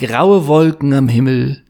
graue 0.00 0.46
Wolken 0.46 0.94
am 0.94 1.08
Himmel. 1.08 1.62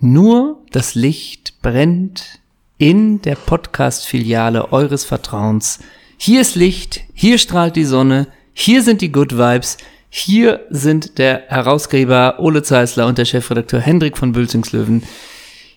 Nur 0.00 0.58
das 0.72 0.96
Licht 0.96 1.62
brennt 1.62 2.40
in 2.76 3.22
der 3.22 3.36
Podcast-Filiale 3.36 4.72
eures 4.72 5.04
Vertrauens. 5.04 5.78
Hier 6.16 6.40
ist 6.40 6.56
Licht, 6.56 7.02
hier 7.14 7.38
strahlt 7.38 7.76
die 7.76 7.84
Sonne, 7.84 8.26
hier 8.52 8.82
sind 8.82 9.00
die 9.00 9.12
Good 9.12 9.38
Vibes, 9.38 9.76
hier 10.10 10.66
sind 10.70 11.18
der 11.18 11.44
Herausgeber 11.46 12.40
Ole 12.40 12.64
Zeisler 12.64 13.06
und 13.06 13.16
der 13.16 13.26
Chefredakteur 13.26 13.78
Hendrik 13.78 14.18
von 14.18 14.32
Bülzingslöwen. 14.32 15.04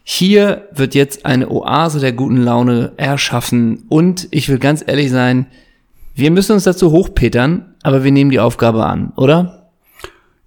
Hier 0.04 0.67
wird 0.72 0.95
jetzt 0.95 1.23
eine 1.23 1.52
Oase 1.52 1.99
der 1.99 2.13
guten 2.13 2.41
Laune 2.41 2.94
erschaffen 2.98 3.84
und 3.90 4.27
ich 4.31 4.49
will 4.49 4.58
ganz 4.58 4.84
ehrlich 4.88 5.12
sein, 5.12 5.45
wir 6.16 6.31
müssen 6.31 6.54
uns 6.54 6.63
dazu 6.63 6.91
hochpetern, 6.91 7.76
aber 7.84 8.04
wir 8.04 8.12
nehmen 8.12 8.31
die 8.31 8.40
Aufgabe 8.40 8.88
an, 8.88 9.13
oder? 9.17 9.65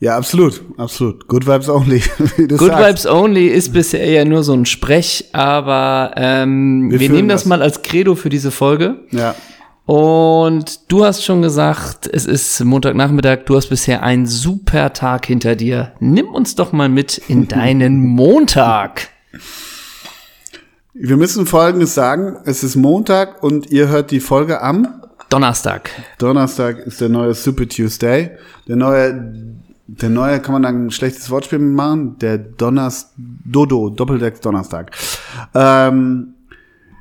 Ja, 0.01 0.16
absolut, 0.16 0.62
absolut. 0.77 1.27
Good 1.27 1.47
Vibes 1.47 1.69
Only. 1.69 2.01
Good 2.37 2.59
sagst. 2.61 2.88
Vibes 2.88 3.07
Only 3.07 3.48
ist 3.48 3.73
bisher 3.73 4.09
ja 4.09 4.24
nur 4.24 4.45
so 4.45 4.52
ein 4.52 4.65
Sprech, 4.65 5.24
aber 5.33 6.12
ähm, 6.16 6.91
wir, 6.91 7.01
wir 7.01 7.11
nehmen 7.11 7.29
das, 7.29 7.43
das 7.43 7.48
mal 7.48 7.62
als 7.62 7.83
Credo 7.83 8.15
für 8.15 8.29
diese 8.29 8.52
Folge. 8.52 9.01
Ja. 9.11 9.34
Und 9.87 10.93
du 10.93 11.05
hast 11.05 11.24
schon 11.24 11.43
gesagt, 11.43 12.09
es 12.12 12.27
ist 12.27 12.62
Montagnachmittag, 12.62 13.47
du 13.47 13.57
hast 13.57 13.69
bisher 13.69 14.02
einen 14.02 14.27
super 14.27 14.93
Tag 14.93 15.27
hinter 15.27 15.57
dir. 15.57 15.93
Nimm 15.99 16.29
uns 16.29 16.55
doch 16.55 16.73
mal 16.73 16.88
mit 16.88 17.19
in 17.27 17.49
deinen 17.49 18.07
Montag. 18.07 19.09
Wir 20.93 21.16
müssen 21.16 21.46
Folgendes 21.46 21.95
sagen. 21.95 22.37
Es 22.45 22.62
ist 22.62 22.77
Montag 22.77 23.43
und 23.43 23.71
ihr 23.71 23.88
hört 23.88 24.10
die 24.10 24.21
Folge 24.21 24.60
am 24.60 24.99
Donnerstag. 25.30 25.91
Donnerstag 26.19 26.79
ist 26.80 27.01
der 27.01 27.09
neue 27.09 27.35
Super 27.35 27.69
Tuesday. 27.69 28.30
Der 28.66 28.76
neue, 28.76 29.48
der 29.89 30.11
neue, 30.11 30.41
kann 30.41 30.53
man 30.53 30.63
da 30.63 30.69
ein 30.69 30.91
schlechtes 30.91 31.31
Wortspiel 31.31 31.59
machen? 31.59 32.19
Der 32.19 32.37
Donnerstag, 32.37 33.13
Dodo, 33.17 33.89
Doppeldeck 33.89 34.41
Donnerstag. 34.43 34.95
Ähm, 35.55 36.35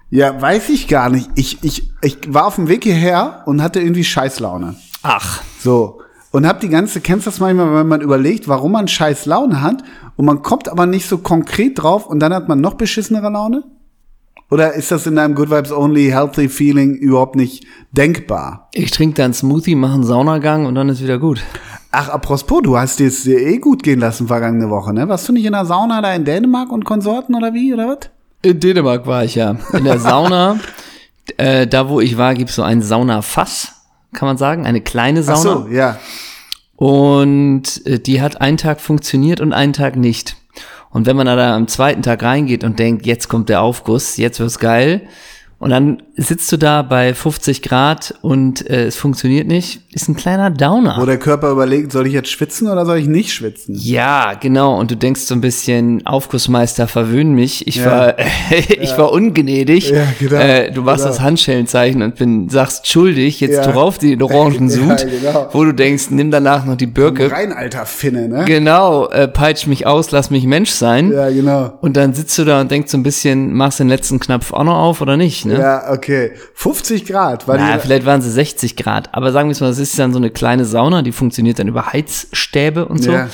ja, 0.10 0.42
weiß 0.42 0.70
ich 0.70 0.88
gar 0.88 1.10
nicht. 1.10 1.30
Ich, 1.36 1.64
ich, 1.64 1.92
ich 2.02 2.34
war 2.34 2.46
auf 2.46 2.56
dem 2.56 2.70
Weg 2.70 2.86
hierher 2.86 3.44
und 3.46 3.62
hatte 3.62 3.82
irgendwie 3.82 4.06
Scheißlaune. 4.06 4.76
Ach. 5.04 5.42
So. 5.60 6.00
Und 6.32 6.48
hab 6.48 6.62
die 6.62 6.70
ganze, 6.70 7.02
kennst 7.02 7.26
du 7.26 7.30
das 7.30 7.40
manchmal, 7.42 7.74
wenn 7.74 7.88
man 7.88 8.02
überlegt, 8.02 8.48
warum 8.48 8.72
man 8.72 8.88
scheiß 8.88 9.26
Laune 9.26 9.62
hat 9.62 9.84
und 10.16 10.26
man 10.26 10.42
kommt 10.42 10.70
aber 10.70 10.86
nicht 10.86 11.08
so 11.08 11.18
konkret 11.18 11.82
drauf 11.82 12.08
und 12.08 12.20
dann 12.20 12.34
hat 12.34 12.48
man 12.48 12.62
noch 12.62 12.76
beschissenere 12.76 13.30
Laune? 13.30 13.64
Oder 14.50 14.74
ist 14.74 14.92
das 14.92 15.06
in 15.08 15.18
deinem 15.18 15.36
Good 15.36 15.50
Vibes 15.50 15.74
Only 15.74 16.08
Healthy 16.08 16.48
Feeling 16.48 16.96
überhaupt 16.96 17.36
nicht 17.36 17.66
denkbar? 17.92 18.70
Ich 18.74 18.92
trinke 18.92 19.16
dann 19.16 19.34
Smoothie, 19.34 19.76
mache 19.76 19.96
einen 19.96 20.04
Saunagang 20.04 20.66
und 20.66 20.76
dann 20.76 20.88
ist 20.88 21.04
wieder 21.04 21.20
gut. 21.20 21.42
Ach, 21.92 22.10
apropos, 22.10 22.62
du 22.64 22.78
hast 22.78 23.00
es 23.00 23.24
dir 23.24 23.40
eh 23.40 23.58
gut 23.58 23.82
gehen 23.82 24.00
lassen 24.00 24.28
vergangene 24.28 24.70
Woche, 24.70 24.94
ne? 24.94 25.08
Warst 25.08 25.28
du 25.30 25.34
nicht 25.34 25.46
in 25.46 25.54
der 25.54 25.66
Sauna 25.66 26.02
da 26.02 26.14
in 26.14 26.26
Dänemark 26.26 26.72
und 26.72 26.84
Konsorten 26.84 27.34
oder 27.34 27.54
wie, 27.54 27.74
oder 27.74 27.88
was? 27.88 28.10
In 28.42 28.60
Dänemark 28.60 29.08
war 29.08 29.24
ich 29.24 29.36
ja. 29.36 29.56
In 29.74 29.86
der 29.86 30.00
Sauna, 30.00 30.60
äh, 31.38 31.66
da 31.66 31.90
wo 31.90 32.02
ich 32.02 32.18
war, 32.18 32.36
gibt's 32.36 32.56
so 32.56 32.64
ein 32.64 32.82
Saunafass, 32.82 33.74
kann 34.14 34.28
man 34.28 34.38
sagen, 34.38 34.66
eine 34.66 34.82
kleine 34.82 35.24
Sauna. 35.24 35.40
Ach 35.40 35.66
so, 35.66 35.68
ja. 35.70 36.00
Und 36.76 37.86
äh, 37.86 38.00
die 38.00 38.22
hat 38.22 38.42
einen 38.42 38.58
Tag 38.58 38.82
funktioniert 38.82 39.40
und 39.40 39.54
einen 39.54 39.74
Tag 39.74 39.96
nicht. 39.96 40.36
Und 40.90 41.06
wenn 41.06 41.16
man 41.16 41.26
da 41.26 41.56
am 41.56 41.68
zweiten 41.68 42.02
Tag 42.02 42.24
reingeht 42.24 42.64
und 42.64 42.80
denkt, 42.80 43.06
jetzt 43.06 43.28
kommt 43.28 43.50
der 43.50 43.62
Aufguss, 43.62 44.18
jetzt 44.18 44.40
wird's 44.40 44.60
geil, 44.60 45.08
und 45.60 45.72
dann 45.72 46.04
sitzt 46.16 46.52
du 46.52 46.58
da 46.58 46.84
bei 46.84 47.16
50 47.16 47.64
Grad 47.64 48.14
und 48.22 48.70
äh, 48.70 48.86
es 48.86 48.96
funktioniert 48.96 49.48
nicht, 49.48 49.82
ist 49.92 50.08
ein 50.08 50.16
kleiner 50.16 50.52
Downer. 50.52 50.98
Wo 51.00 51.06
der 51.06 51.18
Körper 51.18 51.50
überlegt, 51.50 51.92
soll 51.92 52.06
ich 52.06 52.14
jetzt 52.14 52.30
schwitzen 52.30 52.68
oder 52.68 52.86
soll 52.86 53.00
ich 53.00 53.08
nicht 53.08 53.34
schwitzen? 53.34 53.74
Ja, 53.76 54.36
genau. 54.36 54.80
Und 54.80 54.92
du 54.92 54.96
denkst 54.96 55.22
so 55.22 55.34
ein 55.34 55.42
bisschen, 55.42 56.06
Aufgussmeister, 56.06 56.88
verwöhn 56.88 57.34
mich. 57.34 57.66
Ich 57.68 57.78
ja. 57.78 57.86
war, 57.86 58.16
ich 58.52 58.92
ja. 58.92 58.98
war 59.00 59.12
ungnädig. 59.12 59.90
Ja, 59.90 60.06
genau. 60.20 60.36
Äh, 60.36 60.72
du 60.72 60.84
machst 60.84 61.00
genau. 61.00 61.10
das 61.10 61.22
Handschellenzeichen 61.22 62.04
und 62.04 62.16
bin, 62.16 62.50
sagst 62.50 62.88
schuldig, 62.88 63.40
jetzt 63.40 63.56
ja. 63.56 63.72
drauf 63.72 63.98
den 63.98 64.22
Orangensud, 64.22 65.00
ja, 65.24 65.32
genau. 65.32 65.50
wo 65.54 65.64
du 65.64 65.74
denkst, 65.74 66.12
nimm 66.12 66.30
danach 66.30 66.66
noch 66.66 66.76
die 66.76 66.86
Birke. 66.86 67.32
Rein, 67.32 67.52
alter 67.52 67.88
Finne, 67.88 68.30
ne? 68.30 68.46
Genau, 68.46 69.08
äh, 69.10 69.28
peitsch 69.28 69.66
mich 69.66 69.88
aus, 69.88 70.12
lass 70.12 70.30
mich 70.30 70.46
Mensch 70.46 70.70
sein. 70.70 71.12
Ja, 71.12 71.32
genau. 71.32 71.74
Und 71.82 71.98
dann 71.98 72.14
sitzt 72.14 72.38
du 72.38 72.46
da 72.46 72.62
und 72.62 72.70
denkst 72.70 72.92
so 72.92 72.98
ein 72.98 73.04
bisschen, 73.04 73.54
machst 73.54 73.80
den 73.80 73.90
letzten 73.90 74.20
Knopf 74.20 74.54
auch 74.54 74.64
noch 74.64 74.78
auf 74.78 75.02
oder 75.02 75.18
nicht? 75.18 75.47
Ne? 75.48 75.60
Ja, 75.60 75.92
okay. 75.92 76.32
50 76.54 77.06
Grad. 77.06 77.48
War 77.48 77.58
Na, 77.58 77.80
vielleicht 77.80 78.06
waren 78.06 78.22
sie 78.22 78.32
60 78.32 78.76
Grad. 78.76 79.14
Aber 79.14 79.32
sagen 79.32 79.50
wir 79.50 79.54
es 79.54 79.62
mal, 79.62 79.68
das 79.68 79.80
ist 79.80 79.98
dann 79.98 80.14
so 80.14 80.20
eine 80.20 80.30
kleine 80.30 80.66
Sauna, 80.66 81.02
die 81.02 81.12
funktioniert 81.12 81.60
dann 81.60 81.68
über 81.68 81.92
Heizstäbe 81.92 82.86
und 82.86 83.04
so. 83.04 83.12
Ja. 83.12 83.30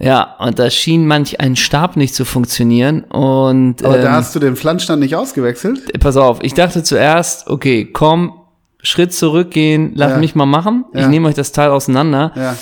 Ja, 0.00 0.36
und 0.38 0.60
da 0.60 0.70
schien 0.70 1.08
manch 1.08 1.40
ein 1.40 1.56
Stab 1.56 1.96
nicht 1.96 2.14
zu 2.14 2.24
funktionieren 2.24 3.02
und. 3.02 3.84
Aber 3.84 3.96
ähm, 3.96 4.02
da 4.02 4.12
hast 4.12 4.32
du 4.34 4.38
den 4.38 4.54
Flanschstand 4.54 5.00
nicht 5.00 5.16
ausgewechselt? 5.16 5.92
Pass 5.98 6.16
auf, 6.16 6.38
ich 6.42 6.54
dachte 6.54 6.84
zuerst, 6.84 7.48
okay, 7.48 7.84
komm, 7.84 8.32
Schritt 8.80 9.12
zurückgehen, 9.12 9.92
lass 9.96 10.12
ja. 10.12 10.18
mich 10.18 10.36
mal 10.36 10.46
machen. 10.46 10.84
Ja. 10.94 11.00
Ich 11.00 11.08
nehme 11.08 11.28
euch 11.28 11.34
das 11.34 11.50
Teil 11.50 11.70
auseinander. 11.70 12.32
Ja. 12.36 12.56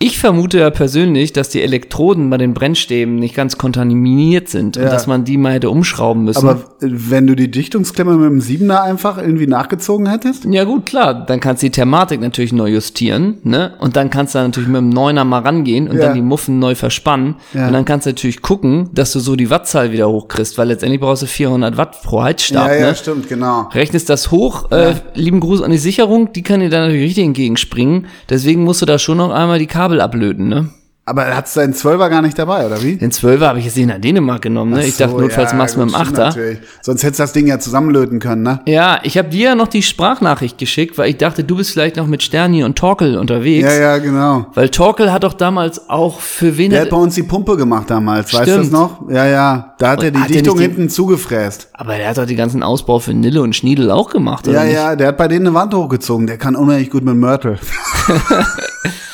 Ich 0.00 0.18
vermute 0.18 0.58
ja 0.58 0.70
persönlich, 0.70 1.32
dass 1.32 1.50
die 1.50 1.62
Elektroden 1.62 2.28
bei 2.28 2.36
den 2.36 2.52
Brennstäben 2.52 3.14
nicht 3.14 3.34
ganz 3.34 3.56
kontaminiert 3.56 4.48
sind 4.48 4.74
ja. 4.76 4.82
und 4.82 4.92
dass 4.92 5.06
man 5.06 5.24
die 5.24 5.38
mal 5.38 5.52
hätte 5.52 5.70
umschrauben 5.70 6.24
müssen. 6.24 6.46
Aber 6.46 6.64
wenn 6.80 7.28
du 7.28 7.36
die 7.36 7.50
Dichtungsklemme 7.50 8.16
mit 8.16 8.28
dem 8.28 8.40
Siebener 8.40 8.82
einfach 8.82 9.18
irgendwie 9.18 9.46
nachgezogen 9.46 10.08
hättest? 10.10 10.44
Ja 10.46 10.64
gut, 10.64 10.84
klar. 10.84 11.24
Dann 11.24 11.38
kannst 11.38 11.62
du 11.62 11.68
die 11.68 11.70
Thermatik 11.70 12.20
natürlich 12.20 12.52
neu 12.52 12.68
justieren, 12.68 13.38
ne? 13.44 13.74
Und 13.78 13.94
dann 13.96 14.10
kannst 14.10 14.34
du 14.34 14.40
natürlich 14.40 14.68
mit 14.68 14.80
dem 14.80 14.90
Neuner 14.90 15.24
mal 15.24 15.38
rangehen 15.38 15.88
und 15.88 15.96
ja. 15.96 16.06
dann 16.06 16.14
die 16.14 16.22
Muffen 16.22 16.58
neu 16.58 16.74
verspannen. 16.74 17.36
Ja. 17.54 17.68
Und 17.68 17.72
dann 17.72 17.84
kannst 17.84 18.06
du 18.06 18.10
natürlich 18.10 18.42
gucken, 18.42 18.90
dass 18.92 19.12
du 19.12 19.20
so 19.20 19.36
die 19.36 19.48
Wattzahl 19.48 19.92
wieder 19.92 20.10
hochkriegst, 20.10 20.58
weil 20.58 20.68
letztendlich 20.68 21.00
brauchst 21.00 21.22
du 21.22 21.26
400 21.26 21.78
Watt 21.78 22.02
pro 22.02 22.22
Heizstab, 22.22 22.68
ja, 22.68 22.74
ja, 22.74 22.86
ne? 22.88 22.94
stimmt, 22.94 23.28
genau. 23.28 23.70
Rechnest 23.72 24.10
das 24.10 24.30
hoch, 24.32 24.70
äh, 24.70 24.94
lieben 25.14 25.40
Gruß 25.40 25.62
an 25.62 25.70
die 25.70 25.78
Sicherung, 25.78 26.32
die 26.32 26.42
kann 26.42 26.60
dir 26.60 26.68
dann 26.68 26.82
natürlich 26.82 27.06
richtig 27.06 27.24
entgegenspringen. 27.24 28.06
Deswegen 28.28 28.64
musst 28.64 28.82
du 28.82 28.86
da 28.86 28.98
schon 28.98 29.18
noch 29.18 29.30
einmal 29.30 29.58
die 29.58 29.66
Kabel 29.66 29.83
Kabel 29.84 30.00
ablöten, 30.00 30.48
ne? 30.48 30.70
Aber 31.06 31.24
er 31.26 31.36
hat 31.36 31.46
seinen 31.48 31.74
Zwölfer 31.74 32.08
gar 32.08 32.22
nicht 32.22 32.38
dabei, 32.38 32.64
oder 32.64 32.82
wie? 32.82 32.96
Den 32.96 33.12
Zwölfer 33.12 33.48
habe 33.48 33.58
ich 33.58 33.66
jetzt 33.66 33.76
nicht 33.76 33.88
nach 33.88 33.98
Dänemark 33.98 34.40
genommen, 34.40 34.70
ne? 34.70 34.80
So, 34.80 34.88
ich 34.88 34.96
dachte, 34.96 35.20
notfalls 35.20 35.50
ja, 35.50 35.58
machst 35.58 35.76
du 35.76 35.80
mit 35.80 35.90
dem 35.90 35.94
Achter. 35.94 36.24
Natürlich. 36.28 36.58
Sonst 36.80 37.02
hättest 37.02 37.18
du 37.18 37.22
das 37.24 37.32
Ding 37.34 37.46
ja 37.46 37.58
zusammenlöten 37.58 38.20
können, 38.20 38.42
ne? 38.42 38.60
Ja, 38.64 39.00
ich 39.02 39.18
habe 39.18 39.28
dir 39.28 39.50
ja 39.50 39.54
noch 39.54 39.68
die 39.68 39.82
Sprachnachricht 39.82 40.56
geschickt, 40.56 40.96
weil 40.96 41.10
ich 41.10 41.18
dachte, 41.18 41.44
du 41.44 41.56
bist 41.56 41.72
vielleicht 41.72 41.96
noch 41.96 42.06
mit 42.06 42.22
Sterni 42.22 42.64
und 42.64 42.78
Torkel 42.78 43.18
unterwegs. 43.18 43.68
Ja, 43.68 43.78
ja, 43.78 43.98
genau. 43.98 44.46
Weil 44.54 44.70
Torkel 44.70 45.12
hat 45.12 45.24
doch 45.24 45.34
damals 45.34 45.90
auch 45.90 46.20
für 46.20 46.56
wen... 46.56 46.70
Der 46.70 46.80
hat 46.80 46.88
bei 46.88 46.96
uns 46.96 47.14
die 47.14 47.22
Pumpe 47.22 47.58
gemacht 47.58 47.90
damals, 47.90 48.30
Stimmt. 48.30 48.40
weißt 48.46 48.56
du 48.56 48.60
das 48.60 48.70
noch? 48.70 49.10
Ja, 49.10 49.26
ja. 49.26 49.74
Da 49.78 49.90
hat 49.90 49.98
und 49.98 50.04
er 50.06 50.10
die 50.12 50.18
hat 50.20 50.30
Dichtung 50.30 50.58
hinten 50.58 50.82
die, 50.84 50.88
zugefräst. 50.88 51.68
Aber 51.74 51.98
der 51.98 52.08
hat 52.08 52.16
doch 52.16 52.24
die 52.24 52.36
ganzen 52.36 52.62
Ausbau 52.62 52.98
für 52.98 53.12
Nille 53.12 53.42
und 53.42 53.54
Schniedel 53.54 53.90
auch 53.90 54.08
gemacht, 54.08 54.48
oder 54.48 54.60
Ja, 54.60 54.64
nicht? 54.64 54.74
ja, 54.74 54.96
der 54.96 55.08
hat 55.08 55.18
bei 55.18 55.28
denen 55.28 55.48
eine 55.48 55.54
Wand 55.54 55.74
hochgezogen. 55.74 56.26
Der 56.26 56.38
kann 56.38 56.56
unheimlich 56.56 56.88
gut 56.88 57.04
mit 57.04 57.14
Mörtel. 57.14 57.58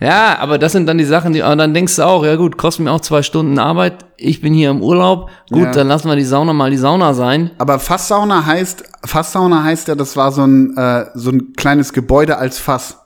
Ja, 0.00 0.38
aber 0.38 0.58
das 0.58 0.72
sind 0.72 0.86
dann 0.86 0.96
die 0.96 1.04
Sachen, 1.04 1.34
die, 1.34 1.42
aber 1.42 1.56
dann 1.56 1.74
denkst 1.74 1.96
du 1.96 2.02
auch, 2.02 2.24
ja 2.24 2.36
gut, 2.36 2.56
kostet 2.56 2.84
mir 2.84 2.92
auch 2.92 3.02
zwei 3.02 3.22
Stunden 3.22 3.58
Arbeit, 3.58 4.06
ich 4.16 4.40
bin 4.40 4.54
hier 4.54 4.70
im 4.70 4.82
Urlaub, 4.82 5.30
gut, 5.50 5.64
ja. 5.64 5.70
dann 5.72 5.88
lassen 5.88 6.08
wir 6.08 6.16
die 6.16 6.24
Sauna 6.24 6.54
mal 6.54 6.70
die 6.70 6.78
Sauna 6.78 7.12
sein. 7.12 7.50
Aber 7.58 7.78
Fasssauna 7.78 8.46
heißt, 8.46 8.84
Fasssauna 9.04 9.62
heißt 9.62 9.88
ja, 9.88 9.94
das 9.94 10.16
war 10.16 10.32
so 10.32 10.42
ein, 10.42 10.76
äh, 10.76 11.06
so 11.14 11.30
ein 11.30 11.52
kleines 11.52 11.92
Gebäude 11.92 12.38
als 12.38 12.58
Fass. 12.58 12.96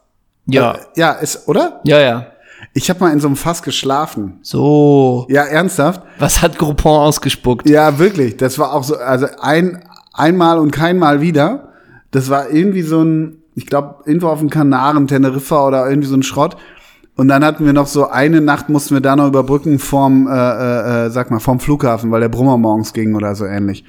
Ja. 0.47 0.73
Äh, 0.73 0.79
ja, 0.97 1.13
ist, 1.13 1.49
oder? 1.49 1.81
Ja, 1.85 2.01
ja. 2.01 2.27
Ich 2.73 2.91
habe 2.91 3.01
mal 3.01 3.13
in 3.13 3.21
so 3.21 3.27
einem 3.27 3.37
Fass 3.37 3.63
geschlafen. 3.63 4.39
So. 4.43 5.27
Ja, 5.29 5.43
ernsthaft? 5.43 6.03
Was 6.19 6.43
hat 6.43 6.59
Groupon 6.59 6.99
ausgespuckt? 6.99 7.69
Ja, 7.69 7.99
wirklich. 7.99 8.37
Das 8.37 8.59
war 8.59 8.73
auch 8.73 8.85
so, 8.85 8.97
also 8.97 9.27
ein, 9.41 9.85
einmal 10.13 10.59
und 10.59 10.71
keinmal 10.71 11.21
wieder. 11.21 11.69
Das 12.11 12.31
war 12.31 12.51
irgendwie 12.51 12.83
so 12.83 13.03
ein, 13.03 13.39
ich 13.55 13.67
glaube, 13.67 13.97
irgendwo 14.07 14.29
auf 14.29 14.41
dem 14.41 14.51
Kanaren, 14.51 15.07
Teneriffa 15.07 15.67
oder 15.67 15.89
irgendwie 15.89 16.09
so 16.09 16.17
ein 16.17 16.23
Schrott. 16.23 16.57
Und 17.17 17.29
dann 17.29 17.45
hatten 17.45 17.65
wir 17.65 17.73
noch 17.73 17.87
so 17.87 18.09
eine 18.09 18.41
Nacht 18.41 18.69
mussten 18.69 18.95
wir 18.95 19.01
da 19.01 19.15
noch 19.15 19.29
überbrücken 19.29 19.79
vorm, 19.79 20.27
äh, 20.27 20.31
äh, 20.33 21.07
äh, 21.07 21.11
sag 21.11 21.31
mal, 21.31 21.39
vorm 21.39 21.61
Flughafen, 21.61 22.11
weil 22.11 22.21
der 22.21 22.29
Brummer 22.29 22.59
morgens 22.59 22.93
ging 22.93 23.15
oder 23.15 23.35
so 23.35 23.45
ähnlich. 23.45 23.85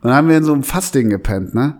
Und 0.00 0.08
dann 0.08 0.14
haben 0.14 0.28
wir 0.28 0.38
in 0.38 0.44
so 0.44 0.52
einem 0.52 0.62
Fassding 0.62 1.10
gepennt, 1.10 1.54
ne? 1.54 1.78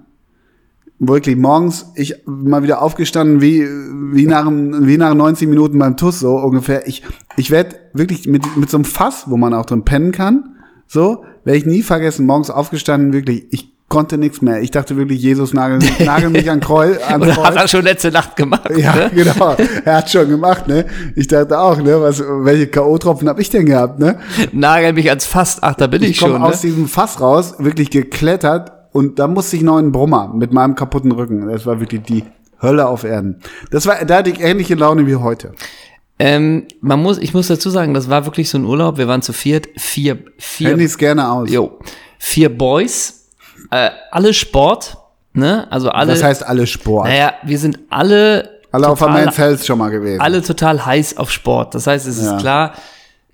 Wirklich 0.99 1.37
morgens, 1.37 1.93
ich 1.95 2.23
mal 2.25 2.63
wieder 2.63 2.81
aufgestanden, 2.81 3.43
wie, 3.43 3.67
wie 4.13 4.27
nach, 4.27 4.47
wie 4.47 4.97
nach 4.97 5.15
90 5.15 5.47
Minuten 5.47 5.79
beim 5.79 5.99
TUS, 5.99 6.21
so 6.21 6.37
ungefähr. 6.37 6.89
Ich, 6.89 7.03
ich 7.37 7.51
werde 7.51 7.77
wirklich 7.93 8.27
mit, 8.27 8.57
mit 8.57 8.71
so 8.71 8.79
einem 8.79 8.87
Fass, 8.87 9.25
wo 9.29 9.37
man 9.37 9.53
auch 9.53 9.67
drin 9.67 9.85
pennen 9.85 10.13
kann, 10.13 10.57
so, 10.87 11.25
werde 11.45 11.59
ich 11.59 11.67
nie 11.67 11.83
vergessen, 11.83 12.25
morgens 12.25 12.49
aufgestanden, 12.49 13.13
wirklich, 13.13 13.47
ich 13.51 13.76
konnte 13.89 14.19
nichts 14.19 14.43
mehr. 14.43 14.61
Ich 14.63 14.71
dachte 14.71 14.97
wirklich, 14.97 15.21
Jesus 15.23 15.55
nagel, 15.55 15.79
nagel 16.05 16.31
mich 16.31 16.51
an 16.51 16.61
Kreuz. 16.61 16.99
An 17.07 17.21
Kreuz. 17.21 17.37
hat 17.37 17.57
er 17.57 17.69
schon 17.69 17.85
letzte 17.85 18.11
Nacht 18.11 18.37
gemacht? 18.37 18.71
Ja, 18.77 18.95
ne? 18.95 19.11
genau. 19.15 19.57
Er 19.85 19.97
hat 19.97 20.11
schon 20.11 20.29
gemacht, 20.29 20.67
ne? 20.67 20.87
Ich 21.15 21.29
dachte 21.29 21.59
auch, 21.59 21.79
ne? 21.79 22.01
Was, 22.01 22.21
welche 22.21 22.67
K.O.-Tropfen 22.67 23.29
habe 23.29 23.41
ich 23.41 23.51
denn 23.51 23.67
gehabt, 23.67 23.99
ne? 23.99 24.19
Nagel 24.53 24.93
mich 24.93 25.09
ans 25.09 25.27
Fass. 25.27 25.59
Ach, 25.61 25.75
da 25.75 25.87
bin 25.87 26.03
ich, 26.03 26.11
ich 26.11 26.17
schon. 26.17 26.31
Ich 26.31 26.35
komme 26.35 26.47
aus 26.47 26.63
ne? 26.63 26.71
diesem 26.71 26.89
Fass 26.89 27.21
raus, 27.21 27.55
wirklich 27.59 27.91
geklettert 27.91 28.73
und 28.93 29.19
da 29.19 29.29
musste 29.29 29.57
ich 29.57 29.63
noch 29.63 29.77
einen 29.77 29.93
Brummer 29.93 30.33
mit 30.35 30.53
meinem 30.53 30.75
kaputten 30.75 31.13
Rücken. 31.13 31.47
Das 31.49 31.67
war 31.67 31.81
wirklich 31.81 32.03
die 32.03 32.25
Hölle 32.63 32.87
auf 32.87 33.05
Erden. 33.05 33.41
Das 33.71 33.87
war, 33.87 34.05
da 34.05 34.17
hatte 34.17 34.31
ich 34.31 34.41
ähnliche 34.41 34.75
Laune 34.75 35.07
wie 35.07 35.17
heute. 35.17 35.53
Ähm, 36.19 36.67
man 36.81 37.03
muss, 37.03 37.19
ich 37.19 37.35
muss 37.35 37.49
dazu 37.49 37.69
sagen, 37.69 37.93
das 37.93 38.09
war 38.09 38.25
wirklich 38.25 38.49
so 38.49 38.57
ein 38.57 38.65
Urlaub. 38.65 38.97
Wir 38.97 39.07
waren 39.07 39.21
zu 39.21 39.35
viert, 39.35 39.69
vier, 39.77 40.19
vier, 40.39 40.71
Handys 40.71 40.97
gerne 40.97 41.31
aus. 41.31 41.51
jo, 41.51 41.79
vier 42.19 42.49
Boys, 42.49 43.16
äh, 43.71 43.91
alle 44.11 44.33
Sport, 44.35 44.97
ne? 45.33 45.67
Also 45.71 45.91
alle. 45.91 46.13
Das 46.13 46.23
heißt 46.23 46.45
alle 46.47 46.67
Sport. 46.67 47.07
naja, 47.09 47.35
wir 47.43 47.59
sind 47.59 47.79
alle 47.91 48.51
alle 48.73 48.89
auf 48.89 48.99
der 48.99 49.09
total- 49.09 49.25
Men's 49.25 49.39
Health 49.39 49.65
schon 49.65 49.79
mal 49.79 49.91
gewesen. 49.91 50.21
alle 50.21 50.43
total 50.43 50.85
heiß 50.85 51.17
auf 51.17 51.31
Sport. 51.31 51.75
Das 51.75 51.87
heißt, 51.87 52.07
es 52.07 52.23
Ja. 52.23 52.35
ist 52.37 52.41
klar, 52.41 52.73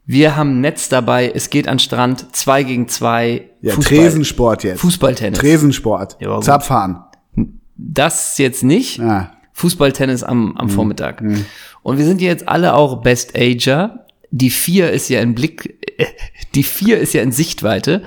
wir 0.07 0.37
haben 0.37 0.59
ein 0.59 0.61
Netz 0.61 0.89
dabei, 0.89 1.31
es 1.35 1.49
geht 1.51 1.67
an 1.69 1.79
Strand, 1.79 2.35
zwei 2.35 2.63
gegen 2.65 2.89
zwei, 2.89 3.51
ja, 3.61 3.75
Fußball, 3.75 3.97
Tresensport 3.99 4.65
jetzt. 4.65 4.81
Fußballtennis. 4.81 5.39
Tresensport. 5.39 6.17
Ja. 6.21 6.41
Zapfahren. 6.41 7.05
Das 7.77 8.39
jetzt 8.39 8.63
nicht. 8.63 8.99
Ja. 8.99 9.33
Fußballtennis 9.55 10.23
am, 10.23 10.51
Mhm. 10.51 10.57
am 10.57 10.69
Vormittag. 10.71 11.23
Und 11.83 11.99
wir 11.99 12.05
sind 12.05 12.21
jetzt 12.21 12.49
alle 12.49 12.75
auch 12.75 13.03
Best 13.03 13.37
Ager. 13.37 14.07
Die 14.31 14.51
vier 14.51 14.91
ist 14.93 15.09
ja 15.09 15.21
in 15.21 15.35
Blick, 15.35 15.79
äh, 15.99 16.07
die 16.55 16.63
vier 16.63 16.99
ist 16.99 17.13
ja 17.15 17.23
in 17.23 17.33
Sichtweite. 17.33 18.03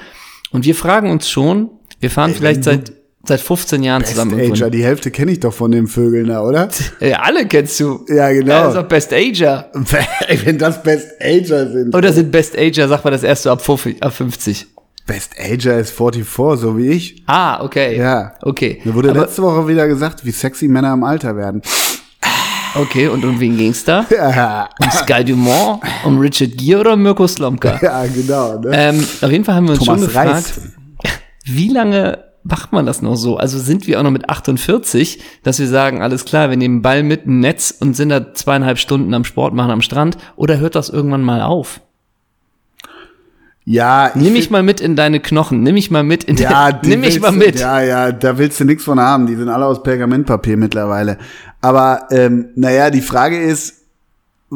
Und 0.52 0.66
wir 0.66 0.76
fragen 0.76 1.10
uns 1.12 1.30
schon, 1.30 1.70
wir 2.00 2.10
fahren 2.12 2.34
vielleicht 2.36 2.64
seit, 2.64 2.92
seit 3.28 3.42
15 3.42 3.84
Jahren 3.84 4.02
Best 4.02 4.12
zusammen. 4.14 4.38
irgendwo 4.38 4.54
Ager, 4.56 4.70
die 4.70 4.84
Hälfte 4.84 5.12
kenne 5.12 5.32
ich 5.32 5.40
doch 5.40 5.54
von 5.54 5.72
den 5.72 5.88
Vögeln 5.88 6.28
da, 6.28 6.42
oder? 6.44 6.70
Ja, 7.00 7.22
alle 7.22 7.46
kennst 7.48 7.80
du. 7.80 8.06
Ja, 8.08 8.32
genau. 8.32 8.52
Ja, 8.52 8.68
ist 8.70 8.76
doch 8.76 8.88
Best 8.88 9.14
Ager. 9.14 9.72
Wenn 10.44 10.58
das 10.58 10.82
Best 10.84 11.08
Ager 11.22 11.72
sind. 11.72 11.96
Oder 11.96 12.12
sind 12.14 12.32
Best 12.32 12.58
Ager, 12.58 12.88
sagt 12.88 13.04
man 13.04 13.14
das 13.14 13.24
erst 13.24 13.44
so 13.44 13.52
ab 13.52 13.62
50, 13.62 14.02
ab 14.04 14.14
50. 14.14 14.68
Best 15.08 15.34
Ager 15.40 15.78
ist 15.78 15.92
44, 15.92 16.60
so 16.60 16.78
wie 16.78 16.90
ich. 16.90 17.24
Ah, 17.28 17.64
okay. 17.64 17.98
Ja. 17.98 18.34
Okay. 18.42 18.82
Mir 18.84 18.94
wurde 18.96 19.12
Aber, 19.12 19.22
letzte 19.22 19.44
Woche 19.44 19.68
wieder 19.68 19.88
gesagt, 19.88 20.26
wie 20.26 20.32
sexy 20.32 20.68
Männer 20.68 20.94
im 20.94 21.04
Alter 21.04 21.36
werden. 21.38 21.62
okay, 22.76 23.08
und 23.08 23.24
um 23.24 23.40
wen 23.40 23.56
ging's 23.56 23.84
da? 23.84 24.06
Ja, 24.10 24.68
Um 24.82 24.90
Sky 24.92 25.24
Dumont, 25.24 25.82
um 26.06 26.18
Richard 26.20 26.58
Gere 26.58 26.80
oder 26.80 26.94
um 26.94 27.04
Mirko 27.04 27.28
Slomka? 27.28 27.80
ja 27.82 28.04
genau. 28.08 28.58
Ne? 28.60 28.72
Ähm, 28.74 29.06
auf 29.22 29.30
jeden 29.32 29.44
Fall 29.46 29.56
haben 29.56 29.68
wir 29.68 29.76
uns 29.76 29.84
Thomas 29.86 30.00
schon 30.02 30.08
gefragt, 30.08 30.28
Reis. 30.34 30.54
Wie 31.46 31.70
lange 31.70 32.24
macht 32.44 32.74
man 32.74 32.86
das 32.86 33.02
noch 33.02 33.16
so? 33.16 33.38
Also 33.38 33.60
sind 33.60 33.88
wir 33.88 34.00
auch 34.00 34.04
noch 34.04 34.12
mit 34.12 34.30
48, 34.30 35.22
dass 35.44 35.60
wir 35.60 35.68
sagen, 35.68 36.02
alles 36.02 36.26
klar, 36.26 36.50
wir 36.50 36.58
nehmen 36.58 36.82
Ball 36.82 37.04
mit 37.04 37.26
ein 37.26 37.40
Netz 37.40 37.76
und 37.80 37.96
sind 37.96 38.10
da 38.10 38.34
zweieinhalb 38.34 38.78
Stunden 38.78 39.14
am 39.14 39.24
Sport 39.24 39.54
machen 39.54 39.72
am 39.72 39.82
Strand 39.82 40.18
oder 40.36 40.60
hört 40.60 40.76
das 40.76 40.90
irgendwann 40.90 41.24
mal 41.24 41.42
auf? 41.42 41.82
Ja, 43.68 44.10
ich 44.10 44.16
Nimm 44.22 44.34
mich 44.34 44.52
mal 44.52 44.62
mit 44.62 44.80
in 44.80 44.96
deine 44.96 45.20
Knochen, 45.20 45.64
nimm 45.64 45.74
mich 45.74 45.90
mal 45.90 46.04
mit 46.04 46.24
in 46.24 46.38
Ja, 46.38 46.72
de, 46.72 46.92
nimm 46.92 47.00
mich 47.00 47.20
mal 47.20 47.32
mit. 47.32 47.60
Ja, 47.60 47.82
ja, 47.82 48.12
da 48.12 48.38
willst 48.38 48.60
du 48.60 48.64
nichts 48.64 48.84
von 48.84 49.00
haben. 49.00 49.26
Die 49.26 49.36
sind 49.36 49.50
alle 49.50 49.66
aus 49.66 49.82
Pergamentpapier 49.82 50.56
mittlerweile. 50.56 51.18
Aber 51.62 52.08
ähm, 52.12 52.50
naja, 52.56 52.92
die 52.92 53.02
Frage 53.02 53.42
ist, 53.42 53.85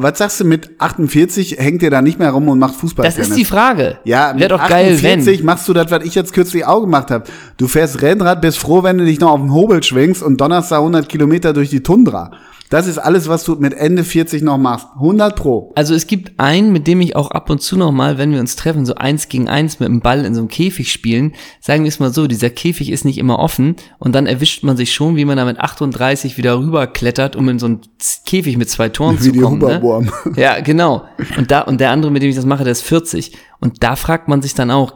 was 0.01 0.17
sagst 0.17 0.39
du 0.39 0.45
mit 0.45 0.69
48 0.79 1.57
hängt 1.57 1.83
ihr 1.83 1.91
da 1.91 2.01
nicht 2.01 2.19
mehr 2.19 2.31
rum 2.31 2.47
und 2.47 2.57
macht 2.57 2.75
Fußball? 2.75 3.05
Das 3.05 3.17
ist 3.17 3.35
die 3.35 3.43
Frage. 3.43 3.97
Ja, 4.05 4.33
wäre 4.37 4.49
doch 4.49 4.69
geil, 4.69 4.93
48 4.93 5.39
wenn. 5.39 5.45
machst 5.45 5.67
du 5.67 5.73
das, 5.73 5.91
was 5.91 6.05
ich 6.05 6.15
jetzt 6.15 6.31
kürzlich 6.33 6.65
auch 6.65 6.81
gemacht 6.81 7.11
habe. 7.11 7.25
Du 7.57 7.67
fährst 7.67 8.01
Rennrad, 8.01 8.41
bist 8.41 8.59
froh, 8.59 8.83
wenn 8.83 8.97
du 8.97 9.03
dich 9.05 9.19
noch 9.19 9.31
auf 9.31 9.41
den 9.41 9.53
Hobel 9.53 9.83
schwingst 9.83 10.23
und 10.23 10.39
donnerst 10.39 10.71
da 10.71 10.77
100 10.77 11.09
Kilometer 11.09 11.51
durch 11.51 11.69
die 11.69 11.83
Tundra. 11.83 12.31
Das 12.69 12.85
ist 12.85 12.99
alles, 12.99 13.27
was 13.27 13.43
du 13.43 13.55
mit 13.55 13.73
Ende 13.73 14.03
40 14.03 14.43
noch 14.43 14.59
machst. 14.59 14.87
100 14.95 15.35
pro. 15.35 15.71
Also 15.75 15.95
es 15.95 16.05
gibt 16.05 16.39
einen, 16.39 16.71
mit 16.71 16.85
dem 16.85 17.01
ich 17.01 17.15
auch 17.15 17.31
ab 17.31 17.49
und 17.49 17.61
zu 17.61 17.75
noch 17.77 17.91
mal, 17.91 18.19
wenn 18.19 18.31
wir 18.31 18.39
uns 18.39 18.55
treffen, 18.55 18.85
so 18.85 18.93
eins 18.93 19.27
gegen 19.27 19.49
eins 19.49 19.79
mit 19.79 19.89
dem 19.89 20.01
Ball 20.01 20.23
in 20.23 20.35
so 20.35 20.41
einem 20.41 20.49
Käfig 20.49 20.91
spielen, 20.91 21.33
sagen 21.59 21.83
wir 21.83 21.89
es 21.89 21.99
mal 21.99 22.13
so, 22.13 22.27
dieser 22.27 22.51
Käfig 22.51 22.91
ist 22.91 23.05
nicht 23.05 23.17
immer 23.17 23.39
offen 23.39 23.75
und 23.97 24.13
dann 24.13 24.27
erwischt 24.27 24.63
man 24.63 24.77
sich 24.77 24.93
schon, 24.93 25.15
wie 25.15 25.25
man 25.25 25.37
da 25.37 25.45
mit 25.45 25.59
38 25.59 26.37
wieder 26.37 26.59
rüberklettert, 26.59 27.35
um 27.35 27.49
in 27.49 27.57
so 27.57 27.65
einen 27.65 27.81
Käfig 28.25 28.57
mit 28.57 28.69
zwei 28.69 28.89
Toren 28.89 29.19
Wie 29.19 29.31
zu 29.31 29.39
kommen. 29.39 29.59
Ne? 29.59 29.77
Huberwurm. 29.77 30.11
Ja, 30.35 30.59
genau. 30.61 31.05
Und 31.37 31.49
da 31.49 31.61
und 31.61 31.81
der 31.81 31.89
andere, 31.89 32.11
mit 32.11 32.21
dem 32.21 32.29
ich 32.29 32.35
das 32.35 32.45
mache, 32.45 32.63
der 32.63 32.71
ist 32.71 32.83
40. 32.83 33.35
Und 33.59 33.83
da 33.83 33.95
fragt 33.95 34.27
man 34.27 34.41
sich 34.41 34.53
dann 34.53 34.69
auch, 34.69 34.93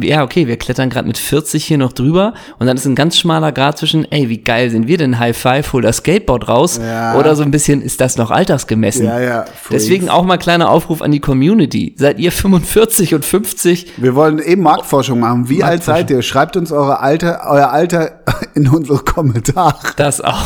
ja, 0.00 0.22
okay, 0.22 0.46
wir 0.46 0.56
klettern 0.58 0.90
gerade 0.90 1.08
mit 1.08 1.16
40 1.18 1.64
hier 1.64 1.78
noch 1.78 1.92
drüber 1.92 2.34
und 2.58 2.66
dann 2.66 2.76
ist 2.76 2.84
ein 2.86 2.94
ganz 2.94 3.16
schmaler 3.18 3.52
Grad 3.52 3.78
zwischen, 3.78 4.04
ey, 4.12 4.28
wie 4.28 4.38
geil 4.38 4.70
sind 4.70 4.86
wir 4.86 4.98
denn 4.98 5.18
High 5.18 5.36
Five, 5.36 5.72
hol 5.72 5.82
das 5.82 5.98
Skateboard 5.98 6.46
raus 6.48 6.78
Ja. 6.82 7.16
oder 7.18 7.34
so 7.36 7.42
ein 7.42 7.50
bisschen, 7.50 7.80
ist 7.82 8.00
das 8.00 8.16
noch 8.18 8.30
altersgemessen? 8.30 9.06
Ja, 9.06 9.20
ja. 9.20 9.44
Deswegen 9.70 10.08
auch 10.08 10.24
mal 10.24 10.36
kleiner 10.36 10.70
Aufruf 10.70 11.00
an 11.02 11.10
die 11.10 11.20
Community. 11.20 11.94
Seid 11.96 12.18
ihr 12.20 12.32
45 12.32 13.14
und 13.14 13.24
50? 13.24 13.92
Wir 13.96 14.14
wollen 14.14 14.38
eben 14.40 14.62
Marktforschung 14.62 15.20
machen. 15.20 15.48
Wie 15.48 15.64
alt 15.64 15.82
seid 15.84 16.10
ihr? 16.10 16.22
Schreibt 16.22 16.56
uns 16.56 16.70
eure 16.70 17.00
Alter, 17.00 17.40
euer 17.48 17.70
Alter 17.70 18.20
in 18.54 18.68
unsere 18.68 18.98
Kommentare. 18.98 19.78
Das 19.96 20.20
auch. 20.20 20.44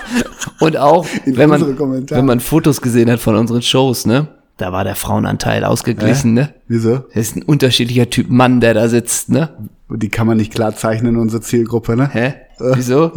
und 0.60 0.76
auch, 0.76 1.06
In 1.26 1.36
wenn 1.36 1.50
man, 1.50 1.76
Kommentare. 1.76 2.18
wenn 2.20 2.26
man 2.26 2.40
Fotos 2.40 2.80
gesehen 2.80 3.10
hat 3.10 3.20
von 3.20 3.36
unseren 3.36 3.62
Shows, 3.62 4.06
ne? 4.06 4.28
Da 4.58 4.72
war 4.72 4.82
der 4.84 4.96
Frauenanteil 4.96 5.64
ausgeglichen, 5.64 6.34
ne? 6.34 6.52
Wieso? 6.66 6.96
Das 7.14 7.28
ist 7.28 7.36
ein 7.36 7.42
unterschiedlicher 7.44 8.10
Typ 8.10 8.28
Mann, 8.28 8.60
der 8.60 8.74
da 8.74 8.88
sitzt, 8.88 9.30
ne? 9.30 9.50
Die 9.88 10.08
kann 10.08 10.26
man 10.26 10.36
nicht 10.36 10.52
klar 10.52 10.74
zeichnen, 10.74 11.16
unsere 11.16 11.40
Zielgruppe, 11.40 11.96
ne? 11.96 12.10
Hä? 12.12 12.26
Äh, 12.58 12.74
Wieso? 12.74 13.12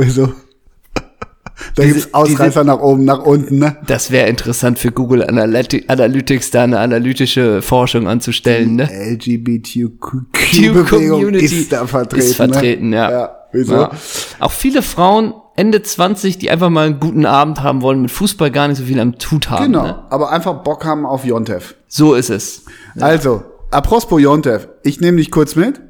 Da 1.75 1.83
Diese- 1.83 1.95
gibt's 1.95 2.13
Ausreißer 2.13 2.63
nach 2.63 2.79
oben, 2.79 3.05
nach 3.05 3.19
unten, 3.23 3.59
ne? 3.59 3.77
Das 3.87 4.11
wäre 4.11 4.27
interessant 4.29 4.79
für 4.79 4.91
Google 4.91 5.23
Analyti- 5.23 5.87
Analytics, 5.89 6.51
da 6.51 6.63
eine 6.63 6.79
analytische 6.79 7.61
Forschung 7.61 8.07
anzustellen, 8.07 8.75
ne? 8.75 8.89
LGBTQ-Bewegung 8.91 11.33
ist 11.33 11.71
da 11.71 11.85
vertreten. 11.87 12.25
Ist 12.25 12.35
vertreten, 12.35 12.89
ne? 12.89 12.95
ja. 12.97 13.11
ja. 13.11 13.35
Wieso? 13.53 13.73
Ja. 13.73 13.91
Auch 14.39 14.51
viele 14.51 14.81
Frauen 14.81 15.33
Ende 15.57 15.83
20, 15.83 16.37
die 16.37 16.49
einfach 16.49 16.69
mal 16.69 16.85
einen 16.87 16.99
guten 17.01 17.25
Abend 17.25 17.61
haben 17.61 17.81
wollen, 17.81 18.01
mit 18.01 18.09
Fußball 18.11 18.49
gar 18.49 18.69
nicht 18.69 18.77
so 18.77 18.85
viel 18.85 18.97
am 18.99 19.17
Tut 19.19 19.49
haben. 19.49 19.65
Genau, 19.65 19.83
Ne? 19.83 19.99
aber 20.09 20.31
einfach 20.31 20.63
Bock 20.63 20.85
haben 20.85 21.05
auf 21.05 21.25
Jontev. 21.25 21.75
So 21.89 22.13
ist 22.13 22.29
es. 22.29 22.63
Also, 22.99 23.43
apropos 23.69 24.21
Jontev, 24.21 24.69
ich 24.83 25.01
nehme 25.01 25.17
dich 25.17 25.31
kurz 25.31 25.55
mit. 25.57 25.81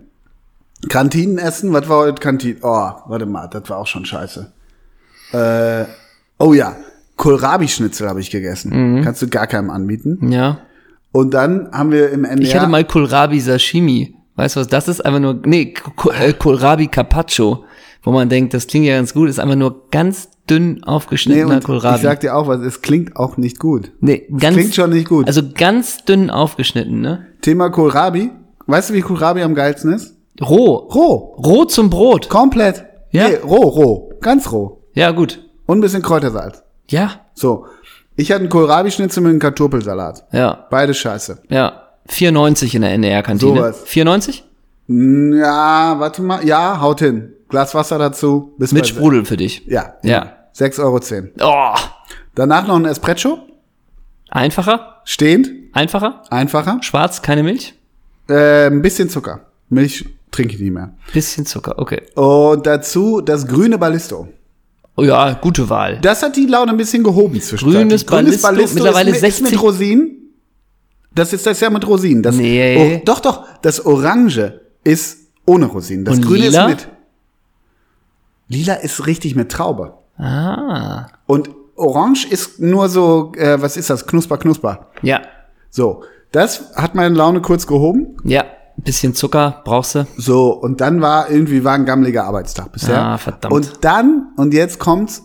Kantinenessen, 0.90 1.72
was 1.74 1.88
war 1.88 2.00
heute 2.00 2.20
Kantine? 2.20 2.56
Oh, 2.64 2.90
warte 3.06 3.28
mal, 3.28 3.48
das 3.48 3.70
war 3.70 3.78
auch 3.78 3.86
schon 3.86 4.06
scheiße. 4.06 4.52
Äh, 5.34 5.86
oh 6.40 6.54
ja, 6.54 6.76
Kohlrabi-Schnitzel 7.18 8.10
habe 8.10 8.20
ich 8.20 8.32
gegessen. 8.32 8.98
Mhm. 8.98 9.04
Kannst 9.04 9.22
du 9.22 9.28
gar 9.28 9.48
keinem 9.48 9.70
anbieten. 9.70 10.32
Ja. 10.32 10.60
Und 11.12 11.34
dann 11.34 11.70
haben 11.72 11.92
wir 11.92 12.10
im 12.10 12.26
NDR... 12.26 12.48
Ich 12.48 12.56
hatte 12.56 12.68
mal 12.68 12.84
Kohlrabi 12.84 13.40
Sashimi. 13.40 14.16
Weißt 14.36 14.56
du 14.56 14.62
was, 14.62 14.68
das 14.68 14.88
ist 14.88 15.06
einfach 15.06 15.20
nur, 15.20 15.40
nee, 15.46 15.74
äh, 16.20 16.34
Kohlrabi 16.34 16.88
Carpaccio, 16.88 17.66
wo 18.04 18.12
man 18.12 18.30
denkt, 18.30 18.54
das 18.54 18.66
klingt 18.66 18.86
ja 18.86 18.96
ganz 18.96 19.14
gut, 19.14 19.30
ist 19.30 19.40
einfach 19.40 19.56
nur 19.56 19.90
ganz 19.92 20.30
dünn 20.50 20.74
nee, 20.74 20.84
aufgeschnittener 20.84 21.56
und 21.56 21.64
Kohlrabi. 21.64 21.98
ich 21.98 22.02
sag 22.02 22.22
dir 22.22 22.36
auch 22.36 22.48
was, 22.48 22.62
es 22.62 22.82
klingt 22.82 23.18
auch 23.18 23.38
nicht 23.38 23.60
gut. 23.60 23.92
nee, 24.00 24.28
ganz, 24.40 24.56
klingt 24.56 24.74
schon 24.74 24.90
nicht 24.90 25.08
gut. 25.08 25.28
Also 25.28 25.42
ganz 25.54 26.06
dünn 26.06 26.30
aufgeschnitten, 26.30 27.02
ne? 27.02 27.28
Thema 27.42 27.70
Kohlrabi. 27.70 28.32
Weißt 28.68 28.90
du, 28.90 28.94
wie 28.94 29.02
Kohlrabi 29.02 29.44
am 29.44 29.54
geilsten 29.54 29.94
ist? 29.94 30.16
Roh. 30.42 30.76
Roh. 30.76 31.36
Roh 31.38 31.66
zum 31.66 31.90
Brot. 31.90 32.30
Komplett. 32.30 32.86
Ja. 33.12 33.28
Nee, 33.28 33.36
roh, 33.44 33.68
roh. 33.68 34.14
Ganz 34.22 34.52
roh. 34.52 34.81
Ja, 35.02 35.12
gut. 35.12 35.44
Und 35.66 35.78
ein 35.80 35.82
bisschen 35.82 36.02
Kräutersalz. 36.02 36.64
Ja, 36.90 37.22
So. 37.34 37.66
Ich 38.18 38.30
hatte 38.32 38.42
einen 38.42 38.50
Kohlrabi-Schnitzel 38.50 39.22
mit 39.24 39.30
einem 39.32 39.40
Kartoffelsalat. 39.40 40.26
ja, 40.32 40.68
Beide 40.70 40.94
scheiße. 40.94 41.44
ja. 41.50 41.88
94 42.08 42.76
in 42.76 42.82
der 42.82 42.92
NDR-Kantine. 42.94 43.56
Sowas. 43.58 43.82
94? 43.86 44.44
Mm, 44.88 45.34
Ja, 45.40 45.96
warte 46.00 46.22
mal. 46.24 46.44
Ja, 46.46 46.82
haut 46.82 47.00
hin. 47.00 47.34
Glas 47.48 47.74
Wasser 47.76 47.98
dazu. 48.00 48.54
Bis 48.58 48.72
Mit 48.74 48.88
Sprudel 48.88 49.24
für 49.24 49.38
dich. 49.38 49.66
Ja. 49.68 49.94
Ja. 50.04 50.34
6,10 50.56 51.34
Euro. 51.40 51.76
Oh, 51.76 51.80
Danach 52.36 52.68
noch 52.68 52.76
ein 52.76 52.86
Espresso. 52.86 53.40
einfacher? 54.30 55.02
Stehend. 55.06 55.50
Einfacher? 55.74 56.24
Einfacher. 56.30 56.80
Schwarz, 56.82 57.22
keine 57.22 57.44
Milch? 57.44 57.76
Äh, 58.30 58.68
ein 58.68 58.82
bisschen 58.82 59.10
Zucker. 59.10 59.42
Milch 59.70 60.06
trinke 60.32 60.56
ich 60.56 60.60
nicht 60.60 60.72
mehr. 60.74 60.94
Bisschen 61.14 61.46
Zucker, 61.46 61.78
okay. 61.80 62.02
Und 62.16 62.66
dazu 62.68 63.22
das 63.22 63.48
grüne 63.48 63.78
Ballisto. 63.78 64.28
Oh 64.98 65.04
ja, 65.04 65.34
gute 65.34 65.70
Wahl. 65.70 66.00
Das 66.02 66.22
hat 66.22 66.36
die 66.36 66.46
Laune 66.46 66.72
ein 66.72 66.78
bisschen 66.78 67.04
gehoben 67.04 67.40
zwischenzeitlich. 67.42 68.06
Grünes 68.06 68.42
Ballisto, 68.42 68.76
mittlerweile 68.76 69.12
ist 69.12 69.22
mit, 69.22 69.30
ist 69.30 69.38
60. 69.38 69.52
mit 69.52 69.62
Rosinen. 69.64 70.18
Das 71.14 71.34
ist 71.34 71.46
das 71.46 71.60
ja 71.60 71.70
mit 71.70 71.88
Rosinen. 71.88 72.24
Das, 72.24 72.36
Nee. 72.36 73.00
Oh, 73.00 73.02
doch, 73.06 73.20
doch. 73.20 73.46
Das 73.62 73.86
Orange 73.86 74.60
ist 74.84 75.18
ohne 75.46 75.66
Rosinen. 75.66 76.06
Das 76.06 76.16
Und 76.18 76.26
Grüne 76.26 76.46
lila? 76.48 76.66
ist 76.66 76.70
mit. 76.70 76.88
Lila 78.48 78.74
ist 78.76 79.06
richtig 79.08 79.36
mit 79.36 79.52
Traube. 79.52 79.94
Ah. 80.18 81.08
Und 81.26 81.50
Orange 81.76 82.28
ist 82.30 82.60
nur 82.60 82.90
so, 82.90 83.32
äh, 83.38 83.62
was 83.62 83.78
ist 83.78 83.90
das? 83.90 84.06
Knusper, 84.08 84.38
knusper. 84.38 84.88
Ja. 85.02 85.22
So. 85.70 86.04
Das 86.32 86.76
hat 86.76 86.96
meine 86.96 87.16
Laune 87.16 87.42
kurz 87.42 87.66
gehoben. 87.68 88.18
Ja. 88.24 88.46
Bisschen 88.78 89.14
Zucker 89.14 89.62
brauchst 89.64 89.96
du. 89.96 90.08
So. 90.18 90.52
Und 90.52 90.82
dann 90.82 91.02
war 91.02 91.30
irgendwie 91.30 91.64
war 91.64 91.74
ein 91.74 91.86
gammeliger 91.86 92.24
Arbeitstag 92.26 92.72
bisher. 92.72 93.04
Ah, 93.04 93.18
verdammt. 93.18 93.54
Und 93.54 93.72
dann, 93.82 94.30
und 94.38 94.54
jetzt 94.54 94.80
kommt's, 94.80 95.24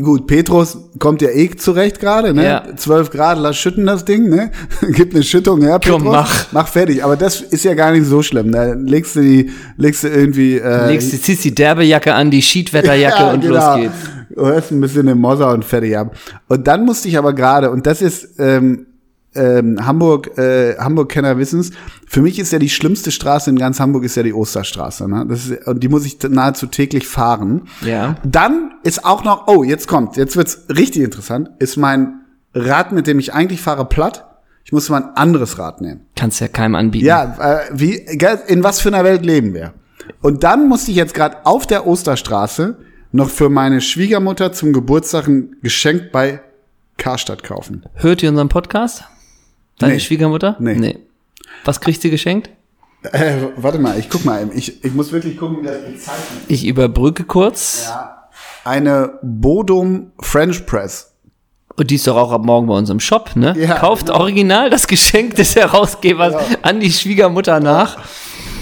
gut, 0.00 0.26
Petrus 0.26 0.76
kommt 0.98 1.22
ja 1.22 1.30
eh 1.30 1.50
zurecht 1.56 2.00
gerade, 2.00 2.34
ne? 2.34 2.44
Ja. 2.44 2.76
12 2.76 3.10
Grad, 3.10 3.38
lass 3.38 3.56
schütten 3.56 3.86
das 3.86 4.04
Ding, 4.04 4.28
ne? 4.28 4.50
Gib 4.90 5.14
eine 5.14 5.22
Schüttung 5.22 5.62
her, 5.62 5.78
Petrus. 5.78 6.02
Komm, 6.02 6.12
mach. 6.12 6.52
Mach 6.52 6.68
fertig. 6.68 7.04
Aber 7.04 7.16
das 7.16 7.40
ist 7.40 7.64
ja 7.64 7.74
gar 7.74 7.92
nicht 7.92 8.06
so 8.06 8.22
schlimm. 8.22 8.52
Da 8.52 8.72
legst 8.72 9.16
du 9.16 9.20
die, 9.20 9.50
legst 9.76 10.04
du 10.04 10.08
irgendwie, 10.08 10.58
äh, 10.58 10.88
Legst 10.88 11.12
die, 11.12 11.20
ziehst 11.20 11.44
die 11.44 11.54
derbe 11.54 11.84
Jacke 11.84 12.14
an, 12.14 12.30
die 12.30 12.42
Schiedwetterjacke 12.42 13.26
und 13.32 13.44
los 13.44 13.76
geht's. 13.76 13.94
Du 14.34 14.46
hörst 14.46 14.70
ein 14.70 14.80
bisschen 14.80 15.06
den 15.06 15.18
Mosser 15.18 15.52
und 15.52 15.64
fertig 15.64 15.96
ab. 15.96 16.14
Und 16.48 16.66
dann 16.66 16.84
musste 16.84 17.08
ich 17.08 17.18
aber 17.18 17.34
gerade, 17.34 17.70
und 17.70 17.86
das 17.86 18.00
ist 18.00 18.38
ähm, 18.38 18.86
ähm, 19.34 19.84
Hamburg, 19.84 20.36
äh, 20.38 20.76
Hamburg-Kenner 20.76 21.38
wissen's, 21.38 21.70
für 22.06 22.20
mich 22.20 22.38
ist 22.38 22.52
ja 22.52 22.58
die 22.58 22.68
schlimmste 22.68 23.10
Straße 23.10 23.50
in 23.50 23.56
ganz 23.56 23.80
Hamburg 23.80 24.04
ist 24.04 24.16
ja 24.16 24.22
die 24.22 24.34
Osterstraße. 24.34 25.08
Ne? 25.08 25.26
Das 25.28 25.46
ist, 25.46 25.66
und 25.66 25.82
die 25.82 25.88
muss 25.88 26.04
ich 26.04 26.18
nahezu 26.28 26.66
täglich 26.66 27.06
fahren. 27.06 27.62
Ja. 27.80 28.16
Dann 28.24 28.74
ist 28.82 29.04
auch 29.04 29.24
noch, 29.24 29.46
oh, 29.46 29.62
jetzt 29.62 29.88
kommt, 29.88 30.16
jetzt 30.16 30.36
wird's 30.36 30.64
richtig 30.68 31.02
interessant, 31.02 31.50
ist 31.58 31.76
mein 31.76 32.20
Rad, 32.54 32.92
mit 32.92 33.06
dem 33.06 33.18
ich 33.18 33.32
eigentlich 33.32 33.60
fahre, 33.60 33.86
platt. 33.86 34.28
Ich 34.64 34.72
muss 34.72 34.88
mal 34.90 35.02
ein 35.02 35.16
anderes 35.16 35.58
Rad 35.58 35.80
nehmen. 35.80 36.02
Kannst 36.14 36.40
ja 36.40 36.48
keinem 36.48 36.74
anbieten. 36.74 37.06
Ja, 37.06 37.36
äh, 37.40 37.70
wie, 37.72 37.94
in 38.46 38.62
was 38.62 38.80
für 38.80 38.88
einer 38.90 39.04
Welt 39.04 39.24
leben 39.24 39.54
wir? 39.54 39.72
Und 40.20 40.44
dann 40.44 40.68
musste 40.68 40.90
ich 40.90 40.96
jetzt 40.96 41.14
gerade 41.14 41.44
auf 41.44 41.66
der 41.66 41.86
Osterstraße 41.86 42.76
noch 43.10 43.28
für 43.28 43.48
meine 43.48 43.80
Schwiegermutter 43.80 44.52
zum 44.52 44.72
Geburtstag 44.72 45.26
ein 45.28 45.56
Geschenk 45.62 46.12
bei 46.12 46.40
Karstadt 46.96 47.42
kaufen. 47.42 47.84
Hört 47.94 48.22
ihr 48.22 48.30
unseren 48.30 48.48
Podcast? 48.48 49.04
Deine 49.82 49.94
Nee. 49.94 50.00
Schwiegermutter? 50.00 50.56
Nee. 50.58 50.98
Was 51.64 51.80
kriegt 51.80 52.00
sie 52.02 52.10
geschenkt? 52.10 52.50
Äh, 53.12 53.34
warte 53.56 53.78
mal, 53.78 53.98
ich 53.98 54.08
guck 54.08 54.24
mal, 54.24 54.48
ich, 54.54 54.84
ich 54.84 54.94
muss 54.94 55.10
wirklich 55.12 55.36
gucken, 55.36 55.58
wie 55.62 55.66
das 55.66 55.76
bezeichnet. 55.78 56.24
Ich 56.48 56.64
überbrücke 56.66 57.24
kurz. 57.24 57.90
Eine 58.64 59.18
Bodum 59.22 60.12
French 60.20 60.66
Press. 60.66 61.12
Und 61.76 61.90
die 61.90 61.96
ist 61.96 62.06
doch 62.06 62.16
auch 62.16 62.30
ab 62.32 62.44
morgen 62.44 62.66
bei 62.68 62.74
uns 62.74 62.90
im 62.90 63.00
Shop, 63.00 63.34
ne? 63.34 63.54
Ja, 63.58 63.74
Kauft 63.78 64.06
genau. 64.06 64.20
original 64.20 64.70
das 64.70 64.86
Geschenk 64.86 65.34
des 65.36 65.56
Herausgebers 65.56 66.34
an 66.62 66.78
die 66.80 66.92
Schwiegermutter 66.92 67.60
nach. 67.60 67.98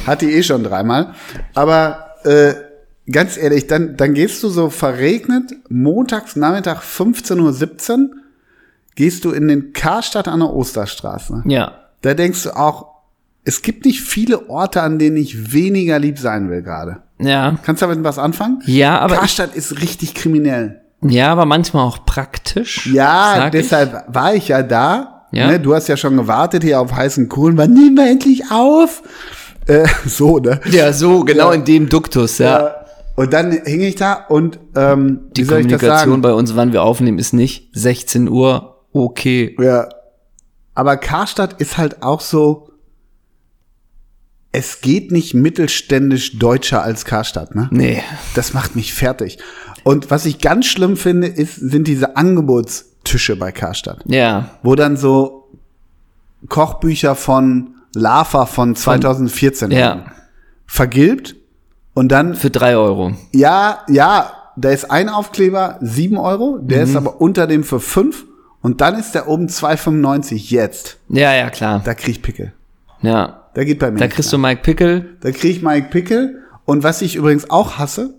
Hat 0.06 0.22
die 0.22 0.30
eh 0.32 0.42
schon 0.42 0.62
dreimal. 0.64 1.14
Aber 1.54 2.14
äh, 2.24 2.54
ganz 3.10 3.36
ehrlich, 3.36 3.66
dann, 3.66 3.96
dann 3.96 4.14
gehst 4.14 4.42
du 4.42 4.48
so 4.48 4.70
verregnet, 4.70 5.52
montags 5.68 6.36
Nachmittag 6.36 6.82
15.17 6.82 7.90
Uhr, 7.98 8.10
gehst 8.94 9.24
du 9.24 9.30
in 9.30 9.48
den 9.48 9.72
Karstadt 9.72 10.28
an 10.28 10.40
der 10.40 10.50
Osterstraße. 10.50 11.42
Ja. 11.46 11.72
Da 12.02 12.14
denkst 12.14 12.42
du 12.44 12.56
auch, 12.56 12.86
es 13.44 13.62
gibt 13.62 13.84
nicht 13.86 14.00
viele 14.02 14.48
Orte, 14.48 14.82
an 14.82 14.98
denen 14.98 15.16
ich 15.16 15.52
weniger 15.52 15.98
lieb 15.98 16.18
sein 16.18 16.50
will 16.50 16.62
gerade. 16.62 16.98
Ja. 17.18 17.56
Kannst 17.64 17.82
du 17.82 17.86
damit 17.86 18.04
was 18.04 18.18
anfangen? 18.18 18.62
Ja, 18.66 18.98
aber 18.98 19.16
Karstadt 19.16 19.54
ist 19.54 19.80
richtig 19.80 20.14
kriminell. 20.14 20.80
ja, 21.02 21.28
aber 21.32 21.46
manchmal 21.46 21.84
auch 21.86 22.04
praktisch. 22.04 22.86
Ja, 22.92 23.34
sag 23.36 23.54
ich. 23.54 23.60
deshalb 23.62 24.04
war 24.14 24.34
ich 24.34 24.48
ja 24.48 24.62
da. 24.62 25.26
Ja. 25.32 25.46
Ne, 25.46 25.60
du 25.60 25.74
hast 25.74 25.86
ja 25.88 25.96
schon 25.96 26.16
gewartet 26.16 26.64
hier 26.64 26.80
auf 26.80 26.92
heißen 26.92 27.28
Kohlen. 27.28 27.56
Wann 27.56 27.72
nehmen 27.72 27.96
wir 27.96 28.10
endlich 28.10 28.50
auf? 28.50 29.02
Äh, 29.66 29.86
so, 30.06 30.38
ne? 30.38 30.60
Ja, 30.70 30.92
so, 30.92 31.24
genau 31.24 31.48
Ja. 31.50 31.54
in 31.54 31.64
dem 31.64 31.88
Duktus, 31.88 32.38
ja. 32.38 32.66
Äh, 32.66 32.70
Und 33.14 33.32
dann 33.32 33.52
hing 33.52 33.80
ich 33.82 33.94
da 33.94 34.14
und 34.28 34.58
ähm, 34.74 35.20
Die 35.36 35.44
Kommunikation 35.44 35.88
sagen? 36.10 36.22
bei 36.22 36.32
uns, 36.32 36.56
wann 36.56 36.72
wir 36.72 36.82
aufnehmen, 36.82 37.18
ist 37.18 37.32
nicht 37.32 37.68
16 37.74 38.28
Uhr, 38.28 38.69
okay. 38.92 39.56
Ja. 39.60 39.88
Aber 40.74 40.96
Karstadt 40.96 41.60
ist 41.60 41.78
halt 41.78 42.02
auch 42.02 42.20
so. 42.20 42.70
Es 44.52 44.80
geht 44.80 45.12
nicht 45.12 45.32
mittelständisch 45.34 46.38
deutscher 46.38 46.82
als 46.82 47.04
Karstadt, 47.04 47.54
ne? 47.54 47.68
Nee. 47.70 48.02
Das 48.34 48.52
macht 48.52 48.74
mich 48.74 48.92
fertig. 48.94 49.38
Und 49.84 50.10
was 50.10 50.26
ich 50.26 50.40
ganz 50.40 50.66
schlimm 50.66 50.96
finde, 50.96 51.28
ist, 51.28 51.54
sind 51.54 51.86
diese 51.86 52.16
Angebotstische 52.16 53.36
bei 53.36 53.52
Karstadt, 53.52 54.02
Ja. 54.06 54.50
wo 54.62 54.74
dann 54.74 54.96
so 54.96 55.48
Kochbücher 56.48 57.14
von 57.14 57.74
Lava 57.94 58.46
von 58.46 58.74
2014 58.74 59.70
Ja. 59.70 59.94
liegen. 59.94 60.10
vergilbt 60.66 61.34
und 61.94 62.10
dann 62.10 62.34
Für 62.36 62.50
drei 62.50 62.76
Euro. 62.76 63.12
Ja, 63.32 63.80
ja, 63.88 64.32
da 64.56 64.70
ist 64.70 64.88
ein 64.88 65.08
Aufkleber 65.08 65.78
7 65.80 66.16
Euro, 66.16 66.58
der 66.60 66.78
Mhm. 66.84 66.90
ist 66.90 66.96
aber 66.96 67.20
unter 67.20 67.48
dem 67.48 67.64
für 67.64 67.80
5 67.80 68.24
und 68.62 68.80
dann 68.80 68.98
ist 68.98 69.14
der 69.14 69.28
oben 69.28 69.46
2,95 69.46 70.50
jetzt. 70.50 70.98
Ja, 71.08 71.34
ja, 71.34 71.50
klar. 71.50 71.82
Da 71.84 71.94
krieg 71.94 72.16
ich 72.16 72.22
Pickel. 72.22 72.52
Ja. 73.02 73.48
Da 73.54 73.64
geht 73.64 73.78
bei 73.78 73.90
mir. 73.90 73.98
Da 73.98 74.08
kriegst 74.08 74.32
du 74.32 74.38
Mike 74.38 74.62
Pickel. 74.62 75.16
da 75.20 75.30
krieg 75.32 75.56
ich 75.56 75.62
Mike 75.62 75.88
Pickel 75.90 76.42
und 76.64 76.82
was 76.82 77.02
ich 77.02 77.16
übrigens 77.16 77.50
auch 77.50 77.78
hasse, 77.78 78.14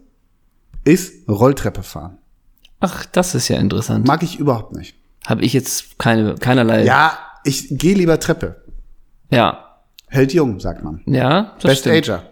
ist 0.84 1.30
Rolltreppe 1.30 1.84
fahren. 1.84 2.18
Ach, 2.80 3.06
das 3.06 3.36
ist 3.36 3.48
ja 3.48 3.58
interessant. 3.58 4.08
Mag 4.08 4.24
ich 4.24 4.40
überhaupt 4.40 4.76
nicht. 4.76 4.96
Habe 5.26 5.44
ich 5.44 5.54
jetzt 5.54 6.00
keine, 6.00 6.36
keinerlei. 6.36 6.84
Ja, 6.84 7.18
ich 7.44 7.68
gehe 7.70 7.96
lieber 7.96 8.20
Treppe. 8.20 8.64
Ja. 9.30 9.78
Hält 10.08 10.34
jung, 10.34 10.60
sagt 10.60 10.84
man. 10.84 11.02
Ja, 11.06 11.54
das 11.60 11.72
Best 11.72 11.82
stimmt. 11.82 11.98
Ager. 11.98 12.24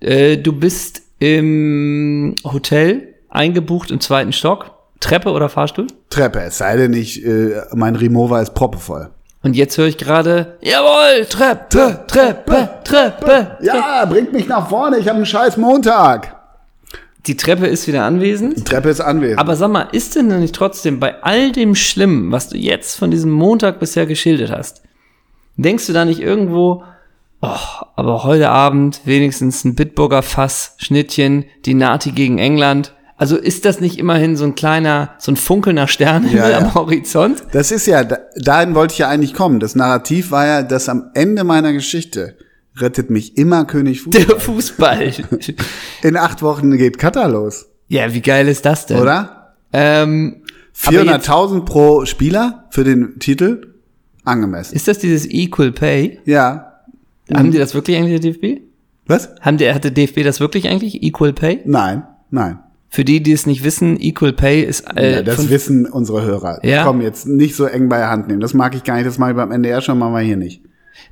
Äh, 0.00 0.36
du 0.38 0.52
bist 0.52 1.02
im 1.20 2.34
Hotel 2.44 3.14
eingebucht 3.30 3.90
im 3.90 4.00
zweiten 4.00 4.32
Stock. 4.32 4.72
Treppe 5.02 5.30
oder 5.32 5.48
Fahrstuhl? 5.48 5.88
Treppe, 6.08 6.40
es 6.40 6.58
sei 6.58 6.76
denn, 6.76 6.92
ich, 6.94 7.24
äh, 7.24 7.60
mein 7.74 7.96
Remover 7.96 8.40
ist 8.40 8.54
proppevoll. 8.54 9.10
Und 9.42 9.56
jetzt 9.56 9.76
höre 9.76 9.88
ich 9.88 9.98
gerade, 9.98 10.56
jawohl, 10.62 11.26
Treppe, 11.26 12.04
Treppe, 12.06 12.68
Treppe. 12.84 13.58
Ja, 13.60 14.04
bringt 14.04 14.32
mich 14.32 14.46
nach 14.46 14.68
vorne, 14.68 14.98
ich 14.98 15.08
habe 15.08 15.16
einen 15.16 15.26
scheiß 15.26 15.56
Montag. 15.56 16.36
Die 17.26 17.36
Treppe 17.36 17.66
ist 17.66 17.86
wieder 17.88 18.04
anwesend. 18.04 18.56
Die 18.56 18.64
Treppe 18.64 18.88
ist 18.88 19.00
anwesend. 19.00 19.38
Aber 19.38 19.56
sag 19.56 19.70
mal, 19.70 19.88
ist 19.92 20.14
denn 20.14 20.28
nicht 20.40 20.54
trotzdem 20.54 21.00
bei 21.00 21.22
all 21.22 21.52
dem 21.52 21.74
Schlimmen, 21.74 22.30
was 22.32 22.48
du 22.48 22.56
jetzt 22.56 22.96
von 22.96 23.10
diesem 23.10 23.30
Montag 23.32 23.80
bisher 23.80 24.06
geschildert 24.06 24.50
hast, 24.50 24.82
denkst 25.56 25.86
du 25.86 25.92
da 25.92 26.04
nicht 26.04 26.20
irgendwo, 26.20 26.84
oh, 27.40 27.56
aber 27.96 28.24
heute 28.24 28.50
Abend 28.50 29.00
wenigstens 29.04 29.64
ein 29.64 29.74
Bitburger 29.74 30.22
Fass, 30.22 30.76
Schnittchen, 30.78 31.44
die 31.64 31.74
Nati 31.74 32.12
gegen 32.12 32.38
England. 32.38 32.94
Also 33.16 33.36
ist 33.36 33.64
das 33.64 33.80
nicht 33.80 33.98
immerhin 33.98 34.36
so 34.36 34.44
ein 34.44 34.54
kleiner, 34.54 35.10
so 35.18 35.30
ein 35.32 35.36
funkelnder 35.36 35.86
Sternenhimmel 35.86 36.38
Ja, 36.42 36.50
ja. 36.58 36.58
am 36.58 36.74
Horizont? 36.74 37.42
Das 37.52 37.70
ist 37.70 37.86
ja, 37.86 38.02
da- 38.04 38.18
dahin 38.36 38.74
wollte 38.74 38.92
ich 38.92 38.98
ja 38.98 39.08
eigentlich 39.08 39.34
kommen. 39.34 39.60
Das 39.60 39.74
Narrativ 39.76 40.30
war 40.30 40.46
ja, 40.46 40.62
dass 40.62 40.88
am 40.88 41.10
Ende 41.14 41.44
meiner 41.44 41.72
Geschichte 41.72 42.36
rettet 42.76 43.10
mich 43.10 43.36
immer 43.36 43.64
König 43.66 44.00
Fußball. 44.02 44.24
Der 44.26 44.40
Fußball. 44.40 45.12
In 46.02 46.16
acht 46.16 46.42
Wochen 46.42 46.76
geht 46.78 46.98
Katar 46.98 47.28
los, 47.28 47.66
ja, 47.88 48.12
wie 48.14 48.22
geil 48.22 48.48
ist 48.48 48.64
das 48.64 48.86
denn? 48.86 48.98
oder? 48.98 49.54
Ähm, 49.72 50.42
aber 50.86 51.02
jetzt- 51.04 51.28
400.000 51.28 51.64
pro 51.66 52.04
Spieler 52.06 52.64
für 52.70 52.82
den 52.84 53.18
Titel? 53.18 53.74
Angemessen. 54.24 54.74
ist 54.74 54.88
das 54.88 54.98
dieses 54.98 55.26
Equal 55.28 55.72
Pay? 55.72 56.20
Ja. 56.24 56.80
Haben 57.34 57.50
die 57.50 57.58
das 57.58 57.74
wirklich 57.74 57.96
eigentlich, 57.96 58.20
der 58.20 58.32
DFB? 58.32 58.62
Was? 59.06 59.28
Haben 59.40 59.58
der, 59.58 59.74
hat 59.74 59.84
der 59.84 59.90
DFB 59.90 60.22
das 60.24 60.40
wirklich 60.40 60.68
eigentlich? 60.68 61.02
Equal 61.02 61.32
Pay? 61.32 61.60
Nein, 61.66 62.04
nein. 62.30 62.58
Für 62.94 63.06
die, 63.06 63.22
die 63.22 63.32
es 63.32 63.46
nicht 63.46 63.64
wissen, 63.64 63.98
Equal 63.98 64.34
Pay 64.34 64.64
ist 64.64 64.82
äh, 64.98 65.14
ja, 65.14 65.22
das 65.22 65.48
wissen 65.48 65.86
unsere 65.86 66.20
Hörer. 66.24 66.62
Ja. 66.62 66.84
Komm, 66.84 67.00
jetzt 67.00 67.26
nicht 67.26 67.56
so 67.56 67.64
eng 67.64 67.88
bei 67.88 67.96
der 67.96 68.10
Hand 68.10 68.28
nehmen. 68.28 68.40
Das 68.40 68.52
mag 68.52 68.74
ich 68.74 68.84
gar 68.84 68.96
nicht. 68.96 69.06
Das 69.06 69.16
mache 69.16 69.30
ich 69.30 69.36
beim 69.36 69.50
NDR 69.50 69.80
schon, 69.80 69.98
machen 69.98 70.12
wir 70.12 70.20
hier 70.20 70.36
nicht. 70.36 70.60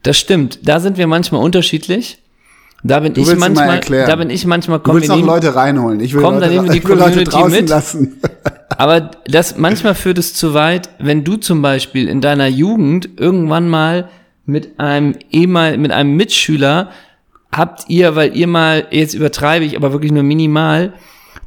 das 0.02 0.18
stimmt. 0.18 0.68
Da 0.68 0.78
sind 0.78 0.98
wir 0.98 1.06
manchmal 1.06 1.42
unterschiedlich. 1.42 2.18
Da 2.82 3.00
bin 3.00 3.12
ich 3.12 3.18
willst 3.26 3.32
es 3.32 3.38
mal 3.38 3.50
manchmal, 3.54 4.06
da 4.06 4.14
bin 4.16 4.28
ich 4.28 4.44
manchmal, 4.44 4.78
Du 4.78 4.84
komm, 4.84 4.96
willst 4.96 5.08
wir 5.08 5.16
noch 5.16 5.24
Leute 5.24 5.54
reinholen. 5.54 6.00
Ich 6.00 6.12
will 6.12 6.20
Komm, 6.20 6.34
Leute, 6.34 6.46
dann 6.46 6.54
nehmen 6.54 6.66
wir 6.66 6.72
die 6.72 6.78
ich 6.80 6.86
will 6.88 6.98
Leute 6.98 7.24
draußen 7.24 7.50
mit. 7.50 7.68
lassen. 7.70 8.20
aber 8.76 9.10
das, 9.26 9.56
manchmal 9.56 9.94
führt 9.94 10.18
es 10.18 10.34
zu 10.34 10.52
weit, 10.52 10.90
wenn 10.98 11.24
du 11.24 11.36
zum 11.36 11.62
Beispiel 11.62 12.08
in 12.08 12.20
deiner 12.20 12.46
Jugend 12.46 13.08
irgendwann 13.16 13.70
mal 13.70 14.10
mit 14.44 14.78
einem 14.78 15.14
ehemal, 15.30 15.78
mit 15.78 15.92
einem 15.92 16.14
Mitschüler 16.14 16.90
habt 17.50 17.88
ihr, 17.88 18.16
weil 18.16 18.36
ihr 18.36 18.46
mal, 18.46 18.86
jetzt 18.90 19.14
übertreibe 19.14 19.64
ich, 19.64 19.78
aber 19.78 19.92
wirklich 19.92 20.12
nur 20.12 20.24
minimal, 20.24 20.92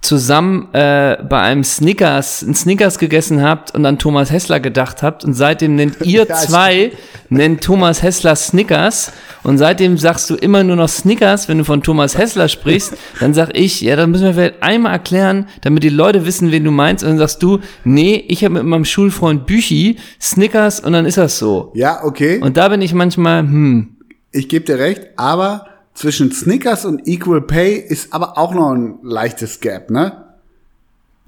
zusammen 0.03 0.67
äh, 0.73 1.17
bei 1.27 1.39
einem 1.39 1.63
Snickers, 1.63 2.41
ein 2.41 2.53
Snickers 2.53 2.99
gegessen 2.99 3.41
habt 3.41 3.73
und 3.73 3.85
an 3.85 3.97
Thomas 3.97 4.31
Hessler 4.31 4.59
gedacht 4.59 5.01
habt 5.01 5.23
und 5.23 5.33
seitdem 5.33 5.75
nennt 5.75 6.01
ihr 6.05 6.25
Ja, 6.27 6.35
zwei, 6.35 6.91
nennt 7.29 7.63
Thomas 7.63 8.03
Hessler 8.03 8.35
Snickers 8.35 9.13
und 9.43 9.57
seitdem 9.57 9.97
sagst 9.97 10.29
du 10.29 10.35
immer 10.35 10.63
nur 10.63 10.75
noch 10.75 10.89
Snickers, 10.89 11.47
wenn 11.47 11.57
du 11.57 11.63
von 11.63 11.81
Thomas 11.81 12.17
Hessler 12.17 12.49
sprichst, 12.49 12.95
dann 13.21 13.33
sag 13.33 13.57
ich, 13.57 13.79
ja, 13.79 13.95
dann 13.95 14.11
müssen 14.11 14.25
wir 14.25 14.33
vielleicht 14.33 14.61
einmal 14.61 14.91
erklären, 14.91 15.47
damit 15.61 15.83
die 15.83 15.89
Leute 15.89 16.25
wissen, 16.25 16.51
wen 16.51 16.65
du 16.65 16.71
meinst 16.71 17.03
und 17.03 17.11
dann 17.11 17.17
sagst 17.17 17.41
du, 17.41 17.59
nee, 17.85 18.25
ich 18.27 18.43
habe 18.43 18.55
mit 18.55 18.65
meinem 18.65 18.85
Schulfreund 18.85 19.45
Büchi 19.45 19.97
Snickers 20.21 20.81
und 20.81 20.91
dann 20.91 21.05
ist 21.05 21.17
das 21.17 21.39
so. 21.39 21.71
Ja, 21.75 22.03
okay. 22.03 22.39
Und 22.41 22.57
da 22.57 22.67
bin 22.67 22.81
ich 22.81 22.93
manchmal, 22.93 23.39
hm, 23.39 23.95
Ich 24.33 24.49
gebe 24.49 24.65
dir 24.65 24.79
recht, 24.79 25.01
aber 25.15 25.67
zwischen 25.93 26.31
Snickers 26.31 26.85
und 26.85 27.07
Equal 27.07 27.41
Pay 27.41 27.75
ist 27.75 28.13
aber 28.13 28.37
auch 28.37 28.53
noch 28.53 28.71
ein 28.71 28.99
leichtes 29.03 29.59
Gap, 29.59 29.89
ne? 29.89 30.23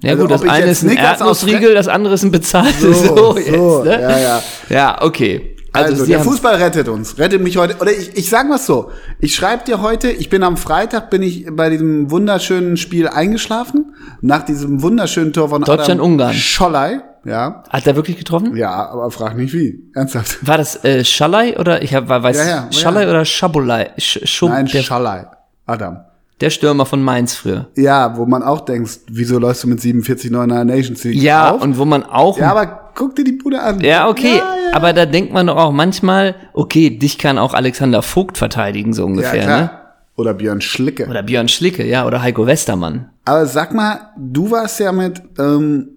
ja 0.02 0.10
Also, 0.12 0.22
gut, 0.22 0.30
das 0.30 0.42
eine 0.42 0.66
ist 0.70 0.82
ein 0.82 0.96
Erdnussriegel, 0.96 1.74
das 1.74 1.88
andere 1.88 2.14
ist 2.14 2.22
ein 2.24 2.30
bezahltes. 2.30 2.80
So, 2.80 3.16
So, 3.16 3.32
so, 3.32 3.38
jetzt, 3.38 3.84
ne? 3.84 4.02
ja, 4.02 4.18
ja. 4.18 4.42
Ja, 4.68 5.02
okay. 5.02 5.55
Also, 5.76 5.92
Also, 6.02 6.06
der 6.06 6.20
Fußball 6.20 6.54
rettet 6.56 6.88
uns, 6.88 7.18
rettet 7.18 7.42
mich 7.42 7.56
heute. 7.56 7.76
Oder 7.80 7.92
ich, 7.92 8.16
ich 8.16 8.30
sag 8.30 8.48
mal 8.48 8.58
so, 8.58 8.90
ich 9.18 9.34
schreibe 9.34 9.64
dir 9.64 9.80
heute, 9.82 10.10
ich 10.10 10.30
bin 10.30 10.42
am 10.42 10.56
Freitag, 10.56 11.10
bin 11.10 11.22
ich 11.22 11.46
bei 11.50 11.70
diesem 11.70 12.10
wunderschönen 12.10 12.76
Spiel 12.76 13.08
eingeschlafen, 13.08 13.94
nach 14.20 14.44
diesem 14.44 14.82
wunderschönen 14.82 15.32
Tor 15.32 15.48
von 15.48 15.62
Deutschland-Ungarn. 15.62 16.34
Schollei, 16.34 17.00
ja. 17.24 17.64
Hat 17.68 17.86
er 17.86 17.96
wirklich 17.96 18.16
getroffen? 18.16 18.56
Ja, 18.56 18.88
aber 18.88 19.10
frag 19.10 19.36
nicht 19.36 19.52
wie, 19.52 19.90
ernsthaft. 19.94 20.46
War 20.46 20.58
das 20.58 20.84
äh, 20.84 21.04
Schallei 21.04 21.58
oder 21.58 21.82
ich 21.82 21.94
hab, 21.94 22.08
weiß 22.08 22.36
Ja, 22.36 22.44
ja, 22.46 22.68
Schallei 22.72 23.02
ja. 23.02 23.10
oder 23.10 23.24
Schabulei? 23.24 23.90
Sch, 23.98 24.20
Schub, 24.24 24.50
Nein, 24.50 24.68
Schallei, 24.68 25.26
Adam. 25.66 26.05
Der 26.40 26.50
Stürmer 26.50 26.84
von 26.84 27.02
Mainz 27.02 27.34
früher. 27.34 27.68
Ja, 27.76 28.16
wo 28.18 28.26
man 28.26 28.42
auch 28.42 28.60
denkt, 28.60 28.90
wieso 29.08 29.38
läufst 29.38 29.64
du 29.64 29.68
mit 29.68 29.80
47 29.80 30.30
9 30.30 30.50
in 30.50 30.54
der 30.54 30.64
Nations 30.66 31.02
League 31.04 31.22
Ja, 31.22 31.52
auf? 31.52 31.62
und 31.62 31.78
wo 31.78 31.86
man 31.86 32.02
auch. 32.02 32.38
ja, 32.38 32.50
aber 32.50 32.90
guck 32.94 33.16
dir 33.16 33.24
die 33.24 33.32
Bude 33.32 33.60
an. 33.62 33.80
Ja, 33.80 34.08
okay. 34.08 34.36
Ja, 34.36 34.54
ja. 34.70 34.74
Aber 34.76 34.92
da 34.92 35.06
denkt 35.06 35.32
man 35.32 35.46
doch 35.46 35.56
auch 35.56 35.72
manchmal, 35.72 36.34
okay, 36.52 36.90
dich 36.90 37.16
kann 37.18 37.38
auch 37.38 37.54
Alexander 37.54 38.02
Vogt 38.02 38.36
verteidigen, 38.36 38.92
so 38.92 39.02
ja, 39.02 39.06
ungefähr, 39.06 39.42
klar. 39.44 39.60
ne? 39.60 39.70
Oder 40.16 40.34
Björn 40.34 40.60
Schlicke. 40.60 41.06
Oder 41.08 41.22
Björn 41.22 41.48
Schlicke, 41.48 41.86
ja, 41.86 42.06
oder 42.06 42.20
Heiko 42.22 42.46
Westermann. 42.46 43.10
Aber 43.24 43.46
sag 43.46 43.72
mal, 43.74 44.10
du 44.18 44.50
warst 44.50 44.78
ja 44.80 44.92
mit 44.92 45.22
ähm, 45.38 45.88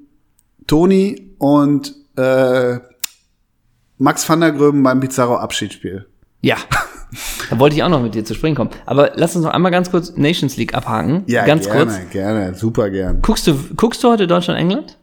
Toni 0.68 1.36
und 1.38 1.94
äh, 2.18 2.80
Max 3.98 4.28
van 4.30 4.40
der 4.42 4.52
Gröben 4.54 4.84
beim 4.84 5.00
Pizarro 5.02 5.36
Abschiedsspiel. 5.38 6.06
Ja. 6.42 6.56
da 7.50 7.60
wollte 7.60 7.76
ich 7.76 7.84
auch 7.84 7.90
noch 7.90 8.02
mit 8.02 8.14
dir 8.16 8.24
zu 8.24 8.34
sprechen 8.34 8.56
kommen. 8.56 8.70
Aber 8.86 9.12
lass 9.16 9.36
uns 9.36 9.46
noch 9.46 9.52
einmal 9.52 9.72
ganz 9.72 9.90
kurz 9.90 10.16
Nations 10.16 10.58
League 10.58 10.74
abhaken. 10.76 11.24
ganz 11.28 11.66
gerne, 11.66 11.86
kurz. 11.86 12.10
gerne, 12.12 12.56
super 12.56 12.90
gern. 12.90 13.22
Guckst 13.22 13.48
du, 13.48 13.56
guckst 13.76 14.04
du 14.04 14.10
heute 14.10 14.28
Deutschland-England? 14.28 14.98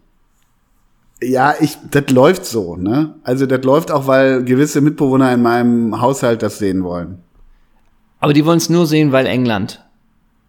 Ja, 1.22 1.54
ich, 1.60 1.78
das 1.90 2.10
läuft 2.10 2.44
so, 2.44 2.76
ne? 2.76 3.14
Also 3.22 3.46
das 3.46 3.64
läuft 3.64 3.90
auch, 3.90 4.06
weil 4.06 4.44
gewisse 4.44 4.80
Mitbewohner 4.80 5.32
in 5.32 5.42
meinem 5.42 6.00
Haushalt 6.00 6.42
das 6.42 6.58
sehen 6.58 6.84
wollen. 6.84 7.18
Aber 8.20 8.32
die 8.32 8.44
wollen 8.44 8.58
es 8.58 8.68
nur 8.68 8.86
sehen, 8.86 9.12
weil 9.12 9.26
England. 9.26 9.82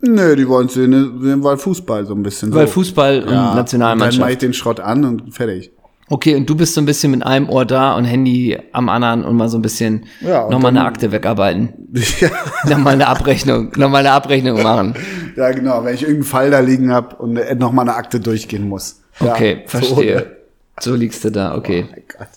Nö, 0.02 0.36
die 0.36 0.48
wollen 0.48 0.70
sehen, 0.70 1.22
sehen, 1.22 1.44
weil 1.44 1.58
Fußball 1.58 2.06
so 2.06 2.14
ein 2.14 2.22
bisschen. 2.22 2.54
Weil 2.54 2.68
so. 2.68 2.74
Fußball 2.74 3.22
und 3.22 3.32
Dann 3.32 3.36
mache 3.46 3.56
Nationalmannschaft. 3.58 4.32
ich 4.32 4.38
den 4.38 4.54
Schrott 4.54 4.80
an 4.80 5.06
und 5.06 5.34
fertig. 5.34 5.72
Okay, 6.10 6.36
und 6.36 6.50
du 6.50 6.56
bist 6.56 6.74
so 6.74 6.80
ein 6.82 6.86
bisschen 6.86 7.12
mit 7.12 7.26
einem 7.26 7.50
Ohr 7.50 7.66
da 7.66 7.96
und 7.96 8.06
Handy 8.06 8.58
am 8.72 8.88
anderen 8.88 9.26
und 9.26 9.36
mal 9.36 9.50
so 9.50 9.58
ein 9.58 9.62
bisschen 9.62 10.06
Ja, 10.22 10.50
nochmal 10.50 10.70
eine 10.70 10.86
Akte 10.86 11.12
wegarbeiten. 11.12 11.74
ja, 12.22 12.30
nochmal 12.70 12.94
eine 12.94 13.08
Abrechnung, 13.08 13.72
nochmal 13.76 14.00
eine 14.06 14.12
Abrechnung 14.12 14.64
machen. 14.64 14.96
ja, 15.36 15.52
genau, 15.52 15.84
wenn 15.84 15.94
ich 15.96 16.02
irgendeinen 16.04 16.24
Fall 16.24 16.50
da 16.52 16.60
liegen 16.60 16.94
hab 16.94 17.20
und 17.20 17.36
äh, 17.38 17.56
noch 17.56 17.74
mal 17.74 17.82
eine 17.82 17.96
Akte 17.96 18.20
durchgehen 18.22 18.70
muss. 18.70 19.02
Ja, 19.20 19.34
Okay, 19.34 19.64
so, 19.66 19.80
verstehe. 19.80 20.16
ne? 20.16 20.26
So 20.80 20.94
liegst 20.96 21.26
du 21.26 21.32
da, 21.32 21.56
okay. 21.56 21.88
Mein 21.90 22.04
Gott. 22.18 22.28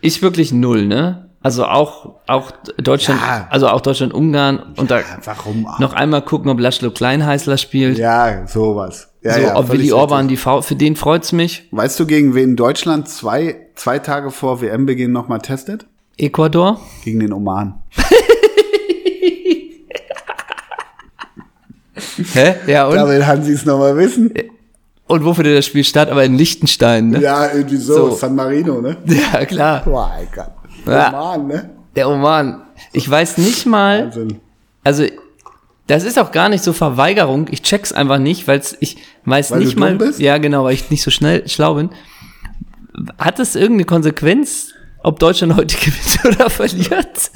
Ich 0.00 0.20
wirklich 0.20 0.52
null, 0.52 0.84
ne? 0.86 1.28
Also 1.42 1.64
auch, 1.64 2.16
auch 2.26 2.50
Deutschland, 2.76 3.20
Ja. 3.20 3.46
also 3.50 3.68
auch 3.68 3.80
Deutschland, 3.80 4.12
Ungarn 4.12 4.74
und 4.76 4.90
da 4.90 5.00
Warum 5.24 5.66
auch? 5.66 5.78
noch 5.78 5.92
einmal 5.92 6.22
gucken, 6.22 6.50
ob 6.50 6.58
Laszlo 6.60 6.90
Kleinheißler 6.90 7.56
spielt. 7.58 7.98
Ja, 7.98 8.46
sowas. 8.48 9.08
Ja, 9.22 9.34
so, 9.34 9.40
ja, 9.40 9.56
ob 9.56 9.70
Willi 9.70 9.92
Orban 9.92 10.26
die 10.28 10.36
V, 10.36 10.62
für 10.62 10.74
den 10.74 10.96
freut's 10.96 11.30
mich. 11.32 11.68
Weißt 11.70 11.98
du, 12.00 12.06
gegen 12.06 12.34
wen 12.34 12.56
Deutschland 12.56 13.08
zwei, 13.08 13.68
zwei 13.76 13.98
Tage 14.00 14.30
vor 14.30 14.60
WM-Beginn 14.60 15.12
noch 15.12 15.28
mal 15.28 15.38
testet? 15.38 15.86
Ecuador. 16.18 16.80
Gegen 17.04 17.20
den 17.20 17.32
Oman. 17.32 17.74
Hä? 22.34 22.54
Ja, 22.66 22.86
und? 22.88 22.96
Da 22.96 23.08
will 23.08 23.24
Hansi 23.26 23.52
es 23.52 23.64
noch 23.64 23.78
mal 23.78 23.96
wissen. 23.96 24.32
Und 25.06 25.24
wo 25.24 25.34
findet 25.34 25.56
das 25.58 25.66
Spiel 25.66 25.84
statt? 25.84 26.10
Aber 26.10 26.24
in 26.24 26.34
Liechtenstein, 26.34 27.10
ne? 27.10 27.20
Ja, 27.20 27.52
irgendwie 27.52 27.76
so, 27.76 28.10
So. 28.10 28.16
San 28.16 28.34
Marino, 28.34 28.80
ne? 28.80 28.96
Ja, 29.06 29.44
klar. 29.44 29.82
Boah, 29.84 30.10
mein 30.16 30.28
Gott. 30.34 30.52
Ja. 30.86 31.08
Oman, 31.08 31.46
ne? 31.46 31.70
Der 31.94 32.08
Oman. 32.08 32.62
Ich 32.92 33.08
weiß 33.08 33.38
nicht 33.38 33.66
mal, 33.66 34.04
Wahnsinn. 34.06 34.40
also 34.82 35.04
das 35.92 36.04
ist 36.04 36.18
auch 36.18 36.32
gar 36.32 36.48
nicht 36.48 36.64
so 36.64 36.72
Verweigerung. 36.72 37.48
Ich 37.50 37.60
check's 37.62 37.92
einfach 37.92 38.18
nicht, 38.18 38.48
weil's 38.48 38.74
ich 38.80 38.96
weiß 39.26 39.50
Weil 39.50 39.58
nicht 39.60 39.76
mal. 39.76 39.94
bist? 39.96 40.18
Ja, 40.20 40.38
genau, 40.38 40.64
weil 40.64 40.72
ich 40.72 40.90
nicht 40.90 41.02
so 41.02 41.10
schnell 41.10 41.46
schlau 41.48 41.74
bin. 41.74 41.90
Hat 43.18 43.38
es 43.38 43.54
irgendeine 43.56 43.84
Konsequenz, 43.84 44.72
ob 45.02 45.18
Deutschland 45.18 45.54
heute 45.54 45.76
gewinnt 45.84 46.18
oder 46.24 46.48
verliert? 46.48 47.30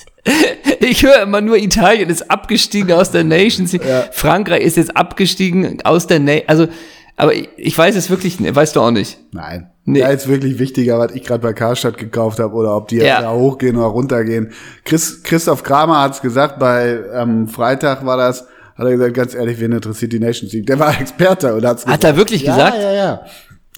Ich 0.80 1.02
höre 1.02 1.22
immer 1.22 1.42
nur, 1.42 1.58
Italien 1.58 2.08
ist 2.08 2.30
abgestiegen 2.30 2.92
aus 2.92 3.10
der 3.10 3.24
Nations 3.24 3.72
League. 3.72 3.84
Ja. 3.84 4.06
Frankreich 4.10 4.62
ist 4.62 4.78
jetzt 4.78 4.96
abgestiegen 4.96 5.78
aus 5.84 6.06
der 6.06 6.20
Na 6.20 6.38
Also, 6.46 6.66
aber 7.16 7.34
ich, 7.34 7.48
ich 7.56 7.76
weiß 7.76 7.96
es 7.96 8.10
wirklich 8.10 8.40
nicht. 8.40 8.54
Weißt 8.54 8.76
du 8.76 8.80
auch 8.80 8.90
nicht. 8.90 9.18
Nein. 9.32 9.70
Nee. 9.84 10.00
Da 10.00 10.08
ist 10.08 10.26
wirklich 10.28 10.58
wichtiger, 10.58 10.98
was 10.98 11.12
ich 11.12 11.22
gerade 11.24 11.40
bei 11.42 11.52
Karstadt 11.52 11.96
gekauft 11.98 12.38
habe 12.40 12.54
oder 12.54 12.76
ob 12.76 12.88
die 12.88 12.96
Ja. 12.96 13.20
da 13.22 13.32
hochgehen 13.32 13.76
oder 13.76 13.86
runtergehen. 13.86 14.52
Chris, 14.84 15.22
Christoph 15.22 15.62
Kramer 15.62 16.00
hat's 16.00 16.20
gesagt, 16.20 16.58
bei 16.58 16.98
am 17.14 17.46
Freitag 17.48 18.04
war 18.04 18.16
das, 18.16 18.40
hat 18.76 18.84
er 18.86 18.90
gesagt, 18.92 19.14
ganz 19.14 19.34
ehrlich, 19.34 19.60
wen 19.60 19.72
interessiert 19.72 20.12
die 20.12 20.18
Nations 20.20 20.52
League? 20.52 20.66
Der 20.66 20.78
war 20.78 20.90
Experte 21.00 21.54
und 21.54 21.64
hat's 21.64 21.82
Hat 21.86 22.00
gesagt. 22.00 22.04
er 22.04 22.16
wirklich 22.16 22.42
ja, 22.42 22.54
gesagt? 22.54 22.76
Ja, 22.76 22.92
ja, 22.92 22.92
ja. 22.94 23.20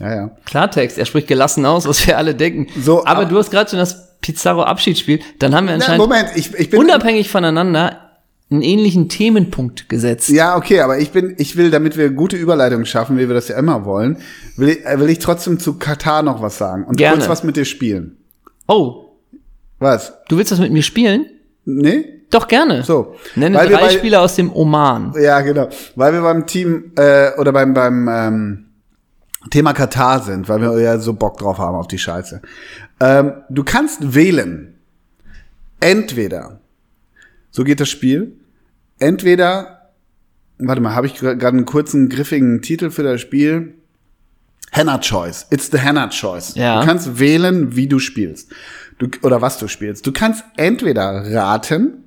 Ja, 0.01 0.31
Klartext, 0.47 0.97
er 0.97 1.07
spricht 1.07 1.27
gelassen 1.27 1.67
aus, 1.67 1.87
was 1.89 2.07
wir 2.07 2.17
alle 2.17 2.35
denken. 2.35 2.69
So, 2.81 3.05
aber 3.05 3.23
ab- 3.23 3.29
du 3.29 3.37
hast 3.37 3.51
gerade 3.51 3.69
schon 3.69 3.81
das 3.81 4.17
Pizarro 4.21 4.63
Abschiedsspiel, 4.63 5.19
dann 5.41 5.55
haben 5.57 5.67
wir 5.67 5.73
Na, 5.77 5.85
anscheinend 5.85 5.99
Moment, 6.09 6.29
ich, 6.37 6.55
ich 6.55 6.71
bin 6.71 6.79
unabhängig 6.81 7.29
voneinander 7.31 8.08
einen 8.51 8.63
ähnlichen 8.63 9.09
Themenpunkt 9.09 9.89
gesetzt. 9.89 10.31
Ja, 10.31 10.57
okay, 10.57 10.81
aber 10.81 10.99
ich 10.99 11.11
bin, 11.11 11.35
ich 11.39 11.57
will, 11.57 11.71
damit 11.71 11.97
wir 11.99 12.11
gute 12.11 12.37
Überleitung 12.37 12.85
schaffen, 12.87 13.19
wie 13.19 13.29
wir 13.29 13.35
das 13.35 13.49
ja 13.49 13.59
immer 13.59 13.85
wollen, 13.85 14.19
will 14.57 14.71
ich, 14.71 14.87
äh, 14.87 14.99
will 14.99 15.11
ich 15.11 15.19
trotzdem 15.19 15.59
zu 15.59 15.75
Katar 15.79 16.23
noch 16.23 16.41
was 16.41 16.57
sagen 16.57 16.85
und 16.85 16.97
Gerne. 16.97 17.19
kurz 17.19 17.29
was 17.29 17.45
mit 17.45 17.57
dir 17.57 17.67
spielen. 17.67 18.17
Oh, 18.67 19.13
Was? 19.79 20.13
du 20.29 20.37
willst 20.39 20.51
das 20.53 20.61
mit 20.61 20.73
mir 20.73 20.83
spielen? 20.83 21.27
Nee? 21.65 22.23
Doch 22.31 22.49
gerne. 22.49 22.83
So. 22.85 23.15
Nenne 23.37 23.57
Weil 23.57 23.69
drei 23.69 23.81
bei- 23.81 23.91
Spieler 23.91 24.21
aus 24.23 24.35
dem 24.37 24.53
Oman. 24.53 25.15
Ja, 25.21 25.41
genau. 25.41 25.69
Weil 25.97 26.13
wir 26.13 26.21
beim 26.23 26.47
Team 26.47 26.93
äh, 26.97 27.33
oder 27.39 27.53
beim 27.53 27.73
beim 27.75 28.09
ähm, 28.09 28.65
Thema 29.51 29.73
Katar 29.73 30.21
sind, 30.23 30.49
weil 30.49 30.61
wir 30.61 30.79
ja 30.81 30.99
so 30.99 31.15
Bock 31.15 31.39
drauf 31.39 31.57
haben 31.59 31.77
auf 31.77 31.89
die 31.89 31.99
Scheiße. 31.99 32.43
Ähm, 33.01 33.33
du 33.49 33.65
kannst 33.65 34.15
wählen. 34.15 34.75
Entweder, 35.81 36.61
so 37.59 37.65
geht 37.65 37.81
das 37.81 37.89
Spiel, 37.89 38.37
entweder, 39.01 39.91
warte 40.59 40.81
mal, 40.81 40.95
habe 40.95 41.09
ich 41.09 41.17
gerade 41.17 41.45
einen 41.45 41.65
kurzen, 41.65 42.09
griffigen 42.09 42.63
Titel 42.63 42.91
für 42.91 43.03
das 43.03 43.21
Spiel? 43.21 43.75
Henna 44.71 45.01
Choice. 45.01 45.49
It's 45.51 45.69
the 45.73 45.79
Henna 45.79 46.09
Choice. 46.09 46.55
Ja. 46.55 46.79
Du 46.79 46.87
kannst 46.87 47.19
wählen, 47.19 47.75
wie 47.75 47.89
du 47.89 47.99
spielst. 47.99 48.53
Du, 48.99 49.09
oder 49.23 49.43
was 49.43 49.59
du 49.59 49.67
spielst. 49.67 50.07
Du 50.07 50.13
kannst 50.13 50.45
entweder 50.57 51.35
raten, 51.35 52.05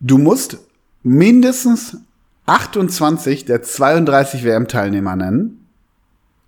du 0.00 0.18
musst 0.18 0.58
mindestens 1.02 1.96
28 2.44 3.46
der 3.46 3.62
32 3.62 4.44
WM-Teilnehmer 4.44 5.16
nennen. 5.16 5.66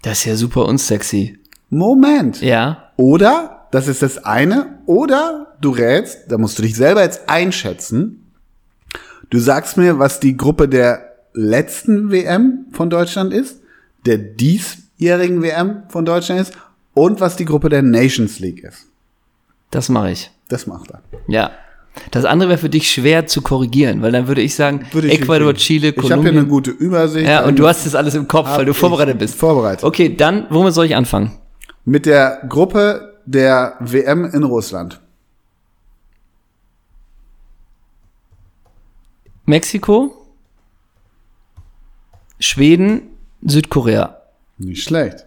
Das 0.02 0.18
ist 0.18 0.24
ja 0.26 0.36
super 0.36 0.66
unsexy. 0.66 1.38
Moment. 1.70 2.42
Ja. 2.42 2.92
Oder, 2.98 3.61
das 3.72 3.88
ist 3.88 4.02
das 4.02 4.24
eine, 4.24 4.78
oder 4.86 5.56
du 5.60 5.70
rätst, 5.70 6.30
da 6.30 6.38
musst 6.38 6.58
du 6.58 6.62
dich 6.62 6.76
selber 6.76 7.02
jetzt 7.02 7.28
einschätzen. 7.28 8.30
Du 9.30 9.38
sagst 9.38 9.76
mir, 9.76 9.98
was 9.98 10.20
die 10.20 10.36
Gruppe 10.36 10.68
der 10.68 11.08
letzten 11.34 12.12
WM 12.12 12.66
von 12.72 12.90
Deutschland 12.90 13.32
ist, 13.32 13.60
der 14.06 14.18
diesjährigen 14.18 15.42
WM 15.42 15.84
von 15.88 16.04
Deutschland 16.04 16.40
ist 16.40 16.52
und 16.94 17.20
was 17.20 17.36
die 17.36 17.44
Gruppe 17.46 17.68
der 17.68 17.82
Nations 17.82 18.38
League 18.40 18.62
ist. 18.62 18.86
Das 19.70 19.88
mache 19.88 20.10
ich. 20.10 20.30
Das 20.48 20.66
macht 20.66 20.90
er. 20.90 21.00
Ja. 21.28 21.50
Das 22.10 22.24
andere 22.26 22.50
wäre 22.50 22.58
für 22.58 22.68
dich 22.70 22.90
schwer 22.90 23.26
zu 23.26 23.42
korrigieren, 23.42 24.02
weil 24.02 24.12
dann 24.12 24.26
würde 24.26 24.40
ich 24.42 24.54
sagen, 24.54 24.86
Würde 24.92 25.08
ich 25.08 25.20
Ecuador. 25.22 25.54
Chile, 25.54 25.88
Ich 25.88 25.96
habe 25.96 26.06
hier 26.06 26.14
eine 26.14 26.22
Kolumbien. 26.24 26.48
gute 26.48 26.70
Übersicht. 26.70 27.26
Ja, 27.28 27.44
und 27.44 27.58
du 27.58 27.66
hast 27.66 27.84
das 27.86 27.94
alles 27.94 28.14
im 28.14 28.28
Kopf, 28.28 28.48
weil 28.48 28.64
du 28.64 28.72
vorbereitet 28.74 29.18
bist. 29.18 29.34
vorbereitet. 29.34 29.84
Okay, 29.84 30.14
dann, 30.14 30.46
womit 30.50 30.74
soll 30.74 30.86
ich 30.86 30.96
anfangen? 30.96 31.32
Mit 31.84 32.06
der 32.06 32.42
Gruppe 32.48 33.11
der 33.26 33.76
WM 33.80 34.24
in 34.24 34.42
Russland. 34.42 35.00
Mexiko, 39.44 40.26
Schweden, 42.38 43.02
Südkorea. 43.42 44.22
Nicht 44.58 44.84
schlecht. 44.84 45.26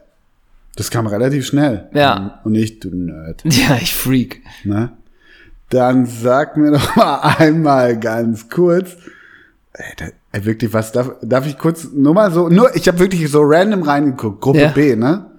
Das 0.75 0.91
kam 0.91 1.07
relativ 1.07 1.45
schnell. 1.45 1.89
Ja. 1.93 2.41
Und 2.43 2.53
nicht, 2.53 2.83
du 2.83 2.89
Nerd. 2.93 3.43
Ja, 3.45 3.77
ich 3.77 3.95
freak. 3.95 4.41
Ne? 4.63 4.91
Dann 5.69 6.05
sag 6.05 6.57
mir 6.57 6.71
doch 6.71 6.95
mal 6.95 7.19
einmal 7.37 7.99
ganz 7.99 8.49
kurz. 8.49 8.97
Ey, 9.73 9.93
da, 9.97 10.45
wirklich, 10.45 10.73
was 10.73 10.91
darf, 10.91 11.11
darf 11.21 11.47
ich 11.47 11.57
kurz 11.57 11.89
nur 11.93 12.13
mal 12.13 12.31
so, 12.31 12.49
nur, 12.49 12.75
ich 12.75 12.87
habe 12.87 12.99
wirklich 12.99 13.29
so 13.29 13.41
random 13.43 13.83
reingeguckt. 13.83 14.41
Gruppe 14.41 14.61
Ja. 14.61 14.69
B, 14.69 14.95
ne? 14.95 15.31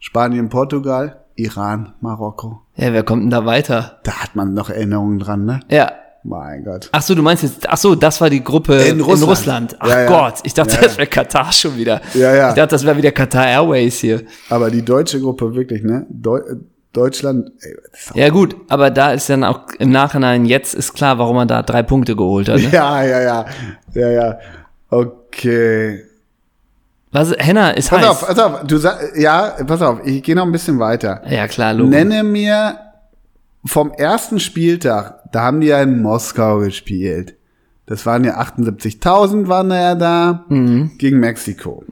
Spanien, 0.00 0.48
Portugal, 0.48 1.24
Iran, 1.38 1.92
Marokko. 2.00 2.62
Ja, 2.76 2.92
wer 2.92 3.04
kommt 3.04 3.22
denn 3.22 3.30
da 3.30 3.46
weiter? 3.46 3.98
Da 4.02 4.12
hat 4.22 4.34
man 4.34 4.54
noch 4.54 4.70
Erinnerungen 4.70 5.18
dran, 5.20 5.44
ne? 5.44 5.60
Ja. 5.70 5.92
Mein 6.24 6.64
Gott. 6.64 6.88
Ach 6.90 7.00
so, 7.00 7.14
du 7.14 7.22
meinst 7.22 7.44
jetzt, 7.44 7.68
ach 7.68 7.76
so, 7.76 7.94
das 7.94 8.20
war 8.20 8.28
die 8.28 8.42
Gruppe 8.42 8.74
in 8.82 8.96
In 8.96 9.00
Russland. 9.00 9.30
Russland. 9.30 9.76
Ach 9.78 9.88
Ja, 9.88 10.00
ja. 10.02 10.08
Gott, 10.08 10.40
ich 10.42 10.52
dachte, 10.52 10.74
Ja, 10.74 10.82
das 10.82 10.98
wäre 10.98 11.06
Katar 11.06 11.52
schon 11.52 11.76
wieder. 11.76 12.00
Ja, 12.14 12.34
ja. 12.34 12.48
Ich 12.48 12.54
dachte, 12.56 12.70
das 12.74 12.84
wäre 12.84 12.96
wieder 12.96 13.12
Katar 13.12 13.46
Airways 13.46 14.00
hier. 14.00 14.22
Aber 14.50 14.68
die 14.70 14.84
deutsche 14.84 15.20
Gruppe 15.20 15.54
wirklich, 15.54 15.84
ne? 15.84 16.06
Deu 16.10 16.38
äh, 16.38 16.56
Deutschland, 16.92 17.52
ey, 17.60 17.76
Ja 18.14 18.30
gut, 18.30 18.56
aber 18.68 18.90
da 18.90 19.12
ist 19.12 19.30
dann 19.30 19.44
auch 19.44 19.60
im 19.78 19.90
Nachhinein, 19.90 20.44
jetzt 20.46 20.74
ist 20.74 20.94
klar, 20.94 21.18
warum 21.18 21.36
man 21.36 21.46
da 21.46 21.62
drei 21.62 21.82
Punkte 21.84 22.16
geholt 22.16 22.48
hat. 22.48 22.56
Ne? 22.60 22.68
Ja, 22.72 23.02
ja, 23.04 23.20
ja. 23.20 23.44
Ja, 23.94 24.08
ja. 24.10 24.38
Okay. 24.90 26.02
Was, 27.10 27.32
Henna 27.38 27.70
ist 27.70 27.90
Pass 27.90 28.00
heiß. 28.00 28.06
auf, 28.08 28.26
pass 28.26 28.38
auf. 28.38 28.64
Du 28.66 28.76
sag, 28.76 29.16
ja, 29.16 29.54
pass 29.66 29.80
auf. 29.82 30.00
Ich 30.04 30.22
gehe 30.22 30.34
noch 30.34 30.44
ein 30.44 30.52
bisschen 30.52 30.78
weiter. 30.78 31.22
Ja 31.28 31.48
klar, 31.48 31.72
Logo. 31.72 31.90
Nenne 31.90 32.22
mir 32.22 32.78
vom 33.64 33.90
ersten 33.92 34.40
Spieltag, 34.40 35.20
da 35.32 35.42
haben 35.42 35.60
die 35.60 35.68
ja 35.68 35.80
in 35.82 36.02
Moskau 36.02 36.58
gespielt. 36.58 37.34
Das 37.86 38.04
waren 38.04 38.22
ja 38.24 38.38
78.000 38.38 39.48
waren 39.48 39.70
ja 39.70 39.94
da 39.94 40.44
gegen 40.98 41.20
Mexiko. 41.20 41.82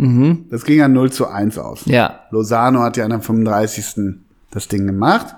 Das 0.51 0.65
ging 0.65 0.79
ja 0.79 0.89
0 0.89 1.11
zu 1.11 1.27
1 1.27 1.57
aus. 1.57 1.83
Ja. 1.87 2.21
Lozano 2.31 2.81
hat 2.81 2.99
ja 2.99 3.07
am 3.07 3.23
35. 3.23 4.17
das 4.51 4.69
Ding 4.69 4.87
gemacht. 4.87 5.35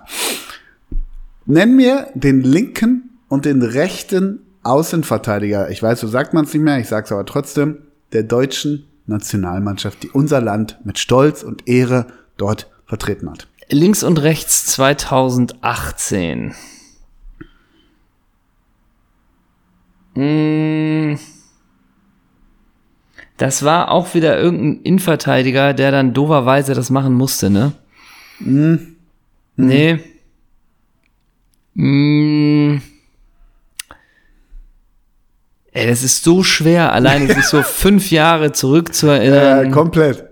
Nenn 1.47 1.77
mir 1.77 2.09
den 2.14 2.43
linken 2.43 3.11
und 3.29 3.45
den 3.45 3.62
rechten 3.62 4.41
Außenverteidiger. 4.64 5.71
Ich 5.71 5.81
weiß, 5.81 6.01
so 6.01 6.09
sagt 6.09 6.35
man 6.35 6.45
es 6.45 6.53
nicht 6.53 6.62
mehr, 6.62 6.79
ich 6.81 6.88
sag's 6.88 7.12
aber 7.12 7.25
trotzdem, 7.25 7.79
der 8.12 8.25
deutschen 8.25 8.85
Nationalmannschaft, 9.09 10.03
die 10.03 10.11
unser 10.11 10.40
Land 10.40 10.79
mit 10.85 10.99
Stolz 10.99 11.42
und 11.42 11.66
Ehre 11.68 12.07
dort 12.37 12.71
vertreten 12.87 13.31
hat. 13.31 13.49
Links 13.71 14.03
und 14.03 14.23
rechts 14.23 14.66
2018. 14.66 16.55
Mm. 20.14 21.16
Das 23.37 23.62
war 23.64 23.90
auch 23.90 24.14
wieder 24.14 24.38
irgendein 24.38 24.83
Innenverteidiger, 24.83 25.75
der 25.75 25.92
dann 25.92 26.12
doverweise 26.12 26.75
das 26.75 26.90
machen 26.90 27.14
musste, 27.14 27.51
ne? 27.51 27.73
Nee. 29.57 30.01
Mm. 31.75 32.83
Ey, 35.79 35.87
das 35.87 36.03
ist 36.03 36.25
so 36.25 36.43
schwer, 36.43 36.93
alleine 36.93 37.33
sich 37.33 37.45
so 37.45 37.62
fünf 37.62 38.11
Jahre 38.11 38.53
zurück 38.53 38.95
zu 38.95 39.07
erinnern. 39.07 39.67
Äh, 39.67 39.71
komplett. 39.71 40.25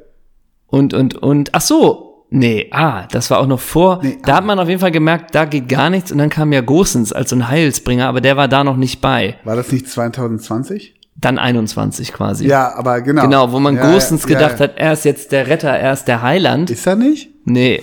Und, 0.67 0.93
und, 0.93 1.15
und, 1.15 1.55
ach 1.55 1.61
so, 1.61 2.27
nee, 2.31 2.69
ah, 2.73 3.07
das 3.11 3.31
war 3.31 3.39
auch 3.39 3.47
noch 3.47 3.61
vor, 3.61 4.01
Nee, 4.03 4.19
da 4.25 4.37
hat 4.37 4.45
man 4.45 4.59
auf 4.59 4.69
jeden 4.69 4.81
Fall 4.81 4.91
gemerkt, 4.91 5.35
da 5.35 5.45
geht 5.45 5.69
gar 5.69 5.91
nichts 5.91 6.11
und 6.11 6.19
dann 6.19 6.31
kam 6.31 6.53
ja 6.53 6.61
Gosens 6.63 7.13
als 7.13 7.31
so 7.31 7.37
ein 7.37 7.49
Heilsbringer, 7.49 8.09
aber 8.09 8.21
der 8.21 8.37
war 8.37 8.49
da 8.49 8.65
noch 8.65 8.77
nicht 8.77 9.01
bei. 9.01 9.37
War 9.45 9.55
das 9.55 9.71
nicht 9.71 9.89
2020? 9.89 10.95
Dann 11.15 11.39
21 11.39 12.13
quasi. 12.13 12.47
Ja, 12.47 12.75
aber 12.75 13.01
genau. 13.01 13.23
Genau, 13.23 13.53
wo 13.53 13.61
man 13.61 13.77
ja, 13.77 13.93
Gosens 13.93 14.25
ja, 14.25 14.29
gedacht 14.29 14.59
ja. 14.59 14.65
hat, 14.65 14.73
er 14.77 14.93
ist 14.93 15.05
jetzt 15.05 15.33
der 15.33 15.47
Retter, 15.47 15.71
er 15.71 15.93
ist 15.93 16.05
der 16.07 16.23
Heiland. 16.23 16.71
Ist 16.71 16.87
er 16.87 16.97
nicht? 16.97 17.31
Nee, 17.45 17.83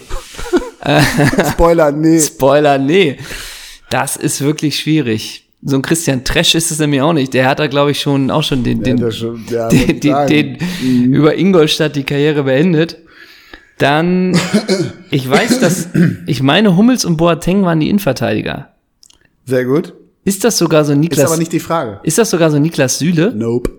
Spoiler, 1.52 1.92
nee. 1.92 2.20
Spoiler, 2.20 2.78
nee. 2.78 3.18
Das 3.90 4.18
ist 4.18 4.42
wirklich 4.42 4.80
schwierig. 4.80 5.43
So 5.66 5.78
ein 5.78 5.82
Christian 5.82 6.24
Tresch 6.26 6.56
ist 6.56 6.72
es 6.72 6.80
nämlich 6.80 7.02
auch 7.02 7.14
nicht. 7.14 7.34
Der 7.34 7.48
hat 7.48 7.60
da, 7.60 7.68
glaube 7.68 7.92
ich, 7.92 8.00
schon 8.02 8.30
auch 8.32 8.44
schon 8.44 8.64
den, 8.64 8.84
den, 8.84 8.98
ja 8.98 9.12
schon- 9.12 9.46
der 9.50 9.70
den, 9.70 10.00
den, 10.00 10.28
den 10.28 11.14
über 11.14 11.38
Ingolstadt 11.38 11.96
die 11.96 12.04
Karriere 12.04 12.44
beendet. 12.44 12.98
Dann, 13.78 14.38
ich 15.12 15.30
weiß, 15.30 15.60
dass, 15.62 15.88
ich 16.28 16.42
meine, 16.44 16.76
Hummels 16.76 17.06
und 17.06 17.18
Boateng 17.18 17.64
waren 17.64 17.80
die 17.80 17.90
Innenverteidiger. 17.90 18.70
Sehr 19.46 19.66
gut. 19.66 19.94
Ist 20.26 20.44
das 20.44 20.58
sogar 20.58 20.86
so 20.86 20.94
Ist 20.94 21.00
Niklas, 21.00 21.26
aber 21.26 21.38
nicht 21.38 21.52
die 21.54 21.60
Frage. 21.60 22.00
ist 22.04 22.18
das 22.18 22.30
sogar 22.30 22.50
so 22.52 22.60
Niklas 22.60 23.00
Süle? 23.00 23.34
Nope. 23.36 23.72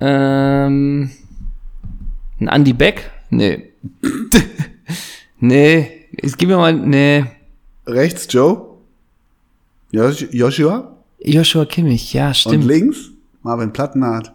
Ähm, 0.00 1.10
ein 2.40 2.48
Andy 2.48 2.72
Beck? 2.72 3.10
Nee. 3.30 3.70
nee, 5.40 5.90
jetzt 6.22 6.38
gib 6.38 6.48
mir 6.48 6.56
mal, 6.56 6.72
nee. 6.72 7.24
Rechts 7.86 8.26
Joe. 8.30 8.69
Josh- 9.92 10.28
Joshua. 10.32 10.96
Joshua 11.22 11.64
Kimmich, 11.66 12.12
ja, 12.12 12.28
Und 12.28 12.36
stimmt. 12.36 12.64
links 12.64 13.10
Marvin 13.42 13.72
Plattenhardt. 13.72 14.32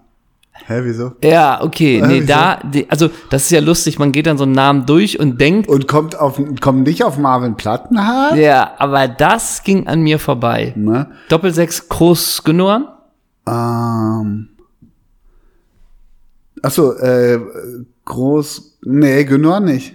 Hä, 0.68 0.80
wieso? 0.84 1.12
Ja, 1.22 1.62
okay, 1.62 2.02
nee, 2.02 2.22
wieso? 2.22 2.28
da, 2.28 2.62
also 2.88 3.10
das 3.30 3.44
ist 3.44 3.52
ja 3.52 3.60
lustig, 3.60 4.00
man 4.00 4.13
geht 4.13 4.26
dann 4.26 4.38
so 4.38 4.44
einen 4.46 4.54
Namen 4.54 4.86
durch 4.86 5.20
und 5.20 5.39
denkt, 5.41 5.68
Und 5.68 5.86
kommt 5.88 6.18
auf, 6.18 6.39
kommt 6.62 6.88
nicht 6.88 7.04
auf 7.04 7.18
Marvin 7.18 7.56
Plattenhardt? 7.56 8.38
ja, 8.38 8.74
aber 8.78 9.08
das 9.10 9.63
ging 9.63 9.88
an 9.88 10.02
mir 10.02 10.18
vorbei. 10.18 10.72
Ne? 10.78 11.12
Doppelsechs 11.28 11.89
Groß 11.89 12.44
Genoan? 12.46 12.88
Ähm. 13.48 14.48
Achso, 16.62 16.94
äh, 16.94 17.39
groß. 18.06 18.78
Nee, 18.86 19.24
Günor 19.26 19.60
nicht. 19.60 19.94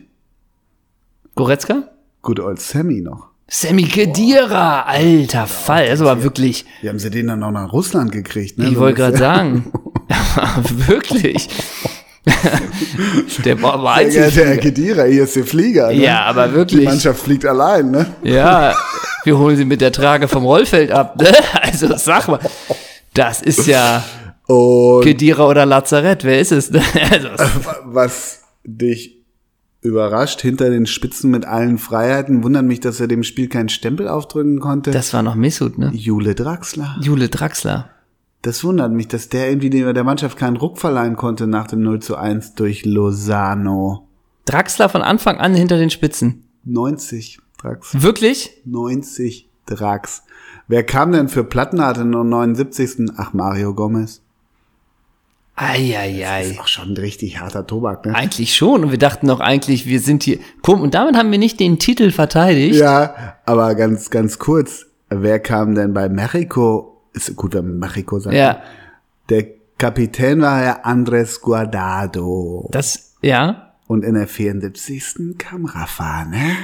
Goretzka? 1.34 1.84
Good 2.22 2.38
old 2.38 2.60
Sammy 2.60 3.00
noch. 3.00 3.29
Sammy 3.52 3.82
Kedira, 3.82 4.82
alter 4.82 5.46
Fall, 5.48 5.88
das 5.88 5.98
war 6.00 6.22
wirklich, 6.22 6.64
Wie 6.82 6.88
haben 6.88 7.00
sie 7.00 7.10
den 7.10 7.26
dann 7.26 7.40
noch 7.40 7.50
nach 7.50 7.72
Russland 7.72 8.12
gekriegt, 8.12 8.58
ne? 8.58 8.68
ich 8.68 8.74
So 8.74 8.80
wollte 8.80 8.98
gerade 8.98 9.16
sagen, 9.18 9.72
wirklich. 10.86 11.48
Der 13.44 13.60
war, 13.60 14.00
Ja, 14.00 14.08
der 14.08 14.26
einzig. 14.46 14.60
Kedira, 14.60 15.04
hier 15.04 15.24
ist 15.24 15.34
der 15.34 15.44
Flieger. 15.44 15.88
Ne? 15.88 15.94
Ja, 15.94 16.24
aber 16.26 16.48
Die 16.48 16.54
wirklich. 16.54 16.84
Mannschaft 16.84 17.20
fliegt 17.22 17.44
allein, 17.44 17.90
ne? 17.90 18.06
Ja, 18.22 18.74
wir 19.24 19.36
holen 19.38 19.56
sie 19.56 19.64
mit 19.64 19.80
der 19.80 19.90
Trage 19.90 20.28
vom 20.28 20.44
Rollfeld 20.44 20.92
ab. 20.92 21.20
Ne? 21.20 21.32
Also 21.62 21.88
sag 21.96 22.28
mal, 22.28 22.38
das 23.14 23.42
ist 23.42 23.66
ja 23.66 24.04
Und 24.46 25.02
Kedira 25.02 25.46
oder 25.46 25.66
Lazarett. 25.66 26.22
Wer 26.22 26.38
ist 26.40 26.52
es? 26.52 26.70
Also, 27.10 27.28
was 27.86 28.42
dich 28.64 29.19
überrascht, 29.82 30.42
hinter 30.42 30.70
den 30.70 30.86
Spitzen 30.86 31.30
mit 31.30 31.44
allen 31.44 31.78
Freiheiten, 31.78 32.42
wundert 32.44 32.64
mich, 32.64 32.80
dass 32.80 33.00
er 33.00 33.08
dem 33.08 33.22
Spiel 33.22 33.48
keinen 33.48 33.68
Stempel 33.68 34.08
aufdrücken 34.08 34.60
konnte. 34.60 34.90
das 34.90 35.12
war 35.14 35.22
noch 35.22 35.34
Missut, 35.34 35.78
ne? 35.78 35.90
Jule 35.94 36.34
Draxler. 36.34 36.96
Jule 37.00 37.28
Draxler. 37.28 37.90
Das 38.42 38.64
wundert 38.64 38.92
mich, 38.92 39.08
dass 39.08 39.28
der 39.28 39.50
irgendwie 39.50 39.68
der 39.70 40.04
Mannschaft 40.04 40.38
keinen 40.38 40.56
Ruck 40.56 40.78
verleihen 40.78 41.16
konnte 41.16 41.46
nach 41.46 41.66
dem 41.66 41.82
0 41.82 42.00
zu 42.00 42.16
1 42.16 42.54
durch 42.54 42.84
Lozano. 42.86 44.08
Draxler 44.46 44.88
von 44.88 45.02
Anfang 45.02 45.38
an 45.38 45.54
hinter 45.54 45.76
den 45.76 45.90
Spitzen. 45.90 46.44
90 46.64 47.38
Drax. 47.58 48.02
Wirklich? 48.02 48.62
90 48.64 49.50
Drax. 49.66 50.22
Wer 50.68 50.84
kam 50.84 51.12
denn 51.12 51.28
für 51.28 51.44
Plattenhardt 51.44 51.98
in 51.98 52.12
der 52.12 52.24
79. 52.24 53.10
Ach, 53.16 53.32
Mario 53.32 53.74
Gomez. 53.74 54.22
Eieiei. 55.60 56.42
Ist 56.42 56.60
auch 56.60 56.68
schon 56.68 56.92
ein 56.92 56.96
richtig 56.96 57.38
harter 57.38 57.66
Tobak, 57.66 58.06
ne? 58.06 58.14
Eigentlich 58.14 58.56
schon. 58.56 58.84
Und 58.84 58.90
wir 58.90 58.98
dachten 58.98 59.26
doch 59.26 59.40
eigentlich, 59.40 59.86
wir 59.86 60.00
sind 60.00 60.22
hier. 60.22 60.38
Komm, 60.62 60.80
und 60.80 60.94
damit 60.94 61.16
haben 61.16 61.30
wir 61.30 61.38
nicht 61.38 61.60
den 61.60 61.78
Titel 61.78 62.10
verteidigt. 62.10 62.76
Ja, 62.76 63.36
aber 63.44 63.74
ganz, 63.74 64.10
ganz 64.10 64.38
kurz. 64.38 64.86
Wer 65.10 65.38
kam 65.40 65.74
denn 65.74 65.92
bei 65.92 66.08
Mexiko? 66.08 67.02
Ist 67.12 67.36
gut, 67.36 67.54
wenn 67.54 67.78
Mexiko 67.78 68.20
sagt. 68.20 68.34
Ja. 68.34 68.62
Der 69.28 69.46
Kapitän 69.76 70.40
war 70.40 70.62
ja 70.62 70.80
Andres 70.82 71.40
Guardado. 71.40 72.68
Das, 72.70 73.16
ja. 73.20 73.69
Und 73.90 74.04
in 74.04 74.14
der 74.14 74.28
74. 74.28 75.36
kam 75.36 75.64
Rafa, 75.64 76.24
ne? 76.24 76.54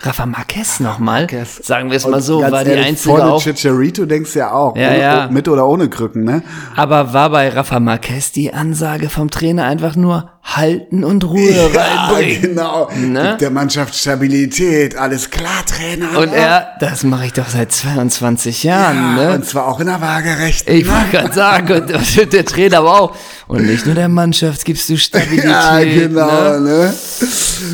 Rafa 0.00 0.26
Marquez 0.26 0.80
nochmal. 0.80 1.20
Marquez. 1.20 1.64
Sagen 1.64 1.88
wir 1.88 1.98
es 1.98 2.04
mal 2.04 2.20
so, 2.20 2.42
war 2.42 2.64
die 2.64 2.70
ehrlich, 2.70 2.86
einzige 2.86 3.14
Vorne 3.14 3.32
auch. 3.32 3.40
Chicharito 3.40 4.06
denkst 4.06 4.32
du 4.32 4.40
ja 4.40 4.50
auch. 4.50 4.76
Ja, 4.76 4.88
ohne, 4.88 5.00
ja. 5.00 5.28
Mit 5.30 5.46
oder 5.46 5.68
ohne 5.68 5.88
Krücken, 5.88 6.24
ne? 6.24 6.42
Aber 6.74 7.12
war 7.12 7.30
bei 7.30 7.48
Rafa 7.48 7.78
Marquez 7.78 8.32
die 8.32 8.52
Ansage 8.52 9.08
vom 9.08 9.30
Trainer 9.30 9.66
einfach 9.66 9.94
nur 9.94 10.32
halten 10.44 11.04
und 11.04 11.24
Ruhe 11.24 11.70
reinbringen? 11.74 12.42
genau. 12.42 12.88
Ne? 12.94 13.28
Gibt 13.30 13.40
der 13.40 13.50
Mannschaft 13.50 13.94
Stabilität. 13.94 14.96
Alles 14.96 15.30
klar, 15.30 15.64
Trainer. 15.66 16.18
Und 16.18 16.32
er, 16.32 16.68
das 16.80 17.02
mache 17.02 17.26
ich 17.26 17.32
doch 17.32 17.48
seit 17.48 17.72
22 17.72 18.62
Jahren, 18.62 19.16
ja, 19.16 19.24
ne? 19.30 19.34
Und 19.34 19.46
zwar 19.46 19.66
auch 19.66 19.80
in 19.80 19.86
der 19.86 20.00
Waagerechten. 20.00 20.74
Ich 20.74 20.86
wollte 20.88 21.10
gerade 21.10 21.32
sagen, 21.32 21.72
und, 21.72 21.92
und 21.92 22.32
der 22.32 22.44
Trainer 22.44 22.78
aber 22.78 23.00
auch. 23.00 23.16
Und 23.48 23.66
nicht 23.66 23.86
nur 23.86 23.94
der 23.94 24.08
Mannschaft 24.08 24.64
gibst 24.64 24.88
du 24.88 24.96
Stabilität. 24.96 25.44
Ja, 25.50 25.80
genau, 25.82 26.58
Ne? 26.60 26.94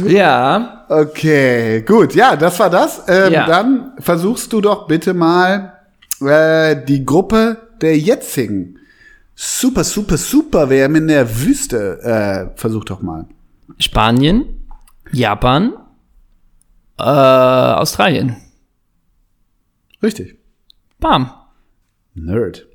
ne? 0.04 0.10
Ja, 0.10 0.76
Okay, 0.90 1.82
gut. 1.82 2.16
Ja, 2.16 2.34
das 2.34 2.58
war 2.58 2.68
das. 2.68 3.02
Ähm, 3.06 3.32
Ja. 3.32 3.46
Dann 3.46 3.92
versuchst 4.00 4.52
du 4.52 4.60
doch 4.60 4.88
bitte 4.88 5.14
mal 5.14 5.74
äh, 6.20 6.76
die 6.84 7.04
Gruppe 7.04 7.58
der 7.80 7.96
jetzigen 7.96 8.79
super, 9.40 9.84
super, 9.84 10.18
super 10.18 10.68
WM 10.68 10.96
in 10.96 11.08
der 11.08 11.40
Wüste. 11.40 12.00
Äh, 12.02 12.58
versuch 12.58 12.84
doch 12.84 13.00
mal. 13.00 13.26
Spanien, 13.78 14.44
Japan, 15.12 15.72
äh, 16.98 17.02
Australien. 17.02 18.36
Richtig. 20.02 20.38
Bam. 20.98 21.32
Nerd. 22.14 22.66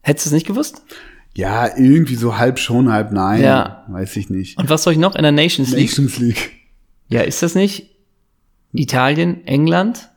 Hättest 0.00 0.26
du 0.26 0.28
es 0.30 0.34
nicht 0.34 0.46
gewusst? 0.46 0.82
Ja, 1.34 1.76
irgendwie 1.76 2.14
so 2.14 2.38
halb 2.38 2.58
schon, 2.58 2.90
halb 2.90 3.12
nein. 3.12 3.42
Ja. 3.42 3.84
Weiß 3.88 4.16
ich 4.16 4.30
nicht. 4.30 4.58
Und 4.58 4.70
was 4.70 4.82
soll 4.82 4.94
ich 4.94 4.98
noch 4.98 5.14
in 5.14 5.22
der 5.22 5.32
Nations 5.32 5.70
League? 5.70 5.90
Nations 5.90 6.18
League. 6.18 6.52
Ja, 7.08 7.20
ist 7.20 7.42
das 7.42 7.54
nicht 7.54 7.90
Italien, 8.72 9.46
England? 9.46 10.10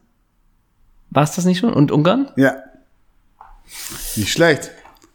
War 1.10 1.24
es 1.24 1.36
das 1.36 1.46
nicht 1.46 1.60
schon? 1.60 1.74
Und 1.74 1.92
Ungarn? 1.92 2.32
Ja. 2.38 2.56
Nicht 4.16 4.32
schlecht. 4.32 4.72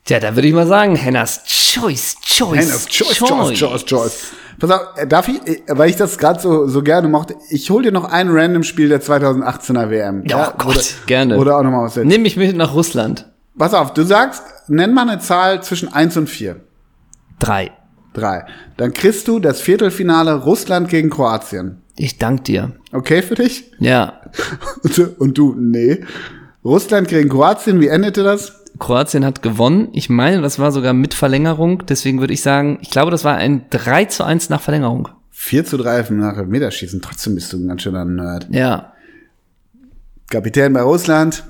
Tja, 0.07 0.21
da 0.21 0.37
würde 0.37 0.47
ich 0.47 0.55
mal 0.55 0.69
sagen, 0.69 0.95
Hennas 0.95 1.43
Choice, 1.45 2.17
Choice, 2.25 2.59
Hennes, 2.59 2.87
Choice, 2.89 3.17
Choice, 3.17 3.59
Choice, 3.59 3.85
Choice. 3.85 4.33
Pass 4.61 4.71
auf, 4.71 4.81
äh, 4.97 5.07
darf 5.07 5.27
ich, 5.27 5.45
äh, 5.47 5.63
weil 5.67 5.91
ich 5.91 5.97
das 5.97 6.17
gerade 6.17 6.41
so, 6.41 6.69
so 6.69 6.83
gerne 6.83 7.09
mochte, 7.09 7.35
ich 7.51 7.69
hol 7.71 7.83
dir 7.83 7.91
noch 7.91 8.05
ein 8.05 8.29
random 8.31 8.63
Spiel 8.63 8.89
der 8.89 9.03
2018er 9.03 9.91
WM. 9.91 10.25
Ja, 10.27 10.55
oh 10.55 10.59
Gott, 10.59 10.77
oder, 10.77 10.83
gerne. 11.07 11.37
Oder 11.37 11.59
auch 11.59 11.63
noch 11.65 11.73
mal 11.73 11.85
was. 11.85 11.97
Nimm 11.97 12.23
mich 12.23 12.37
mit 12.37 12.57
nach 12.57 12.73
Russland. 12.73 13.29
Pass 13.59 13.75
auf, 13.75 13.95
du 13.95 14.05
sagst, 14.05 14.45
nenn 14.69 14.95
mal 14.95 15.09
eine 15.09 15.19
Zahl 15.19 15.63
zwischen 15.65 15.93
1 15.93 16.17
und 16.17 16.31
4. 16.31 16.61
Drei. 17.41 17.73
3. 18.15 18.47
Dann 18.77 18.93
kriegst 18.93 19.27
du 19.27 19.41
das 19.41 19.61
Viertelfinale 19.61 20.35
Russland 20.35 20.89
gegen 20.89 21.11
Kroatien. 21.11 21.83
Ich 21.97 22.19
dank 22.19 22.45
dir. 22.45 22.73
Okay 22.93 23.23
für 23.23 23.35
dich? 23.35 23.73
Ja. 23.81 24.21
Und 25.19 25.37
du, 25.37 25.55
nee. 25.59 26.05
Russland 26.65 27.09
gegen 27.09 27.29
Kroatien, 27.29 27.81
wie 27.81 27.89
endete 27.89 28.23
das? 28.23 28.65
Kroatien 28.79 29.25
hat 29.25 29.43
gewonnen. 29.43 29.89
Ich 29.93 30.09
meine, 30.09 30.43
das 30.43 30.59
war 30.59 30.73
sogar 30.73 30.93
mit 30.93 31.15
Verlängerung. 31.15 31.85
Deswegen 31.87 32.21
würde 32.21 32.33
ich 32.33 32.43
sagen, 32.43 32.79
ich 32.81 32.91
glaube, 32.91 33.11
das 33.11 33.25
war 33.25 33.37
ein 33.37 33.67
3 33.71 34.05
zu 34.07 34.25
1 34.25 34.49
nach 34.51 34.61
Verlängerung. 34.61 35.09
4 35.31 35.65
zu 35.65 35.77
3 35.77 36.07
nach 36.11 36.45
Meterschießen. 36.45 37.01
Trotzdem 37.03 37.35
bist 37.35 37.53
du 37.53 37.59
ein 37.59 37.69
ganz 37.69 37.83
schöner 37.83 38.05
Nerd. 38.05 38.49
Ja. 38.51 38.93
Kapitän 40.29 40.73
bei 40.73 40.83
Russland. 40.83 41.45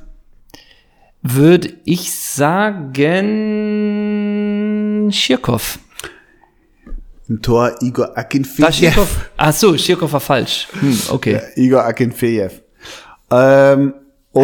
Würde 1.23 1.73
ich 1.85 2.13
sagen, 2.13 2.93
Schirkow. 5.11 5.79
Im 7.29 7.43
Tor 7.43 7.75
Igor 7.81 8.09
War 8.09 8.19
Akinfejew. 8.19 8.71
Schirkow? 8.73 9.31
Ach 9.37 9.53
so, 9.53 9.77
Schirkow 9.77 10.13
war 10.13 10.21
falsch. 10.21 10.69
Hm, 10.79 10.99
okay. 11.09 11.41
Igor 11.57 11.85
Akinfejew. 11.85 12.51
Ähm, 13.31 13.95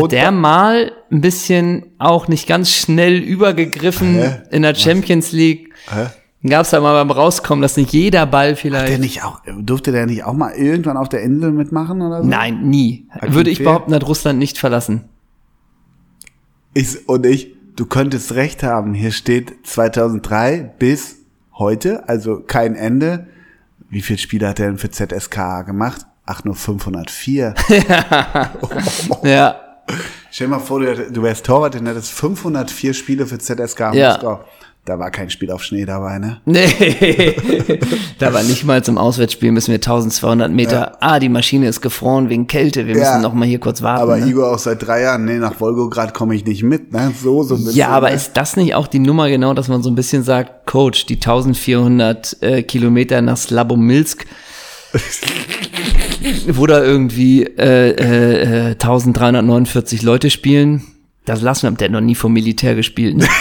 und 0.01 0.13
Der 0.13 0.31
mal 0.31 0.93
ein 1.11 1.21
bisschen 1.21 1.85
auch 1.99 2.29
nicht 2.29 2.47
ganz 2.47 2.71
schnell 2.71 3.19
übergegriffen 3.19 4.15
Hä? 4.15 4.43
in 4.51 4.63
der 4.63 4.75
Champions 4.75 5.33
League. 5.33 5.73
Hä? 5.91 6.07
Gab 6.49 6.63
es 6.63 6.71
da 6.71 6.81
mal 6.81 6.95
beim 7.05 7.11
Rauskommen, 7.11 7.63
dass 7.63 7.77
nicht 7.77 7.93
jeder 7.93 8.27
Ball 8.27 8.49
der 8.49 8.57
vielleicht. 8.57 9.01
nicht 9.01 9.23
auch, 9.23 9.41
durfte 9.61 9.93
der 9.93 10.07
nicht 10.07 10.25
auch 10.25 10.33
mal 10.33 10.53
irgendwann 10.55 10.97
auf 10.97 11.09
der 11.09 11.23
Insel 11.23 11.53
mitmachen 11.53 12.03
oder 12.03 12.23
so? 12.23 12.29
Nein, 12.29 12.69
nie. 12.69 13.07
Würde 13.21 13.51
ich 13.51 13.63
behaupten, 13.63 13.95
hat 13.95 14.07
Russland 14.09 14.39
nicht 14.41 14.59
verlassen. 14.59 15.05
Ich, 16.75 17.09
und 17.09 17.27
ich, 17.27 17.55
du 17.77 17.87
könntest 17.87 18.35
recht 18.35 18.63
haben. 18.65 18.95
Hier 18.95 19.13
steht 19.13 19.67
2003 19.67 20.73
bis 20.79 21.17
heute, 21.53 22.09
also 22.09 22.41
kein 22.41 22.75
Ende. 22.75 23.29
Wie 23.89 24.01
viele 24.01 24.19
Spiele 24.19 24.49
hat 24.49 24.59
er 24.59 24.67
denn 24.67 24.79
für 24.79 24.91
ZSK 24.91 25.65
gemacht? 25.67 26.07
Ach, 26.27 26.45
nur 26.45 26.57
504. 26.57 27.55
Ja. 29.23 29.61
Stell 30.31 30.47
dir 30.47 30.53
mal 30.53 30.59
vor, 30.61 30.81
du, 30.81 31.11
du 31.11 31.23
wärst 31.23 31.45
Torwart 31.47 31.77
und 31.77 31.87
hättest 31.87 32.13
504 32.13 32.95
Spiele 32.95 33.27
für 33.27 33.39
ZSK 33.39 33.93
Ja. 33.95 34.13
Moskau. 34.15 34.41
Da 34.85 34.99
war 34.99 35.13
kein 35.13 35.31
Spiel 35.31 35.53
auf 35.53 35.63
Schnee 35.63 35.85
dabei, 35.85 36.19
ne? 36.19 36.41
Nee, 36.45 36.67
da 38.19 38.35
war 38.35 38.43
nicht 38.43 38.65
mal 38.65 38.83
zum 38.83 38.99
Auswärtsspiel 38.99 39.53
müssen 39.53 39.69
wir 39.69 39.77
1200 39.77 40.51
Meter. 40.51 40.97
Ah, 41.01 41.21
die 41.21 41.29
Maschine 41.29 41.69
ist 41.69 41.83
gefroren 41.83 42.29
wegen 42.31 42.49
Kälte. 42.49 42.89
Wir 42.89 42.97
Ja. 42.97 43.01
müssen 43.11 43.23
noch 43.23 43.33
mal 43.33 43.47
hier 43.47 43.61
kurz 43.61 43.81
warten. 43.83 44.03
Aber 44.03 44.17
ne? 44.17 44.27
Igor 44.27 44.51
auch 44.53 44.59
seit 44.59 44.85
drei 44.85 45.03
Jahren, 45.03 45.25
nee, 45.25 45.39
nach 45.39 45.55
Volgograd 45.55 46.15
komme 46.15 46.35
ich 46.35 46.45
nicht 46.45 46.65
mit, 46.65 46.93
ne? 46.93 47.13
So, 47.23 47.45
so 47.45 47.55
ein 47.55 47.59
bisschen, 47.65 47.77
Ja, 47.79 47.91
aber 47.91 48.09
ne? 48.11 48.17
ist 48.17 48.33
das 48.37 48.57
nicht 48.57 48.75
auch 48.75 48.89
die 48.89 48.99
Nummer 48.99 49.29
genau, 49.29 49.55
dass 49.55 49.69
man 49.69 49.85
so 49.85 49.91
ein 49.91 49.95
bisschen 49.95 50.25
sagt, 50.25 50.67
Coach, 50.67 51.07
die 51.07 51.15
1400 51.15 52.39
äh, 52.43 52.63
Kilometer 52.65 53.23
nach 53.23 53.37
Slabomilsk, 53.37 54.27
wo 56.49 56.67
da 56.67 56.83
irgendwie 56.83 57.45
äh, 57.45 57.91
äh, 57.91 58.71
äh, 58.71 58.73
1349 58.73 60.03
Leute 60.03 60.31
spielen, 60.31 60.83
das 61.25 61.41
lassen 61.41 61.71
wir, 61.71 61.77
der 61.77 61.87
hat 61.87 61.93
noch 61.93 62.01
nie 62.01 62.15
vom 62.15 62.33
Militär 62.33 62.75
gespielt. 62.75 63.17
Ne? 63.17 63.29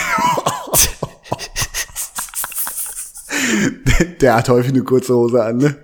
Der 4.22 4.36
hat 4.36 4.50
häufig 4.50 4.72
eine 4.72 4.84
kurze 4.84 5.16
Hose 5.16 5.44
an, 5.44 5.58
ne? 5.58 5.76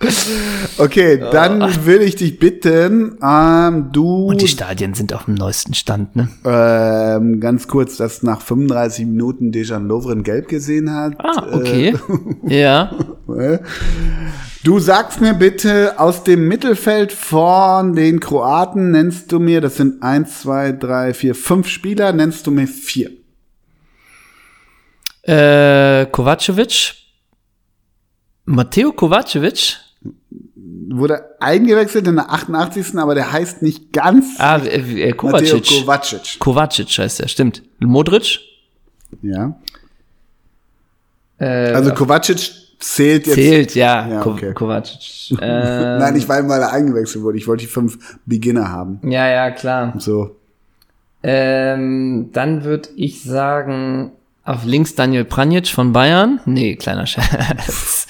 Okay, 0.78 1.20
Oh. 1.22 1.30
dann 1.30 1.84
will 1.84 2.00
ich 2.00 2.16
dich 2.16 2.38
bitten, 2.38 3.18
ähm, 3.22 3.90
du 3.92 4.26
Und 4.28 4.40
die 4.40 4.48
Stadien 4.48 4.94
sind 4.94 5.12
auf 5.12 5.26
dem 5.26 5.34
neuesten 5.34 5.74
Stand, 5.74 6.16
ne? 6.16 6.28
ähm, 6.44 7.38
ganz 7.40 7.68
kurz, 7.68 7.98
dass 7.98 8.22
nach 8.22 8.40
35 8.40 9.04
Minuten 9.06 9.52
Dejan 9.52 9.86
Lovren 9.86 10.22
gelb 10.22 10.48
gesehen 10.48 10.94
hat. 10.94 11.14
Ah, 11.18 11.48
okay. 11.52 11.94
ja. 12.46 12.92
Äh, 13.28 13.58
du 14.64 14.78
sagst 14.78 15.20
mir 15.20 15.34
bitte 15.34 15.98
aus 16.00 16.24
dem 16.24 16.48
Mittelfeld 16.48 17.12
von 17.12 17.94
den 17.94 18.20
Kroaten 18.20 18.90
nennst 18.92 19.30
du 19.32 19.38
mir, 19.38 19.60
das 19.60 19.76
sind 19.76 20.02
eins, 20.02 20.40
zwei, 20.40 20.72
drei, 20.72 21.12
vier, 21.12 21.34
fünf 21.34 21.68
Spieler, 21.68 22.12
nennst 22.14 22.46
du 22.46 22.50
mir 22.50 22.66
vier. 22.66 23.10
Äh, 25.22 26.06
Kovacevic. 26.06 26.94
Matteo 28.46 28.92
Kovacevic. 28.92 29.76
Wurde 30.92 31.36
eingewechselt 31.40 32.08
in 32.08 32.16
der 32.16 32.30
88. 32.32 32.96
aber 32.98 33.14
der 33.14 33.30
heißt 33.32 33.62
nicht 33.62 33.92
ganz 33.92 34.26
Ah, 34.38 34.56
äh, 34.58 35.08
äh, 35.08 35.12
Kovacic. 35.12 35.64
Kovacic. 35.66 36.38
Kovacic 36.40 36.98
heißt 36.98 37.20
er, 37.20 37.28
stimmt. 37.28 37.62
Modric. 37.78 38.40
Ja. 39.22 39.54
Äh, 41.38 41.72
Also 41.72 41.94
Kovacic 41.94 42.50
zählt 42.80 43.26
jetzt. 43.26 43.34
zählt, 43.36 43.74
ja. 43.76 44.08
Ja, 44.08 44.26
okay. 44.26 44.52
Kovacic. 44.52 45.38
Äh, 45.40 45.98
Nein, 45.98 46.16
ich 46.16 46.28
weiß, 46.28 46.48
weil 46.48 46.60
er 46.60 46.72
eingewechselt 46.72 47.22
wurde. 47.22 47.38
Ich 47.38 47.46
wollte 47.46 47.62
die 47.64 47.70
fünf 47.70 48.18
Beginner 48.26 48.68
haben. 48.70 48.98
ja, 49.08 49.28
ja, 49.28 49.50
klar. 49.52 49.94
So. 49.98 50.36
Ähm, 51.22 52.30
dann 52.32 52.64
würde 52.64 52.88
ich 52.96 53.22
sagen, 53.22 54.10
auf 54.42 54.64
links 54.64 54.94
Daniel 54.96 55.24
Pranjic 55.24 55.68
von 55.68 55.92
Bayern. 55.92 56.40
Nee, 56.46 56.74
kleiner 56.76 57.06
Scherz. 57.06 58.06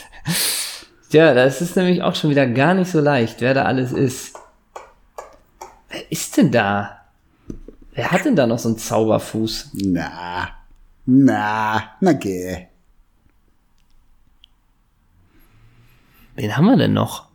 Ja, 1.12 1.34
das 1.34 1.60
ist 1.60 1.76
nämlich 1.76 2.02
auch 2.02 2.14
schon 2.14 2.30
wieder 2.30 2.46
gar 2.46 2.74
nicht 2.74 2.90
so 2.90 3.00
leicht, 3.00 3.40
wer 3.40 3.54
da 3.54 3.64
alles 3.64 3.92
ist. 3.92 4.36
Wer 5.88 6.10
ist 6.12 6.36
denn 6.36 6.50
da? 6.50 7.00
Wer 7.92 8.10
hat 8.10 8.24
denn 8.24 8.36
da 8.36 8.46
noch 8.46 8.58
so 8.58 8.68
einen 8.68 8.78
Zauberfuß? 8.78 9.70
Na. 9.74 10.48
Na. 11.06 11.82
Na 12.00 12.12
geh. 12.12 12.66
Wen 16.36 16.56
haben 16.56 16.66
wir 16.66 16.76
denn 16.76 16.92
noch? 16.92 17.28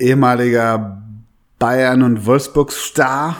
Ehemaliger 0.00 1.02
Bayern 1.58 2.02
und 2.02 2.26
Wolfsburg-Star. 2.26 3.36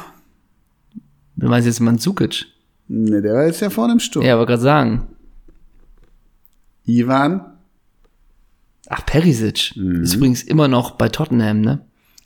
Du 1.37 1.49
meinst 1.49 1.67
jetzt 1.67 1.81
Mandzukic? 1.81 2.47
Ne, 2.89 3.21
der 3.21 3.35
war 3.35 3.47
jetzt 3.47 3.61
ja 3.61 3.71
vorne 3.71 3.95
im 3.95 4.01
Sturm. 4.01 4.25
Ja, 4.25 4.35
aber 4.35 4.47
gerade 4.47 4.63
sagen. 4.63 5.09
Ivan. 6.85 7.56
Ach, 8.89 9.05
Perisic. 9.05 9.73
Mhm. 9.77 10.03
Ist 10.03 10.15
übrigens 10.15 10.43
immer 10.43 10.69
noch 10.69 10.93
bei 10.93 11.09
Tottenham, 11.09 11.61
ne? 11.61 11.81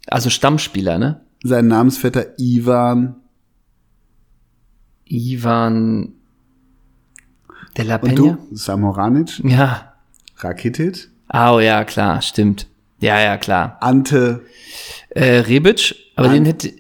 Also 0.07 0.31
Stammspieler, 0.31 0.99
ne? 0.99 1.21
Sein 1.43 1.69
Namensvetter 1.69 2.39
Ivan. 2.39 3.17
Ivan 5.07 6.13
de 7.77 7.85
la 7.85 7.97
Und 7.97 8.11
Peña? 8.11 8.37
du? 8.51 8.57
Samoranic. 8.57 9.41
Ja. 9.45 9.95
Rakitic. 10.39 11.09
Ah, 11.29 11.55
oh, 11.55 11.61
ja, 11.61 11.85
klar, 11.85 12.23
stimmt. 12.23 12.67
Ja, 13.01 13.21
ja, 13.21 13.37
klar. 13.39 13.79
Ante. 13.81 14.45
Äh, 15.11 15.41
Rebic, 15.41 15.95
aber 16.17 16.29
Nein. 16.29 16.45
den 16.45 16.47
hätte, 16.47 16.73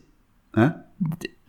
Hä? 0.55 0.71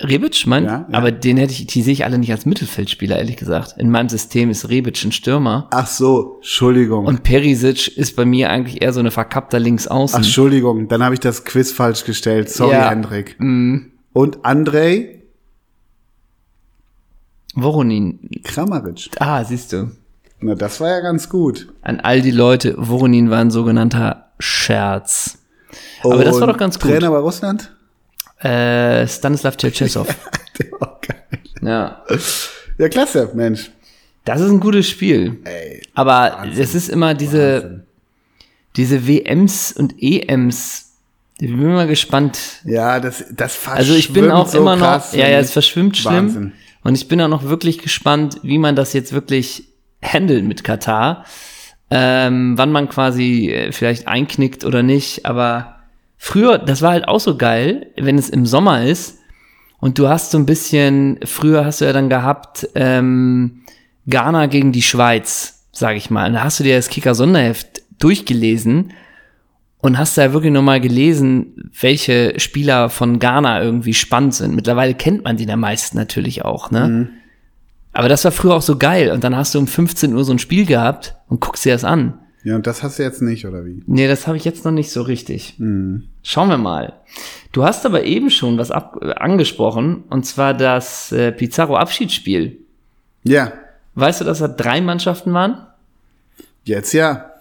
Rebic, 0.04 0.46
mein, 0.48 0.66
Ja, 0.66 0.86
ja. 0.90 0.98
aber 0.98 1.12
den 1.12 1.38
hätte 1.38 1.54
ich, 1.54 1.68
die 1.68 1.82
sehe 1.82 1.94
ich 1.94 2.04
alle 2.06 2.18
nicht 2.18 2.32
als 2.32 2.46
Mittelfeldspieler, 2.46 3.18
ehrlich 3.18 3.38
gesagt. 3.38 3.76
In 3.78 3.90
meinem 3.92 4.10
System 4.10 4.50
ist 4.50 4.70
Rebic 4.70 5.04
ein 5.04 5.12
Stürmer 5.12 5.68
Ach 5.72 5.88
so, 5.88 6.36
Entschuldigung. 6.38 7.06
und 7.06 7.24
Perisic 7.24 7.98
ist 7.98 8.16
bei 8.16 8.26
mir 8.26 8.50
eigentlich 8.50 8.82
eher 8.82 8.94
so 8.94 9.00
eine 9.00 9.12
verkappter 9.12 9.58
Ach, 9.58 9.62
Linksaußen. 9.62 10.18
Entschuldigung, 10.18 10.88
dann 10.88 11.04
habe 11.04 11.14
ich 11.14 11.20
das 11.20 11.46
Quiz 11.46 11.72
falsch 11.72 12.04
gestellt. 12.06 12.50
Sorry, 12.50 12.74
Ja. 12.74 12.90
Hendrik. 12.90 13.36
Mhm. 13.40 13.92
Und 14.14 14.44
Andrei 14.44 15.18
Voronin. 17.54 18.30
Kramaric. 18.44 19.10
Ah, 19.20 19.44
siehst 19.44 19.74
du. 19.74 19.92
Na, 20.40 20.56
das 20.56 20.80
war 20.80 20.90
ja 20.90 21.00
ganz 21.02 21.30
gut. 21.30 21.68
An 21.82 22.00
all 22.00 22.22
die 22.22 22.32
Leute, 22.32 22.76
Voronin 22.78 23.30
war 23.30 23.40
ein 23.40 23.52
sogenannter 23.52 24.32
Scherz. 24.40 25.38
Aber 26.04 26.24
das 26.24 26.36
war 26.36 26.44
Und 26.44 26.50
doch 26.50 26.58
ganz 26.58 26.80
gut. 26.80 26.90
Trainer 26.92 27.12
bei 27.12 27.18
Russland? 27.20 27.76
Äh, 28.44 29.08
Stanislav 29.08 29.58
Tschetschesow. 29.58 30.08
Der 30.60 30.72
war 30.80 31.00
geil. 31.02 31.40
ja. 31.62 32.04
Ja, 32.78 32.90
klasse, 32.90 33.30
Mensch. 33.34 33.72
Das 34.26 34.42
ist 34.42 34.50
ein 34.50 34.60
gutes 34.60 34.90
Spiel. 34.90 35.40
Ey. 35.44 35.82
Aber 35.94 36.46
es 36.58 36.76
ist 36.76 36.90
immer 36.90 37.14
diese, 37.14 37.64
Wahnsinn. 37.64 37.84
diese 38.76 39.08
WMs 39.08 39.72
und 39.72 39.96
EMs. 40.02 40.92
Ich 41.40 41.50
bin 41.50 41.74
mal 41.74 41.88
gespannt. 41.88 42.40
Ja, 42.66 43.00
das, 43.00 43.26
das 43.32 43.56
verschwimmt 43.56 43.80
Also 43.80 43.96
ich 43.96 44.14
bin 44.14 44.30
auch 44.30 44.48
so 44.48 44.60
immer 44.60 44.76
noch, 44.76 45.14
ja, 45.14 45.28
ja, 45.28 45.40
es 45.40 45.52
verschwimmt 45.52 45.98
schlimm. 45.98 46.14
Wahnsinn. 46.14 46.54
Und 46.84 46.96
ich 46.96 47.08
bin 47.08 47.22
auch 47.22 47.28
noch 47.28 47.44
wirklich 47.44 47.80
gespannt, 47.80 48.40
wie 48.44 48.58
man 48.58 48.76
das 48.76 48.94
jetzt 48.94 49.14
wirklich 49.14 49.66
handelt 50.04 50.46
mit 50.46 50.64
Katar. 50.64 51.26
Ähm, 51.90 52.58
wann 52.58 52.72
man 52.72 52.90
quasi 52.90 53.50
äh, 53.52 53.72
vielleicht 53.72 54.08
einknickt 54.08 54.66
oder 54.66 54.82
nicht. 54.84 55.26
Aber 55.26 55.81
früher, 56.22 56.60
das 56.60 56.84
war 56.84 56.92
halt 56.92 57.08
auch 57.08 57.20
so 57.20 57.36
geil, 57.36 57.88
wenn 57.98 58.20
es 58.20 58.30
im 58.30 58.46
Sommer 58.46 58.84
ist 58.84 59.18
und 59.80 59.98
du 59.98 60.08
hast 60.08 60.30
so 60.30 60.38
ein 60.38 60.46
bisschen, 60.46 61.20
früher 61.26 61.66
hast 61.66 61.82
du 61.82 61.86
ja 61.86 61.94
dann 61.94 62.10
gehabt, 62.10 62.70
ähm, 62.76 63.64
Ghana 64.06 64.46
gegen 64.46 64.72
die 64.72 64.84
Schweiz, 64.84 65.66
sag 65.72 65.96
ich 65.96 66.12
mal. 66.12 66.28
Und 66.28 66.36
da 66.36 66.44
hast 66.44 66.60
du 66.60 66.64
dir 66.64 66.76
das 66.76 66.90
Kicker-Sonderheft 66.90 67.82
durchgelesen 67.98 68.94
und 69.80 69.98
hast 69.98 70.16
da 70.16 70.32
wirklich 70.32 70.54
nochmal 70.54 70.80
gelesen, 70.80 71.72
welche 71.80 72.40
Spieler 72.40 72.92
von 72.92 73.18
Ghana 73.18 73.64
irgendwie 73.64 73.96
spannend 73.96 74.36
sind. 74.36 74.56
Mittlerweile 74.56 74.94
kennt 74.94 75.24
man 75.24 75.38
die 75.38 75.48
der 75.48 75.58
meisten 75.58 75.98
natürlich 75.98 76.46
auch, 76.46 76.70
ne? 76.70 77.10
Aber 77.94 78.10
das 78.10 78.24
war 78.24 78.32
früher 78.32 78.54
auch 78.54 78.62
so 78.62 78.78
geil. 78.78 79.10
Und 79.10 79.24
dann 79.24 79.36
hast 79.36 79.56
du 79.56 79.60
um 79.60 79.66
15 79.66 80.16
Uhr 80.16 80.24
so 80.24 80.32
ein 80.32 80.40
Spiel 80.40 80.68
gehabt 80.68 81.16
und 81.28 81.42
guckst 81.42 81.66
dir 81.66 81.74
das 81.74 81.84
an. 81.84 82.20
Ja, 82.44 82.56
und 82.56 82.66
das 82.66 82.82
hast 82.82 82.98
du 82.98 83.04
jetzt 83.04 83.22
nicht, 83.22 83.46
oder 83.46 83.66
wie? 83.66 83.84
Nee, 83.86 84.08
das 84.08 84.26
habe 84.26 84.36
ich 84.38 84.46
jetzt 84.46 84.66
noch 84.66 84.72
nicht 84.72 84.90
so 84.92 85.02
richtig. 85.04 85.56
Schauen 85.60 86.50
wir 86.50 86.58
mal. 86.58 86.94
Du 87.52 87.64
hast 87.64 87.86
aber 87.86 88.04
eben 88.04 88.30
schon 88.32 88.58
was 88.58 88.72
ab 88.72 88.98
äh, 89.02 89.12
angesprochen, 89.14 90.04
und 90.10 90.26
zwar 90.26 90.54
das 90.56 91.12
äh, 91.12 91.32
Pizarro-Abschiedsspiel. 91.32 92.58
Ja, 93.24 93.54
Weißt 93.94 94.22
du, 94.22 94.26
dass 94.26 94.40
da 94.40 94.48
drei 94.48 94.80
Mannschaften 94.82 95.34
waren? 95.34 95.68
jetzt 96.64 96.94
ja. 96.94 97.32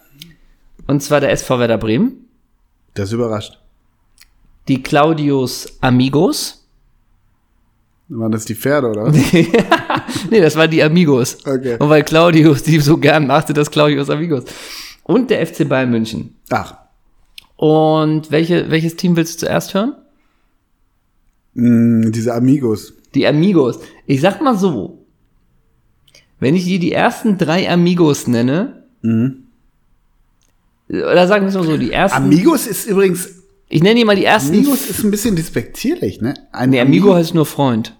Und 0.87 1.01
zwar 1.01 1.21
der 1.21 1.31
SV 1.31 1.59
Werder 1.59 1.77
Bremen, 1.77 2.25
Das 2.93 3.11
überrascht. 3.13 3.57
die 4.67 4.83
Claudius 4.83 5.77
Amigos. 5.81 6.67
Waren 8.09 8.33
das 8.33 8.43
die 8.43 8.55
Pferde, 8.55 8.89
oder 8.89 9.05
was? 9.05 9.15
nee, 10.29 10.41
das 10.41 10.57
waren 10.57 10.69
die 10.69 10.83
Amigos. 10.83 11.37
Okay. 11.45 11.77
Und 11.79 11.87
weil 11.89 12.03
Claudius 12.03 12.63
die 12.63 12.79
so 12.79 12.97
gern 12.97 13.25
machte, 13.27 13.53
das 13.53 13.71
Claudius 13.71 14.09
Amigos. 14.09 14.43
Und 15.03 15.29
der 15.29 15.45
FC 15.45 15.67
Bayern 15.67 15.89
München. 15.91 16.35
Ach, 16.49 16.75
Und 17.57 18.31
welche, 18.31 18.69
welches 18.71 18.95
Team 18.95 19.15
willst 19.15 19.35
du 19.41 19.45
zuerst 19.45 19.73
hören? 19.73 19.95
mh, 21.53 22.09
diese 22.11 22.33
Amigos. 22.33 22.93
Die 23.13 23.27
Amigos. 23.27 23.79
Ich 24.05 24.21
sag 24.21 24.41
mal 24.41 24.57
so. 24.57 25.05
Wenn 26.39 26.55
ich 26.55 26.63
dir 26.65 26.79
die 26.79 26.91
ersten 26.93 27.37
drei 27.37 27.69
Amigos 27.69 28.25
nenne, 28.27 28.83
oder 30.89 31.27
sagen 31.27 31.45
wir 31.45 31.49
es 31.49 31.55
mal 31.55 31.63
so, 31.63 31.77
die 31.77 31.91
ersten, 31.91 32.17
Amigos 32.17 32.67
ist 32.67 32.87
übrigens, 32.87 33.29
ich 33.69 33.83
nenne 33.83 33.95
dir 33.95 34.05
mal 34.05 34.15
die 34.15 34.25
ersten, 34.25 34.55
Amigos 34.55 34.89
ist 34.89 35.03
ein 35.03 35.11
bisschen 35.11 35.35
despektierlich, 35.35 36.21
ne? 36.21 36.33
Ein 36.51 36.71
nee, 36.71 36.79
Amigo 36.79 37.13
heißt 37.13 37.33
nur 37.35 37.45
Freund. 37.45 37.95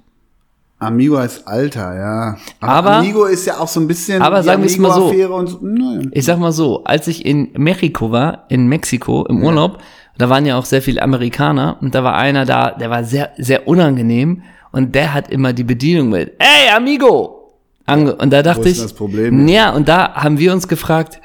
Amigo 0.81 1.17
heißt 1.17 1.47
Alter, 1.47 1.95
ja. 1.95 2.37
Aber- 2.59 2.97
Amigo 2.97 3.25
ist 3.25 3.45
ja 3.45 3.59
auch 3.59 3.67
so 3.67 3.79
ein 3.79 3.87
bisschen 3.87 4.21
aber 4.21 4.41
sagen 4.43 4.63
wir 4.63 4.81
mal 4.81 4.93
so. 4.93 5.09
Und 5.35 5.47
so. 5.47 5.59
Naja. 5.61 6.01
Ich 6.11 6.25
sag 6.25 6.39
mal 6.39 6.51
so, 6.51 6.83
als 6.85 7.07
ich 7.07 7.23
in 7.25 7.51
Mexiko 7.53 8.11
war, 8.11 8.45
in 8.49 8.67
Mexiko 8.67 9.25
im 9.27 9.43
Urlaub, 9.43 9.77
da 10.17 10.29
waren 10.29 10.45
ja 10.45 10.57
auch 10.57 10.65
sehr 10.65 10.81
viele 10.81 11.01
Amerikaner 11.01 11.77
und 11.81 11.93
da 11.93 12.03
war 12.03 12.15
einer 12.15 12.45
da, 12.45 12.71
der 12.71 12.89
war 12.89 13.03
sehr, 13.03 13.29
sehr 13.37 13.67
unangenehm 13.67 14.41
und 14.71 14.95
der 14.95 15.13
hat 15.13 15.29
immer 15.29 15.53
die 15.53 15.63
Bedienung 15.63 16.09
mit, 16.09 16.33
hey, 16.39 16.75
Amigo! 16.75 17.37
Ange 17.85 18.15
und 18.15 18.31
da 18.31 18.41
dachte 18.41 18.69
ist 18.69 18.77
ich, 18.77 18.81
das 18.83 18.93
Problem? 18.93 19.47
ja, 19.47 19.71
und 19.73 19.87
da 19.87 20.13
haben 20.15 20.39
wir 20.39 20.51
uns 20.53 20.67
gefragt, 20.67 21.19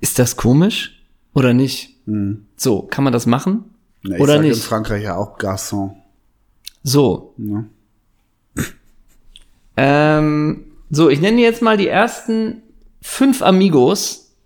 ist 0.00 0.18
das 0.18 0.36
komisch 0.36 1.02
oder 1.34 1.52
nicht? 1.54 1.90
So, 2.56 2.82
kann 2.82 3.04
man 3.04 3.12
das 3.12 3.26
machen? 3.26 3.64
Na, 4.02 4.10
Hm. 4.10 4.14
ich 4.16 4.20
oder 4.22 4.32
sag 4.34 4.42
in 4.42 4.48
nicht? 4.50 4.62
Frankreich 4.64 5.04
ja 5.04 5.16
auch 5.16 5.38
Garçon. 5.38 5.90
So. 6.82 7.34
Ja. 7.38 7.64
Ähm, 9.76 10.64
so, 10.90 11.08
ich 11.10 11.20
nenne 11.20 11.38
dir 11.38 11.44
jetzt 11.44 11.62
mal 11.62 11.76
die 11.76 11.88
ersten 11.88 12.62
fünf 13.02 13.42
Amigos 13.42 14.36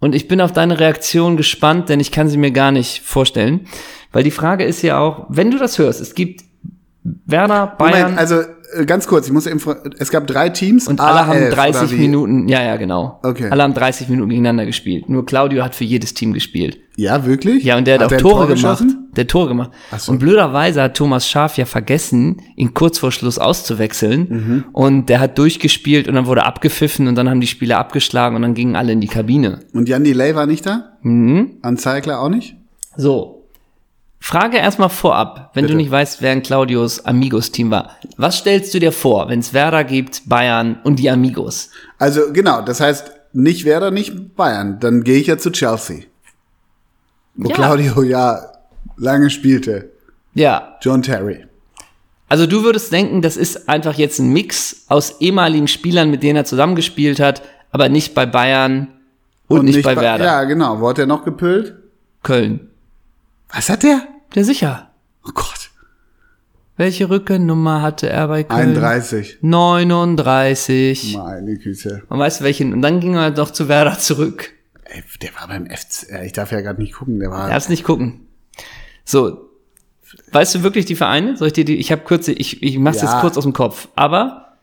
und 0.00 0.14
ich 0.14 0.28
bin 0.28 0.40
auf 0.40 0.52
deine 0.52 0.80
Reaktion 0.80 1.36
gespannt, 1.36 1.88
denn 1.88 2.00
ich 2.00 2.10
kann 2.10 2.28
sie 2.28 2.36
mir 2.36 2.50
gar 2.50 2.72
nicht 2.72 3.02
vorstellen. 3.02 3.66
Weil 4.12 4.22
die 4.22 4.30
Frage 4.30 4.64
ist 4.64 4.82
ja 4.82 4.98
auch, 4.98 5.26
wenn 5.28 5.50
du 5.50 5.58
das 5.58 5.78
hörst, 5.78 6.00
es 6.00 6.14
gibt 6.14 6.44
Werder, 7.02 7.74
Bayern 7.78 8.00
Moment, 8.00 8.18
also 8.18 8.42
ganz 8.86 9.06
kurz, 9.06 9.26
ich 9.26 9.32
muss 9.32 9.46
eben, 9.46 9.60
es 9.98 10.10
gab 10.10 10.26
drei 10.26 10.48
Teams 10.48 10.88
und 10.88 11.00
alle 11.00 11.26
haben 11.26 11.38
A11, 11.38 11.46
oder 11.46 11.56
30 11.56 11.92
wie? 11.92 11.96
Minuten, 11.96 12.48
ja, 12.48 12.62
ja, 12.62 12.76
genau. 12.76 13.20
Okay. 13.22 13.48
Alle 13.50 13.62
haben 13.62 13.74
30 13.74 14.08
Minuten 14.08 14.30
gegeneinander 14.30 14.66
gespielt. 14.66 15.08
Nur 15.08 15.24
Claudio 15.26 15.62
hat 15.62 15.74
für 15.74 15.84
jedes 15.84 16.14
Team 16.14 16.32
gespielt. 16.32 16.78
Ja, 16.96 17.24
wirklich? 17.26 17.64
Ja, 17.64 17.76
und 17.76 17.86
der 17.86 17.94
hat, 17.94 18.02
er 18.02 18.06
auch 18.06 18.20
Tore 18.20 18.20
Tor 18.20 18.46
gemacht. 18.46 18.50
geschossen? 18.54 19.08
Der 19.16 19.24
hat 19.24 19.30
Tore 19.30 19.48
gemacht. 19.48 19.70
so. 19.98 20.12
Und 20.12 20.18
blöderweise 20.18 20.82
hat 20.82 20.96
Thomas 20.96 21.28
Schaf 21.28 21.56
ja 21.56 21.64
vergessen, 21.64 22.42
ihn 22.56 22.74
kurz 22.74 22.98
vor 22.98 23.10
Schluss 23.10 23.38
auszuwechseln. 23.38 24.26
Mhm. 24.28 24.64
Und 24.72 25.08
der 25.08 25.20
hat 25.20 25.38
durchgespielt 25.38 26.08
und 26.08 26.14
dann 26.14 26.26
wurde 26.26 26.44
abgepfiffen 26.44 27.08
und 27.08 27.16
dann 27.16 27.28
haben 27.28 27.40
die 27.40 27.46
Spieler 27.46 27.78
abgeschlagen 27.78 28.36
und 28.36 28.42
dann 28.42 28.54
gingen 28.54 28.76
alle 28.76 28.92
in 28.92 29.00
die 29.00 29.08
Kabine. 29.08 29.60
Und 29.72 29.88
Jan 29.88 30.04
Delay 30.04 30.34
war 30.34 30.46
nicht 30.46 30.66
da? 30.66 30.96
Mhm. 31.02 31.58
An 31.62 31.76
Zeigler 31.76 32.20
auch 32.20 32.28
nicht? 32.28 32.56
So. 32.96 33.33
Frage 34.26 34.56
erstmal 34.56 34.88
vorab, 34.88 35.50
wenn 35.52 35.64
du 35.64 35.68
Bitte. 35.68 35.76
nicht 35.76 35.90
weißt, 35.90 36.22
wer 36.22 36.32
in 36.32 36.42
Claudios 36.42 37.04
Amigos-Team 37.04 37.70
war. 37.70 37.90
Was 38.16 38.38
stellst 38.38 38.72
du 38.72 38.78
dir 38.78 38.90
vor, 38.90 39.28
wenn 39.28 39.40
es 39.40 39.52
Werder 39.52 39.84
gibt, 39.84 40.26
Bayern 40.26 40.80
und 40.82 40.98
die 40.98 41.10
Amigos? 41.10 41.68
Also 41.98 42.32
genau, 42.32 42.62
das 42.62 42.80
heißt 42.80 43.12
nicht 43.34 43.66
Werder, 43.66 43.90
nicht 43.90 44.34
Bayern. 44.34 44.80
Dann 44.80 45.04
gehe 45.04 45.18
ich 45.18 45.26
ja 45.26 45.36
zu 45.36 45.50
Chelsea. 45.52 46.04
Wo 47.34 47.50
Ja. 47.50 47.54
Claudio 47.54 48.02
ja 48.02 48.50
lange 48.96 49.28
spielte. 49.28 49.90
Ja, 50.32 50.78
John 50.80 51.02
Terry. 51.02 51.44
Also 52.30 52.46
du 52.46 52.64
würdest 52.64 52.90
denken, 52.92 53.20
das 53.20 53.36
ist 53.36 53.68
einfach 53.68 53.92
jetzt 53.92 54.20
ein 54.20 54.32
Mix 54.32 54.86
aus 54.88 55.20
ehemaligen 55.20 55.68
Spielern, 55.68 56.10
mit 56.10 56.22
denen 56.22 56.36
er 56.36 56.46
zusammengespielt 56.46 57.20
hat, 57.20 57.42
aber 57.72 57.90
nicht 57.90 58.14
bei 58.14 58.24
Bayern 58.24 58.88
und, 59.48 59.66
nicht, 59.66 59.82
bei 59.82 59.96
Werder. 59.96 60.24
Ja, 60.24 60.44
genau. 60.44 60.80
Wo 60.80 60.88
hat 60.88 60.98
er 60.98 61.04
noch 61.04 61.26
gepölt? 61.26 61.74
Köln. 62.22 62.70
Was 63.52 63.68
hat 63.68 63.82
der? 63.82 64.13
Der 64.34 64.44
sicher. 64.44 64.90
Oh 65.26 65.30
Gott. 65.34 65.70
Welche 66.76 67.08
Rückennummer 67.08 67.82
hatte 67.82 68.08
er 68.08 68.26
bei 68.28 68.42
Köln? 68.42 68.70
31. 68.76 69.38
39. 69.42 71.16
Meine 71.16 71.56
Güte. 71.56 72.02
Und 72.08 72.18
weißt 72.18 72.40
du 72.40 72.44
welchen? 72.44 72.72
Und 72.72 72.82
dann 72.82 72.98
ging 73.00 73.14
er 73.14 73.30
doch 73.30 73.50
zu 73.50 73.68
Werder 73.68 73.98
zurück. 73.98 74.50
Ey, 74.84 75.02
der 75.22 75.30
war 75.38 75.46
beim 75.48 75.66
FC. 75.66 76.08
Ich 76.24 76.32
darf 76.32 76.50
ja 76.52 76.60
gerade 76.60 76.80
nicht 76.82 76.94
gucken. 76.94 77.20
Der 77.20 77.30
war. 77.30 77.48
Darfst 77.48 77.70
nicht 77.70 77.84
gucken. 77.84 78.26
So. 79.04 79.50
Weißt 80.32 80.54
du 80.56 80.62
wirklich 80.62 80.84
die 80.84 80.96
Vereine? 80.96 81.36
Soll 81.36 81.48
ich 81.48 81.52
dir 81.54 81.64
die, 81.64 81.76
ich 81.76 81.90
habe 81.92 82.02
kurze, 82.02 82.32
ich, 82.32 82.62
ich 82.62 82.78
mach's 82.78 83.00
Ja. 83.02 83.04
jetzt 83.12 83.20
kurz 83.20 83.36
aus 83.36 83.42
dem 83.44 83.52
Kopf. 83.52 83.88
Aber, 83.96 84.56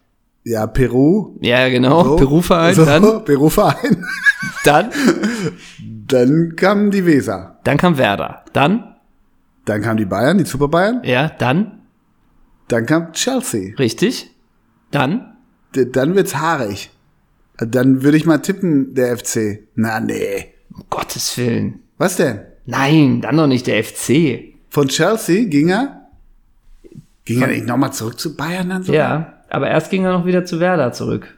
Ja, 0.44 0.66
Peru. 0.68 1.38
ja 1.42 1.68
genau, 1.70 2.04
So. 2.04 2.16
Peru-Verein, 2.18 2.74
So, 2.76 2.86
dann, 2.86 3.26
Peru-Verein. 3.26 4.06
dann, 4.64 4.90
Dann 6.08 6.56
kam 6.56 6.90
die 6.92 7.06
Weser. 7.06 7.60
dann 7.66 7.78
kam 7.78 7.98
Werder. 7.98 8.46
Dann, 8.54 8.91
Dann 9.65 9.82
kam 9.82 9.97
die 9.97 10.06
Bayern, 10.06 10.38
die 10.38 10.45
Super 10.45 10.67
Bayern. 10.67 11.02
ja, 11.04 11.30
dann, 11.30 11.82
Dann 12.67 12.86
kam 12.86 13.13
Chelsea. 13.13 13.76
richtig. 13.78 14.30
Dann, 14.91 15.36
D 15.76 15.86
dann 15.89 16.15
wird's 16.15 16.36
haarig. 16.36 16.89
Dann 17.58 18.02
würde 18.04 18.17
ich 18.17 18.26
mal 18.26 18.39
tippen, 18.39 18.93
der 18.95 19.17
FC. 19.17 19.67
Na, 19.76 20.00
nee. 20.00 20.54
um 20.74 20.84
Gottes 20.89 21.38
Willen. 21.38 21.80
Was 21.97 22.15
denn? 22.17 22.39
Nein, 22.65 23.21
dann 23.21 23.38
doch 23.38 23.47
nicht 23.47 23.67
der 23.67 23.84
FC. 23.84 24.56
Von 24.69 24.88
Chelsea 24.88 25.45
ging 25.45 25.69
er? 25.69 26.08
Ging 27.26 27.41
er 27.41 27.47
nicht 27.50 27.67
nochmal 27.67 27.93
zurück 27.93 28.19
zu 28.19 28.36
Bayern 28.36 28.69
dann 28.69 28.84
so? 28.84 28.93
Ja, 28.93 29.43
aber 29.50 29.69
erst 29.69 29.91
ging 29.91 30.06
er 30.06 30.12
noch 30.13 30.26
wieder 30.26 30.43
zu 30.45 30.60
Werder 30.60 30.91
zurück. 30.91 31.38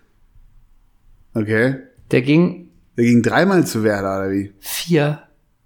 Okay. 1.34 1.78
Der 2.12 2.22
ging 2.22 2.70
Der 2.98 3.06
ging 3.06 3.22
dreimal 3.22 3.66
zu 3.66 3.84
Werder, 3.84 4.20
oder 4.20 4.32
wie? 4.32 4.54
vier. 4.60 5.24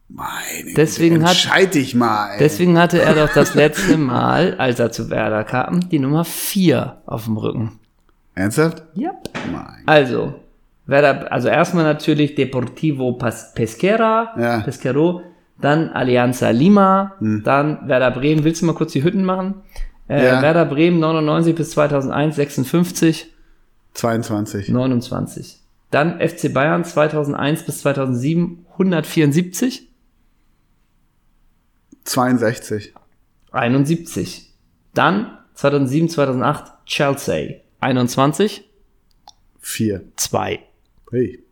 Meine 0.09 0.73
Deswegen 0.75 1.21
hat- 1.23 1.31
entscheid 1.31 1.73
dich 1.73 1.93
mal, 1.93 2.31
ey. 2.31 2.39
Deswegen 2.39 2.77
hatte 2.79 3.01
er 3.01 3.13
doch 3.13 3.33
das 3.33 3.55
letzte 3.55 3.97
Mal, 3.97 4.55
als 4.57 4.79
er 4.79 4.91
zu 4.91 5.09
Werder 5.09 5.43
kam, 5.43 5.89
die 5.89 5.99
Nummer 5.99 6.23
vier 6.23 6.97
auf 7.05 7.25
dem 7.25 7.35
Rücken. 7.37 7.79
Ernsthaft? 8.35 8.83
Ja. 8.93 9.11
Mein. 9.51 9.83
Also, 9.85 10.35
Werder, 10.85 11.31
also 11.31 11.49
erstmal 11.49 11.83
natürlich 11.83 12.35
Deportivo 12.35 13.13
Pas 13.13 13.53
Pesquera, 13.53 14.31
Ja. 14.39 14.59
Pesquero, 14.61 15.21
dann 15.59 15.89
Alianza 15.89 16.51
Lima, 16.51 17.13
dann 17.19 17.87
Werder 17.89 18.11
Bremen. 18.11 18.43
Willst 18.45 18.61
du 18.61 18.65
mal 18.67 18.75
kurz 18.75 18.93
die 18.93 19.03
Hütten 19.03 19.25
machen? 19.25 19.55
Äh, 20.07 20.23
Ja. 20.25 20.41
Werder 20.41 20.65
Bremen 20.65 20.99
99 20.99 21.53
bis 21.55 21.71
2001 21.71 22.35
56, 22.37 23.33
22. 23.93 24.69
29. 24.69 25.59
Dann 25.91 26.19
FC 26.21 26.53
Bayern 26.53 26.85
2001 26.85 27.63
bis 27.63 27.79
2007 27.81 28.65
174, 28.73 29.87
62. 32.07 32.93
71. 33.51 34.53
Dann 34.93 35.37
2007 35.53 36.09
2008 36.09 36.71
Chelsea 36.85 37.61
21, 37.79 38.63
4. 39.59 40.01
2. 40.15 40.59
Hey. 41.11 41.43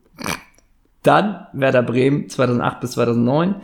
Dann 1.02 1.46
Werder 1.52 1.82
Bremen 1.82 2.28
2008 2.28 2.80
bis 2.80 2.92
2009 2.92 3.56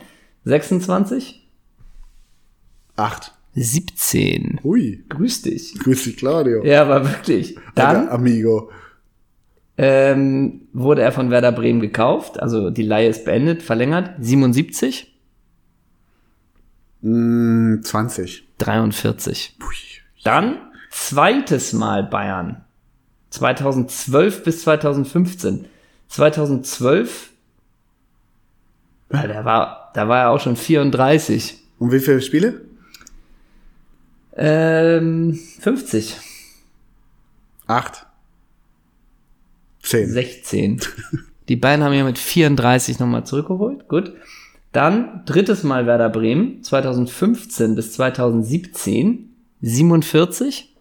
26, 0.45 1.49
8. 2.97 3.33
17. 3.55 4.61
Hui. 4.63 5.05
Grüß 5.09 5.43
dich. 5.43 5.75
Grüß 5.79 6.05
dich, 6.05 6.17
Claudio. 6.17 6.65
Ja, 6.65 6.83
aber 6.83 7.09
wirklich. 7.09 7.57
Alter, 7.59 7.71
Dann 7.75 8.09
Amigo. 8.09 8.71
ähm, 9.77 10.69
wurde 10.73 11.03
er 11.03 11.13
von 11.13 11.31
Werder 11.31 11.53
Bremen 11.53 11.81
gekauft, 11.81 12.41
also 12.41 12.71
die 12.71 12.83
Leihe 12.83 13.09
ist 13.09 13.25
beendet, 13.25 13.63
verlängert. 13.63 14.13
77, 14.21 15.12
Mm, 17.03 17.83
20. 17.83 18.49
43. 18.59 19.57
Pui. 19.59 19.75
Dann 20.25 20.59
zweites 20.91 21.73
Mal 21.73 22.05
Bayern. 22.05 22.65
2012 23.31 24.45
bis 24.45 24.63
2015. 24.63 25.67
2012, 26.09 27.31
ja, 29.13 29.27
der 29.27 29.45
war, 29.45 29.91
da 29.95 30.09
war 30.09 30.21
er 30.21 30.31
auch 30.31 30.41
schon 30.41 30.57
34. 30.57 31.59
Und 31.79 31.93
wie 31.93 32.01
viele 32.01 32.21
Spiele? 32.21 32.61
Ähm, 34.35 35.39
50, 35.61 36.17
8. 37.67 38.07
10. 39.83 40.11
16. 40.11 40.81
Die 41.49 41.57
Bayern 41.57 41.83
haben 41.83 41.93
ja 41.93 42.05
mit 42.05 42.19
34 42.19 42.99
nochmal 42.99 43.25
zurückgeholt. 43.25 43.89
Gut. 43.89 44.13
Dann 44.73 45.23
drittes 45.27 45.63
Mal 45.65 45.87
Werder 45.87 46.09
Bremen, 46.09 46.63
2015 46.63 47.75
bis 47.75 47.93
2017, 47.93 49.29
47. 49.61 50.75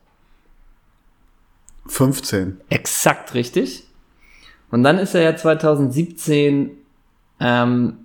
15. 1.87 2.61
Exakt 2.69 3.33
richtig. 3.33 3.83
Und 4.69 4.83
dann 4.83 4.97
ist 4.97 5.13
er 5.13 5.21
ja 5.21 5.35
2017 5.35 6.71
ähm, 7.41 7.97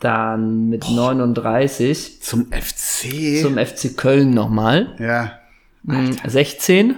dann 0.00 0.68
mit 0.68 0.90
39 0.90 2.22
Zum 2.22 2.50
FC. 2.50 3.40
zum 3.42 3.56
FC 3.58 3.96
Köln 3.96 4.30
nochmal. 4.30 4.96
ja. 4.98 5.36
Mm, 5.82 6.10
16, 6.26 6.96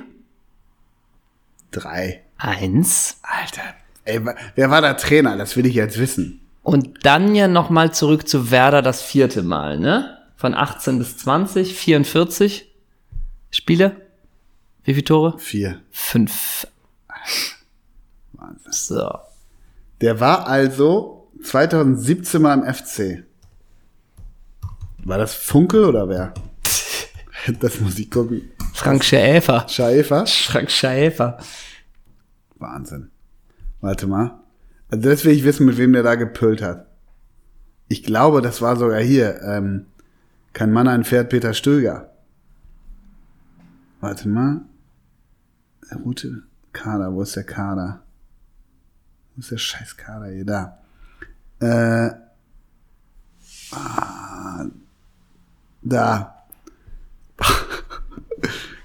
Drei. 1.70 2.22
1. 2.36 3.20
Alter. 3.22 3.62
Ey, 4.04 4.20
wer 4.56 4.70
war 4.70 4.80
der 4.80 4.96
Trainer? 4.96 5.36
Das 5.36 5.56
will 5.56 5.64
ich 5.66 5.74
jetzt 5.74 5.98
wissen. 5.98 6.40
Und 6.62 7.04
dann 7.04 7.34
ja 7.34 7.48
nochmal 7.48 7.92
zurück 7.92 8.28
zu 8.28 8.50
Werder 8.50 8.82
das 8.82 9.02
vierte 9.02 9.42
Mal, 9.42 9.78
ne? 9.78 10.18
Von 10.36 10.54
18 10.54 10.98
bis 10.98 11.18
20, 11.18 11.74
44 11.74 12.72
Spiele. 13.50 13.96
Wie 14.84 14.94
viele 14.94 15.04
Tore? 15.04 15.38
Vier. 15.38 15.80
Fünf. 15.90 16.66
Wahnsinn. 18.32 18.72
So. 18.72 19.10
Der 20.00 20.18
war 20.18 20.46
also 20.46 21.30
2017 21.42 22.42
mal 22.42 22.58
im 22.58 22.74
FC. 22.74 23.24
War 25.04 25.18
das 25.18 25.34
Funke 25.34 25.86
oder 25.86 26.08
wer? 26.08 26.34
Das 27.58 27.80
muss 27.80 27.98
ich 27.98 28.08
gucken. 28.08 28.52
Frank 28.72 29.02
Schäfer. 29.02 29.66
Schäfer? 29.68 30.26
Frank 30.26 30.70
Schäfer. 30.70 31.38
Wahnsinn. 32.54 33.10
Warte 33.80 34.06
mal. 34.06 34.41
Also 34.92 35.08
das 35.08 35.24
will 35.24 35.32
ich 35.32 35.42
wissen, 35.42 35.64
mit 35.64 35.78
wem 35.78 35.94
der 35.94 36.02
da 36.02 36.16
gepölt 36.16 36.60
hat. 36.60 36.86
Ich 37.88 38.02
glaube, 38.02 38.42
das 38.42 38.60
war 38.60 38.76
sogar 38.76 39.00
hier. 39.00 39.40
Ähm, 39.40 39.86
kein 40.52 40.70
Mann, 40.70 40.86
ein 40.86 41.04
Pferd, 41.04 41.30
Peter 41.30 41.54
Stöger. 41.54 42.12
Warte 44.02 44.28
mal. 44.28 44.60
Der 45.90 45.96
Route 45.96 46.42
Kader, 46.74 47.14
wo 47.14 47.22
ist 47.22 47.34
der 47.34 47.44
Kader? 47.44 48.02
Wo 49.34 49.40
ist 49.40 49.50
der 49.50 49.56
scheiß 49.56 49.96
Kader 49.96 50.26
hier? 50.26 50.44
Da. 50.44 50.78
Äh, 51.60 52.10
ah, 53.74 54.66
da. 55.80 56.44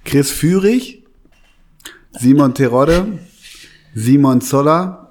Chris 0.05 0.32
Führig, 0.32 1.05
Simon 2.18 2.53
Terodde, 2.53 3.20
Simon 3.93 4.39
Zoller, 4.39 5.07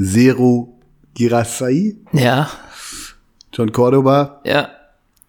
Seru 0.00 0.68
Girasai, 1.14 1.96
Ja, 2.12 2.48
John 3.52 3.72
Cordoba, 3.72 4.40
ja. 4.44 4.68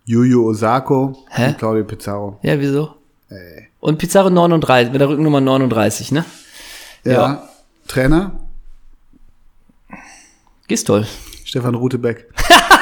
Yuyu 0.06 0.48
Osako 0.48 1.16
Hä? 1.30 1.48
und 1.50 1.58
Claudio 1.58 1.84
Pizarro. 1.84 2.40
Ja, 2.44 2.60
wieso? 2.60 2.96
Und 3.80 3.98
Pizarro 3.98 4.30
39, 4.30 4.92
mit 4.92 5.02
der 5.02 5.10
Rückennummer 5.10 5.40
39, 5.42 6.12
ne? 6.12 6.26
Ja. 7.04 7.12
Ja. 7.12 7.50
Trainer 7.88 8.32
Gistol. 10.68 11.06
Stefan 11.46 11.76
Rutebeck. 11.76 12.28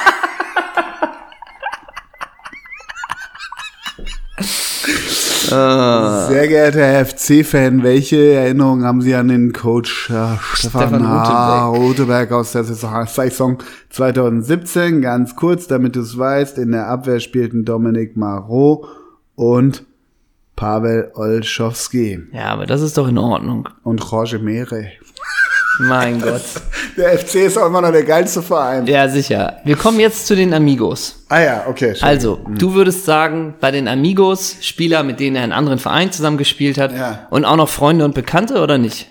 Sehr 5.49 6.47
geehrter 6.47 6.79
Herr 6.79 7.05
FC-Fan, 7.05 7.83
welche 7.83 8.33
Erinnerungen 8.33 8.85
haben 8.85 9.01
Sie 9.01 9.15
an 9.15 9.27
den 9.29 9.53
Coach 9.53 10.09
äh, 10.09 10.37
Stefan, 10.53 10.89
Stefan. 10.89 11.75
Rutebeck 11.75 12.31
aus 12.31 12.51
der 12.51 12.63
Saison 12.63 13.05
Saison 13.07 13.57
2017? 13.89 15.01
Ganz 15.01 15.35
kurz, 15.35 15.67
damit 15.67 15.95
du 15.95 16.01
es 16.01 16.17
weißt, 16.17 16.57
in 16.57 16.71
der 16.71 16.87
Abwehr 16.87 17.19
spielten 17.19 17.65
Dominik 17.65 18.17
Marot 18.17 18.87
und 19.35 19.83
Pavel 20.55 21.11
Olschowski 21.13 22.19
Ja, 22.33 22.45
aber 22.45 22.65
das 22.65 22.81
ist 22.81 22.97
doch 22.97 23.07
in 23.07 23.17
Ordnung. 23.17 23.69
und 23.83 24.03
Jorge 24.03 24.39
Mere. 24.39 24.87
Mein 25.79 26.21
Gott. 26.21 26.41
Der 26.95 27.17
FC 27.19 27.35
ist 27.35 27.57
auch 27.57 27.67
immer 27.67 27.81
noch 27.81 27.91
der 27.91 28.03
geilste 28.03 28.41
Verein. 28.41 28.85
Ja, 28.87 29.07
sicher. 29.09 29.57
Wir 29.63 29.75
kommen 29.75 29.99
jetzt 29.99 30.25
zu 30.27 30.35
den 30.35 30.53
Amigos. 30.53 31.23
Ah 31.29 31.39
ja, 31.39 31.63
okay. 31.67 31.93
schön. 31.95 32.03
Also, 32.07 32.39
du 32.47 32.73
würdest 32.73 33.05
sagen, 33.05 33.53
bei 33.59 33.71
den 33.71 33.87
Amigos, 33.87 34.57
Spieler, 34.61 35.03
mit 35.03 35.19
denen 35.19 35.35
er 35.35 35.43
in 35.43 35.51
anderen 35.51 35.79
Vereinen 35.79 36.11
zusammengespielt 36.11 36.77
hat 36.77 36.93
Ja. 36.93 37.27
und 37.29 37.45
auch 37.45 37.55
noch 37.57 37.69
Freunde 37.69 38.05
und 38.05 38.15
Bekannte 38.15 38.61
oder 38.61 38.77
nicht? 38.77 39.07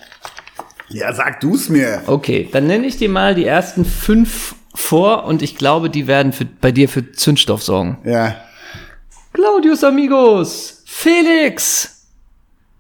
Ja, 0.88 1.12
sag 1.12 1.40
du's 1.40 1.68
mir. 1.68 2.02
Okay, 2.06 2.48
dann 2.52 2.66
nenne 2.66 2.86
ich 2.86 2.96
dir 2.96 3.08
mal 3.08 3.34
die 3.34 3.44
ersten 3.44 3.84
fünf 3.84 4.54
vor 4.74 5.24
und 5.24 5.42
ich 5.42 5.56
glaube, 5.56 5.90
die 5.90 6.06
werden 6.06 6.32
für, 6.32 6.44
bei 6.44 6.70
dir 6.72 6.88
für 6.88 7.12
Zündstoff 7.12 7.62
sorgen. 7.62 7.98
Ja. 8.04 8.36
Claudius 9.32 9.82
Amigos, 9.84 10.82
Felix, 10.86 12.06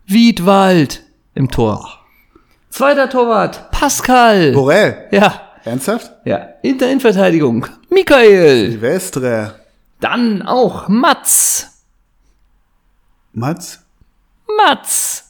Wiedwald 0.06 1.02
im 1.34 1.50
Tor. 1.50 2.00
Zweiter 2.76 3.08
Torwart, 3.08 3.70
Pascal. 3.70 4.52
Borel. 4.52 4.96
Ja, 5.10 5.40
Ernsthaft? 5.64 6.12
ja. 6.26 6.40
In 6.62 6.76
der 6.76 6.88
Innenverteidigung, 6.90 7.64
Michael. 7.88 8.72
Silvestre. 8.72 9.54
Dann 9.98 10.42
auch 10.42 10.86
Mats. 10.86 11.84
Mats? 13.32 13.80
Mats. 14.58 15.24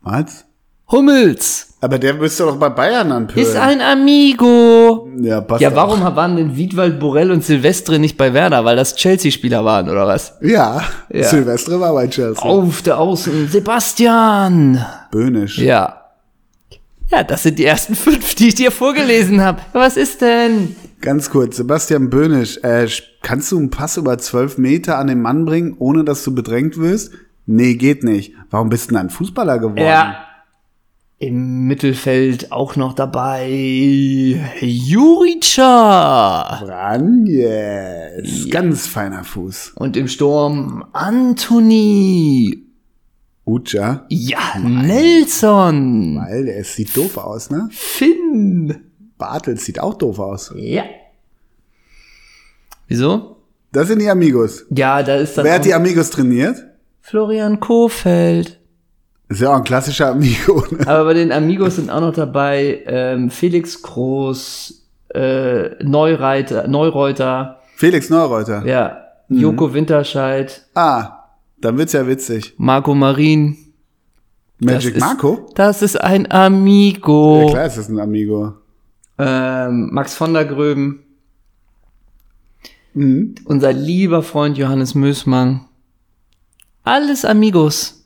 Mats? 0.00 0.46
Hummels. 0.90 1.74
Aber 1.82 1.98
der 1.98 2.14
müsste 2.14 2.44
doch 2.44 2.56
bei 2.56 2.70
Bayern 2.70 3.12
anpölen. 3.12 3.46
Ist 3.46 3.54
ein 3.54 3.82
Amigo. 3.82 5.10
ja, 5.20 5.42
passt 5.42 5.60
Ja, 5.60 5.68
auch. 5.72 5.76
warum 5.76 6.00
waren 6.00 6.36
denn 6.36 6.56
Wiedwald, 6.56 6.98
Borell 6.98 7.30
und 7.30 7.44
Silvestre 7.44 7.98
nicht 7.98 8.16
bei 8.16 8.32
Werder? 8.32 8.64
Weil 8.64 8.76
das 8.76 8.96
Chelsea-Spieler 8.96 9.62
waren, 9.62 9.90
oder 9.90 10.06
was? 10.06 10.38
Ja, 10.40 10.80
Ja. 11.10 11.24
Silvestre 11.24 11.78
war 11.78 11.92
bei 11.92 12.08
Chelsea. 12.08 12.42
Auf 12.42 12.80
der 12.80 12.98
Außen, 12.98 13.48
Sebastian. 13.48 14.82
Böhnisch. 15.10 15.58
Ja. 15.58 16.07
Ja, 17.10 17.24
das 17.24 17.42
sind 17.42 17.58
die 17.58 17.64
ersten 17.64 17.94
fünf, 17.94 18.34
die 18.34 18.48
ich 18.48 18.54
dir 18.54 18.70
vorgelesen 18.70 19.40
habe. 19.40 19.60
Was 19.72 19.96
ist 19.96 20.20
denn? 20.20 20.76
Ganz 21.00 21.30
kurz, 21.30 21.56
Sebastian 21.56 22.10
Böhnisch, 22.10 22.58
äh, 22.62 22.88
kannst 23.22 23.52
du 23.52 23.58
einen 23.58 23.70
Pass 23.70 23.96
über 23.96 24.18
zwölf 24.18 24.58
Meter 24.58 24.98
an 24.98 25.06
den 25.06 25.22
Mann 25.22 25.44
bringen, 25.44 25.76
ohne 25.78 26.04
dass 26.04 26.24
du 26.24 26.34
bedrängt 26.34 26.76
wirst? 26.76 27.12
Nee, 27.46 27.74
geht 27.74 28.04
nicht. 28.04 28.34
Warum 28.50 28.68
bist 28.68 28.90
du 28.90 28.94
denn 28.94 29.04
ein 29.04 29.10
Fußballer 29.10 29.58
geworden? 29.58 29.78
Ja. 29.78 30.24
Im 31.20 31.66
Mittelfeld 31.66 32.52
auch 32.52 32.76
noch 32.76 32.92
dabei 32.92 33.48
Jurica. 34.60 36.60
Branjes. 36.62 38.48
Ganz 38.50 38.86
feiner 38.86 39.24
Fuß. 39.24 39.72
Und 39.76 39.96
im 39.96 40.06
Sturm 40.06 40.84
Anthony. 40.92 42.67
Ucha. 43.48 44.04
Ja, 44.08 44.38
Nelson. 44.62 46.18
Weil 46.20 46.44
der 46.44 46.58
es 46.58 46.74
sieht 46.74 46.94
doof 46.96 47.16
aus, 47.16 47.50
ne? 47.50 47.68
Finn. 47.72 48.74
Bartels 49.16 49.64
sieht 49.64 49.80
auch 49.80 49.94
doof 49.94 50.18
aus. 50.18 50.52
Ja. 50.56 50.84
Wieso? 52.86 53.36
Das 53.72 53.88
sind 53.88 54.00
die 54.00 54.08
Amigos. 54.08 54.64
Ja, 54.70 55.02
da 55.02 55.16
ist 55.16 55.36
dann 55.36 55.44
Wer 55.44 55.54
hat 55.54 55.64
die 55.64 55.74
Amigos 55.74 56.10
trainiert? 56.10 56.56
Florian 57.00 57.58
Kofeld. 57.60 58.58
Ist 59.28 59.40
ja 59.42 59.50
auch 59.52 59.56
ein 59.56 59.64
klassischer 59.64 60.08
Amigo. 60.08 60.64
Ne? 60.70 60.86
Aber 60.86 61.04
bei 61.04 61.14
den 61.14 61.32
Amigos 61.32 61.76
sind 61.76 61.90
auch 61.90 62.00
noch 62.00 62.14
dabei 62.14 62.82
ähm, 62.86 63.30
Felix 63.30 63.82
Groß, 63.82 64.86
äh, 65.14 65.82
Neureiter, 65.84 66.66
Neureuter, 66.68 67.60
Felix 67.76 68.08
Neureuter. 68.10 68.64
ja, 68.66 69.04
Joko 69.28 69.72
Winterscheid, 69.74 70.66
Ah, 70.74 71.17
dann 71.60 71.78
wird's 71.78 71.92
ja 71.92 72.06
witzig. 72.06 72.54
Marco 72.56 72.94
Marin. 72.94 73.56
Magic 74.60 74.96
ist, 74.96 75.00
Marco? 75.00 75.46
Das 75.54 75.82
ist 75.82 76.00
ein 76.00 76.24
Ja, 76.24 76.46
Amigo. 76.46 77.46
klar 77.50 77.66
ist 77.66 77.76
das 77.78 77.88
ein 77.88 77.98
Amigo. 78.00 78.54
ähm, 79.18 79.90
Max 79.92 80.14
von 80.14 80.32
der 80.34 80.44
Gröben. 80.44 81.02
Mhm. 82.94 83.34
Unser 83.44 83.72
lieber 83.72 84.22
Freund 84.22 84.58
Johannes 84.58 84.94
Mösmann. 84.94 85.60
Alles 86.84 87.24
Amigos. 87.24 88.04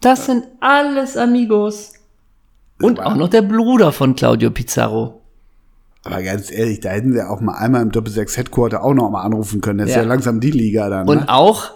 Das 0.00 0.26
sind 0.26 0.44
alles 0.60 1.16
Amigos. 1.16 1.92
Und 2.80 3.00
auch 3.00 3.14
noch 3.14 3.28
der 3.28 3.42
Bruder 3.42 3.92
von 3.92 4.16
Claudio 4.16 4.50
Pizarro. 4.50 5.20
Aber 6.04 6.20
ganz 6.22 6.50
ehrlich, 6.50 6.80
da 6.80 6.88
hätten 6.90 7.12
sie 7.12 7.24
auch 7.24 7.40
mal 7.40 7.54
einmal 7.54 7.82
im 7.82 7.92
Doppel-6 7.92 8.36
Headquarter 8.36 8.82
auch 8.82 8.94
noch 8.94 9.08
mal 9.10 9.22
anrufen 9.22 9.60
können. 9.60 9.78
Das 9.78 9.90
ist 9.90 9.94
Ja. 9.94 10.02
ja 10.02 10.08
langsam 10.08 10.40
die 10.40 10.50
Liga 10.50 10.88
dann. 10.88 11.08
Und 11.08 11.18
ne? 11.20 11.28
auch 11.28 11.70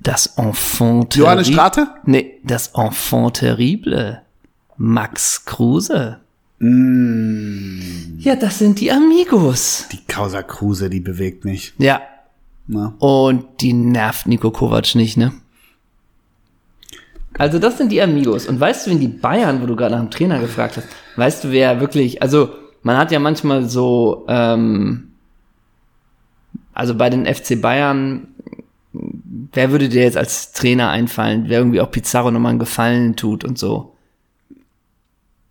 das 0.00 0.38
Enfant 0.38 1.14
Johannes 1.16 1.48
terrible. 1.48 1.70
Strate? 1.72 1.90
Nee, 2.04 2.40
das 2.44 2.68
Enfant 2.74 3.34
terrible. 3.36 4.22
Max 4.76 5.44
Kruse. 5.44 6.18
Mm, 6.58 8.18
Ja, 8.18 8.36
das 8.36 8.58
sind 8.58 8.80
die 8.80 8.90
Amigos. 8.90 9.86
die 9.92 10.04
Causa 10.06 10.42
Kruse, 10.42 10.88
die 10.90 11.00
bewegt 11.00 11.44
mich. 11.44 11.74
Ja. 11.78 12.00
Ne? 12.66 12.94
Und 12.98 13.44
die 13.60 13.72
nervt 13.72 14.26
Nico 14.26 14.50
Kovac 14.50 14.94
nicht, 14.94 15.16
ne? 15.16 15.32
Also 17.38 17.58
das 17.58 17.76
sind 17.78 17.92
die 17.92 18.00
Amigos. 18.00 18.46
Und 18.46 18.58
weißt 18.58 18.86
du, 18.86 18.90
wen 18.90 18.98
die 19.00 19.08
Bayern, 19.08 19.60
wo 19.62 19.66
du 19.66 19.76
gerade 19.76 19.94
nach 19.94 20.00
dem 20.00 20.10
Trainer 20.10 20.40
gefragt 20.40 20.78
hast, 20.78 20.88
weißt 21.16 21.44
du, 21.44 21.52
wer 21.52 21.80
wirklich, 21.80 22.22
also 22.22 22.48
man 22.82 22.96
hat 22.96 23.12
ja 23.12 23.18
manchmal 23.18 23.68
so, 23.68 24.24
ähm, 24.28 25.08
also 26.72 26.94
bei 26.94 27.10
den 27.10 27.26
FC 27.26 27.60
Bayern, 27.60 28.28
wer 29.52 29.70
würde 29.70 29.88
dir 29.88 30.02
jetzt 30.02 30.16
als 30.16 30.52
Trainer 30.52 30.90
einfallen, 30.90 31.44
wer 31.48 31.58
irgendwie 31.58 31.80
auch 31.80 31.90
Pizarro 31.90 32.30
nochmal 32.30 32.50
einen 32.50 32.58
Gefallen 32.58 33.16
tut 33.16 33.44
und 33.44 33.58
so? 33.58 33.96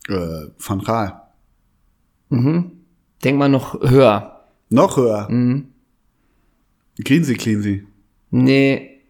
Äh, 0.08 0.48
Van 0.60 0.82
Gaal. 0.84 1.22
Denk 2.30 3.38
mal 3.38 3.50
noch 3.50 3.80
höher. 3.82 4.43
Noch 4.70 4.98
höher. 4.98 5.28
Mhm. 5.30 5.70
Cleansy, 7.04 7.36
Cleansy. 7.36 7.86
Nee, 8.32 9.02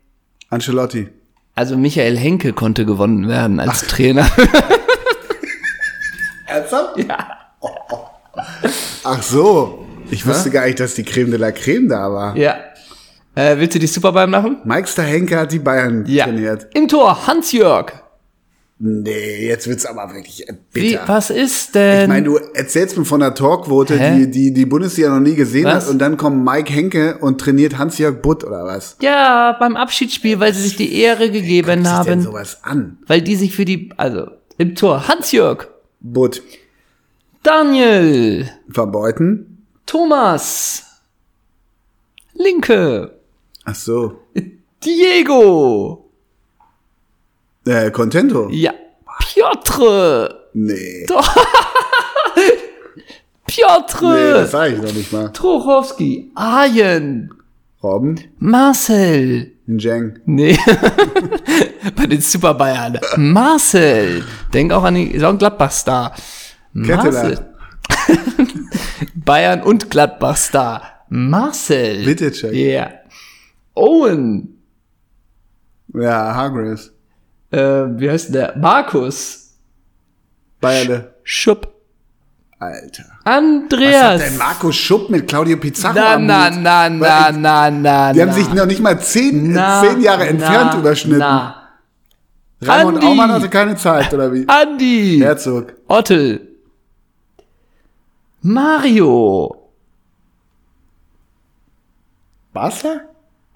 Ancelotti. 0.50 1.08
also 1.56 1.78
Michael 1.78 2.18
Henke 2.18 2.54
konnte 2.54 2.86
gewonnen 2.86 3.28
werden 3.28 3.60
als 3.60 3.88
Trainer. 3.88 4.28
Ernsthaft? 6.48 6.98
Ja. 7.00 7.28
Ach 9.04 9.24
so. 9.24 9.86
Ich 10.12 10.26
wusste 10.28 10.52
gar 10.52 10.66
nicht, 10.66 10.80
dass 10.80 10.94
die 10.96 11.04
Creme 11.04 11.32
de 11.32 11.40
la 11.40 11.52
Creme 11.52 11.90
da 11.90 12.12
war. 12.12 12.38
ja. 12.38 12.56
Äh, 13.36 13.58
willst 13.58 13.76
du 13.76 13.80
die 13.80 13.88
Superball 13.88 14.28
machen? 14.28 14.58
Meister 14.64 15.04
Henke 15.04 15.38
hat 15.38 15.52
die 15.52 15.60
Bayern 15.60 16.06
trainiert. 16.06 16.68
Im 16.74 16.88
Tor, 16.88 17.28
Hans-Jörg. 17.28 17.92
Nee, 18.78 19.48
jetzt 19.48 19.68
wird's 19.68 19.86
aber 19.86 20.14
wirklich 20.14 20.50
äh, 20.50 20.54
Wie, 20.74 20.90
bitter. 20.92 21.04
was 21.08 21.30
ist 21.30 21.76
denn? 21.76 22.02
Ich 22.04 22.08
meine, 22.10 22.26
du 22.26 22.36
erzählst 22.54 22.98
mir 22.98 23.06
von 23.06 23.22
der 23.22 23.34
Talkquote, 23.34 23.98
Hä? 23.98 24.18
die, 24.26 24.30
die 24.32 24.54
die 24.54 24.66
Bundesliga 24.66 25.10
noch 25.10 25.22
nie 25.22 25.36
gesehen 25.36 25.64
Was? 25.66 25.86
hat, 25.86 25.92
und 25.92 26.00
dann 26.00 26.18
kommt 26.18 26.44
Mike 26.44 26.74
Henke 26.74 27.18
und 27.20 27.40
trainiert 27.40 27.78
Hans-Jörg 27.78 28.22
Butt 28.22 28.44
oder 28.44 28.66
was? 28.66 28.98
ja, 29.02 29.56
beim 29.60 29.78
Abschiedsspiel, 29.78 30.42
weil 30.42 30.54
sie 30.54 30.62
sich 30.62 30.76
die 30.76 30.94
Ehre 31.00 31.32
gegeben 31.32 31.86
Was 31.86 32.00
ist 32.00 32.06
denn 32.08 32.20
haben, 32.20 32.22
sowas 32.22 32.58
an? 32.64 32.98
weil 33.08 33.22
die 33.22 33.38
sich 33.38 33.56
für 33.56 33.64
die, 33.64 33.92
also 33.96 34.28
im 34.58 34.76
Tor, 34.76 35.08
Hans-Jörg, 35.08 35.68
Butt. 36.02 36.42
Daniel, 37.44 38.50
Verbeuten? 38.70 39.66
Thomas, 39.86 40.84
Linke, 42.34 43.15
Ach 43.66 43.76
so. 43.76 44.20
Diego, 44.84 46.10
Äh, 47.66 47.90
Contento? 47.92 48.48
ja, 48.52 48.72
Piotr, 49.20 50.30
Nee. 50.54 51.06
Piotr, 53.48 54.14
Nee, 54.14 54.32
das 54.32 54.52
sag 54.52 54.72
ich 54.74 54.78
noch 54.82 54.94
nicht 54.94 55.12
mal. 55.14 55.32
Trochowski, 55.32 56.32
Arjen, 56.36 57.32
Robben? 57.84 58.20
Marcel, 58.40 59.52
Njeng. 59.68 60.20
Nee. 60.26 60.58
Bei 61.96 62.06
den 62.08 62.22
Super 62.22 62.54
Bayern. 62.56 63.00
Marcel. 63.18 64.24
Denk 64.54 64.72
auch 64.74 64.84
an 64.84 64.96
die, 64.96 65.06
ist 65.12 65.24
auch 65.24 65.30
ein 65.30 65.38
Gladbach-Star. 65.38 66.14
Marcel. 66.74 67.40
Bayern 69.16 69.62
und 69.64 69.90
Gladbach-Star. 69.90 70.82
Marcel. 71.10 72.06
Witticek. 72.06 72.52
Ja. 72.54 72.58
Yeah. 72.60 72.92
Owen. 73.76 74.62
Ja, 75.94 76.34
Hargreaves. 76.36 76.92
Äh, 77.52 77.58
wie 78.00 78.10
heißt 78.10 78.34
der? 78.34 78.58
Markus. 78.58 79.54
Bayerle. 80.62 81.14
Schupp. 81.24 81.72
Alter. 82.58 83.04
Was 83.04 83.34
hat 83.34 83.38
Andreas. 83.38 84.22
denn 84.22 84.38
Markus 84.38 84.76
Schupp 84.78 85.10
mit 85.10 85.28
Claudio 85.28 85.58
Pizarro 85.58 85.94
Na, 85.94 86.18
na, 86.18 86.50
na, 86.50 86.90
na, 86.90 87.30
ich- 87.30 87.36
na, 87.38 87.70
na, 87.72 88.14
Die 88.14 88.20
na. 88.20 88.26
haben 88.26 88.32
sich 88.34 88.52
noch 88.54 88.66
nicht 88.66 88.82
mal 88.82 89.00
zehn, 89.00 89.52
Na, 89.52 89.82
zehn 89.84 90.02
Jahre 90.02 90.28
entfernt 90.28 90.72
na, 90.74 90.80
überschnitten. 90.80 91.20
Na. 91.20 91.62
Raimund 92.62 92.98
Andi. 92.98 93.08
Aumann 93.08 93.32
hatte 93.34 93.50
keine 93.50 93.76
Zeit, 93.76 94.14
oder 94.14 94.32
wie? 94.34 94.48
Andi. 94.48 95.20
Herzog. 95.22 95.74
Ottel. 95.88 96.48
Mario. 98.42 99.70
Barca? 102.54 103.02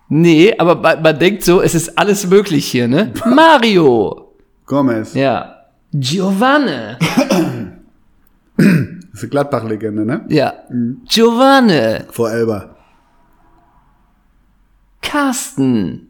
Nee, 0.10 0.56
aber 0.58 0.76
man, 0.76 1.02
man 1.04 1.20
denkt 1.20 1.44
so, 1.44 1.62
es 1.62 1.76
ist 1.76 1.98
alles 1.98 2.28
möglich 2.28 2.66
hier, 2.66 2.88
ne? 2.88 3.14
Mario. 3.26 4.34
Gomez. 4.66 5.14
Ja. 5.14 5.56
Giovanni. 5.94 6.98
Das 8.58 8.68
ist 9.14 9.24
eine 9.24 9.30
Gladbach-Legende, 9.30 10.06
ne? 10.06 10.26
Ja. 10.30 10.54
Giovanni. 11.06 12.00
Vor 12.12 12.30
Elba. 12.32 12.76
Carsten. 15.02 16.10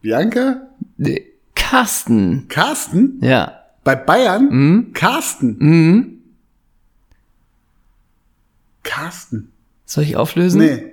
Bianca? 0.00 0.68
Nee. 0.96 1.32
Carsten. 1.54 2.46
Carsten? 2.48 3.18
Ja. 3.22 3.60
Bei 3.82 3.94
Bayern? 3.96 4.48
Mhm. 4.50 4.92
Carsten? 4.92 6.22
Carsten? 8.82 9.52
Soll 9.86 10.04
ich 10.04 10.16
auflösen? 10.16 10.60
Nee. 10.60 10.92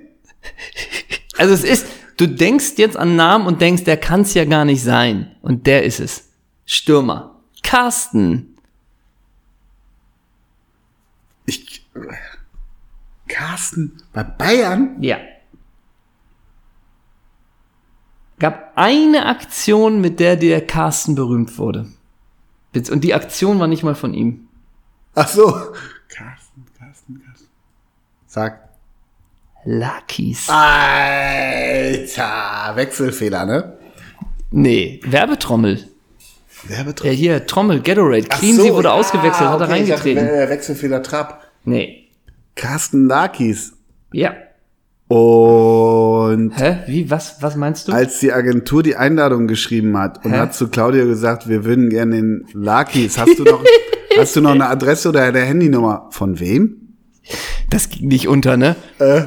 Also 1.36 1.52
es 1.52 1.64
ist, 1.64 1.86
du 2.16 2.28
denkst 2.28 2.74
jetzt 2.76 2.96
an 2.96 3.16
Namen 3.16 3.48
und 3.48 3.60
denkst, 3.60 3.82
der 3.82 3.96
kann's 3.96 4.34
ja 4.34 4.44
gar 4.44 4.64
nicht 4.64 4.84
sein. 4.84 5.34
Und 5.42 5.66
der 5.66 5.82
ist 5.82 5.98
es. 5.98 6.30
Stürmer. 6.64 7.40
Carsten. 7.64 8.56
Ich. 11.44 11.84
Carsten? 13.26 14.00
Bei 14.12 14.22
Bayern? 14.22 15.02
Ja. 15.02 15.18
Gab 18.38 18.72
eine 18.76 19.26
Aktion, 19.26 20.00
mit 20.00 20.20
der 20.20 20.36
der 20.36 20.64
Carsten 20.64 21.16
berühmt 21.16 21.58
wurde. 21.58 21.92
Und 22.74 23.02
die 23.02 23.14
Aktion 23.14 23.58
war 23.58 23.66
nicht 23.66 23.82
mal 23.82 23.94
von 23.94 24.14
ihm. 24.14 24.48
Ach 25.14 25.28
so. 25.28 25.50
Carsten, 26.08 26.64
Carsten, 26.78 27.22
Carsten. 27.24 27.48
Sag. 28.26 28.63
Luckies. 29.64 30.48
Alter. 31.54 32.76
Wechselfehler, 32.76 33.46
ne? 33.46 33.72
Nee, 34.50 35.00
Werbetrommel. 35.06 35.88
Werbetrag. 36.68 37.06
Ja, 37.06 37.12
hier, 37.12 37.46
Trommel, 37.46 37.80
Gatorade. 37.80 38.22
Cleansy 38.28 38.72
wurde 38.72 38.92
ausgewechselt, 38.92 39.48
hat 39.48 39.60
er 39.60 39.68
reingetreten. 39.68 40.24
Dachte, 40.26 40.48
Wechselfehler 40.50 41.02
Trapp. 41.02 41.42
nee. 41.64 42.00
Carsten 42.56 43.08
Lakis. 43.08 43.72
Ja. 44.12 44.32
Und 45.08 46.52
Hä? 46.56 46.78
Wie? 46.86 47.10
Was, 47.10 47.42
was 47.42 47.56
meinst 47.56 47.88
du? 47.88 47.92
als 47.92 48.20
die 48.20 48.32
Agentur 48.32 48.84
die 48.84 48.94
Einladung 48.94 49.48
geschrieben 49.48 49.98
hat 49.98 50.24
und 50.24 50.30
Hä? 50.32 50.38
hat 50.38 50.54
zu 50.54 50.68
Claudia 50.68 51.04
gesagt, 51.04 51.48
wir 51.48 51.64
würden 51.64 51.90
gerne 51.90 52.14
den 52.14 52.46
Lakis. 52.52 53.18
Hast 53.18 53.40
du 53.40 53.42
noch, 53.44 53.64
hast 54.16 54.36
du 54.36 54.40
noch 54.40 54.52
eine 54.52 54.68
Adresse 54.68 55.08
oder 55.08 55.22
eine 55.22 55.40
Handynummer? 55.40 56.06
Von 56.10 56.38
wem? 56.38 56.94
Das 57.70 57.88
ging 57.90 58.06
nicht 58.06 58.28
unter, 58.28 58.56
ne? 58.56 58.76
Äh, 59.00 59.22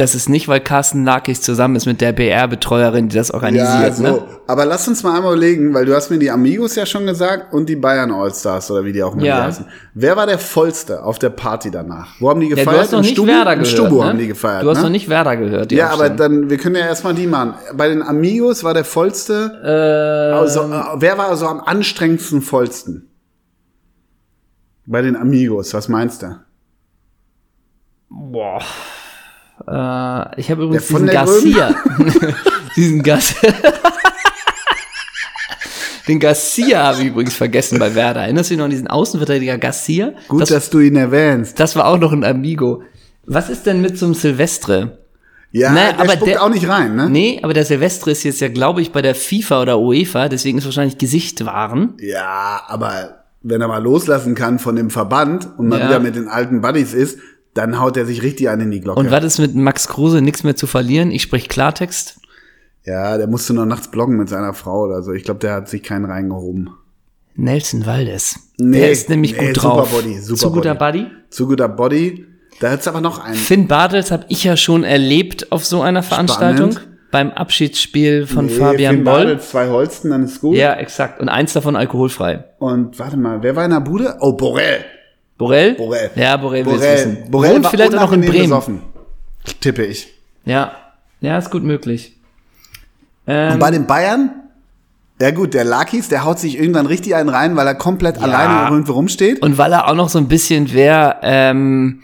Das 0.00 0.14
ist 0.14 0.30
nicht, 0.30 0.48
weil 0.48 0.60
Carsten 0.60 1.04
Lakis 1.04 1.42
zusammen 1.42 1.76
ist 1.76 1.84
mit 1.84 2.00
der 2.00 2.12
BR-Betreuerin, 2.12 3.10
die 3.10 3.16
das 3.16 3.30
organisiert, 3.30 3.68
ja, 3.82 3.92
so. 3.92 4.02
ne? 4.02 4.22
Aber 4.46 4.64
lass 4.64 4.88
uns 4.88 5.02
mal 5.02 5.14
einmal 5.14 5.32
überlegen, 5.32 5.74
weil 5.74 5.84
du 5.84 5.94
hast 5.94 6.10
mir 6.10 6.18
die 6.18 6.30
Amigos 6.30 6.74
ja 6.74 6.86
schon 6.86 7.04
gesagt 7.04 7.52
und 7.52 7.68
die 7.68 7.76
Bayern 7.76 8.10
Allstars 8.10 8.70
oder 8.70 8.82
wie 8.86 8.94
die 8.94 9.02
auch 9.02 9.12
immer 9.12 9.24
Ja. 9.24 9.42
heißen. 9.42 9.66
Wer 9.92 10.16
war 10.16 10.26
der 10.26 10.38
vollste 10.38 11.02
auf 11.04 11.18
der 11.18 11.28
Party 11.28 11.70
danach? 11.70 12.14
Wo 12.18 12.30
haben 12.30 12.40
die 12.40 12.48
Ja, 12.48 12.54
gefeiert? 12.56 12.76
du 12.76 12.80
hast 12.80 12.92
noch 12.92 13.00
nicht 13.02 13.10
Stubu? 13.12 13.28
Werder 13.28 13.56
gehört. 13.56 13.68
Stubu 13.68 14.00
ne? 14.00 14.04
haben 14.08 14.18
die 14.18 14.26
gefeiert. 14.28 14.62
Du 14.64 14.70
hast 14.70 14.78
ne? 14.78 14.84
noch 14.84 14.90
nicht 14.90 15.10
Werder 15.10 15.36
gehört. 15.36 15.70
Ja, 15.70 15.90
aber 15.90 16.08
dann, 16.08 16.48
wir 16.48 16.56
können 16.56 16.76
ja 16.76 16.86
erstmal 16.86 17.12
die 17.12 17.26
machen. 17.26 17.52
Bei 17.74 17.88
den 17.88 18.00
Amigos 18.02 18.64
war 18.64 18.72
der 18.72 18.86
vollste, 18.86 19.60
Äh, 19.62 20.34
also, 20.34 20.60
äh, 20.62 20.82
wer 20.96 21.18
war 21.18 21.28
also 21.28 21.46
am 21.46 21.60
anstrengendsten 21.60 22.40
vollsten? 22.40 23.06
Bei 24.86 25.02
den 25.02 25.14
Amigos, 25.14 25.74
was 25.74 25.88
meinst 25.90 26.22
du? 26.22 26.38
boah. 28.08 28.62
Äh, 29.66 30.40
ich 30.40 30.50
habe 30.50 30.64
übrigens 30.64 30.86
diesen 30.88 31.06
Garcia. 31.06 31.74
diesen 32.76 33.02
Garcia. 33.02 33.52
Den 36.08 36.18
Garcia 36.18 36.84
habe 36.86 37.02
ich 37.02 37.08
übrigens 37.08 37.34
vergessen 37.34 37.78
bei 37.78 37.94
Werder. 37.94 38.22
Erinnerst 38.22 38.50
du 38.50 38.54
dich 38.54 38.58
noch 38.58 38.64
an 38.64 38.70
diesen 38.70 38.88
Außenverteidiger 38.88 39.58
Garcia? 39.58 40.12
Gut, 40.28 40.40
das, 40.42 40.48
dass 40.48 40.70
du 40.70 40.80
ihn 40.80 40.96
erwähnst. 40.96 41.60
das 41.60 41.76
war 41.76 41.86
auch 41.86 41.98
noch 41.98 42.12
ein 42.12 42.24
Amigo. 42.24 42.82
Was 43.26 43.48
ist 43.48 43.66
denn 43.66 43.80
mit 43.80 43.96
so 43.98 44.06
einem 44.06 44.14
Silvestre? 44.14 44.98
Ja, 45.52 45.70
Nee, 45.72 45.80
der 45.80 46.00
aber 46.00 46.12
spuckt 46.12 46.26
der- 46.30 46.42
auch 46.42 46.48
nicht 46.48 46.68
rein, 46.68 46.96
ne? 46.96 47.08
Nee, 47.10 47.40
aber 47.42 47.52
der 47.54 47.64
Silvestre 47.64 48.10
ist 48.12 48.22
jetzt 48.24 48.40
ja, 48.40 48.48
glaube 48.48 48.80
ich, 48.82 48.92
bei 48.92 49.02
der 49.02 49.14
FIFA 49.14 49.62
oder 49.62 49.78
UEFA, 49.78 50.28
deswegen 50.28 50.58
ist 50.58 50.64
wahrscheinlich 50.64 50.96
Gesicht 50.98 51.44
wahren. 51.44 51.94
Ja, 52.00 52.62
aber 52.66 53.24
wenn 53.42 53.60
er 53.60 53.68
mal 53.68 53.82
loslassen 53.82 54.34
kann 54.34 54.58
von 54.58 54.76
dem 54.76 54.90
Verband 54.90 55.48
und 55.58 55.68
mal 55.68 55.78
Ja. 55.80 55.88
wieder 55.88 56.00
mit 56.00 56.16
den 56.16 56.28
alten 56.28 56.60
Buddies 56.60 56.92
ist, 56.94 57.18
dann 57.54 57.80
haut 57.80 57.96
er 57.96 58.06
sich 58.06 58.22
richtig 58.22 58.48
einen 58.48 58.62
in 58.62 58.70
die 58.70 58.80
Glocke. 58.80 59.00
Und 59.00 59.10
was 59.10 59.24
ist 59.24 59.38
mit 59.38 59.54
Max 59.54 59.88
Kruse? 59.88 60.20
Nichts 60.22 60.44
mehr 60.44 60.56
zu 60.56 60.66
verlieren. 60.66 61.10
Ich 61.10 61.22
spreche 61.22 61.48
Klartext. 61.48 62.20
ja, 62.84 63.18
der 63.18 63.26
musste 63.26 63.52
noch 63.54 63.66
nachts 63.66 63.88
bloggen 63.90 64.16
mit 64.16 64.28
seiner 64.28 64.54
Frau 64.54 64.84
oder 64.84 65.02
so. 65.02 65.12
Ich 65.12 65.24
glaube, 65.24 65.40
der 65.40 65.54
hat 65.54 65.68
sich 65.68 65.82
keinen 65.82 66.04
reingehoben. 66.04 66.70
Nelson 67.36 67.86
Valdez. 67.86 68.38
Nee, 68.58 68.78
der 68.80 68.90
ist 68.90 69.08
nämlich 69.08 69.32
nee, 69.32 69.46
gut 69.48 69.56
super 69.56 69.68
drauf. 69.76 69.90
Body, 69.92 70.18
super 70.18 70.38
Zu 70.38 70.50
guter 70.52 70.74
Buddy. 70.74 71.06
Zu 71.30 71.46
guter 71.46 71.68
Body. 71.68 72.26
Da 72.60 72.70
hat's 72.70 72.86
aber 72.88 73.00
noch 73.00 73.18
einen. 73.24 73.36
Finn 73.36 73.66
Bartels 73.68 74.10
habe 74.10 74.26
ich 74.28 74.44
ja 74.44 74.56
schon 74.56 74.84
erlebt 74.84 75.50
auf 75.52 75.64
so 75.64 75.80
einer 75.80 76.02
Veranstaltung. 76.02 76.72
Spannend. 76.72 76.88
beim 77.10 77.30
Abschiedsspiel 77.30 78.26
von 78.26 78.46
Nee, 78.46 78.52
Fabian 78.52 78.96
Finn 78.96 79.04
Boll. 79.04 79.14
Bartels, 79.24 79.50
zwei 79.50 79.68
Holsten, 79.68 80.10
dann 80.10 80.24
ist 80.24 80.40
gut. 80.40 80.56
Ja, 80.56 80.74
exakt. 80.74 81.20
Und 81.20 81.28
eins 81.28 81.52
davon 81.54 81.76
alkoholfrei. 81.76 82.44
Und 82.58 82.98
warte 82.98 83.16
mal, 83.16 83.42
wer 83.42 83.56
war 83.56 83.64
in 83.64 83.70
der 83.70 83.80
Bude? 83.80 84.16
Oh, 84.20 84.32
Borel. 84.34 84.84
Borell? 85.40 85.72
Borel. 85.74 86.10
Ja, 86.16 86.32
will's 86.42 86.64
Borel, 86.66 86.80
wissen. 86.80 87.16
Borel 87.30 87.54
Wohnt 87.54 87.64
war 87.64 87.70
vielleicht 87.70 87.94
auch 87.96 88.00
noch 88.02 88.12
in 88.12 88.20
Bremen. 88.20 88.42
besoffen. 88.42 88.82
Tippe 89.60 89.86
ich. 89.86 90.06
Ja. 90.44 90.72
Ja, 91.22 91.38
ist 91.38 91.50
gut 91.50 91.64
möglich. 91.64 92.14
Ähm, 93.26 93.54
Und 93.54 93.58
bei 93.58 93.70
den 93.70 93.86
Bayern? 93.86 94.30
Ja 95.18 95.30
gut, 95.30 95.54
der 95.54 95.64
Lakis, 95.64 96.08
der 96.10 96.24
haut 96.24 96.38
sich 96.38 96.58
irgendwann 96.58 96.84
richtig 96.84 97.14
einen 97.14 97.30
rein, 97.30 97.56
weil 97.56 97.66
er 97.66 97.74
komplett 97.74 98.18
alleine 98.22 98.68
irgendwo 98.70 98.92
rumsteht. 98.92 99.40
Und 99.42 99.56
weil 99.56 99.72
er 99.72 99.88
auch 99.88 99.94
noch 99.94 100.10
so 100.10 100.18
ein 100.18 100.28
bisschen 100.28 100.72
wäre, 100.74 101.16
ähm, 101.22 102.02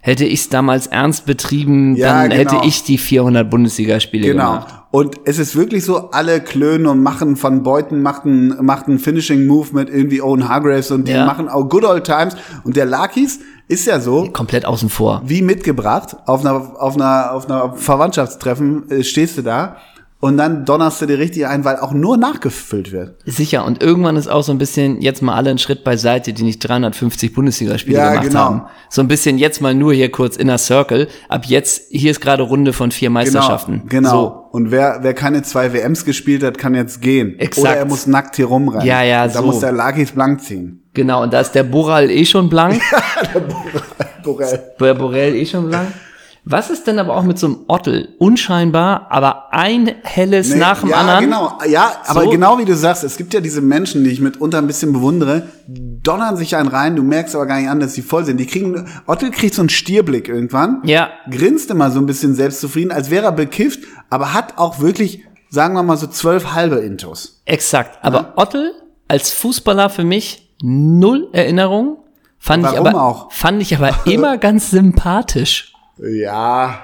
hätte 0.00 0.24
ich 0.24 0.40
es 0.40 0.48
damals 0.48 0.86
ernst 0.86 1.26
betrieben, 1.26 1.94
Ja, 1.96 2.22
dann 2.22 2.30
genau. 2.30 2.40
hätte 2.56 2.66
ich 2.66 2.84
die 2.84 2.96
400 2.96 3.48
Bundesligaspiele 3.50 4.28
Genau. 4.28 4.52
gemacht. 4.52 4.74
Und 4.90 5.16
es 5.26 5.38
ist 5.38 5.54
wirklich 5.54 5.84
so, 5.84 6.10
alle 6.12 6.40
klönen 6.40 6.86
und 6.86 7.02
machen 7.02 7.36
von 7.36 7.62
Beuten, 7.62 8.00
machten, 8.00 8.56
machten 8.64 8.98
Finishing 8.98 9.46
Move 9.46 9.68
mit 9.72 9.90
irgendwie 9.90 10.22
Owen 10.22 10.48
Hargraves 10.48 10.90
und 10.90 11.06
die 11.08 11.12
Ja. 11.12 11.26
machen 11.26 11.48
auch 11.48 11.68
Good 11.68 11.84
Old 11.84 12.04
Times. 12.04 12.36
Und 12.64 12.74
der 12.76 12.86
Lakis 12.86 13.40
ist 13.68 13.86
ja 13.86 14.00
so, 14.00 14.30
Komplett 14.32 14.64
außen 14.64 14.88
vor. 14.88 15.20
wie 15.26 15.42
mitgebracht, 15.42 16.16
auf 16.24 16.40
einer, 16.40 16.80
auf 16.82 16.94
einer, 16.96 17.32
auf 17.32 17.50
einer 17.50 17.74
Verwandtschaftstreffen 17.74 18.90
äh, 18.90 19.04
stehst 19.04 19.36
du 19.36 19.42
da 19.42 19.76
und 20.20 20.36
dann 20.36 20.64
donnerst 20.64 21.00
du 21.00 21.06
dir 21.06 21.18
richtig 21.18 21.46
ein, 21.46 21.64
weil 21.64 21.76
auch 21.76 21.92
nur 21.92 22.16
nachgefüllt 22.16 22.90
wird. 22.90 23.16
Sicher. 23.24 23.64
Und 23.64 23.80
irgendwann 23.82 24.16
ist 24.16 24.26
auch 24.26 24.42
so 24.42 24.50
ein 24.50 24.58
bisschen 24.58 25.00
jetzt 25.00 25.22
mal 25.22 25.34
alle 25.36 25.50
einen 25.50 25.58
Schritt 25.60 25.84
beiseite, 25.84 26.32
die 26.32 26.42
nicht 26.42 26.58
350 26.60 27.32
Bundesligaspiele 27.34 27.96
Ja, 27.98 28.10
gemacht 28.10 28.26
genau. 28.28 28.40
haben. 28.40 28.62
So 28.90 29.00
ein 29.00 29.06
bisschen 29.08 29.38
jetzt 29.38 29.60
mal 29.60 29.74
nur 29.74 29.94
hier 29.94 30.10
kurz 30.10 30.36
Inner 30.36 30.58
Circle. 30.58 31.06
Ab 31.28 31.44
jetzt, 31.46 31.82
hier 31.90 32.10
ist 32.10 32.20
gerade 32.20 32.42
Runde 32.42 32.72
von 32.72 32.90
vier 32.90 33.10
Meisterschaften. 33.10 33.82
Genau. 33.88 34.10
So. 34.10 34.44
Und 34.50 34.70
wer, 34.72 34.98
wer 35.02 35.14
keine 35.14 35.42
zwei 35.42 35.72
WMs 35.72 36.04
gespielt 36.04 36.42
hat, 36.42 36.58
kann 36.58 36.74
jetzt 36.74 37.00
gehen. 37.00 37.38
Exakt. 37.38 37.58
Oder 37.66 37.76
er 37.76 37.84
muss 37.84 38.06
nackt 38.08 38.34
hier 38.36 38.46
rumrennen. 38.46 38.86
Ja, 38.86 39.02
ja, 39.02 39.24
und 39.24 39.34
Da 39.34 39.40
so. 39.40 39.46
muss 39.46 39.60
der 39.60 39.72
Lakis 39.72 40.10
blank 40.12 40.40
ziehen. 40.42 40.82
Genau. 40.94 41.22
Und 41.22 41.32
da 41.32 41.40
ist 41.40 41.52
der 41.52 41.62
Boral 41.62 42.10
eh 42.10 42.24
schon 42.24 42.48
blank. 42.48 42.80
Borel. 44.24 44.60
Der 44.80 44.94
Borell 44.94 45.34
eh 45.36 45.46
schon 45.46 45.68
blank. 45.68 45.88
Was 46.50 46.70
ist 46.70 46.86
denn 46.86 46.98
aber 46.98 47.14
auch 47.14 47.24
mit 47.24 47.38
so 47.38 47.46
einem 47.46 47.56
Ottel? 47.68 48.14
Unscheinbar, 48.18 49.08
aber 49.10 49.52
ein 49.52 49.96
helles 50.02 50.48
Nee, 50.50 50.56
nach 50.58 50.80
dem 50.80 50.88
ja, 50.88 50.96
anderen. 50.96 51.24
genau. 51.24 51.58
Ja, 51.68 51.92
aber 52.06 52.22
So. 52.24 52.30
genau 52.30 52.56
wie 52.58 52.64
du 52.64 52.74
sagst, 52.74 53.04
es 53.04 53.18
gibt 53.18 53.34
ja 53.34 53.40
diese 53.40 53.60
Menschen, 53.60 54.02
die 54.02 54.10
ich 54.10 54.20
mitunter 54.20 54.56
ein 54.58 54.66
bisschen 54.66 54.92
bewundere, 54.94 55.48
donnern 55.66 56.36
sich 56.38 56.56
einen 56.56 56.68
rein, 56.68 56.96
du 56.96 57.02
merkst 57.02 57.34
aber 57.34 57.44
gar 57.44 57.58
nicht 57.60 57.68
an, 57.68 57.80
dass 57.80 57.92
sie 57.92 58.00
voll 58.00 58.24
sind. 58.24 58.38
Die 58.38 58.46
kriegen, 58.46 58.88
Ottel 59.06 59.30
kriegt 59.30 59.54
so 59.54 59.60
einen 59.62 59.68
Stierblick 59.68 60.28
irgendwann, 60.28 60.80
Ja. 60.84 61.10
grinst 61.30 61.70
immer 61.70 61.90
so 61.90 61.98
ein 62.00 62.06
bisschen 62.06 62.34
selbstzufrieden, 62.34 62.92
als 62.92 63.10
wäre 63.10 63.26
er 63.26 63.32
bekifft, 63.32 63.80
aber 64.08 64.32
hat 64.32 64.56
auch 64.56 64.80
wirklich, 64.80 65.24
sagen 65.50 65.74
wir 65.74 65.82
mal 65.82 65.98
so 65.98 66.06
zwölf 66.06 66.54
halbe 66.54 66.76
Intos. 66.76 67.42
Exakt. 67.44 67.98
Aber 68.02 68.32
Ottel 68.36 68.72
als 69.06 69.32
Fußballer 69.32 69.90
für 69.90 70.04
mich 70.04 70.54
null 70.62 71.28
Erinnerung. 71.32 71.98
Fand 72.38 72.64
ich 72.64 72.72
Warum 72.72 72.86
aber, 72.86 73.02
auch? 73.02 73.32
fand 73.32 73.60
ich 73.60 73.76
aber 73.76 73.90
immer 74.06 74.38
ganz 74.38 74.70
sympathisch. 74.70 75.72
Ja, 75.98 76.80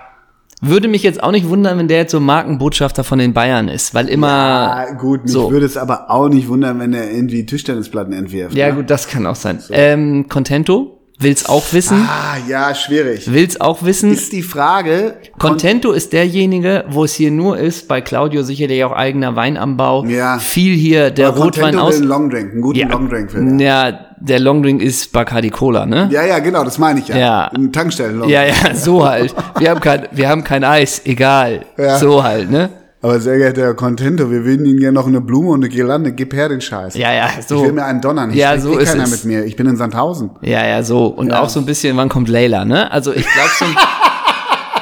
Würde 0.61 0.89
mich 0.89 1.03
jetzt 1.03 1.23
auch 1.23 1.31
nicht 1.31 1.49
wundern, 1.49 1.79
wenn 1.79 1.89
der 1.89 1.99
jetzt 1.99 2.13
so 2.13 2.21
Markenbotschafter 2.21 3.05
von 3.05 3.19
den 3.19 3.35
Bayern 3.35 3.69
ist, 3.69 3.95
weil 3.95 4.09
immer. 4.09 4.29
ah, 4.29 4.93
gut, 4.95 5.25
mich 5.25 5.33
so. 5.33 5.51
würde 5.51 5.67
es 5.67 5.77
aber 5.77 6.11
auch 6.11 6.29
nicht 6.29 6.49
wundern, 6.49 6.79
wenn 6.81 6.95
er 6.95 7.11
irgendwie 7.11 7.45
Tischtennisplatten 7.45 8.13
entwirft. 8.15 8.57
Ja, 8.57 8.69
ne? 8.69 8.75
gut, 8.77 8.91
das 8.91 9.07
kann 9.09 9.27
auch 9.27 9.35
sein. 9.37 9.59
Ähm, 9.71 10.27
Contento 10.29 11.01
will's 11.19 11.47
auch 11.49 11.65
wissen. 11.73 11.99
Ah, 12.09 12.37
ja, 12.49 12.75
schwierig. 12.75 13.31
Will's 13.33 13.61
auch 13.61 13.85
wissen. 13.85 14.13
Ist 14.13 14.33
die 14.33 14.43
Frage, 14.43 15.17
Contento 15.39 15.93
ist 15.93 16.13
derjenige, 16.13 16.85
wo 16.89 17.05
es 17.05 17.15
hier 17.15 17.31
nur 17.31 17.57
ist, 17.59 17.87
bei 17.89 18.01
Claudio 18.01 18.43
sicherlich 18.43 18.83
auch 18.85 18.93
eigener 18.93 19.37
Weinanbau. 19.37 20.05
Ja. 20.07 20.39
Viel 20.39 20.75
hier 20.75 21.11
der 21.11 21.29
Aber 21.29 21.45
Rotwein 21.45 21.75
Contento 21.77 21.83
aus. 21.87 21.95
will 21.95 22.01
einen 22.01 22.09
Longdrink, 22.09 22.53
einen 22.53 22.63
guten 22.63 22.79
Ja, 22.79 22.89
Longdrink 22.89 23.33
will 23.35 23.61
er. 23.61 23.67
ja, 23.93 23.99
der 24.27 24.41
Longdrink 24.41 24.81
ist 24.83 25.13
Bacardi 25.13 25.51
Cola, 25.51 25.87
ne? 25.87 26.09
Ja, 26.11 26.25
ja, 26.25 26.39
genau, 26.39 26.65
das 26.65 26.79
meine 26.79 27.01
ich 27.01 27.09
ja. 27.09 27.17
Ja. 27.17 27.47
Ein 27.55 27.73
Tankstellen. 27.73 28.27
Ja, 28.29 28.43
ja, 28.45 28.75
so 28.75 29.07
halt. 29.07 29.35
Wir 29.59 29.71
haben 29.71 29.81
kein, 29.81 30.09
wir 30.13 30.29
haben 30.29 30.43
kein 30.45 30.65
Eis, 30.65 31.03
egal. 31.05 31.67
Ja. 31.77 31.99
So 31.99 32.23
halt, 32.25 32.51
ne? 32.51 32.71
Aber 33.03 33.21
sehr 33.21 33.37
geehrter 33.37 33.61
Herr 33.61 33.75
Contento, 33.75 34.31
wir 34.31 34.47
würden 34.47 34.65
Ihnen 34.65 34.79
gerne 34.79 34.95
noch 34.95 35.07
eine 35.07 35.21
Blume 35.21 35.51
und 35.51 35.63
eine 35.63 35.69
Girlande. 35.69 36.13
Gib 36.13 36.33
her 36.33 36.49
den 36.49 36.63
Scheiß. 36.63 36.95
Ja, 36.97 37.13
ja, 37.13 37.29
Ich 37.39 37.47
so. 37.47 37.63
will 37.63 37.73
mir 37.73 37.85
einen 37.85 38.01
donnern. 38.01 38.31
Ich 38.31 38.37
Ja, 38.37 38.57
so 38.59 38.79
eh 38.79 38.83
ist 38.83 38.93
keiner 38.93 39.05
es. 39.05 39.11
mit 39.11 39.25
mir. 39.27 39.45
Ich 39.45 39.57
bin 39.57 39.67
in 39.67 39.77
Sandhausen. 39.77 40.31
Ja, 40.41 40.65
ja, 40.67 40.83
so. 40.83 41.09
Und 41.09 41.29
Ja. 41.29 41.43
auch 41.43 41.51
so 41.51 41.61
ein 41.61 41.67
bisschen, 41.67 41.99
wann 41.99 42.09
kommt 42.09 42.31
Layla, 42.31 42.65
ne? 42.65 42.91
Also 42.91 43.13
ich 43.13 43.27
glaube 43.31 43.51
so 43.59 43.67
ein, 43.67 43.77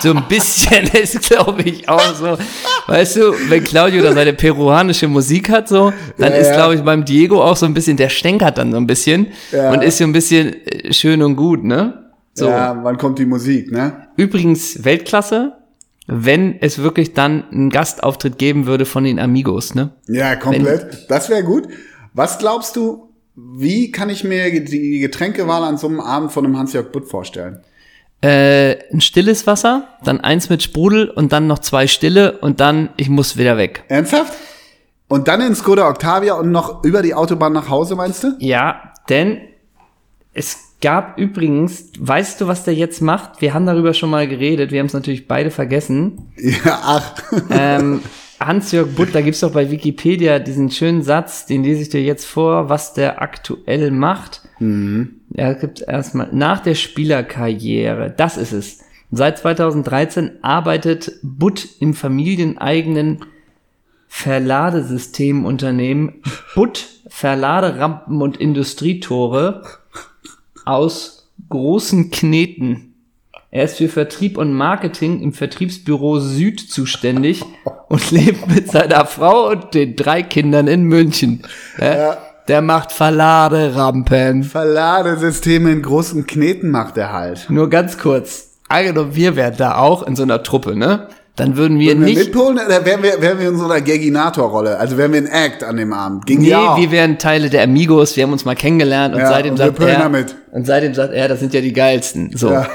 so 0.03 0.11
ein 0.13 0.25
bisschen 0.29 0.85
ist, 1.03 1.21
glaube 1.29 1.63
ich, 1.63 1.89
auch 1.89 2.15
so. 2.15 2.37
Weißt 2.87 3.17
du, 3.17 3.33
wenn 3.49 3.63
Claudio 3.65 4.03
da 4.03 4.13
seine 4.13 4.33
peruanische 4.33 5.09
Musik 5.09 5.49
hat, 5.51 5.69
so, 5.69 5.93
dann 6.19 6.33
Ja, 6.33 6.39
ist, 6.39 6.53
glaube 6.53 6.75
ich, 6.75 6.83
beim 6.83 7.05
Diego 7.05 7.43
auch 7.43 7.57
so 7.57 7.67
ein 7.67 7.75
bisschen, 7.75 7.97
der 7.97 8.09
stänkert 8.09 8.59
dann 8.59 8.71
so 8.73 8.77
ein 8.79 8.87
bisschen 8.87 9.29
Ja. 9.53 9.71
und 9.73 9.83
ist 9.83 9.99
so 9.99 10.05
ein 10.05 10.13
bisschen 10.13 10.55
äh, 10.67 10.93
schön 10.93 11.23
und 11.23 11.37
gut, 11.37 11.65
ne? 11.65 12.11
So. 12.35 12.49
Ja, 12.49 12.79
wann 12.83 12.97
kommt 12.99 13.19
die 13.19 13.27
Musik, 13.27 13.71
ne? 13.71 14.09
Übrigens 14.17 14.85
Weltklasse, 14.85 15.53
wenn 16.07 16.57
es 16.61 16.79
wirklich 16.79 17.13
dann 17.15 17.45
einen 17.51 17.71
Gastauftritt 17.71 18.39
geben 18.39 18.67
würde 18.67 18.87
von 18.87 19.05
den 19.05 19.19
Amigos, 19.19 19.75
ne? 19.75 19.91
Ja, 20.09 20.35
komplett. 20.37 21.07
Das 21.09 21.29
wäre 21.29 21.45
gut. 21.45 21.69
Was 22.15 22.39
glaubst 22.39 22.77
du, 22.77 23.09
wie 23.37 23.91
kann 23.93 24.11
ich 24.11 24.25
mir 24.25 24.51
die 24.65 24.99
Getränkewahl 24.99 25.63
an 25.63 25.79
so 25.79 25.89
einem 25.89 26.01
Abend 26.01 26.33
von 26.33 26.45
einem 26.45 26.59
Hans-Jörg 26.59 26.91
Butt 26.93 27.09
vorstellen? 27.09 27.61
Äh, 28.23 28.79
ein 28.93 29.01
stilles 29.01 29.47
Wasser, 29.47 29.89
dann 30.05 30.20
eins 30.20 30.49
mit 30.49 30.62
Sprudel 30.62 31.11
und 31.11 31.33
dann 31.33 31.49
noch 31.49 31.59
zwei 31.59 31.89
stille 31.89 32.39
und 32.39 32.61
dann, 32.61 32.91
ich 32.97 33.09
muss 33.09 33.37
wieder 33.37 33.57
weg. 33.57 33.85
Ernsthaft? 33.89 34.33
Und 35.09 35.29
dann 35.29 35.41
in 35.41 35.55
Skoda 35.55 35.89
Octavia 35.89 36.35
und 36.35 36.53
noch 36.53 36.85
über 36.85 37.03
die 37.03 37.14
Autobahn 37.14 37.53
nach 37.53 37.68
Hause, 37.68 37.97
meinst 37.97 38.25
du? 38.25 38.37
Ja, 38.39 38.95
denn 39.09 39.41
es 40.33 40.77
gab 40.81 41.18
übrigens, 41.18 41.91
weißt 41.99 42.41
du, 42.41 42.47
was 42.47 42.64
der 42.64 42.75
jetzt 42.75 43.03
macht? 43.03 43.41
Wir 43.41 43.55
haben 43.55 43.66
darüber 43.66 43.93
schon 43.93 44.11
mal 44.11 44.29
geredet, 44.29 44.70
wir 44.70 44.81
haben 44.81 44.87
es 44.87 44.93
natürlich 44.93 45.29
beide 45.29 45.51
vergessen. 45.51 46.33
Ja, 46.37 46.81
ach. 46.83 47.14
Ähm, 47.51 48.03
Hans-Jörg 48.41 48.89
Butt, 48.95 49.14
da 49.14 49.20
gibt's 49.20 49.41
doch 49.41 49.53
bei 49.53 49.70
Wikipedia 49.70 50.39
diesen 50.39 50.70
schönen 50.70 51.03
Satz, 51.03 51.47
den 51.47 51.62
lese 51.62 51.83
ich 51.83 51.89
dir 51.91 52.03
jetzt 52.03 52.25
vor, 52.25 52.68
was 52.68 52.93
der 52.95 53.23
aktuell 53.23 53.91
macht. 53.91 54.43
Er 55.35 55.55
gibt 55.55 55.80
erstmal 55.80 56.28
nach 56.33 56.61
der 56.61 56.74
Spielerkarriere, 56.74 58.12
das 58.16 58.37
ist 58.37 58.53
es. 58.53 58.80
Seit 59.11 59.39
2013 59.39 60.43
arbeitet 60.43 61.12
Butt 61.22 61.66
im 61.80 61.95
familieneigenen 61.95 63.24
Verladesystemunternehmen 64.09 66.22
Butt 66.55 66.89
Verladerampen 67.09 68.22
und 68.22 68.39
Industrietore 68.39 69.62
aus 70.64 71.30
großen 71.51 72.11
Kneten. 72.11 72.95
Er 73.51 73.64
ist 73.64 73.76
für 73.76 73.89
Vertrieb 73.89 74.39
und 74.39 74.55
Marketing 74.55 75.20
im 75.20 75.35
Vertriebsbüro 75.35 76.20
Süd 76.20 76.59
zuständig 76.59 77.43
und 77.89 78.11
lebt 78.11 78.49
mit 78.49 78.70
seiner 78.70 79.05
Frau 79.05 79.51
und 79.51 79.74
den 79.74 79.95
drei 79.95 80.22
Kindern 80.22 80.68
in 80.68 80.85
München. 80.85 81.43
Ja, 81.78 82.16
Der 82.49 82.61
macht 82.61 82.90
Verladerampen. 82.93 84.43
Verladesysteme 84.43 85.70
in 85.70 85.82
großen 85.82 86.26
Kneten 86.26 86.70
macht 86.70 86.97
er 86.97 87.12
halt. 87.12 87.47
Nur 87.49 87.70
ganz 87.70 87.99
kurz. 87.99 88.49
Angenommen, 88.68 89.14
wir 89.14 89.36
wären 89.36 89.57
da 89.57 89.76
auch 89.76 90.03
in 90.03 90.16
so 90.16 90.22
einer 90.22 90.43
Truppe, 90.43 90.74
ne? 90.76 91.09
Dann 91.36 91.57
würden 91.57 91.78
wir 91.78 91.88
Würden 91.93 92.01
wir 92.05 92.14
nicht. 92.14 92.24
mitpolen 92.26 92.59
oder 92.59 92.84
wären 92.84 93.03
wir, 93.03 93.20
wären 93.22 93.38
wir 93.38 93.49
in 93.49 93.57
so 93.57 93.64
einer 93.64 93.80
Gaginator-Rolle? 93.80 94.78
Also 94.78 94.99
wären 94.99 95.12
wir 95.12 95.20
ein 95.20 95.26
Act 95.26 95.64
an 95.64 95.76
dem 95.78 95.93
Abend? 95.95 96.26
Ging 96.26 96.40
Nee, 96.43 96.49
ja 96.51 96.76
wir 96.76 96.90
wären 96.90 97.18
Teile 97.18 97.49
der 97.49 97.62
Amigos, 97.62 98.16
wir 98.16 98.24
haben 98.24 98.32
uns 98.32 98.45
mal 98.45 98.55
kennengelernt 98.55 99.14
und 99.14 99.20
Ja, 99.20 99.28
seitdem 99.28 99.53
und 99.53 99.59
wir 99.59 99.66
sagt 99.66 99.80
er, 99.80 99.99
damit. 99.99 100.36
und 100.51 100.66
seitdem 100.66 100.93
sagt 100.95 101.14
er, 101.14 101.28
das 101.28 101.40
sind 101.40 101.55
ja 101.55 101.62
die 101.62 101.72
geilsten. 101.72 102.36
So. 102.36 102.51
Ja. 102.51 102.66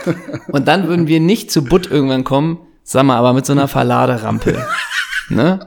Und 0.48 0.68
dann 0.68 0.88
würden 0.88 1.08
wir 1.08 1.20
nicht 1.20 1.52
zu 1.52 1.64
Butt 1.64 1.92
irgendwann 1.92 2.24
kommen, 2.24 2.58
sag 2.84 3.04
mal, 3.04 3.18
aber 3.18 3.34
mit 3.34 3.46
so 3.46 3.54
einer 3.54 3.68
Verladerampe. 3.68 4.56
ne? 5.30 5.60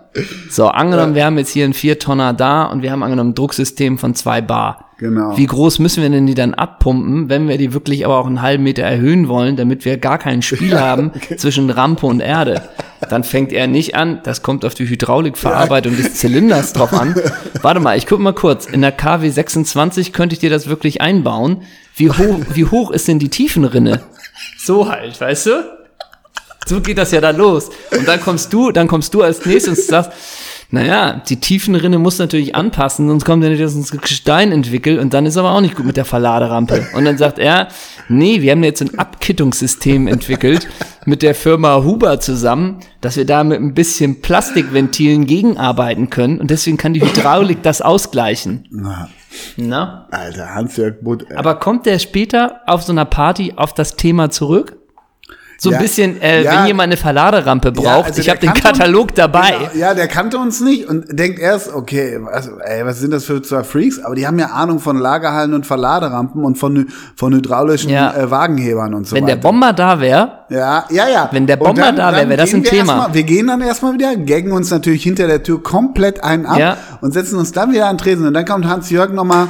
So, 0.49 0.69
angenommen, 0.69 1.15
wir 1.15 1.25
haben 1.25 1.39
jetzt 1.39 1.51
hier 1.51 1.65
einen 1.65 1.75
Viertonner 1.75 2.33
da 2.33 2.65
und 2.65 2.83
wir 2.83 2.93
haben 2.93 3.03
angenommen 3.03 3.31
ein 3.31 3.35
Drucksystem 3.35 3.99
von 3.99 4.15
zwei 4.15 4.41
Bar. 4.41 4.91
Genau. 4.99 5.35
Wie 5.37 5.47
groß 5.47 5.79
müssen 5.79 6.03
wir 6.03 6.11
denn 6.11 6.27
die 6.27 6.35
dann 6.35 6.53
abpumpen, 6.53 7.31
wenn 7.31 7.49
wir 7.49 7.57
die 7.57 7.73
wirklich 7.73 8.05
aber 8.05 8.19
auch 8.19 8.27
einen 8.27 8.43
halben 8.43 8.65
Meter 8.65 8.83
erhöhen 8.83 9.29
wollen, 9.29 9.57
damit 9.57 9.87
wir 9.87 9.97
gar 9.97 10.19
kein 10.19 10.43
Spiel 10.43 10.79
haben 10.81 11.13
zwischen 11.39 11.71
Rampe 11.71 12.07
und 12.07 12.21
Erde? 12.21 12.69
Dann 13.09 13.25
fängt 13.25 13.53
er 13.55 13.67
nicht 13.67 13.95
an, 13.95 14.21
das 14.25 14.43
kommt 14.43 14.63
auf 14.65 14.75
die 14.75 14.87
Hydraulikverarbeitung 14.87 15.97
des 15.97 16.17
Zylinders 16.17 16.75
drauf 16.75 16.93
an. 16.93 17.15
Warte 17.63 17.81
mal, 17.81 17.97
ich 17.97 18.07
guck 18.07 18.21
mal 18.21 18.35
kurz. 18.35 18.67
In 18.67 18.83
der 18.83 18.93
KW 18.93 19.29
26 19.31 20.13
könnte 20.13 20.35
ich 20.35 20.41
dir 20.41 20.51
das 20.51 20.69
wirklich 20.69 21.01
einbauen. 21.01 21.63
Wie 21.97 22.11
hoch, 22.11 22.41
wie 22.53 22.67
hoch 22.67 22.91
ist 22.91 23.09
denn 23.09 23.19
die 23.19 23.31
Tiefenrinne? 23.31 24.01
So 24.59 24.91
halt, 24.91 25.19
weißt 25.19 25.47
du? 25.47 25.80
So 26.67 26.81
geht 26.81 26.99
das 26.99 27.11
ja 27.13 27.21
dann 27.21 27.37
los. 27.37 27.71
Und 27.97 28.07
dann 28.07 28.21
kommst 28.21 28.53
du, 28.53 28.71
dann 28.71 28.87
kommst 28.87 29.13
du 29.15 29.23
als 29.23 29.45
nächstes 29.47 29.79
und 29.81 29.85
sagst, 29.87 30.13
Naja, 30.73 31.21
die 31.29 31.41
Tiefenrinne 31.41 31.99
muss 31.99 32.19
natürlich 32.21 32.55
anpassen, 32.55 33.09
sonst 33.09 33.25
kommt 33.25 33.43
er 33.43 33.51
nicht, 33.51 33.61
dass 33.61 33.75
uns 33.75 33.91
Gestein 33.91 34.53
entwickelt 34.53 35.01
und 35.01 35.13
dann 35.13 35.27
ist 35.27 35.37
aber 35.37 35.51
auch 35.51 35.61
nicht 35.61 35.75
gut 35.75 35.85
mit 35.85 35.97
der 35.97 36.05
Verladerampe. 36.05 36.87
Und 36.95 37.05
dann 37.07 37.19
sagt 37.19 37.41
er, 37.41 37.67
nee, 38.09 38.41
wir 38.41 38.53
haben 38.53 38.63
jetzt 38.63 38.81
ein 38.81 38.97
Abkittungssystem 38.97 40.07
entwickelt 40.07 40.69
mit 41.07 41.23
der 41.23 41.35
Firma 41.35 41.83
Huber 41.83 42.21
zusammen, 42.21 42.79
dass 43.01 43.17
wir 43.17 43.27
da 43.27 43.43
mit 43.43 43.61
ein 43.61 43.75
bisschen 43.75 44.21
Plastikventilen 44.21 45.27
gegenarbeiten 45.27 46.09
können 46.09 46.39
und 46.39 46.53
deswegen 46.53 46.77
kann 46.77 46.95
die 46.95 47.01
Hydraulik 47.03 47.65
das 47.65 47.83
ausgleichen. 47.83 48.69
Na, 48.71 49.09
Na? 49.57 50.07
Alter, 50.13 50.55
Hans-Jörg 50.55 51.01
Butt. 51.03 51.27
ey. 51.31 51.37
Aber 51.37 51.57
kommt 51.57 51.87
der 51.87 51.99
später 51.99 52.61
auf 52.67 52.83
so 52.85 52.93
einer 52.93 53.07
Party 53.07 53.55
auf 53.57 53.75
das 53.75 53.97
Thema 53.97 54.31
zurück? 54.31 54.77
So 55.63 55.69
ein 55.69 55.75
Ja. 55.75 55.79
bisschen, 55.79 56.19
äh, 56.23 56.43
Ja. 56.43 56.61
wenn 56.61 56.69
jemand 56.69 56.87
eine 56.87 56.97
Verladerampe 56.97 57.71
braucht, 57.71 57.85
Ja, 57.85 58.01
also 58.03 58.19
ich 58.23 58.31
habe 58.31 58.41
den 58.41 58.49
kannte 58.55 58.69
uns- 58.71 58.79
Katalog 58.79 59.15
dabei. 59.15 59.51
Genau, 59.71 59.71
ja, 59.85 59.93
der 59.93 60.09
kannte 60.09 60.39
uns 60.39 60.63
nicht 60.63 60.89
und 60.89 61.05
denkt 61.19 61.39
erst, 61.39 61.75
okay, 61.75 62.19
was, 62.19 62.49
ey, 62.65 62.87
was 62.87 62.99
sind 63.01 63.11
das 63.13 63.27
für 63.27 63.43
zwei 63.43 63.63
Freaks? 63.63 63.99
Aber 64.03 64.15
die 64.15 64.27
haben 64.27 64.39
ja 64.39 64.47
Ahnung 64.47 64.79
von 64.81 64.97
Lagerhallen 64.97 65.53
und 65.53 65.67
Verladerampen 65.67 66.45
und 66.47 66.57
von, 66.57 66.87
von 67.15 67.35
hydraulischen 67.35 67.91
Ja. 67.91 68.11
äh, 68.17 68.31
Wagenhebern 68.31 68.95
und 68.95 69.07
so 69.07 69.15
Wenn 69.15 69.25
weiter. 69.25 69.37
der 69.37 69.43
Bomber 69.43 69.75
da 69.75 70.01
wäre, 70.01 70.33
Ja, 70.49 70.85
ja, 70.91 71.09
ja. 71.09 71.29
Wenn 71.31 71.47
der 71.47 71.57
Bomber 71.59 71.83
dann- 71.83 71.97
da 71.97 72.11
wäre, 72.13 72.29
wäre 72.29 72.39
das 72.41 72.55
ein 72.55 72.65
wir 72.65 72.71
Thema. 72.71 72.93
Erstmal, 72.95 73.15
wir 73.15 73.23
gehen 73.25 73.47
dann 73.47 73.61
erstmal 73.61 73.93
wieder, 73.93 74.17
gaggen 74.17 74.53
uns 74.53 74.71
natürlich 74.71 75.03
hinter 75.03 75.27
der 75.27 75.43
Tür 75.43 75.63
komplett 75.63 76.25
einen 76.25 76.47
ab 76.47 76.59
Ja. 76.59 76.77
und 77.03 77.13
setzen 77.13 77.39
uns 77.39 77.53
dann 77.53 77.71
wieder 77.71 77.87
an 77.87 77.99
Tresen. 77.99 78.27
Und 78.27 78.33
dann 78.35 78.47
kommt 78.47 78.67
Hans-Jörg 78.67 79.13
nochmal. 79.13 79.49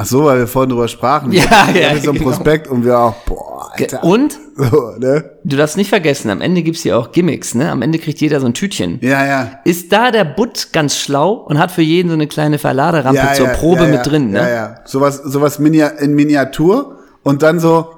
Ach 0.00 0.06
so, 0.06 0.26
weil 0.26 0.38
wir 0.38 0.46
vorhin 0.46 0.70
drüber 0.70 0.86
sprachen. 0.86 1.32
Ja, 1.32 1.42
ja, 1.74 1.90
haben 1.90 2.00
So 2.00 2.10
ein 2.12 2.16
genau. 2.18 2.30
Prospekt 2.30 2.68
und 2.68 2.84
wir 2.84 2.96
auch, 2.96 3.14
boah, 3.58 3.72
Alter. 3.76 4.04
und 4.04 4.38
So, 4.56 4.92
ne? 4.98 5.30
du 5.44 5.56
darfst 5.56 5.76
nicht 5.76 5.88
vergessen, 5.88 6.30
am 6.30 6.40
Ende 6.40 6.62
gibt's 6.62 6.82
hier 6.82 6.98
auch 6.98 7.12
Gimmicks, 7.12 7.54
ne? 7.54 7.70
Am 7.70 7.82
Ende 7.82 7.98
kriegt 7.98 8.20
jeder 8.20 8.40
so 8.40 8.46
ein 8.46 8.54
Tütchen. 8.54 8.98
Ja, 9.02 9.24
ja. 9.24 9.60
Ist 9.64 9.92
da 9.92 10.10
der 10.10 10.24
Butt 10.24 10.70
ganz 10.72 10.96
schlau 10.96 11.32
und 11.32 11.58
hat 11.58 11.70
für 11.70 11.82
jeden 11.82 12.08
so 12.08 12.14
eine 12.14 12.26
kleine 12.26 12.56
Verladerampe 12.58 13.20
ja, 13.20 13.34
zur 13.34 13.46
ja, 13.46 13.52
Probe 13.52 13.84
ja, 13.84 13.88
mit 13.88 14.06
drin, 14.06 14.30
ne? 14.30 14.38
Ja, 14.38 14.48
ja. 14.48 14.74
Sowas, 14.84 15.18
sowas 15.18 15.58
Minia 15.58 15.88
in 15.88 16.14
Miniatur 16.14 16.98
und 17.22 17.42
dann 17.42 17.60
so, 17.60 17.88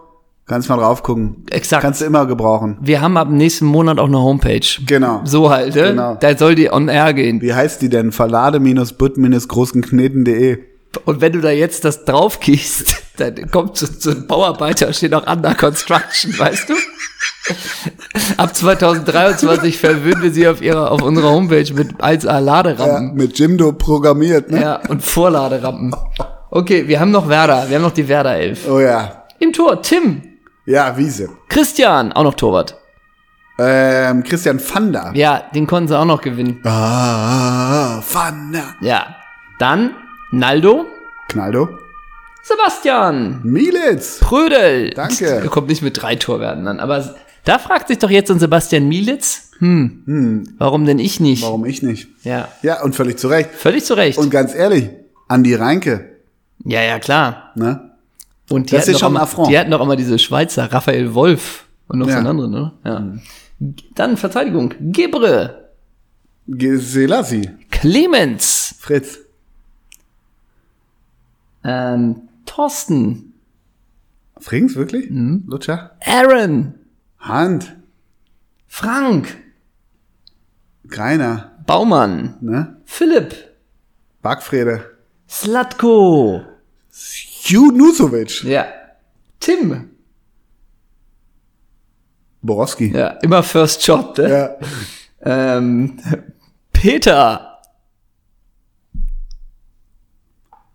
kannst 0.46 0.68
mal 0.68 0.76
drauf 0.76 1.02
gucken. 1.02 1.46
Exakt. 1.50 1.82
Kannst 1.82 2.02
du 2.02 2.04
immer 2.04 2.26
gebrauchen. 2.26 2.76
Wir 2.80 3.00
haben 3.00 3.16
ab 3.16 3.30
nächsten 3.30 3.66
Monat 3.66 3.98
auch 3.98 4.08
eine 4.08 4.20
Homepage. 4.20 4.66
Genau. 4.86 5.22
So 5.24 5.50
halt, 5.50 5.76
ne? 5.76 5.90
Genau. 5.90 6.16
Da 6.16 6.36
soll 6.36 6.56
die 6.56 6.70
on 6.70 6.88
air 6.88 7.14
gehen. 7.14 7.40
Wie 7.40 7.54
heißt 7.54 7.80
die 7.80 7.88
denn? 7.88 8.12
Verlade-butt-großenkneten.de. 8.12 10.70
Und 11.05 11.20
wenn 11.20 11.32
du 11.32 11.41
da 11.41 11.51
jetzt 11.51 11.84
das 11.84 12.05
draufkichst, 12.05 12.97
dann 13.18 13.51
kommt 13.51 13.76
so, 13.76 13.86
so 13.86 14.11
ein 14.11 14.26
Bauarbeiter, 14.26 14.93
steht 14.93 15.14
auch 15.14 15.26
under 15.26 15.55
construction, 15.55 16.36
weißt 16.38 16.68
du? 16.68 16.74
Ab 18.36 18.55
2023 18.57 19.78
verwöhnen 19.78 20.22
wir 20.22 20.32
sie 20.32 20.49
auf 20.49 20.61
ihrer, 20.61 20.91
auf 20.91 21.03
unserer 21.03 21.30
Homepage 21.30 21.72
mit 21.74 22.03
1A 22.03 22.24
Ja, 22.26 22.38
Laderampen. 22.38 23.14
mit 23.14 23.38
Jimdo 23.38 23.72
programmiert, 23.72 24.51
ne? 24.51 24.61
Ja, 24.62 24.76
und 24.88 25.03
Vorladerampen. 25.05 25.95
Okay, 26.51 26.88
wir 26.88 26.99
haben 27.01 27.11
noch 27.11 27.28
Werder. 27.28 27.66
Wir 27.68 27.76
haben 27.76 27.82
noch 27.82 27.93
die 27.93 28.09
Werder 28.09 28.34
11. 28.36 28.68
Oh 28.68 28.80
ja. 28.80 29.24
Im 29.38 29.53
Tor 29.53 29.80
Tim, 29.82 30.22
Ja, 30.66 30.97
Wiese. 30.97 31.28
Christian, 31.49 32.12
auch 32.12 32.24
noch 32.24 32.34
Torwart. 32.34 32.76
Ähm, 33.59 34.24
Christian 34.24 34.59
Fanda. 34.59 35.12
Ja, 35.14 35.43
den 35.55 35.66
konnten 35.66 35.88
sie 35.88 35.99
auch 35.99 36.05
noch 36.05 36.20
gewinnen. 36.22 36.61
Ah, 36.64 38.01
Fanda. 38.03 38.74
Ja. 38.80 39.16
Dann 39.59 39.95
Naldo, 40.33 40.87
Knaldo. 41.28 41.68
Sebastian, 42.43 43.41
Mielitz. 43.45 44.18
Prödel. 44.20 44.91
Danke. 44.91 45.26
Er 45.26 45.49
kommt 45.49 45.68
nicht 45.68 45.83
mit 45.83 46.01
drei 46.01 46.16
Torwerten 46.16 46.66
an. 46.66 46.81
Aber 46.81 47.14
da 47.45 47.59
fragt 47.59 47.89
sich 47.89 47.99
doch 47.99 48.11
jetzt 48.11 48.31
ein 48.31 48.39
Sebastian 48.39 48.89
Mielitz, 48.89 49.51
hm, 49.59 50.45
warum 50.59 50.87
denn 50.87 50.99
ich 50.99 51.20
nicht? 51.20 51.43
Warum 51.43 51.66
ich 51.66 51.83
nicht? 51.83 52.09
Ja, 52.24 52.49
Ja, 52.62 52.83
und 52.83 52.95
völlig 52.95 53.18
zu 53.18 53.28
Recht. 53.28 53.51
völlig 53.51 53.85
zu 53.85 53.95
Recht. 53.95 54.18
Und 54.18 54.31
ganz 54.31 54.55
ehrlich, 54.55 54.89
Andi 55.28 55.55
Reinke, 55.55 56.16
ja, 56.64 56.83
ja, 56.83 56.99
klar. 56.99 57.53
ne? 57.57 57.91
Und 58.51 58.70
die 58.70 58.74
Das 58.74 58.83
hatten 58.83 58.91
ist 58.93 59.01
schon 59.01 59.09
ein 59.09 59.16
immer, 59.16 59.22
Affront. 59.22 59.51
Die 59.51 59.59
hatten 59.59 59.70
doch 59.70 59.81
immer 59.81 59.97
diese 59.97 60.18
Schweizer, 60.18 60.72
Raphael 60.72 61.14
Wolf 61.14 61.64
und 61.89 61.99
noch 62.01 62.07
so 62.07 62.12
Ja. 62.12 62.18
einen 62.18 62.26
anderen, 62.26 62.55
oder? 62.55 62.72
Ja. 62.85 63.12
Dann 63.95 64.16
Verteidigung. 64.16 64.74
Gibre, 64.81 65.68
Ge- 66.49 66.76
Selassie. 66.78 67.51
Clemens, 67.70 68.74
Fritz. 68.81 69.18
Ähm, 71.64 72.28
Thorsten, 72.46 73.34
Frings, 74.38 74.74
wirklich? 74.76 75.11
Mhm. 75.11 75.44
Lutscher? 75.46 75.96
Aaron, 76.00 76.74
Hand. 77.18 77.76
Frank, 78.66 79.36
Greiner. 80.88 81.58
Baumann, 81.66 82.36
Ne? 82.40 82.76
Philipp, 82.84 83.34
Backfrede. 84.22 84.96
Slatko, 85.28 86.42
Hugh 87.44 87.72
Nusovic. 87.72 88.42
ja, 88.44 88.66
Tim, 89.38 89.90
Borowski. 92.42 92.90
ja, 92.92 93.08
immer 93.22 93.42
First 93.42 93.86
Job, 93.86 94.16
ne? 94.18 94.30
Ja. 94.30 94.56
Ähm, 95.22 96.00
Peter, 96.72 97.61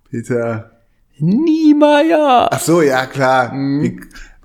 Peter. 0.10 0.72
Niemeyer, 1.18 2.50
Ach 2.52 2.60
so, 2.60 2.82
ja, 2.82 3.06
klar. 3.06 3.52
Wie, 3.54 3.56
und, 3.56 4.00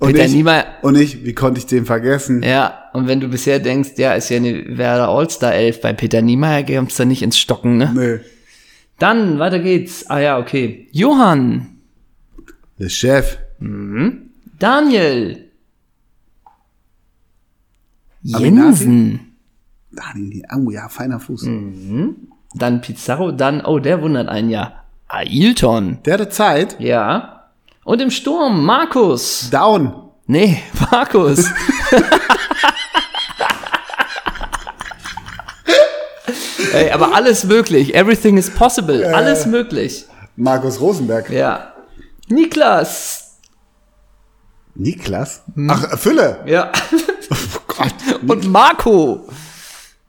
Mhm. 0.08 0.12
Peter 0.12 0.24
ich, 0.24 0.32
Niemeyer. 0.32 0.64
und 0.82 0.96
ich, 0.96 1.24
wie 1.24 1.34
konnte 1.34 1.58
ich 1.58 1.66
den 1.66 1.84
vergessen? 1.84 2.42
Ja, 2.42 2.84
und 2.94 3.06
wenn 3.06 3.20
du 3.20 3.28
bisher 3.28 3.58
denkst, 3.58 3.90
ja, 3.98 4.14
ist 4.14 4.30
ja 4.30 4.36
eine 4.38 4.78
Werder 4.78 5.08
All-Star 5.08 5.52
11, 5.52 5.80
bei 5.82 5.92
Peter 5.92 6.22
Niemeyer 6.22 6.62
kommt's 6.64 6.96
da 6.96 7.04
nicht 7.04 7.22
ins 7.22 7.38
Stocken, 7.38 7.76
ne? 7.76 7.92
Nee. 7.94 8.20
Dann, 8.98 9.38
weiter 9.38 9.58
geht's. 9.58 10.08
Ah 10.08 10.20
ja, 10.20 10.38
okay. 10.38 10.88
Johann, 10.92 11.78
Der 12.78 12.88
Chef. 12.88 13.38
Daniel, 14.58 15.50
Aminati? 18.32 18.44
Jensen, 18.44 19.20
Dani, 19.92 20.42
oh 20.54 20.70
ja, 20.70 20.88
feiner 20.88 21.18
Fuß. 21.20 21.42
Mhm. 21.44 22.16
dann 22.54 22.80
Pizarro, 22.80 23.32
dann, 23.32 23.62
oh, 23.64 23.78
der 23.78 24.02
wundert 24.02 24.28
einen 24.28 24.50
ja. 24.50 24.84
Ailton, 25.12 25.98
Der 26.04 26.14
hatte 26.14 26.28
Zeit. 26.28 26.76
ja. 26.80 27.36
Und 27.82 28.00
im 28.00 28.10
Sturm, 28.10 28.64
Markus. 28.64 29.48
Down. 29.50 30.10
Nee, 30.26 30.62
Markus. 30.92 31.44
Ey, 36.72 36.90
aber 36.92 37.14
alles 37.14 37.44
möglich. 37.44 37.94
Everything 37.94 38.36
is 38.36 38.50
possible. 38.50 39.04
Alles 39.14 39.46
möglich. 39.46 40.04
Markus 40.36 40.80
Rosenberg. 40.80 41.30
Ja. 41.30 41.72
Niklas. 42.28 43.38
Niklas? 44.74 45.42
Hm. 45.54 45.70
Ach, 45.70 45.98
Fülle. 45.98 46.40
Ja. 46.46 46.70
Oh 47.32 47.60
Gott. 47.68 47.94
Und 48.28 48.50
Marco. 48.50 49.28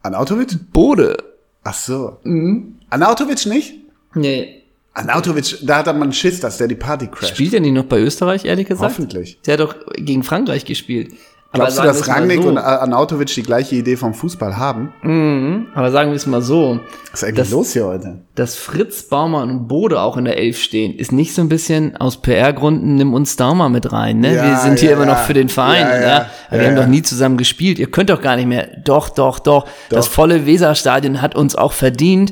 Anautovic? 0.02 0.72
Bode. 0.74 1.16
Ach 1.64 1.76
so. 1.76 2.18
Mhm. 2.24 2.80
Anautovic 2.90 3.46
nicht? 3.46 3.76
Nee. 4.16 4.61
Anautovic, 4.94 5.58
da 5.62 5.78
hat 5.78 5.88
er 5.88 5.94
mal 5.94 6.04
einen 6.04 6.14
Schiss, 6.14 6.40
dass 6.42 6.58
der 6.58 6.68
die 6.68 6.76
Party 6.76 7.08
crasht. 7.08 7.30
Spielt 7.36 7.54
er 7.54 7.62
nicht 7.62 7.74
noch 7.74 7.86
bei 7.86 8.00
Österreich, 8.00 8.46
ehrlich 8.46 8.68
gesagt? 8.68 8.92
Hoffentlich. 8.92 9.40
Der 9.46 9.54
hat 9.54 9.60
doch 9.62 9.76
gegen 9.96 10.24
Frankreich 10.24 10.66
gespielt. 10.66 11.14
Aber 11.54 11.66
Glaubst 11.66 11.80
du, 11.80 11.84
sagen 11.84 11.98
dass 12.00 12.08
Rangnick 12.08 12.42
so, 12.44 12.48
und 12.48 12.58
Anautovic 12.58 13.28
die 13.34 13.44
gleiche 13.44 13.76
Idee 13.76 13.98
vom 13.98 14.14
Fußball 14.14 14.56
haben? 14.56 15.66
Aber 15.76 15.92
sagen 15.92 16.12
wir 16.12 16.16
es 16.16 16.26
mal 16.26 16.42
so. 16.42 16.80
Was 17.12 17.22
ist 17.22 17.24
eigentlich 17.26 17.36
Das- 17.40 17.52
los 17.52 17.74
hier 17.74 17.86
heute? 17.88 18.22
dass 18.36 18.56
Fritz 18.56 19.04
Baumann 19.10 19.50
und 19.50 19.68
Bode 19.68 20.00
auch 20.00 20.16
in 20.16 20.24
der 20.24 20.38
Elf 20.38 20.58
stehen, 20.62 20.96
ist 20.98 21.12
nicht 21.12 21.36
so 21.36 21.42
ein 21.42 21.50
bisschen 21.50 21.98
aus 21.98 22.22
PR-Gründen, 22.22 22.96
nimm 22.96 23.14
uns 23.14 23.36
da 23.36 23.54
mal 23.54 23.68
mit 23.70 23.92
rein, 23.92 24.20
ne? 24.20 24.34
Ja, 24.36 24.44
wir 24.50 24.58
sind 24.60 24.80
hier 24.80 24.92
ja, 24.92 24.96
immer 24.96 25.06
noch 25.06 25.18
ja. 25.18 25.24
für 25.24 25.34
den 25.34 25.50
Verein, 25.50 25.82
Ja, 25.88 25.96
ja, 25.96 26.02
ja. 26.02 26.26
wir 26.50 26.60
Ja, 26.62 26.68
haben 26.70 26.76
ja. 26.78 26.82
doch 26.84 26.88
nie 26.90 27.02
zusammen 27.02 27.36
gespielt, 27.38 27.80
ihr 27.80 27.92
könnt 27.92 28.10
doch 28.10 28.22
gar 28.22 28.38
nicht 28.38 28.48
mehr, 28.48 28.70
doch, 28.86 29.10
doch, 29.10 29.40
doch, 29.40 29.68
das 29.90 30.08
volle 30.08 30.46
Weserstadion 30.46 31.22
hat 31.22 31.36
uns 31.36 31.56
auch 31.58 31.74
verdient, 31.74 32.32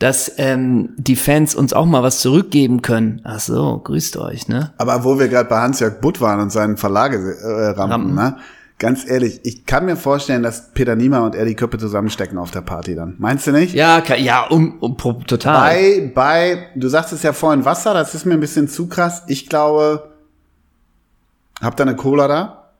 dass 0.00 0.32
ähm, 0.38 0.94
die 0.96 1.14
Fans 1.14 1.54
uns 1.54 1.74
auch 1.74 1.84
mal 1.84 2.02
was 2.02 2.20
zurückgeben 2.20 2.80
können. 2.80 3.20
Ach 3.22 3.38
so, 3.38 3.78
grüßt 3.84 4.16
euch, 4.16 4.48
ne? 4.48 4.72
Aber 4.78 5.04
wo 5.04 5.18
wir 5.18 5.28
gerade 5.28 5.48
bei 5.48 5.60
Hans-Jörg 5.60 6.00
Butt 6.00 6.22
waren 6.22 6.40
und 6.40 6.50
seinen 6.50 6.78
Verlagerampen, 6.78 8.10
äh, 8.10 8.14
ne? 8.14 8.36
Ganz 8.78 9.06
ehrlich, 9.06 9.40
ich 9.44 9.66
kann 9.66 9.84
mir 9.84 9.96
vorstellen, 9.96 10.42
dass 10.42 10.72
Peter 10.72 10.96
Niemer 10.96 11.22
und 11.22 11.34
er 11.34 11.44
die 11.44 11.54
Köpfe 11.54 11.76
zusammenstecken 11.76 12.38
auf 12.38 12.50
der 12.50 12.62
Party 12.62 12.94
dann. 12.94 13.14
Meinst 13.18 13.46
du 13.46 13.52
nicht? 13.52 13.74
Ja, 13.74 14.02
ja, 14.16 14.46
um, 14.46 14.78
um 14.80 14.96
total. 14.96 15.60
Bei, 15.60 16.12
bei, 16.14 16.68
du 16.76 16.88
sagst 16.88 17.12
es 17.12 17.22
ja 17.22 17.34
vorhin 17.34 17.66
Wasser, 17.66 17.92
das 17.92 18.14
ist 18.14 18.24
mir 18.24 18.32
ein 18.32 18.40
bisschen 18.40 18.68
zu 18.68 18.88
krass. 18.88 19.24
Ich 19.26 19.50
glaube, 19.50 20.14
habt 21.60 21.78
ihr 21.78 21.84
eine 21.84 21.94
Cola 21.94 22.26
da? 22.26 22.70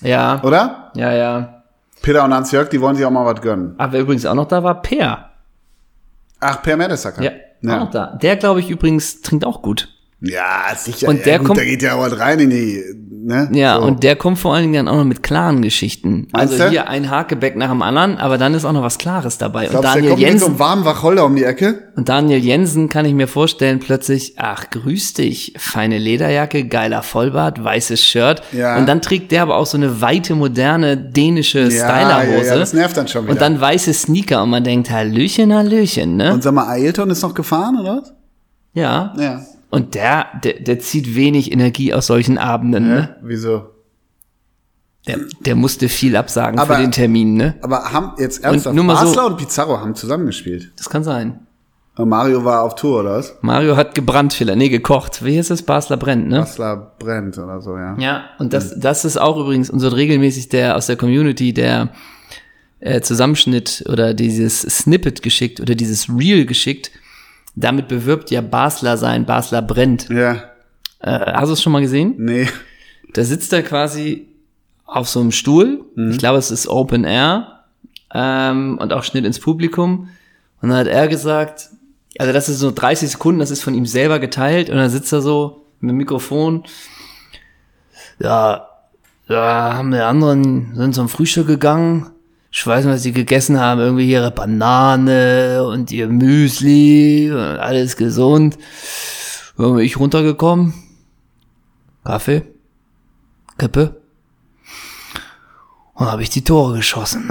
ja, 0.00 0.42
Oder? 0.42 0.90
ja, 0.94 1.12
ja. 1.12 1.62
Peter 2.00 2.24
und 2.24 2.32
Hans-Jörg, 2.32 2.70
die 2.70 2.80
wollen 2.80 2.96
sich 2.96 3.04
auch 3.04 3.10
mal 3.10 3.26
was 3.26 3.42
gönnen. 3.42 3.74
Aber 3.76 3.92
wer 3.92 4.00
übrigens 4.00 4.24
auch 4.24 4.34
noch 4.34 4.48
da 4.48 4.64
war, 4.64 4.80
Per. 4.80 5.31
Ach, 6.42 6.60
Per 6.62 6.76
Mertesacker. 6.76 7.22
Ja, 7.22 7.30
auch 7.30 7.84
noch 7.84 7.90
da. 7.90 8.18
Der, 8.20 8.36
glaube 8.36 8.60
ich, 8.60 8.68
übrigens 8.68 9.22
trinkt 9.22 9.44
auch 9.44 9.62
gut. 9.62 9.91
Ja, 10.22 10.74
sicher. 10.76 11.08
Und 11.08 11.18
ja, 11.18 11.24
der 11.24 11.38
gut, 11.38 11.48
kommt- 11.48 11.60
Da 11.60 11.64
geht 11.64 11.82
ja 11.82 11.94
auch 11.94 12.00
was 12.00 12.18
rein 12.18 12.38
in 12.38 12.50
die 12.50 12.82
ne? 13.24 13.48
Ja, 13.52 13.76
so. 13.76 13.86
und 13.86 14.02
der 14.02 14.16
kommt 14.16 14.38
vor 14.38 14.54
allen 14.54 14.62
Dingen 14.64 14.86
dann 14.86 14.88
auch 14.88 14.98
noch 14.98 15.04
mit 15.04 15.22
klaren 15.22 15.62
Geschichten. 15.62 16.28
Meinst 16.32 16.54
also 16.54 16.64
du? 16.64 16.70
hier 16.70 16.88
ein 16.88 17.10
Hakebeck 17.10 17.56
nach 17.56 17.70
dem 17.70 17.82
anderen, 17.82 18.18
aber 18.18 18.38
dann 18.38 18.54
ist 18.54 18.64
auch 18.64 18.72
noch 18.72 18.82
was 18.82 18.98
Klares 18.98 19.38
dabei. 19.38 19.64
Und 19.64 19.70
Glaubst 19.70 19.84
der 19.84 19.94
Daniel 19.94 20.10
kommt 20.10 20.22
mit 20.22 20.30
so 20.40 20.46
Jensen, 20.46 20.58
warmen 20.58 20.84
Wacholder 20.84 21.24
um 21.24 21.36
die 21.36 21.44
Ecke? 21.44 21.90
und 21.96 22.08
Daniel 22.08 22.38
Jensen 22.38 22.88
kann 22.88 23.04
ich 23.04 23.14
mir 23.14 23.28
vorstellen, 23.28 23.78
plötzlich, 23.78 24.34
ach, 24.38 24.70
grüß 24.70 25.14
dich, 25.14 25.54
feine 25.58 25.98
Lederjacke, 25.98 26.66
geiler 26.66 27.02
Vollbart, 27.02 27.62
weißes 27.62 28.02
Shirt. 28.02 28.42
Ja. 28.52 28.76
Und 28.78 28.86
dann 28.86 29.02
trägt 29.02 29.32
der 29.32 29.42
aber 29.42 29.56
auch 29.56 29.66
so 29.66 29.76
eine 29.76 30.00
weite, 30.00 30.34
moderne, 30.34 30.96
dänische 30.96 31.70
Stylerhose. 31.70 32.46
ja, 32.46 32.54
ja, 32.54 32.58
das 32.58 32.72
nervt 32.72 32.96
dann 32.96 33.08
schon 33.08 33.24
wieder. 33.24 33.32
Und 33.32 33.40
dann 33.40 33.60
weiße 33.60 33.92
Sneaker 33.92 34.42
und 34.42 34.50
man 34.50 34.64
denkt, 34.64 34.90
Hallöchen, 34.90 35.52
Hallöchen, 35.54 36.16
ne? 36.16 36.32
Und 36.32 36.42
sag 36.42 36.54
mal, 36.54 36.66
Ailton 36.68 37.10
ist 37.10 37.22
noch 37.22 37.34
gefahren, 37.34 37.78
oder 37.80 37.98
was? 38.02 38.12
ja. 38.74 39.14
Ja. 39.18 39.42
Und 39.72 39.94
der, 39.94 40.26
der, 40.44 40.60
der 40.60 40.78
zieht 40.80 41.14
wenig 41.16 41.50
Energie 41.50 41.94
aus 41.94 42.06
solchen 42.06 42.36
Abenden, 42.36 42.86
ne? 42.88 43.16
Wieso? 43.22 43.70
Der, 45.08 45.18
der 45.40 45.56
musste 45.56 45.88
viel 45.88 46.14
absagen 46.14 46.58
Aber- 46.60 46.76
für 46.76 46.80
den 46.82 46.92
Termin, 46.92 47.34
ne? 47.34 47.54
Aber 47.62 47.90
haben 47.92 48.12
jetzt 48.18 48.44
ernsthaft, 48.44 48.76
nur 48.76 48.84
mal 48.84 48.96
so- 48.98 49.06
Basler 49.06 49.26
und 49.26 49.38
Pizarro 49.38 49.80
haben 49.80 49.94
zusammengespielt. 49.94 50.72
Das 50.76 50.88
kann 50.90 51.02
sein. 51.02 51.40
Und 51.96 52.08
Mario 52.10 52.44
war 52.44 52.62
auf 52.62 52.74
Tour, 52.74 53.00
oder 53.00 53.14
was? 53.16 53.34
Mario 53.40 53.74
hat 53.76 53.94
gebrannt 53.94 54.32
vielleicht, 54.34 54.58
nee, 54.58 54.68
gekocht. 54.68 55.24
Wie 55.24 55.38
ist 55.38 55.50
es? 55.50 55.62
Basler 55.62 55.96
brennt, 55.96 56.28
ne? 56.28 56.40
Basler 56.40 56.92
brennt 56.98 57.36
oder 57.38 57.60
so, 57.62 57.76
ja. 57.76 57.96
Ja, 57.98 58.24
und 58.38 58.52
das, 58.52 58.78
das 58.78 59.04
ist 59.06 59.16
auch 59.18 59.36
übrigens, 59.38 59.70
uns 59.70 59.82
wird 59.82 59.96
regelmäßig 59.96 60.50
der 60.50 60.76
aus 60.76 60.86
der 60.86 60.96
Community 60.96 61.52
der 61.54 61.90
äh, 62.80 63.00
Zusammenschnitt 63.00 63.84
oder 63.88 64.12
dieses 64.14 64.60
Snippet 64.62 65.22
geschickt 65.22 65.60
oder 65.60 65.74
dieses 65.74 66.08
Reel 66.10 66.44
geschickt. 66.46 66.90
Damit 67.54 67.88
bewirbt 67.88 68.30
ja 68.30 68.40
Basler 68.40 68.96
sein, 68.96 69.26
Basler 69.26 69.62
brennt. 69.62 70.08
Ja, 70.08 70.42
Äh, 71.00 71.32
hast 71.34 71.48
du 71.48 71.52
es 71.54 71.62
schon 71.62 71.72
mal 71.72 71.82
gesehen? 71.82 72.14
nee. 72.18 72.48
Da 73.14 73.24
sitzt 73.24 73.52
er 73.52 73.62
quasi 73.62 74.28
auf 74.86 75.06
so 75.06 75.20
einem 75.20 75.32
Stuhl. 75.32 75.84
Ich 75.96 76.16
glaube, 76.16 76.38
es 76.38 76.50
ist 76.50 76.66
Open 76.66 77.04
Air 77.04 77.64
ähm, 78.14 78.78
und 78.80 78.90
auch 78.94 79.04
Schnitt 79.04 79.26
ins 79.26 79.38
Publikum. 79.38 80.08
Und 80.62 80.70
dann 80.70 80.78
hat 80.78 80.86
er 80.86 81.08
gesagt, 81.08 81.68
also 82.18 82.32
das 82.32 82.48
ist 82.48 82.58
so 82.60 82.70
30 82.70 83.10
Sekunden, 83.10 83.40
das 83.40 83.50
ist 83.50 83.62
von 83.62 83.74
ihm 83.74 83.84
selber 83.84 84.18
geteilt 84.18 84.70
und 84.70 84.76
dann 84.76 84.88
sitzt 84.88 85.12
er 85.12 85.20
so 85.20 85.66
mit 85.80 85.90
dem 85.90 85.98
Mikrofon. 85.98 86.64
Ja, 88.18 88.68
da 89.28 89.74
haben 89.74 89.90
die 89.90 89.98
anderen, 89.98 90.74
sind 90.74 90.94
zum 90.94 91.08
Frühstück 91.10 91.46
gegangen. 91.46 92.10
Ich 92.54 92.66
weiß 92.66 92.84
nicht, 92.84 92.94
was 92.94 93.02
sie 93.02 93.12
gegessen 93.12 93.58
haben. 93.58 93.80
Irgendwie 93.80 94.10
ihre 94.10 94.30
Banane 94.30 95.64
und 95.66 95.90
ihr 95.90 96.08
Müsli 96.08 97.30
und 97.32 97.38
alles 97.38 97.96
gesund. 97.96 98.58
Dann 99.56 99.74
bin 99.74 99.84
ich 99.84 99.98
runtergekommen. 99.98 100.74
Kaffee. 102.04 102.42
Kippe. 103.58 104.00
Und 105.94 106.06
habe 106.06 106.22
ich 106.22 106.30
die 106.30 106.44
Tore 106.44 106.76
geschossen. 106.76 107.30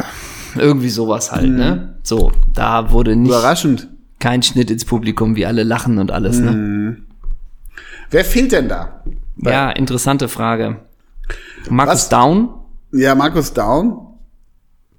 Irgendwie 0.55 0.89
sowas 0.89 1.31
halt, 1.31 1.49
ne? 1.51 1.95
So, 2.03 2.31
da 2.53 2.91
wurde 2.91 3.15
nicht 3.15 3.29
Überraschend. 3.29 3.89
kein 4.19 4.41
Schnitt 4.43 4.69
ins 4.71 4.85
Publikum, 4.85 5.35
wie 5.35 5.45
alle 5.45 5.63
lachen 5.63 5.97
und 5.99 6.11
alles, 6.11 6.39
ne? 6.39 6.97
Wer 8.09 8.25
fehlt 8.25 8.51
denn 8.51 8.67
da? 8.67 9.03
Ja, 9.37 9.69
interessante 9.71 10.27
Frage. 10.27 10.81
Markus 11.69 11.93
Was? 11.93 12.09
Down, 12.09 12.49
Ja, 12.91 13.15
Markus 13.15 13.53
Daun. 13.53 14.07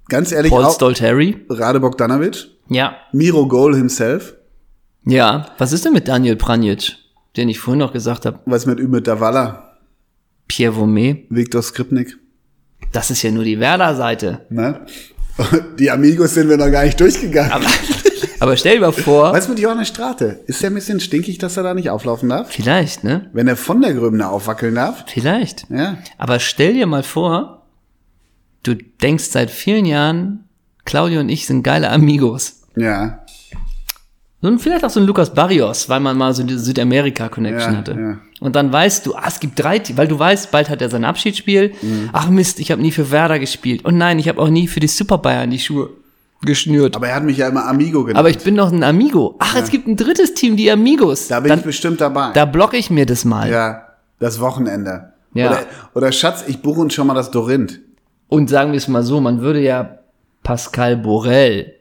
Ganz 0.09 0.31
ehrlich, 0.31 0.51
Paul 0.51 0.69
Stolteri. 0.71 1.45
Rade 1.49 1.79
Bogdanovic. 1.79 2.47
Ja. 2.69 2.95
Miro 3.11 3.47
Goal 3.47 3.75
himself. 3.75 4.35
Ja. 5.05 5.47
Was 5.57 5.71
ist 5.73 5.85
denn 5.85 5.93
mit 5.93 6.07
Daniel 6.07 6.35
Pranjic, 6.35 6.93
den 7.35 7.49
ich 7.49 7.59
vorhin 7.59 7.79
noch 7.79 7.93
gesagt 7.93 8.25
habe? 8.25 8.39
Was 8.45 8.65
mit 8.65 8.79
Ümit 8.79 9.07
Davala? 9.07 9.77
Pierre 10.47 10.75
Vaumet. 10.75 11.25
Viktor 11.29 11.61
Skripnik. 11.61 12.17
Das 12.91 13.09
ist 13.09 13.21
ja 13.23 13.31
nur 13.31 13.43
die 13.43 13.59
Werder-Seite. 13.59 14.45
Ne? 14.49 14.81
Die 15.79 15.89
Amigos 15.89 16.35
sind 16.35 16.47
wir 16.47 16.57
noch 16.57 16.69
gar 16.69 16.83
nicht 16.83 16.99
durchgegangen. 16.99 17.51
Aber, 17.51 17.65
aber 18.39 18.55
stell 18.55 18.75
dir 18.75 18.81
mal 18.81 18.91
vor, 18.91 19.33
Was 19.33 19.49
mit 19.49 19.57
Johannes 19.57 19.87
Strate? 19.87 20.41
Ist 20.45 20.61
der 20.61 20.69
ein 20.69 20.75
bisschen 20.75 20.99
stinkig, 20.99 21.39
dass 21.39 21.57
er 21.57 21.63
da 21.63 21.73
nicht 21.73 21.89
auflaufen 21.89 22.29
darf? 22.29 22.51
vielleicht, 22.51 23.03
ne? 23.03 23.31
Wenn 23.33 23.47
er 23.47 23.55
von 23.55 23.81
der 23.81 23.95
Gröbner 23.95 24.29
aufwackeln 24.29 24.75
darf? 24.75 25.05
Vielleicht. 25.07 25.65
Ja. 25.71 25.97
Aber 26.19 26.39
stell 26.39 26.73
dir 26.75 26.85
mal 26.85 27.01
vor, 27.01 27.62
du 28.63 28.75
denkst 28.75 29.25
seit 29.25 29.49
vielen 29.51 29.85
Jahren, 29.85 30.45
Claudio 30.85 31.19
und 31.21 31.29
ich 31.29 31.45
sind 31.45 31.63
geile 31.63 31.89
Amigos. 31.89 32.61
Ja. 32.75 33.19
So 34.41 34.49
ein, 34.49 34.59
vielleicht 34.59 34.83
auch 34.83 34.89
so 34.89 34.99
ein 34.99 35.05
Lukas 35.05 35.33
Barrios, 35.33 35.87
weil 35.87 36.01
man 36.01 36.17
mal 36.17 36.33
so 36.33 36.43
diese 36.43 36.59
Südamerika-Connection 36.59 37.71
Ja, 37.73 37.77
hatte. 37.77 37.91
ja. 37.93 38.17
Und 38.41 38.57
dann 38.57 38.73
weißt 38.73 39.05
du, 39.05 39.15
ah, 39.15 39.23
es 39.27 39.39
gibt 39.39 39.57
drei, 39.57 39.81
weil 39.95 40.07
du 40.09 40.19
weißt, 40.19 40.51
bald 40.51 40.69
hat 40.69 40.81
er 40.81 40.89
sein 40.89 41.05
Abschiedsspiel. 41.05 41.73
Mhm. 41.81 42.09
Ach 42.11 42.29
Mist, 42.29 42.59
ich 42.59 42.69
habe 42.71 42.81
nie 42.81 42.91
für 42.91 43.09
Werder 43.09 43.39
gespielt. 43.39 43.85
Und 43.85 43.97
nein, 43.97 44.19
ich 44.19 44.27
habe 44.27 44.41
auch 44.41 44.49
nie 44.49 44.67
für 44.67 44.81
die 44.81 44.89
Super 44.89 45.17
Bayern 45.19 45.49
die 45.49 45.59
Schuhe 45.59 45.91
geschnürt. 46.41 46.97
Aber 46.97 47.07
er 47.07 47.15
hat 47.15 47.23
mich 47.23 47.37
ja 47.37 47.47
immer 47.47 47.65
Amigo 47.65 48.01
genannt. 48.03 48.19
Aber 48.19 48.29
ich 48.29 48.37
bin 48.39 48.55
noch 48.55 48.69
ein 48.69 48.83
Amigo. 48.83 49.35
Ach, 49.39 49.55
es 49.55 49.69
gibt 49.69 49.87
ein 49.87 49.95
drittes 49.95 50.33
Team, 50.33 50.57
die 50.57 50.69
Amigos. 50.69 51.29
da 51.29 51.39
bin 51.39 51.47
dann, 51.49 51.59
ich 51.59 51.65
bestimmt 51.65 52.01
dabei. 52.01 52.31
da 52.33 52.43
blocke 52.43 52.75
ich 52.75 52.89
mir 52.89 53.05
das 53.05 53.23
mal. 53.23 53.49
ja. 53.49 53.87
Das 54.19 54.39
Wochenende. 54.41 55.13
Ja. 55.33 55.49
Oder, 55.51 55.59
oder 55.95 56.11
Schatz, 56.11 56.43
ich 56.47 56.61
buche 56.61 56.79
uns 56.81 56.93
schon 56.93 57.07
mal 57.07 57.13
das 57.13 57.31
Dorint. 57.31 57.79
Und 58.33 58.49
sagen 58.49 58.71
wir 58.71 58.77
es 58.77 58.87
mal 58.87 59.03
so, 59.03 59.21
man 59.21 59.41
würde 59.41 59.61
ja 59.61 59.99
Pascal 60.41 60.97
Borel 60.97 61.75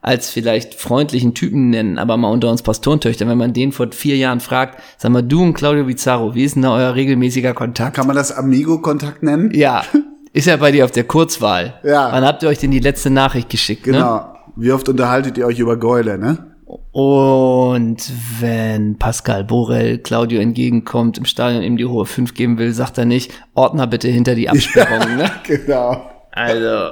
als 0.00 0.30
vielleicht 0.30 0.76
freundlichen 0.76 1.34
Typen 1.34 1.70
nennen, 1.70 1.98
aber 1.98 2.16
mal 2.16 2.30
unter 2.30 2.52
uns 2.52 2.62
Pastorentöchtern, 2.62 3.28
wenn 3.28 3.36
man 3.36 3.52
den 3.52 3.72
vor 3.72 3.90
vier 3.90 4.16
Jahren 4.16 4.38
fragt, 4.38 4.80
sag 4.96 5.10
mal, 5.10 5.22
du 5.22 5.42
und 5.42 5.54
Claudio 5.54 5.86
Bizarro, 5.86 6.36
wie 6.36 6.44
ist 6.44 6.54
denn 6.54 6.62
da 6.62 6.72
euer 6.72 6.94
regelmäßiger 6.94 7.52
Kontakt? 7.52 7.96
Kann 7.96 8.06
man 8.06 8.14
das 8.14 8.30
Amigo-Kontakt 8.30 9.24
nennen? 9.24 9.50
Ja, 9.52 9.82
ist 10.32 10.46
ja 10.46 10.56
bei 10.56 10.70
dir 10.70 10.84
auf 10.84 10.92
der 10.92 11.02
Kurzwahl. 11.02 11.80
Ja. 11.82 12.12
Wann 12.12 12.24
habt 12.24 12.44
ihr 12.44 12.48
euch 12.48 12.60
denn 12.60 12.70
die 12.70 12.78
letzte 12.78 13.10
Nachricht 13.10 13.50
geschickt? 13.50 13.88
Ne? 13.88 13.94
Genau. 13.94 14.36
Wie 14.54 14.70
oft 14.70 14.88
unterhaltet 14.88 15.36
ihr 15.36 15.46
euch 15.46 15.58
über 15.58 15.76
Gäule, 15.76 16.16
ne? 16.16 16.47
Und 16.92 18.12
wenn 18.40 18.98
Pascal 18.98 19.42
Borel 19.42 19.98
Claudio 19.98 20.38
entgegenkommt, 20.40 21.16
im 21.16 21.24
Stadion 21.24 21.62
ihm 21.62 21.78
die 21.78 21.86
hohe 21.86 22.04
5 22.04 22.34
geben 22.34 22.58
will, 22.58 22.74
sagt 22.74 22.98
er 22.98 23.06
nicht, 23.06 23.32
Ordner 23.54 23.86
bitte 23.86 24.08
hinter 24.08 24.34
die 24.34 24.50
Absperrung, 24.50 25.16
ne? 25.16 25.30
Genau. 25.44 26.10
Also, 26.30 26.90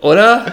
oder? 0.00 0.46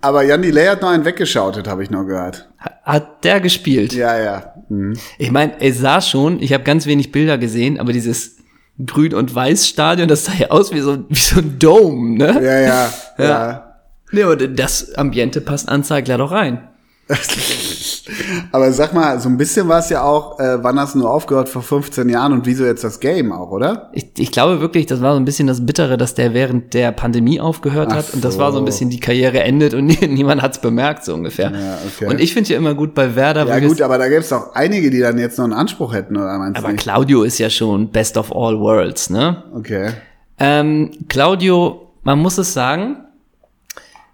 Aber 0.00 0.22
Jan 0.22 0.40
Delay 0.40 0.68
hat 0.68 0.80
noch 0.80 0.88
einen 0.88 1.04
weggeschautet, 1.04 1.68
habe 1.68 1.82
ich 1.82 1.90
noch 1.90 2.04
gehört. 2.04 2.48
Hat 2.82 3.24
der 3.24 3.40
gespielt? 3.40 3.92
Ja, 3.92 4.18
ja. 4.18 4.54
Mhm. 4.70 4.96
Ich 5.18 5.30
meine, 5.30 5.60
es 5.60 5.78
sah 5.80 6.00
schon, 6.00 6.40
ich 6.40 6.54
habe 6.54 6.64
ganz 6.64 6.86
wenig 6.86 7.12
Bilder 7.12 7.36
gesehen, 7.36 7.78
aber 7.78 7.92
dieses 7.92 8.38
Grün- 8.86 9.12
und 9.12 9.34
Weiß-Stadion, 9.34 10.08
das 10.08 10.24
sah 10.24 10.32
ja 10.32 10.48
aus 10.48 10.72
wie 10.72 10.80
so, 10.80 11.04
wie 11.10 11.14
so 11.14 11.40
ein 11.40 11.58
Dome, 11.58 12.16
ne? 12.16 12.40
Ja, 12.42 12.58
ja. 12.58 12.90
ja. 13.18 13.24
Ja. 13.24 13.76
Nee, 14.12 14.22
aber 14.22 14.36
das 14.36 14.94
Ambiente 14.94 15.42
passt 15.42 15.68
Anzeigler 15.68 16.16
doch 16.16 16.32
rein. 16.32 16.69
Aber 18.52 18.72
sag 18.72 18.92
mal, 18.92 19.20
so 19.20 19.28
ein 19.28 19.36
bisschen 19.36 19.68
war 19.68 19.78
es 19.78 19.88
ja 19.90 20.02
auch, 20.02 20.38
äh, 20.38 20.62
wann 20.62 20.78
hast 20.78 20.94
du 20.94 20.98
nur 21.00 21.10
aufgehört 21.10 21.48
vor 21.48 21.62
15 21.62 22.08
Jahren 22.08 22.32
und 22.32 22.46
wieso 22.46 22.64
jetzt 22.64 22.82
das 22.84 23.00
Game 23.00 23.32
auch, 23.32 23.50
oder? 23.50 23.90
Ich, 23.92 24.06
ich 24.18 24.30
glaube 24.32 24.60
wirklich, 24.60 24.86
das 24.86 25.00
war 25.00 25.12
so 25.14 25.20
ein 25.20 25.24
bisschen 25.24 25.46
das 25.46 25.64
Bittere, 25.64 25.96
dass 25.96 26.14
der 26.14 26.34
während 26.34 26.74
der 26.74 26.92
Pandemie 26.92 27.40
aufgehört 27.40 27.88
Ach 27.92 27.96
hat. 27.96 28.14
Und 28.14 28.24
das 28.24 28.34
so. 28.34 28.40
war 28.40 28.52
so 28.52 28.58
ein 28.58 28.64
bisschen 28.64 28.90
die 28.90 29.00
Karriere 29.00 29.40
endet 29.42 29.74
und 29.74 29.86
nie- 30.00 30.06
niemand 30.08 30.42
hat's 30.42 30.60
bemerkt, 30.60 31.04
so 31.04 31.14
ungefähr. 31.14 31.50
Ja, 31.52 31.78
okay. 31.86 32.06
Und 32.10 32.20
ich 32.20 32.32
finde 32.34 32.50
ja 32.50 32.56
immer 32.58 32.74
gut 32.74 32.94
bei 32.94 33.14
Werder, 33.14 33.46
Ja 33.46 33.60
gut, 33.60 33.72
es- 33.72 33.82
aber 33.82 33.98
da 33.98 34.08
gäbe 34.08 34.20
es 34.20 34.32
auch 34.32 34.54
einige, 34.54 34.90
die 34.90 35.00
dann 35.00 35.18
jetzt 35.18 35.38
noch 35.38 35.44
einen 35.44 35.54
Anspruch 35.54 35.92
hätten, 35.92 36.16
oder 36.16 36.36
meinst 36.38 36.58
aber 36.58 36.68
du 36.68 36.72
nicht? 36.74 36.82
Claudio 36.82 37.22
ist 37.22 37.38
ja 37.38 37.50
schon 37.50 37.90
Best 37.90 38.16
of 38.16 38.32
All 38.34 38.58
Worlds, 38.58 39.10
ne? 39.10 39.44
Okay. 39.54 39.90
Ähm, 40.38 40.90
Claudio, 41.08 41.88
man 42.02 42.18
muss 42.18 42.38
es 42.38 42.52
sagen, 42.54 42.96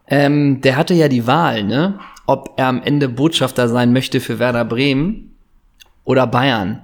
ähm, 0.09 0.61
der 0.61 0.77
hatte 0.77 0.95
ja 0.95 1.09
die 1.09 1.27
Wahl, 1.27 1.65
ne? 1.65 1.99
Ob 2.27 2.55
er 2.57 2.67
am 2.67 2.83
Ende 2.83 3.09
Botschafter 3.09 3.69
sein 3.69 3.93
möchte 3.93 4.21
für 4.21 4.39
Werder 4.39 4.65
Bremen 4.65 5.37
oder 6.05 6.27
Bayern. 6.27 6.83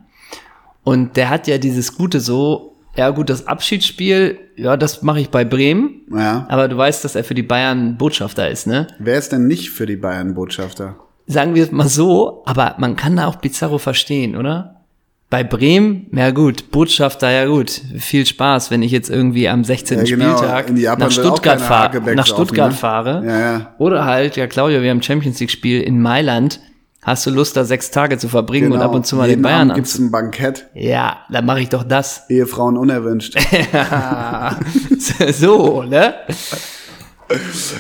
Und 0.85 1.17
der 1.17 1.31
hat 1.31 1.47
ja 1.47 1.59
dieses 1.59 1.97
Gute 1.97 2.21
so, 2.21 2.77
ja 2.97 3.11
gut, 3.11 3.31
das 3.31 3.47
Abschiedsspiel, 3.47 4.39
ja, 4.57 4.77
das 4.77 5.03
mache 5.03 5.21
ich 5.21 5.31
bei 5.31 5.45
Bremen. 5.45 6.03
Ja. 6.15 6.47
Aber 6.49 6.69
du 6.69 6.77
weißt, 6.77 7.05
dass 7.05 7.15
er 7.15 7.25
für 7.25 7.35
die 7.35 7.43
Bayern 7.43 7.97
Botschafter 7.97 8.51
ist, 8.51 8.67
ne? 8.67 8.87
Wer 8.99 9.19
ist 9.19 9.33
denn 9.33 9.47
nicht 9.47 9.71
für 9.71 9.87
die 9.87 9.97
Bayern-Botschafter? 9.97 10.97
Sagen 11.27 11.55
wir 11.55 11.63
es 11.63 11.73
mal 11.73 11.89
so, 11.89 12.43
aber 12.47 12.75
man 12.79 12.97
kann 12.97 13.17
da 13.17 13.27
auch 13.27 13.41
Pizarro 13.41 13.79
verstehen, 13.79 14.37
oder? 14.37 14.72
Bei 15.33 15.45
Bremen, 15.45 16.09
ja 16.13 16.31
gut, 16.31 16.71
Botschafter, 16.71 17.31
ja 17.31 17.47
gut, 17.47 17.71
viel 17.97 18.27
Spaß, 18.27 18.71
wenn 18.71 18.83
ich 18.83 18.93
jetzt 18.93 19.09
irgendwie 19.09 19.49
am 19.49 19.65
16. 19.65 20.01
Ja, 20.01 20.05
genau, 20.05 20.37
Spieltag 20.37 20.99
nach 20.99 21.11
Stuttgart, 21.11 21.59
fahr, 21.59 21.91
nach 22.15 22.27
Stuttgart 22.27 22.73
ne? 22.73 22.77
fahre. 22.77 23.23
Ja, 23.25 23.41
ja. 23.41 23.75
Oder 23.79 24.05
halt, 24.05 24.37
ja 24.37 24.47
Claudio, 24.47 24.83
wir 24.83 24.91
haben 24.91 25.01
Champions 25.03 25.41
League 25.41 25.51
Spiel 25.51 25.81
in 25.81 26.03
Mailand. 26.03 26.61
Hast 27.01 27.25
du 27.25 27.31
Lust, 27.31 27.57
da 27.57 27.65
sechs 27.65 27.91
Tage 27.91 28.19
zu 28.19 28.29
verbringen 28.29 28.73
und 28.73 28.83
ab 28.83 28.95
und 28.95 29.07
zu 29.07 29.17
mal 29.17 29.23
Genau. 29.23 29.31
Jeden 29.31 29.41
den 29.41 29.43
Bayern 29.43 29.71
Abend 29.71 29.75
gibt's 29.77 29.99
ein 29.99 30.11
Bankett. 30.11 30.67
Ja, 30.75 31.21
dann 31.31 31.47
mache 31.47 31.61
ich 31.61 31.71
doch 31.71 31.85
das. 31.85 32.29
Ehefrauen 32.29 32.77
unerwünscht. 32.77 33.35
so, 35.33 35.83
ne? 35.83 36.13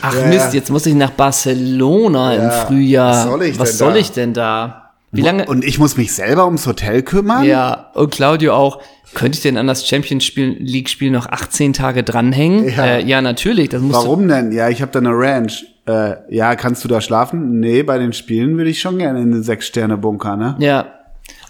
Ach 0.00 0.14
Ja, 0.14 0.26
Mist, 0.26 0.54
jetzt 0.54 0.70
muss 0.70 0.86
ich 0.86 0.94
nach 0.94 1.10
Barcelona 1.10 2.34
Ja, 2.34 2.42
im 2.44 2.66
Frühjahr. 2.66 3.10
was 3.14 3.24
soll 3.24 3.42
ich 3.42 3.58
was 3.58 3.68
denn 3.68 3.76
soll 3.78 3.92
da? 3.92 3.98
ich 3.98 4.10
denn 4.12 4.32
da? 4.32 4.81
Wie 5.12 5.20
lange? 5.20 5.44
Und 5.44 5.64
ich 5.64 5.78
muss 5.78 5.96
mich 5.96 6.12
selber 6.14 6.46
ums 6.46 6.66
Hotel 6.66 7.02
kümmern? 7.02 7.44
Ja, 7.44 7.90
und 7.94 8.10
Claudio 8.10 8.54
auch. 8.54 8.80
Könnte 9.14 9.36
ich 9.36 9.42
denn 9.42 9.58
an 9.58 9.66
das 9.66 9.86
Champions 9.86 10.32
League 10.34 10.88
Spiel 10.88 11.10
noch 11.10 11.26
18 11.28 11.74
Tage 11.74 12.02
dranhängen? 12.02 12.66
Ja. 12.74 12.86
äh, 12.86 13.04
ja 13.04 13.20
natürlich. 13.20 13.68
Das 13.68 13.82
musst 13.82 13.94
Warum 13.94 14.26
denn? 14.26 14.52
Ja, 14.52 14.70
ich 14.70 14.80
habe 14.80 14.90
da 14.90 15.00
eine 15.00 15.10
Ranch. 15.10 15.66
Äh, 15.86 16.14
ja, 16.34 16.54
kannst 16.56 16.82
du 16.82 16.88
da 16.88 17.02
schlafen? 17.02 17.60
Nee, 17.60 17.82
bei 17.82 17.98
den 17.98 18.14
Spielen 18.14 18.56
würde 18.56 18.70
ich 18.70 18.80
schon 18.80 18.96
gerne 18.96 19.20
in 19.20 19.32
den 19.32 19.42
Sechs-Sterne-Bunker, 19.42 20.36
ne? 20.36 20.56
Ja. 20.60 20.86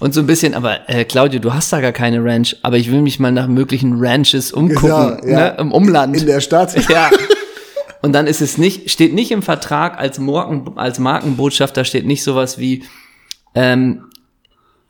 Und 0.01 0.13
so 0.13 0.21
ein 0.21 0.27
bisschen, 0.27 0.55
aber 0.55 0.89
äh, 0.89 1.05
Claudio, 1.05 1.39
du 1.39 1.55
hast 1.55 1.73
da 1.73 1.81
gar 1.81 1.93
keine 1.93 2.25
Ranch, 2.25 2.57
aber 2.63 2.79
ich 2.79 2.91
will 2.91 3.01
mich 3.01 3.21
mal 3.21 3.31
nach 3.31 3.47
möglichen 3.47 4.05
Ranches 4.05 4.51
umgucken, 4.51 5.19
Genau, 5.21 5.25
ja. 5.25 5.53
ne, 5.53 5.57
im 5.61 5.71
Umland. 5.71 6.17
In 6.17 6.27
der 6.27 6.41
Stadt. 6.41 6.75
Ja. 6.89 7.11
Und 8.01 8.13
dann 8.13 8.27
ist 8.27 8.41
es 8.41 8.59
nicht, 8.59 8.91
steht 8.91 9.15
nicht 9.15 9.31
im 9.31 9.43
Vertrag 9.43 9.97
als, 10.01 10.19
Morgen, 10.19 10.73
als 10.77 10.99
Markenbotschafter 10.99 11.85
steht 11.85 12.05
nicht 12.05 12.25
sowas 12.25 12.59
wie 12.59 12.83
ähm, 13.55 14.05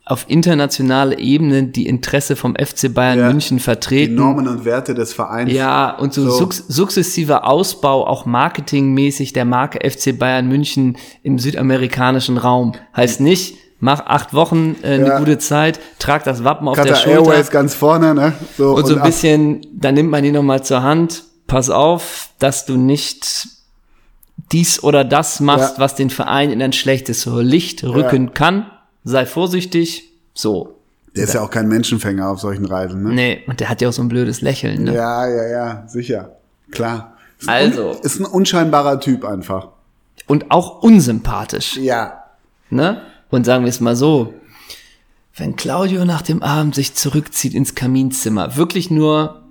auf 0.05 0.25
internationaler 0.27 1.17
Ebene 1.17 1.63
die 1.63 1.87
Interesse 1.87 2.35
vom 2.35 2.55
FC 2.55 2.93
Bayern 2.93 3.19
Ja. 3.19 3.27
München 3.29 3.57
Die 3.57 3.63
vertreten. 3.63 4.15
Normen 4.15 4.47
und 4.49 4.65
Werte 4.65 4.93
des 4.93 5.13
Vereins. 5.13 5.51
Ja, 5.51 5.91
und 5.97 6.13
so, 6.13 6.23
So. 6.29 6.31
Suk 6.39 6.53
sukzessiver 6.53 7.47
Ausbau, 7.47 8.05
auch 8.05 8.25
marketingmäßig 8.25 9.31
der 9.31 9.45
Marke 9.45 9.79
FC 9.89 10.17
Bayern 10.17 10.47
München 10.49 10.97
im 11.23 11.39
südamerikanischen 11.39 12.37
Raum. 12.37 12.73
Heißt 12.95 13.21
nicht, 13.21 13.55
mach 13.79 14.05
acht 14.05 14.33
Wochen 14.33 14.75
äh, 14.83 14.87
eine 14.95 15.07
Ja. 15.07 15.19
gute 15.19 15.37
Zeit, 15.37 15.79
trag 15.99 16.25
das 16.25 16.43
Wappen 16.43 16.67
auf 16.67 16.75
der 16.75 16.83
Qatar 16.85 16.99
Schulter. 16.99 17.19
Airways 17.31 17.49
ganz 17.49 17.73
vorne, 17.73 18.13
ne? 18.13 18.33
So, 18.57 18.75
Und 18.75 18.85
so 18.85 18.95
ein 18.97 19.03
bisschen, 19.03 19.65
dann 19.73 19.93
nimmt 19.95 20.09
man 20.11 20.21
die 20.23 20.31
nochmal 20.33 20.63
zur 20.65 20.83
Hand. 20.83 21.23
Pass 21.47 21.69
auf, 21.69 22.29
dass 22.39 22.65
du 22.65 22.75
nicht 22.75 23.47
dies 24.53 24.81
oder 24.83 25.03
das 25.03 25.39
machst, 25.39 25.75
Ja. 25.77 25.79
was 25.83 25.95
den 25.95 26.09
Verein 26.09 26.51
in 26.51 26.61
ein 26.61 26.73
schlechtes 26.73 27.25
Licht 27.25 27.83
rücken 27.83 28.33
kann. 28.33 28.67
Sei 29.03 29.25
vorsichtig. 29.25 30.11
So. 30.33 30.79
Der 31.15 31.25
ist 31.25 31.33
ja 31.33 31.41
auch 31.41 31.49
kein 31.49 31.67
Menschenfänger 31.67 32.27
auf 32.29 32.39
solchen 32.39 32.65
Reisen, 32.65 33.03
ne? 33.03 33.09
Nee, 33.13 33.43
und 33.47 33.59
der 33.59 33.69
hat 33.69 33.81
ja 33.81 33.89
auch 33.89 33.93
so 33.93 34.01
ein 34.01 34.07
blödes 34.07 34.41
Lächeln. 34.41 34.83
Ne? 34.85 34.93
Ja, 34.95 35.27
ja, 35.27 35.47
ja, 35.47 35.83
sicher. 35.87 36.37
Klar. 36.71 37.17
Ist 37.39 37.49
ein 37.49 37.69
Also. 37.71 37.91
Un 37.91 37.97
ist 38.01 38.19
ein 38.19 38.25
unscheinbarer 38.25 38.99
Typ 38.99 39.25
einfach. 39.25 39.69
Und 40.27 40.49
auch 40.51 40.81
unsympathisch. 40.81 41.77
Ja. 41.77 42.23
Ne? 42.69 43.01
Und 43.29 43.45
sagen 43.45 43.63
wir 43.65 43.69
es 43.69 43.79
mal 43.79 43.95
so. 43.95 44.33
Wenn 45.35 45.55
Claudio 45.55 46.05
nach 46.05 46.21
dem 46.21 46.41
Abend 46.43 46.75
sich 46.75 46.93
zurückzieht 46.95 47.53
ins 47.53 47.75
Kaminzimmer, 47.75 48.55
wirklich 48.55 48.89
nur 48.89 49.41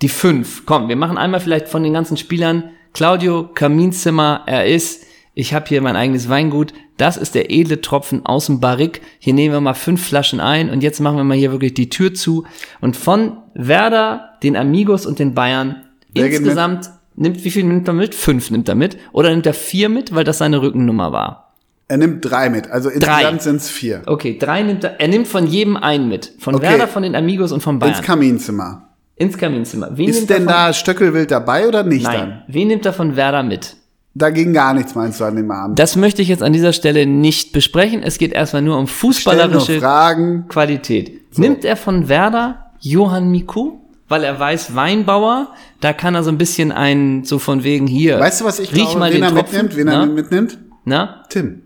die 0.00 0.08
fünf. 0.08 0.64
Komm, 0.64 0.88
wir 0.88 0.96
machen 0.96 1.18
einmal 1.18 1.40
vielleicht 1.40 1.68
von 1.68 1.82
den 1.82 1.92
ganzen 1.92 2.16
Spielern. 2.16 2.70
Claudio, 2.92 3.48
Kaminzimmer, 3.54 4.42
er 4.46 4.66
ist. 4.66 5.04
Ich 5.34 5.54
habe 5.54 5.66
hier 5.68 5.80
mein 5.82 5.94
eigenes 5.96 6.28
Weingut. 6.28 6.72
Das 6.96 7.16
ist 7.16 7.36
der 7.36 7.50
edle 7.52 7.80
Tropfen 7.80 8.26
aus 8.26 8.46
dem 8.46 8.58
Barrik. 8.58 9.00
Hier 9.20 9.34
nehmen 9.34 9.54
wir 9.54 9.60
mal 9.60 9.74
fünf 9.74 10.04
Flaschen 10.04 10.40
ein 10.40 10.68
und 10.68 10.82
jetzt 10.82 10.98
machen 10.98 11.16
wir 11.16 11.22
mal 11.24 11.36
hier 11.36 11.52
wirklich 11.52 11.74
die 11.74 11.88
Tür 11.88 12.12
zu. 12.12 12.44
Und 12.80 12.96
von 12.96 13.36
Werder, 13.54 14.30
den 14.42 14.56
Amigos 14.56 15.06
und 15.06 15.20
den 15.20 15.34
Bayern 15.34 15.84
Wer 16.12 16.26
insgesamt 16.26 16.90
nimmt, 17.14 17.44
wie 17.44 17.50
viel 17.50 17.62
nimmt 17.64 17.86
er 17.86 17.94
mit? 17.94 18.14
Fünf 18.16 18.50
nimmt 18.50 18.68
er 18.68 18.74
mit. 18.74 18.96
Oder 19.12 19.30
nimmt 19.30 19.46
er 19.46 19.54
vier 19.54 19.88
mit, 19.88 20.12
weil 20.12 20.24
das 20.24 20.38
seine 20.38 20.60
Rückennummer 20.60 21.12
war? 21.12 21.54
Er 21.86 21.98
nimmt 21.98 22.24
drei 22.24 22.50
mit. 22.50 22.68
Also 22.70 22.88
insgesamt 22.88 23.42
sind 23.42 23.56
es 23.56 23.70
vier. 23.70 24.02
Okay, 24.06 24.36
drei 24.38 24.62
nimmt 24.62 24.84
er. 24.84 25.00
Er 25.00 25.08
nimmt 25.08 25.28
von 25.28 25.46
jedem 25.46 25.76
einen 25.76 26.08
mit. 26.08 26.32
Von 26.40 26.56
Okay. 26.56 26.64
Werder, 26.64 26.88
von 26.88 27.02
den 27.02 27.14
Amigos 27.14 27.52
und 27.52 27.62
von 27.62 27.78
Bayern. 27.78 27.94
Ins 27.94 28.02
Kaminzimmer. 28.04 28.87
Ins 29.18 29.36
Kaminzimmer. 29.36 29.90
Wen 29.92 30.08
Ist 30.08 30.30
denn 30.30 30.44
von, 30.44 30.46
da 30.46 30.72
Stöckelwild 30.72 31.30
dabei 31.30 31.66
oder 31.66 31.82
nicht 31.82 32.04
Nein. 32.04 32.42
Wen 32.46 32.68
nimmt 32.68 32.86
er 32.86 32.92
von 32.92 33.16
Werder 33.16 33.42
mit? 33.42 33.70
dann? 33.70 33.78
Da 34.14 34.30
ging 34.30 34.52
gar 34.52 34.74
nichts, 34.74 34.94
meinst 34.94 35.20
du, 35.20 35.24
an 35.24 35.36
dem 35.36 35.50
Abend? 35.50 35.78
Das 35.78 35.94
möchte 35.94 36.22
ich 36.22 36.28
jetzt 36.28 36.42
an 36.42 36.52
dieser 36.52 36.72
Stelle 36.72 37.06
nicht 37.06 37.52
besprechen. 37.52 38.02
Es 38.02 38.18
geht 38.18 38.32
erstmal 38.32 38.62
nur 38.62 38.76
um 38.76 38.88
fußballerische 38.88 39.78
Fragen. 39.78 40.46
Qualität. 40.48 41.36
Nimmt 41.38 41.64
er 41.64 41.76
von 41.76 42.08
Werder 42.08 42.70
Johann 42.80 43.30
Miku? 43.30 43.78
Weil 44.08 44.24
er 44.24 44.40
weiß, 44.40 44.74
Weinbauer, 44.74 45.48
da 45.80 45.92
kann 45.92 46.14
er 46.14 46.24
so 46.24 46.30
ein 46.30 46.38
bisschen 46.38 46.72
ein, 46.72 47.24
so 47.24 47.38
von 47.38 47.62
wegen 47.62 47.86
hier. 47.86 48.18
Weißt 48.18 48.40
du, 48.40 48.46
was 48.46 48.58
ich 48.58 48.72
riech 48.72 48.84
glaube, 48.84 48.98
mal 48.98 49.12
wen 49.12 49.20
den 49.20 49.24
er 49.24 49.30
Tropfen, 49.34 49.66
mitnimmt? 49.66 49.76
Wen 49.76 49.86
na? 49.86 50.00
er 50.00 50.06
mitnimmt? 50.06 50.58
Na? 50.84 51.24
Tim. 51.28 51.62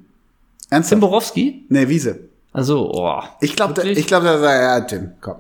Ernsthaft? 0.69 0.91
Tim 0.91 1.01
Borowski? 1.01 1.65
Nee, 1.69 1.89
Wiese. 1.89 2.19
Also, 2.53 2.93
oh. 2.93 3.23
Ich 3.41 3.55
glaube, 3.55 3.81
ich 3.89 4.07
glaube, 4.07 4.27
da 4.27 4.39
sagt 4.39 4.53
er, 4.53 4.63
ja, 4.63 4.81
Tim, 4.81 5.13
komm. 5.21 5.37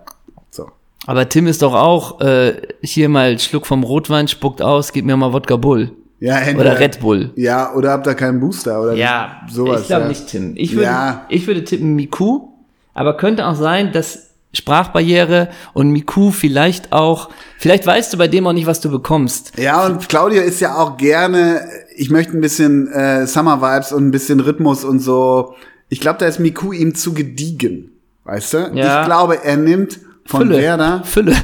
Aber 1.06 1.28
Tim 1.28 1.46
ist 1.46 1.62
doch 1.62 1.74
auch 1.74 2.20
äh, 2.20 2.54
hier 2.82 3.08
mal 3.08 3.38
Schluck 3.38 3.66
vom 3.66 3.82
Rotwein, 3.82 4.28
spuckt 4.28 4.62
aus, 4.62 4.92
gib 4.92 5.04
mir 5.04 5.16
mal 5.16 5.32
Wodka 5.32 5.56
Bull. 5.56 5.92
Ja, 6.20 6.38
entweder- 6.38 6.70
Oder 6.72 6.80
Red 6.80 7.00
Bull. 7.00 7.30
Ja, 7.34 7.74
oder 7.74 7.90
habt 7.90 8.06
ihr 8.06 8.14
keinen 8.14 8.38
Booster 8.38 8.80
oder 8.80 8.92
Ja, 8.94 9.40
sowas. 9.50 9.80
ich 9.82 9.86
glaube 9.88 10.02
ja. 10.04 10.08
nicht 10.08 10.28
Tim. 10.28 10.52
Ich 10.56 10.72
würde, 10.72 10.84
Ja. 10.84 11.26
ich 11.28 11.46
würde 11.48 11.64
tippen 11.64 11.96
Miku, 11.96 12.48
aber 12.94 13.16
könnte 13.16 13.46
auch 13.46 13.56
sein, 13.56 13.90
dass 13.92 14.28
Sprachbarriere 14.54 15.48
und 15.72 15.90
Miku 15.90 16.30
vielleicht 16.30 16.92
auch, 16.92 17.30
vielleicht 17.58 17.86
weißt 17.86 18.12
du 18.12 18.18
bei 18.18 18.28
dem 18.28 18.46
auch 18.46 18.52
nicht, 18.52 18.66
was 18.66 18.80
du 18.80 18.90
bekommst. 18.90 19.58
Ja, 19.58 19.84
und 19.86 20.08
Claudia 20.08 20.42
ist 20.42 20.60
ja 20.60 20.76
auch 20.76 20.96
gerne, 20.98 21.62
ich 21.96 22.10
möchte 22.10 22.36
ein 22.36 22.40
bisschen 22.40 22.86
äh, 22.92 23.26
Summer 23.26 23.60
Vibes 23.60 23.92
und 23.92 24.06
ein 24.06 24.10
bisschen 24.12 24.38
Rhythmus 24.40 24.84
und 24.84 25.00
so. 25.00 25.54
Ich 25.88 26.00
glaube, 26.00 26.18
da 26.20 26.26
ist 26.26 26.38
Miku 26.38 26.72
ihm 26.72 26.94
zu 26.94 27.12
gediegen. 27.14 27.90
Weißt 28.24 28.54
du? 28.54 28.58
Ja. 28.74 29.00
Ich 29.00 29.06
glaube, 29.06 29.42
er 29.44 29.56
nimmt 29.56 29.98
von 30.26 30.42
Fülle. 30.42 30.58
Werder 30.58 31.02
Fülle. 31.04 31.36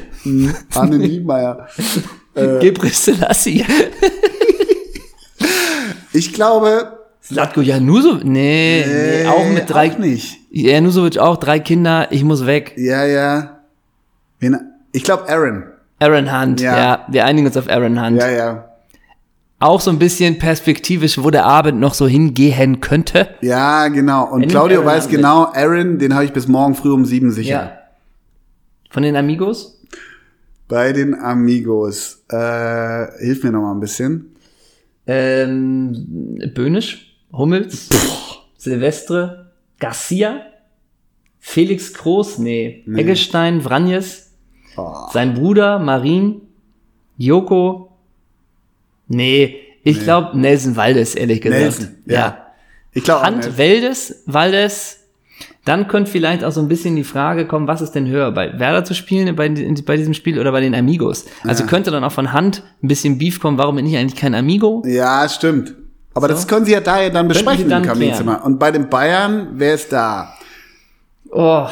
Arne 0.74 0.98
Niemeyer. 0.98 1.68
Gebre 2.34 2.88
Selassie. 2.88 3.64
Ich 6.12 6.32
glaube, 6.32 6.98
Slatko 7.22 7.60
Janusovic. 7.60 8.24
Nee, 8.24 8.84
nee, 8.86 9.26
auch 9.26 9.46
mit 9.46 9.68
drei. 9.68 9.92
Auch 9.92 9.98
nicht. 9.98 10.38
Janusovic 10.50 11.18
auch, 11.18 11.36
drei 11.36 11.60
Kinder, 11.60 12.08
ich 12.10 12.24
muss 12.24 12.46
weg. 12.46 12.72
Ja, 12.76 13.04
ja. 13.04 13.58
Ich 14.92 15.04
glaube 15.04 15.28
Aaron. 15.28 15.64
Aaron 16.00 16.32
Hunt, 16.32 16.60
ja. 16.60 16.76
Ja. 16.76 17.04
wir 17.08 17.24
einigen 17.24 17.46
uns 17.46 17.56
auf 17.56 17.68
Aaron 17.68 18.02
Hunt. 18.02 18.18
Ja, 18.18 18.30
ja. 18.30 18.64
Auch 19.60 19.80
so 19.80 19.90
ein 19.90 19.98
bisschen 19.98 20.38
perspektivisch, 20.38 21.22
wo 21.22 21.30
der 21.30 21.44
Abend 21.44 21.80
noch 21.80 21.94
so 21.94 22.06
hingehen 22.06 22.80
könnte. 22.80 23.28
Ja, 23.40 23.88
genau. 23.88 24.24
Und 24.30 24.40
nimmt 24.40 24.52
Claudio 24.52 24.84
weiß 24.84 25.08
genau, 25.08 25.46
Aaron, 25.52 25.98
den 25.98 26.14
habe 26.14 26.24
ich 26.24 26.32
bis 26.32 26.46
morgen 26.46 26.74
früh 26.74 26.92
um 26.92 27.04
sieben 27.04 27.32
sicher. 27.32 27.50
Ja. 27.50 27.77
Von 28.90 29.02
den 29.02 29.16
Amigos? 29.16 29.80
Bei 30.68 30.92
den 30.92 31.14
Amigos. 31.14 32.24
Äh, 32.30 33.06
hilf 33.20 33.42
mir 33.42 33.52
noch 33.52 33.62
mal 33.62 33.72
ein 33.72 33.80
bisschen. 33.80 34.34
Ähm, 35.06 36.38
Böhnisch, 36.54 37.16
Hummels, 37.32 37.88
Silvestre, 38.58 39.52
Garcia, 39.78 40.42
Felix 41.38 41.94
Groß, 41.94 42.38
nee, 42.38 42.84
Eggestein, 42.94 43.60
Vranjes, 43.62 44.26
Oh. 44.76 45.08
sein 45.12 45.34
Bruder 45.34 45.78
Marin, 45.80 46.42
Joko, 47.16 47.90
nee, 49.08 49.56
ich 49.82 50.02
glaube 50.04 50.38
Nelson 50.38 50.76
Valdes, 50.76 51.14
ehrlich 51.16 51.40
gesagt. 51.40 51.62
Nelson, 51.80 51.88
ja. 52.06 52.46
Ich 52.92 53.02
glaube 53.02 53.22
Hand 53.22 53.56
Weldes, 53.58 54.22
Valdes, 54.26 54.97
dann 55.64 55.86
könnte 55.88 56.10
vielleicht 56.10 56.44
auch 56.44 56.52
so 56.52 56.60
ein 56.60 56.68
bisschen 56.68 56.96
die 56.96 57.04
Frage 57.04 57.46
kommen, 57.46 57.66
was 57.66 57.80
ist 57.80 57.92
denn 57.92 58.06
höher, 58.08 58.30
bei 58.32 58.58
Werder 58.58 58.84
zu 58.84 58.94
spielen 58.94 59.34
bei, 59.36 59.48
bei 59.48 59.96
diesem 59.96 60.14
Spiel 60.14 60.38
oder 60.40 60.52
bei 60.52 60.60
den 60.60 60.74
Amigos? 60.74 61.26
Also 61.44 61.64
könnte 61.66 61.90
dann 61.90 62.02
auch 62.04 62.12
von 62.12 62.32
Hand 62.32 62.62
ein 62.82 62.88
bisschen 62.88 63.18
Beef 63.18 63.40
kommen, 63.40 63.58
warum 63.58 63.76
bin 63.76 63.86
ich 63.86 63.96
eigentlich 63.96 64.18
kein 64.20 64.34
Amigo? 64.34 64.82
Ja, 64.86 65.28
stimmt. 65.28 65.74
Aber 66.14 66.26
So. 66.28 66.34
das 66.34 66.48
können 66.48 66.64
Sie 66.66 66.72
ja 66.72 66.80
da 66.80 67.00
ja 67.00 67.10
dann 67.10 67.28
besprechen 67.28 67.68
dann 67.68 67.82
im 67.84 67.88
Kaminzimmer. 67.88 68.44
Und 68.44 68.58
bei 68.58 68.70
den 68.72 68.88
Bayern, 68.88 69.48
wer 69.52 69.74
ist 69.74 69.92
da? 69.92 70.32
Oh, 71.30 71.66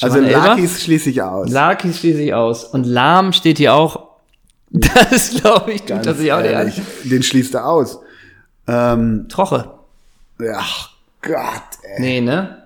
Also? 0.00 0.18
Lakis 0.18 0.82
schließe 0.82 1.10
ich 1.10 1.22
aus. 1.22 1.50
Laki 1.50 1.92
schließe 1.92 2.22
ich 2.22 2.34
aus. 2.34 2.64
Und 2.64 2.84
Lahm 2.86 3.32
steht 3.32 3.58
hier 3.58 3.74
auch. 3.74 4.08
Das 5.10 5.34
glaube 5.34 5.72
ich, 5.72 5.82
tut 5.82 6.06
das 6.06 6.16
sich 6.16 6.32
auch 6.32 6.40
nicht. 6.40 6.50
Ehrlich, 6.50 6.80
den 7.04 7.22
schließt 7.22 7.54
er 7.54 7.68
aus. 7.68 7.98
Ähm, 8.66 9.26
Troche. 9.28 9.70
ach 10.54 10.90
Gott, 11.20 11.62
ey. 11.82 12.00
Nee, 12.00 12.20
ne? 12.22 12.61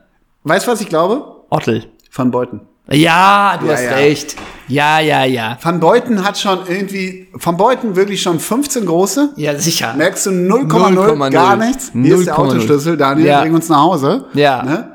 Weißt 0.48 0.66
du, 0.66 0.70
was 0.70 0.80
ich 0.80 0.88
glaube? 0.88 1.24
Ottel. 1.50 1.84
Van 2.12 2.30
Beuten. 2.30 2.60
Ja, 2.88 3.56
du 3.60 3.66
Ja, 3.66 3.72
hast 3.72 3.82
ja. 3.84 3.90
recht. 3.96 4.36
Ja, 4.68 5.00
ja, 5.00 5.24
ja. 5.24 5.58
Van 5.60 5.80
Beuten 5.80 6.24
hat 6.24 6.38
schon 6.38 6.60
irgendwie, 6.68 7.26
Van 7.32 7.56
Beuten 7.56 7.96
wirklich 7.96 8.22
schon 8.22 8.38
15 8.38 8.86
große. 8.86 9.30
Ja, 9.36 9.58
sicher. 9.58 9.94
Merkst 9.94 10.26
du 10.26 10.30
0,0 10.30 10.94
0,0. 10.94 11.30
gar 11.30 11.56
nichts? 11.56 11.90
Hier 11.92 12.16
ist 12.16 12.26
der 12.26 12.34
0,0. 12.34 12.38
Autoschlüssel, 12.38 12.96
Daniel, 12.96 13.26
Ja. 13.26 13.40
bring 13.40 13.54
uns 13.54 13.68
nach 13.68 13.82
Hause. 13.82 14.26
Ja. 14.34 14.62
Ne? 14.62 14.92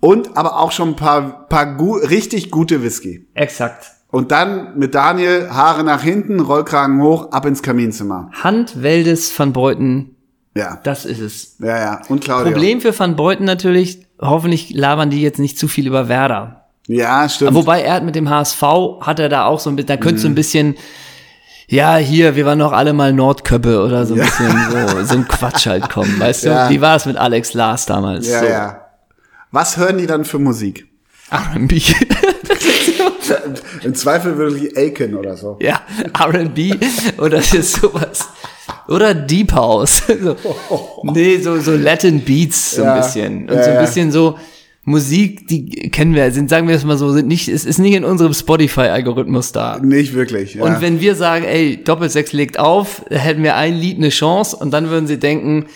Und 0.00 0.36
aber 0.36 0.58
auch 0.58 0.72
schon 0.72 0.90
ein 0.90 0.96
paar, 0.96 1.46
paar 1.48 1.76
gu 1.76 1.96
richtig 1.96 2.50
gute 2.50 2.82
Whisky. 2.82 3.26
Exakt. 3.34 3.90
Und 4.10 4.30
dann 4.32 4.78
mit 4.78 4.94
Daniel, 4.94 5.50
Haare 5.50 5.84
nach 5.84 6.02
hinten, 6.02 6.40
Rollkragen 6.40 7.02
hoch, 7.02 7.32
ab 7.32 7.44
ins 7.44 7.62
Kaminzimmer. 7.62 8.30
Hand 8.42 8.82
Weldes 8.82 9.38
van 9.38 9.52
Beuten, 9.52 10.16
Ja, 10.54 10.78
das 10.84 11.04
ist 11.04 11.20
es. 11.20 11.56
ja, 11.58 11.78
ja. 11.78 12.00
Und 12.08 12.24
Claudio. 12.24 12.50
Problem 12.52 12.80
für 12.80 12.98
Van 12.98 13.14
Beuten 13.16 13.44
natürlich, 13.44 14.05
hoffentlich 14.20 14.70
labern 14.70 15.10
die 15.10 15.20
jetzt 15.22 15.38
nicht 15.38 15.58
zu 15.58 15.68
viel 15.68 15.86
über 15.86 16.08
Werder. 16.08 16.64
Ja, 16.88 17.28
stimmt. 17.28 17.54
Wobei 17.54 17.82
er 17.82 17.94
hat 17.94 18.04
mit 18.04 18.14
dem 18.14 18.30
HSV, 18.30 18.62
hat 19.00 19.18
er 19.18 19.28
da 19.28 19.44
auch 19.46 19.58
so 19.60 19.70
ein 19.70 19.76
bisschen, 19.76 19.88
da 19.88 19.96
könnte 19.96 20.16
Mhm. 20.18 20.22
so 20.22 20.28
ein 20.28 20.34
bisschen, 20.34 20.76
ja, 21.68 21.96
hier, 21.96 22.36
wir 22.36 22.46
waren 22.46 22.60
doch 22.60 22.72
alle 22.72 22.92
mal 22.92 23.12
Nordköppe 23.12 23.82
oder 23.84 24.06
so 24.06 24.14
ein 24.14 24.20
bisschen 24.20 24.70
so, 24.70 25.04
so 25.04 25.14
ein 25.16 25.26
Quatsch 25.26 25.66
halt 25.66 25.88
kommen, 25.90 26.14
weißt 26.20 26.44
du? 26.44 26.48
Ja. 26.50 26.70
Wie 26.70 26.80
war 26.80 26.94
es 26.96 27.06
mit 27.06 27.16
Alex 27.16 27.54
Lars 27.54 27.86
damals? 27.86 28.28
ja, 28.28 28.38
so. 28.40 28.46
ja. 28.46 28.82
Was 29.50 29.76
hören 29.76 29.98
die 29.98 30.06
dann 30.06 30.24
für 30.24 30.38
Musik? 30.38 30.86
R&B. 31.30 31.80
Im 33.82 33.94
Zweifel 33.94 34.36
wirklich 34.38 34.76
Aiken 34.76 35.14
oder 35.16 35.36
so. 35.36 35.58
ja, 35.60 35.80
R&B 36.18 36.74
oder 37.18 37.40
sowas. 37.62 38.28
Oder 38.88 39.14
Deep 39.14 39.52
House. 39.52 40.02
so, 40.22 41.02
nee, 41.04 41.38
so, 41.38 41.58
so 41.60 41.72
Latin 41.76 42.20
Beats 42.20 42.76
so 42.76 42.82
Ja, 42.82 42.94
ein 42.94 43.00
bisschen. 43.00 43.48
Und 43.48 43.56
ja, 43.56 43.62
so 43.64 43.70
ein 43.70 43.78
bisschen 43.80 44.10
so 44.12 44.38
Musik, 44.88 45.48
die 45.48 45.90
kennen 45.90 46.14
wir, 46.14 46.30
sind, 46.30 46.48
sagen 46.48 46.68
wir 46.68 46.76
es 46.76 46.84
mal 46.84 46.96
so, 46.96 47.10
sind 47.12 47.26
nicht, 47.26 47.48
es 47.48 47.64
ist 47.64 47.78
nicht 47.78 47.94
in 47.94 48.04
unserem 48.04 48.32
Spotify-Algorithmus 48.32 49.50
da. 49.50 49.80
Nicht 49.80 50.14
wirklich. 50.14 50.54
Ja. 50.54 50.62
Und 50.62 50.80
wenn 50.80 51.00
wir 51.00 51.16
sagen, 51.16 51.44
ey, 51.44 51.82
Doppelsechs 51.82 52.32
legt 52.32 52.60
auf, 52.60 53.02
hätten 53.10 53.42
wir 53.42 53.56
ein 53.56 53.74
Lied 53.74 53.96
eine 53.96 54.10
Chance 54.10 54.56
und 54.56 54.70
dann 54.70 54.88
würden 54.88 55.08
sie 55.08 55.18
denken, 55.18 55.66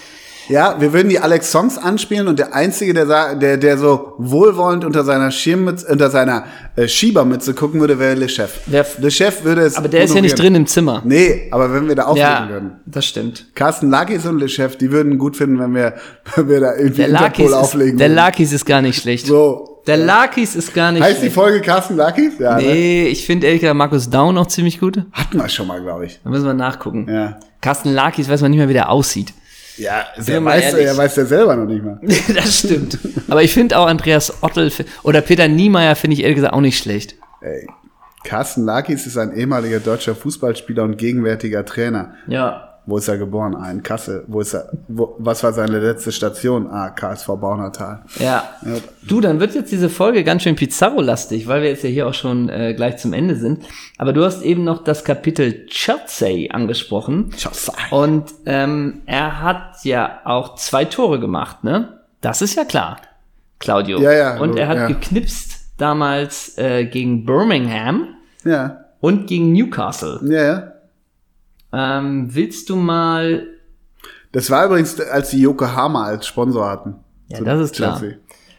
Ja, 0.50 0.76
wir 0.80 0.92
würden 0.92 1.08
die 1.08 1.18
Alex 1.20 1.50
Songs 1.50 1.78
anspielen 1.78 2.28
und 2.28 2.38
der 2.38 2.54
einzige, 2.54 2.92
der 2.92 3.34
der 3.36 3.56
der 3.56 3.78
so 3.78 4.14
wohlwollend 4.18 4.84
unter 4.84 5.04
seiner 5.04 5.30
Schirmmütze, 5.30 5.86
unter 5.90 6.10
seiner 6.10 6.44
äh, 6.76 6.88
Schiebermütze 6.88 7.54
gucken 7.54 7.80
würde, 7.80 7.98
wäre 7.98 8.14
Le 8.14 8.28
Chef. 8.28 8.60
Wer- 8.66 8.86
Le 8.98 9.10
Chef 9.10 9.44
würde 9.44 9.62
es. 9.62 9.76
aber 9.76 9.88
der 9.88 10.02
ist 10.04 10.14
ja 10.14 10.20
nicht 10.20 10.38
drin 10.38 10.54
im 10.54 10.66
Zimmer. 10.66 11.02
Nee, 11.04 11.48
aber 11.50 11.72
wenn 11.72 11.86
wir 11.88 11.94
da 11.94 12.04
auflegen 12.04 12.28
Ja, 12.28 12.48
würden. 12.50 12.72
das 12.86 13.06
stimmt. 13.06 13.46
Carsten 13.54 13.90
Lakis 13.90 14.26
und 14.26 14.38
Le 14.38 14.48
Chef, 14.48 14.76
die 14.76 14.90
würden 14.90 15.18
gut 15.18 15.36
finden, 15.36 15.58
wenn 15.58 15.74
wir, 15.74 15.94
wenn 16.34 16.48
wir 16.48 16.60
da 16.60 16.74
irgendwie 16.74 16.96
Der 17.02 17.08
Lakis, 17.08 17.38
Interpol 17.38 17.46
ist, 17.46 17.54
auflegen 17.54 17.98
der 17.98 18.08
würden. 18.08 18.16
Lakis 18.16 18.52
ist 18.52 18.64
gar 18.66 18.82
nicht 18.82 19.00
schlecht. 19.00 19.26
So. 19.26 19.82
Der 19.86 19.96
Lakis 19.96 20.56
ist 20.56 20.74
gar 20.74 20.92
nicht 20.92 21.02
Heißt 21.02 21.22
die. 21.22 21.30
Folge 21.30 21.60
Carsten 21.62 21.96
Lakis? 21.96 22.34
Ja, 22.38 22.56
ne? 22.56 22.62
Nee, 22.62 23.06
ich 23.08 23.24
finde 23.24 23.50
gesagt 23.58 23.74
Markus 23.76 24.10
Down 24.10 24.36
auch 24.36 24.46
ziemlich 24.46 24.78
gut. 24.78 25.02
Hatten 25.12 25.38
wir 25.38 25.48
schon 25.48 25.66
mal, 25.66 25.80
glaube 25.80 26.04
ich. 26.06 26.20
Da 26.22 26.28
müssen 26.28 26.44
wir 26.44 26.52
nachgucken. 26.54 27.06
Ja. 27.08 27.38
Carsten 27.62 27.92
Lakis 27.94 28.28
weiß 28.28 28.42
man 28.42 28.50
nicht 28.50 28.58
mehr, 28.58 28.68
wie 28.68 28.74
der 28.74 28.90
aussieht. 28.90 29.32
Ja, 29.80 30.04
er 30.26 30.40
mal 30.40 30.58
weiß, 30.58 30.74
er 30.74 30.96
weiß 30.96 31.16
ja 31.16 31.24
selber 31.24 31.56
noch 31.56 31.66
nicht 31.66 31.82
mal. 31.82 31.98
das 32.34 32.58
stimmt. 32.58 32.98
Aber 33.28 33.42
ich 33.42 33.52
finde 33.52 33.78
auch 33.78 33.86
Andreas 33.86 34.42
Ottel 34.42 34.70
oder 35.02 35.20
Peter 35.20 35.48
Niemeyer 35.48 35.96
finde 35.96 36.14
ich 36.14 36.22
ehrlich 36.22 36.36
gesagt 36.36 36.54
auch 36.54 36.60
nicht 36.60 36.78
schlecht. 36.78 37.16
Ey. 37.40 37.66
Carsten 38.22 38.64
Lakis 38.64 39.06
ist 39.06 39.16
ein 39.16 39.32
ehemaliger 39.32 39.80
deutscher 39.80 40.14
Fußballspieler 40.14 40.82
und 40.82 40.98
gegenwärtiger 40.98 41.64
Trainer. 41.64 42.14
Ja. 42.26 42.69
Wo 42.86 42.96
ist 42.96 43.08
er 43.08 43.18
geboren? 43.18 43.54
Ah, 43.54 43.70
in 43.70 43.82
Kassel. 43.82 44.24
Wo 44.26 44.40
ist 44.40 44.54
er? 44.54 44.70
Wo, 44.88 45.14
was 45.18 45.42
war 45.44 45.52
seine 45.52 45.78
letzte 45.78 46.10
Station? 46.12 46.66
Ah, 46.70 46.90
KSV 46.90 47.26
Baunatal. 47.40 48.02
Ja. 48.18 48.44
Du, 49.06 49.20
dann 49.20 49.38
wird 49.38 49.54
jetzt 49.54 49.70
diese 49.70 49.88
Folge 49.88 50.24
ganz 50.24 50.42
schön 50.42 50.56
Pizarro-lastig, 50.56 51.46
weil 51.46 51.62
wir 51.62 51.68
jetzt 51.68 51.84
ja 51.84 51.90
hier 51.90 52.08
auch 52.08 52.14
schon 52.14 52.48
äh, 52.48 52.74
gleich 52.74 52.96
zum 52.96 53.12
Ende 53.12 53.36
sind. 53.36 53.64
Aber 53.98 54.12
du 54.12 54.24
hast 54.24 54.42
eben 54.42 54.64
noch 54.64 54.82
das 54.82 55.04
Kapitel 55.04 55.66
Chelsea 55.66 56.50
angesprochen. 56.52 57.30
Und 57.90 58.24
ähm, 58.46 59.02
er 59.06 59.42
hat 59.42 59.84
ja 59.84 60.20
auch 60.24 60.56
zwei 60.56 60.84
Tore 60.84 61.20
gemacht, 61.20 61.62
ne? 61.64 62.00
Das 62.20 62.42
ist 62.42 62.54
ja 62.56 62.64
klar, 62.64 62.98
Claudio. 63.60 64.00
Ja, 64.00 64.12
ja, 64.12 64.38
Und 64.40 64.56
er 64.58 64.68
hat 64.68 64.76
ja. 64.76 64.86
geknipst 64.88 65.58
damals 65.78 66.58
äh, 66.58 66.84
gegen 66.86 67.24
Birmingham 67.24 68.08
Ja, 68.44 68.84
und 69.00 69.26
gegen 69.26 69.52
Newcastle. 69.52 70.20
ja, 70.24 70.42
ja. 70.42 70.69
Ähm, 71.72 72.34
willst 72.34 72.68
du 72.70 72.76
mal 72.76 73.46
Das 74.32 74.50
war 74.50 74.66
übrigens, 74.66 75.00
als 75.00 75.30
die 75.30 75.40
Yokohama 75.40 76.04
als 76.04 76.26
Sponsor 76.26 76.68
hatten. 76.68 76.96
Ja, 77.28 77.40
das 77.40 77.60
ist 77.60 77.74
klar. 77.76 77.98
Chelsea. 77.98 78.18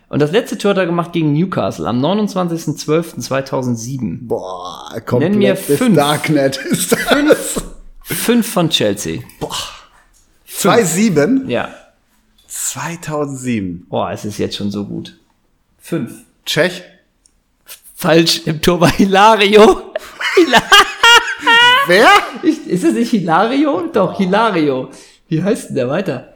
Und 0.09 0.19
das 0.21 0.31
letzte 0.31 0.57
Tor 0.57 0.71
hat 0.71 0.77
er 0.77 0.85
gemacht 0.85 1.13
gegen 1.13 1.31
Newcastle 1.31 1.87
am 1.87 2.03
29.12.2007. 2.03 4.27
Boah, 4.27 4.89
Nenn 4.93 5.05
komplett 5.05 5.35
mir 5.35 5.53
das 5.53 5.77
fünf. 5.77 5.95
Darknet 5.95 6.57
ist 6.65 6.91
das. 6.91 7.63
Fünf 8.03 8.51
von 8.51 8.69
Chelsea. 8.69 9.21
2-7? 10.49 11.47
Ja. 11.47 11.69
2007. 12.47 13.85
Oh, 13.89 14.05
es 14.11 14.25
ist 14.25 14.37
jetzt 14.37 14.57
schon 14.57 14.69
so 14.69 14.83
gut. 14.85 15.17
Fünf. 15.79 16.11
Tschech? 16.45 16.83
Falsch, 17.95 18.41
im 18.45 18.61
Tor 18.61 18.81
war 18.81 18.91
Hilario. 18.91 19.93
Hila 20.35 20.61
Wer? 21.87 22.07
Ich- 22.43 22.67
ist 22.67 22.83
es 22.83 22.93
nicht 22.93 23.09
Hilario? 23.11 23.83
Doch, 23.91 24.17
Hilario. 24.17 24.89
Wie 25.27 25.41
heißt 25.43 25.69
denn 25.69 25.75
der 25.75 25.89
weiter? 25.89 26.33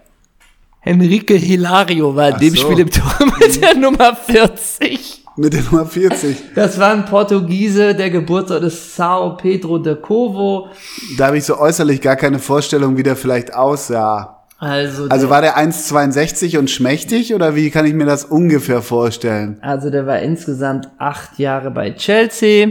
Henrique 0.80 1.36
Hilario 1.38 2.16
war 2.16 2.30
in 2.30 2.34
Ach 2.36 2.39
dem 2.39 2.56
so. 2.56 2.62
Spiel 2.62 2.80
im 2.80 2.89
Tor 2.91 3.12
mit 3.39 3.62
der 3.62 3.76
Nummer 3.76 4.16
40. 4.16 5.24
Mit 5.38 5.54
der 5.54 5.64
Nummer 5.64 5.86
40. 5.86 6.38
Das 6.56 6.80
war 6.80 6.91
ein 6.91 7.06
Portugiese, 7.06 7.93
der 7.96 8.10
Geburtsort 8.10 8.64
ist 8.64 8.96
Sao 8.96 9.36
Pedro 9.36 9.80
de 9.80 9.96
Covo. 9.96 10.70
Da 11.18 11.28
habe 11.28 11.38
ich 11.38 11.43
so 11.43 11.58
äußerlich 11.58 12.02
gar 12.02 12.16
keine 12.16 12.39
Vorstellung, 12.39 12.96
wie 12.98 13.04
der 13.04 13.16
vielleicht 13.16 13.54
aussah. 13.54 14.43
Also, 14.60 15.08
Also 15.10 15.26
der, 15.26 15.30
war 15.30 15.41
der 15.41 15.58
1,62 15.58 16.58
und 16.58 16.70
schmächtig 16.70 17.34
oder 17.34 17.56
wie 17.56 17.70
kann 17.72 17.86
ich 17.86 17.93
mir 17.93 18.06
das 18.06 18.24
ungefähr 18.24 18.82
vorstellen? 18.82 19.58
also 19.62 19.89
der 19.89 20.06
war 20.08 20.20
insgesamt 20.20 20.88
acht 20.98 21.38
Jahre 21.39 21.72
bei 21.72 21.91
Chelsea. 21.91 22.70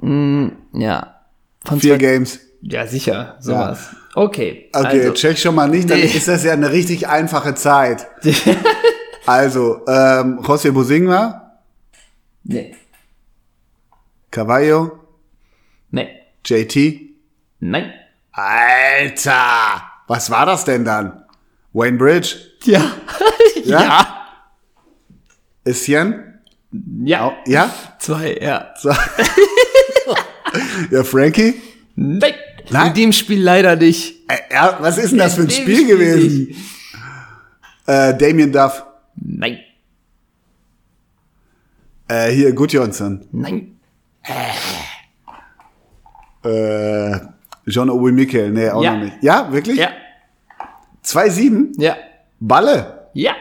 Mm, 0.00 0.48
ja. 0.74 1.13
Von 1.64 1.80
Vier 1.80 1.94
zwei- 1.94 1.98
Games. 1.98 2.40
Ja, 2.62 2.86
sicher, 2.86 3.36
sowas. 3.40 3.88
Okay. 4.14 4.70
Okay, 4.72 5.00
also, 5.00 5.12
check 5.12 5.38
schon 5.38 5.54
mal 5.54 5.68
nicht, 5.68 5.90
dann 5.90 5.98
Nee. 5.98 6.06
ist 6.06 6.28
das 6.28 6.44
ja 6.44 6.52
eine 6.52 6.70
richtig 6.72 7.08
einfache 7.08 7.54
Zeit. 7.54 8.06
Also, 9.26 9.80
ähm, 9.88 10.40
José 10.40 10.70
Bosingwa, 10.70 11.58
nee, 12.42 12.74
Cavallo, 14.30 14.98
nee, 15.90 16.08
JT. 16.44 17.00
nein. 17.60 17.90
Alter! 18.32 19.80
Was 20.08 20.30
war 20.30 20.44
das 20.44 20.66
denn 20.66 20.84
dann? 20.84 21.24
Wayne 21.72 21.96
Bridge? 21.96 22.36
Ja. 22.64 22.82
Ja? 23.64 23.80
ja. 23.80 24.26
Essien? 25.64 26.40
Ja. 27.02 27.32
Ja? 27.46 27.70
Zwei, 27.98 28.36
ja. 28.38 28.74
So. 28.76 28.90
ja, 30.90 31.04
Frankie? 31.04 31.54
Nein. 31.96 32.32
Nein. 32.70 32.88
In 32.88 32.94
dem 32.94 33.12
Spiel 33.12 33.42
leider 33.42 33.76
nicht. 33.76 34.14
Ja, 34.50 34.78
was 34.80 34.96
ist 34.98 35.10
denn 35.10 35.18
das 35.18 35.34
für 35.34 35.42
ein 35.42 35.48
In 35.48 35.54
dem 35.54 35.62
Spiel 35.62 35.86
gewesen? 35.86 36.46
nicht. 36.46 36.58
Äh, 37.86 38.16
Damien 38.16 38.50
Duff. 38.50 38.84
Nein. 39.16 39.58
Äh, 42.08 42.30
hier, 42.32 42.52
Gudjonsson. 42.52 43.26
Nein. 43.32 43.78
Äh, 46.44 47.18
John 47.66 47.90
Obi 47.90 48.12
Mikel. 48.12 48.50
Nee, 48.50 48.70
auch 48.70 48.82
Ja. 48.82 48.94
noch 48.96 49.04
nicht. 49.04 49.16
Ja, 49.22 49.52
wirklich? 49.52 49.78
Ja. 49.78 49.90
2-7? 51.02 51.72
Ja. 51.78 51.96
Balle? 52.40 53.08
Ja. 53.14 53.32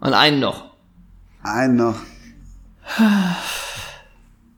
Und 0.00 0.12
einen 0.14 0.40
noch. 0.40 0.72
Ein 1.42 1.76
noch. 1.76 1.96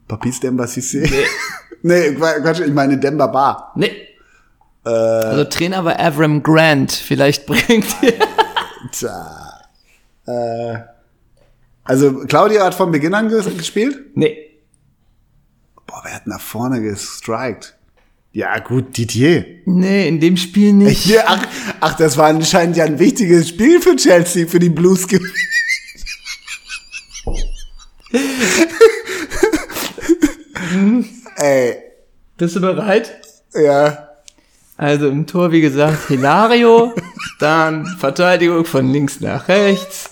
Papis 0.08 0.40
Demba 0.40 0.64
Sissé? 0.64 1.02
Nee. 1.08 1.24
Qua- 1.84 2.40
Quatsch, 2.40 2.60
ich 2.60 2.72
meine 2.72 2.98
Demba 2.98 3.26
Bar. 3.26 3.72
Nee. 3.76 3.92
Äh. 4.86 4.88
also 4.90 5.44
Trainer 5.44 5.84
war 5.84 5.98
Avram 6.00 6.42
Grant. 6.42 6.92
Vielleicht 6.92 7.46
bringt. 7.46 7.86
Tja. 8.92 9.60
Äh, 10.26 10.78
also, 11.84 12.20
Claudia 12.26 12.64
hat 12.64 12.74
von 12.74 12.90
Beginn 12.90 13.12
an 13.14 13.28
ges 13.28 13.44
gespielt? 13.56 13.98
Nee. 14.14 14.38
Boah, 15.86 16.00
wer 16.04 16.14
hat 16.14 16.22
da 16.26 16.38
vorne 16.38 16.80
gestrikt? 16.80 17.76
Ja, 18.32 18.58
gut, 18.58 18.96
Didier. 18.96 19.44
Nee, 19.66 20.08
in 20.08 20.18
dem 20.18 20.36
Spiel 20.36 20.72
nicht. 20.72 21.06
Ja, 21.06 21.22
ach, 21.26 21.46
ach, 21.80 21.96
das 21.96 22.16
war 22.16 22.26
anscheinend 22.28 22.76
ja 22.76 22.84
ein 22.84 22.98
wichtiges 22.98 23.50
Spiel 23.50 23.80
für 23.80 23.94
Chelsea, 23.96 24.46
für 24.46 24.58
die 24.58 24.70
Blues 24.70 25.06
gewesen. 25.06 25.34
Ey, 31.44 31.76
Bist 32.38 32.56
du 32.56 32.60
bereit? 32.62 33.12
ja. 33.54 34.08
Also 34.76 35.08
im 35.08 35.26
Tor, 35.26 35.52
wie 35.52 35.60
gesagt, 35.60 36.08
Hilario, 36.08 36.92
dann 37.38 37.84
Verteidigung 37.98 38.64
von 38.64 38.90
links 38.90 39.20
nach 39.20 39.46
rechts, 39.46 40.08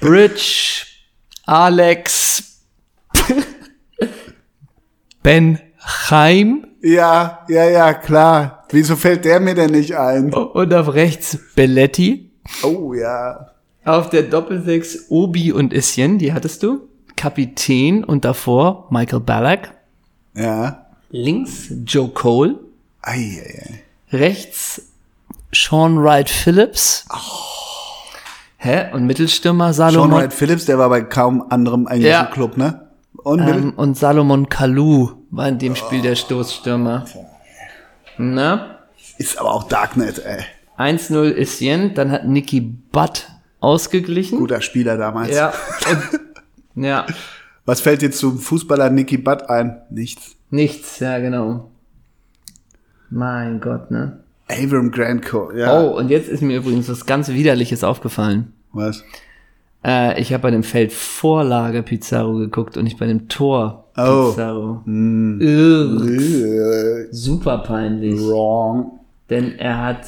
Bridge, 0.00 0.84
Alex, 1.46 2.62
Ben 5.22 5.60
Chaim 6.08 6.66
Ja, 6.82 7.44
ja, 7.48 7.64
ja, 7.68 7.94
klar. 7.94 8.64
Wieso 8.70 8.96
fällt 8.96 9.24
der 9.24 9.38
mir 9.40 9.54
denn 9.54 9.70
nicht 9.70 9.94
ein? 9.96 10.32
und 10.32 10.74
auf 10.74 10.94
rechts 10.94 11.38
Belletti. 11.54 12.32
Oh, 12.62 12.94
ja. 12.94 13.52
Auf 13.84 14.10
der 14.10 14.22
Doppelsechs 14.24 15.06
Obi 15.08 15.52
und 15.52 15.72
Issien, 15.72 16.18
die 16.18 16.32
hattest 16.32 16.62
du. 16.62 16.88
Kapitän 17.16 18.02
und 18.02 18.24
davor 18.24 18.88
Michael 18.90 19.20
Ballack. 19.20 19.74
Ja. 20.38 20.86
Links 21.10 21.68
Joe 21.86 22.08
Cole. 22.08 22.56
Ei, 23.02 23.14
ei, 23.44 23.62
ei. 24.12 24.16
Rechts 24.16 24.82
Sean 25.52 26.02
Wright 26.02 26.28
Phillips. 26.30 27.06
Hä? 28.58 28.92
Und 28.92 29.06
Mittelstürmer 29.06 29.72
Sean 29.72 29.92
Salomon, 29.92 30.20
Wright 30.20 30.32
Phillips, 30.32 30.64
der 30.66 30.78
war 30.78 30.88
bei 30.88 31.00
kaum 31.02 31.44
anderem 31.50 31.86
englischen 31.86 32.10
Ja. 32.10 32.24
Club, 32.26 32.56
ne? 32.56 32.88
Und 33.14 33.40
ähm, 33.40 33.72
und 33.76 33.96
Salomon 33.96 34.48
Kalou 34.48 35.12
war 35.30 35.48
in 35.48 35.58
dem 35.58 35.76
Spiel 35.76 36.02
der 36.02 36.14
Stoßstürmer. 36.16 37.04
Na? 38.16 38.78
ist 39.18 39.38
aber 39.38 39.52
auch 39.52 39.64
Darknet, 39.64 40.24
ey. 40.24 40.44
1-0 40.78 41.32
Issien, 41.32 41.94
dann 41.94 42.12
hat 42.12 42.24
Nicky 42.26 42.60
Butt 42.60 43.26
ausgeglichen. 43.60 44.38
Guter 44.38 44.60
Spieler 44.60 44.96
damals. 44.96 45.34
Ja. 45.34 45.52
Ja. 46.80 47.06
Was 47.68 47.82
fällt 47.82 48.00
dir 48.00 48.10
zum 48.10 48.38
Fußballer 48.38 48.88
Nicky 48.88 49.18
Butt 49.18 49.50
ein? 49.50 49.76
Nichts. 49.90 50.36
Nichts, 50.48 51.00
ja, 51.00 51.18
genau. 51.18 51.70
Mein 53.10 53.60
Gott, 53.60 53.90
ne? 53.90 54.20
Avram 54.48 54.90
Grant 54.90 55.26
Co. 55.26 55.52
Ja. 55.54 55.78
Oh, 55.82 55.98
und 55.98 56.08
jetzt 56.08 56.30
ist 56.30 56.40
mir 56.40 56.56
übrigens 56.56 56.88
was 56.88 57.04
ganz 57.04 57.28
Widerliches 57.28 57.84
aufgefallen. 57.84 58.54
Was? 58.72 59.04
Äh, 59.84 60.18
ich 60.18 60.32
habe 60.32 60.44
bei 60.44 60.50
dem 60.50 60.62
Feld 60.62 60.94
Vorlage 60.94 61.82
Pizarro 61.82 62.38
geguckt 62.38 62.78
und 62.78 62.84
nicht 62.84 62.98
bei 62.98 63.06
dem 63.06 63.28
Tor 63.28 63.84
Oh. 63.98 64.30
Pizarro. 64.30 64.80
Mm. 64.86 65.38
Super 67.10 67.58
peinlich. 67.58 68.18
wrong. 68.18 68.98
Denn 69.28 69.58
er 69.58 69.84
hat 69.84 70.06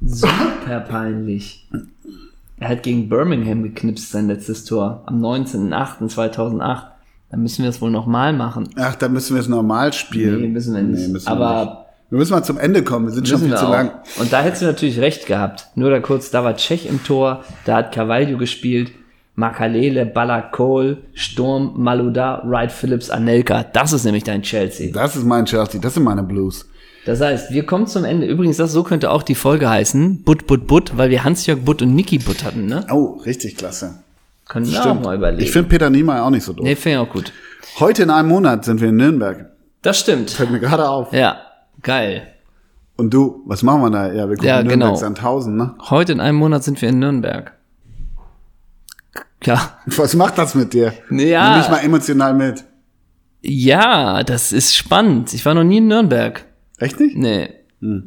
super 0.00 0.78
peinlich. 0.88 1.68
Er 2.60 2.68
hat 2.68 2.84
gegen 2.84 3.08
Birmingham 3.08 3.64
geknipst, 3.64 4.12
sein 4.12 4.28
letztes 4.28 4.64
Tor. 4.64 5.02
Am 5.06 5.20
19.08.2008. 5.20 6.82
Dann 7.30 7.42
müssen 7.42 7.62
wir 7.62 7.70
es 7.70 7.80
wohl 7.80 7.90
nochmal 7.90 8.32
machen. 8.32 8.68
Ach, 8.76 8.96
da 8.96 9.08
müssen 9.08 9.34
wir 9.36 9.40
es 9.40 9.48
normal 9.48 9.92
spielen. 9.92 10.40
Nee, 10.40 10.48
müssen 10.48 10.74
wir 10.74 10.82
nicht. 10.82 11.00
Nee, 11.00 11.08
müssen 11.08 11.26
wir 11.26 11.32
Aber 11.32 11.64
nicht. 11.64 11.76
Wir 12.10 12.18
müssen 12.18 12.32
mal 12.32 12.42
zum 12.42 12.58
Ende 12.58 12.82
kommen. 12.82 13.06
Wir 13.06 13.12
sind 13.14 13.28
schon 13.28 13.38
viel 13.40 13.50
wir 13.50 13.56
zu 13.56 13.66
auch. 13.66 13.70
lang. 13.70 13.92
Und 14.18 14.32
da 14.32 14.40
hättest 14.42 14.62
du 14.62 14.66
natürlich 14.66 14.98
recht 14.98 15.26
gehabt. 15.26 15.68
Nur 15.76 15.90
da 15.90 16.00
kurz, 16.00 16.30
da 16.32 16.42
war 16.42 16.56
Tschech 16.56 16.86
im 16.86 17.04
Tor, 17.04 17.44
da 17.66 17.76
hat 17.76 17.92
Carvalho 17.92 18.36
gespielt, 18.36 18.90
Makalele, 19.36 20.06
Balakol, 20.06 20.98
Sturm, 21.14 21.74
Maluda, 21.76 22.42
Wright 22.44 22.72
Phillips, 22.72 23.10
Anelka. 23.10 23.62
Das 23.62 23.92
ist 23.92 24.04
nämlich 24.04 24.24
dein 24.24 24.42
Chelsea. 24.42 24.92
Das 24.92 25.14
ist 25.14 25.24
mein 25.24 25.44
Chelsea. 25.44 25.80
Das 25.80 25.94
sind 25.94 26.02
meine 26.02 26.24
Blues. 26.24 26.66
Das 27.06 27.20
heißt, 27.20 27.52
wir 27.52 27.64
kommen 27.64 27.86
zum 27.86 28.04
Ende. 28.04 28.26
Übrigens, 28.26 28.56
das 28.56 28.72
so 28.72 28.82
könnte 28.82 29.10
auch 29.10 29.22
die 29.22 29.36
Folge 29.36 29.70
heißen. 29.70 30.24
Butt, 30.24 30.48
Butt, 30.48 30.66
Butt, 30.66 30.98
weil 30.98 31.10
wir 31.10 31.22
Hans-Jörg 31.22 31.60
Butt 31.60 31.80
und 31.80 31.94
Niki 31.94 32.18
Butt 32.18 32.44
hatten, 32.44 32.66
ne? 32.66 32.84
Oh, 32.90 33.20
richtig 33.24 33.56
klasse. 33.56 34.02
Können 34.50 34.68
wir 34.68 34.84
auch 34.84 35.00
mal 35.00 35.14
überlegen. 35.14 35.44
Ich 35.44 35.52
finde 35.52 35.68
Peter 35.68 35.88
Niemeyer 35.90 36.24
auch 36.24 36.30
nicht 36.30 36.42
so 36.42 36.52
doof. 36.52 36.64
nee, 36.64 36.74
finde 36.74 36.98
ich 36.98 37.08
auch 37.08 37.12
gut. 37.12 37.32
Heute 37.78 38.02
in 38.02 38.10
einem 38.10 38.28
Monat 38.28 38.64
sind 38.64 38.80
wir 38.80 38.88
in 38.88 38.96
Nürnberg. 38.96 39.48
Das 39.80 40.00
stimmt. 40.00 40.32
Fällt 40.32 40.50
mir 40.50 40.58
gerade 40.58 40.88
auf. 40.88 41.12
Ja, 41.12 41.40
geil. 41.82 42.26
Und 42.96 43.14
du, 43.14 43.44
was 43.46 43.62
machen 43.62 43.80
wir 43.82 43.90
da? 43.90 44.08
Ja, 44.12 44.28
wir 44.28 44.34
gucken 44.34 44.48
Ja, 44.48 44.56
Nürnberg 44.56 44.80
genau. 44.80 44.96
Sandhausen, 44.96 45.56
ne? 45.56 45.76
Heute 45.88 46.10
in 46.10 46.20
einem 46.20 46.36
Monat 46.36 46.64
sind 46.64 46.82
wir 46.82 46.88
in 46.88 46.98
Nürnberg. 46.98 47.52
Ja. 49.44 49.78
Was 49.86 50.14
macht 50.16 50.36
das 50.36 50.54
mit 50.56 50.74
dir? 50.74 50.92
Ja. 51.10 51.50
Nimm 51.50 51.58
mich 51.60 51.70
mal 51.70 51.78
emotional 51.84 52.34
mit. 52.34 52.64
Ja, 53.42 54.24
das 54.24 54.52
ist 54.52 54.76
spannend. 54.76 55.32
Ich 55.32 55.46
war 55.46 55.54
noch 55.54 55.64
nie 55.64 55.78
in 55.78 55.86
Nürnberg. 55.86 56.44
Echt 56.78 56.98
nicht? 56.98 57.16
Nee. 57.16 57.54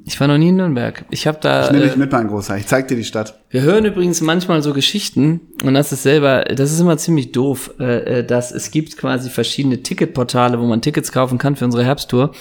Ich 0.06 0.20
war 0.20 0.28
noch 0.28 0.38
nie 0.38 0.50
in 0.50 0.58
Nürnberg. 0.58 1.04
Ich 1.10 1.26
habe 1.26 1.40
da. 1.42 1.66
Ich 1.66 1.72
nehme 1.72 1.86
äh, 1.86 1.88
dich 1.88 1.98
mit, 1.98 2.12
mein 2.12 2.28
Großer. 2.28 2.58
Ich 2.58 2.68
zeig 2.68 2.88
dir 2.90 2.96
die 2.96 3.04
Stadt. 3.04 3.40
Wir 3.50 3.64
hören 3.64 3.86
übrigens 3.86 4.22
manchmal 4.22 4.62
so 4.62 4.72
Geschichten 4.72 5.42
und 5.64 5.74
das 5.74 5.92
ist 5.92 6.04
selber, 6.04 6.44
das 6.44 6.72
ist 6.72 6.80
immer 6.80 6.98
ziemlich 6.98 7.32
doof, 7.32 7.74
äh, 7.80 8.20
äh, 8.20 8.24
dass 8.24 8.52
es 8.52 8.70
gibt 8.70 8.98
quasi 8.98 9.32
verschiedene 9.32 9.82
Ticketportale, 9.82 10.60
wo 10.60 10.66
man 10.68 10.84
Tickets 10.84 11.12
kaufen 11.12 11.40
kann 11.40 11.56
für 11.56 11.66
unsere 11.66 11.84
Herbsttour. 11.84 12.34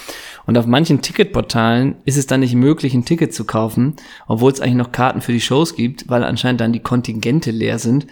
Und 0.45 0.59
auf 0.59 0.67
manchen 0.67 1.01
Ticketportalen 1.01 1.95
ist 2.05 2.19
es 2.19 2.27
dann 2.27 2.41
nicht 2.41 2.55
möglich, 2.55 2.93
ein 2.93 3.07
Ticket 3.07 3.33
zu 3.33 3.45
kaufen, 3.45 3.95
obwohl 4.27 4.53
es 4.53 4.61
eigentlich 4.61 4.75
noch 4.75 4.93
Karten 4.93 5.23
für 5.23 5.33
die 5.33 5.41
Shows 5.41 5.75
gibt, 5.75 6.11
weil 6.11 6.25
anscheinend 6.25 6.61
dann 6.61 6.75
die 6.75 6.81
Kontingente 6.81 7.51
leer 7.51 7.79
sind. 7.79 8.07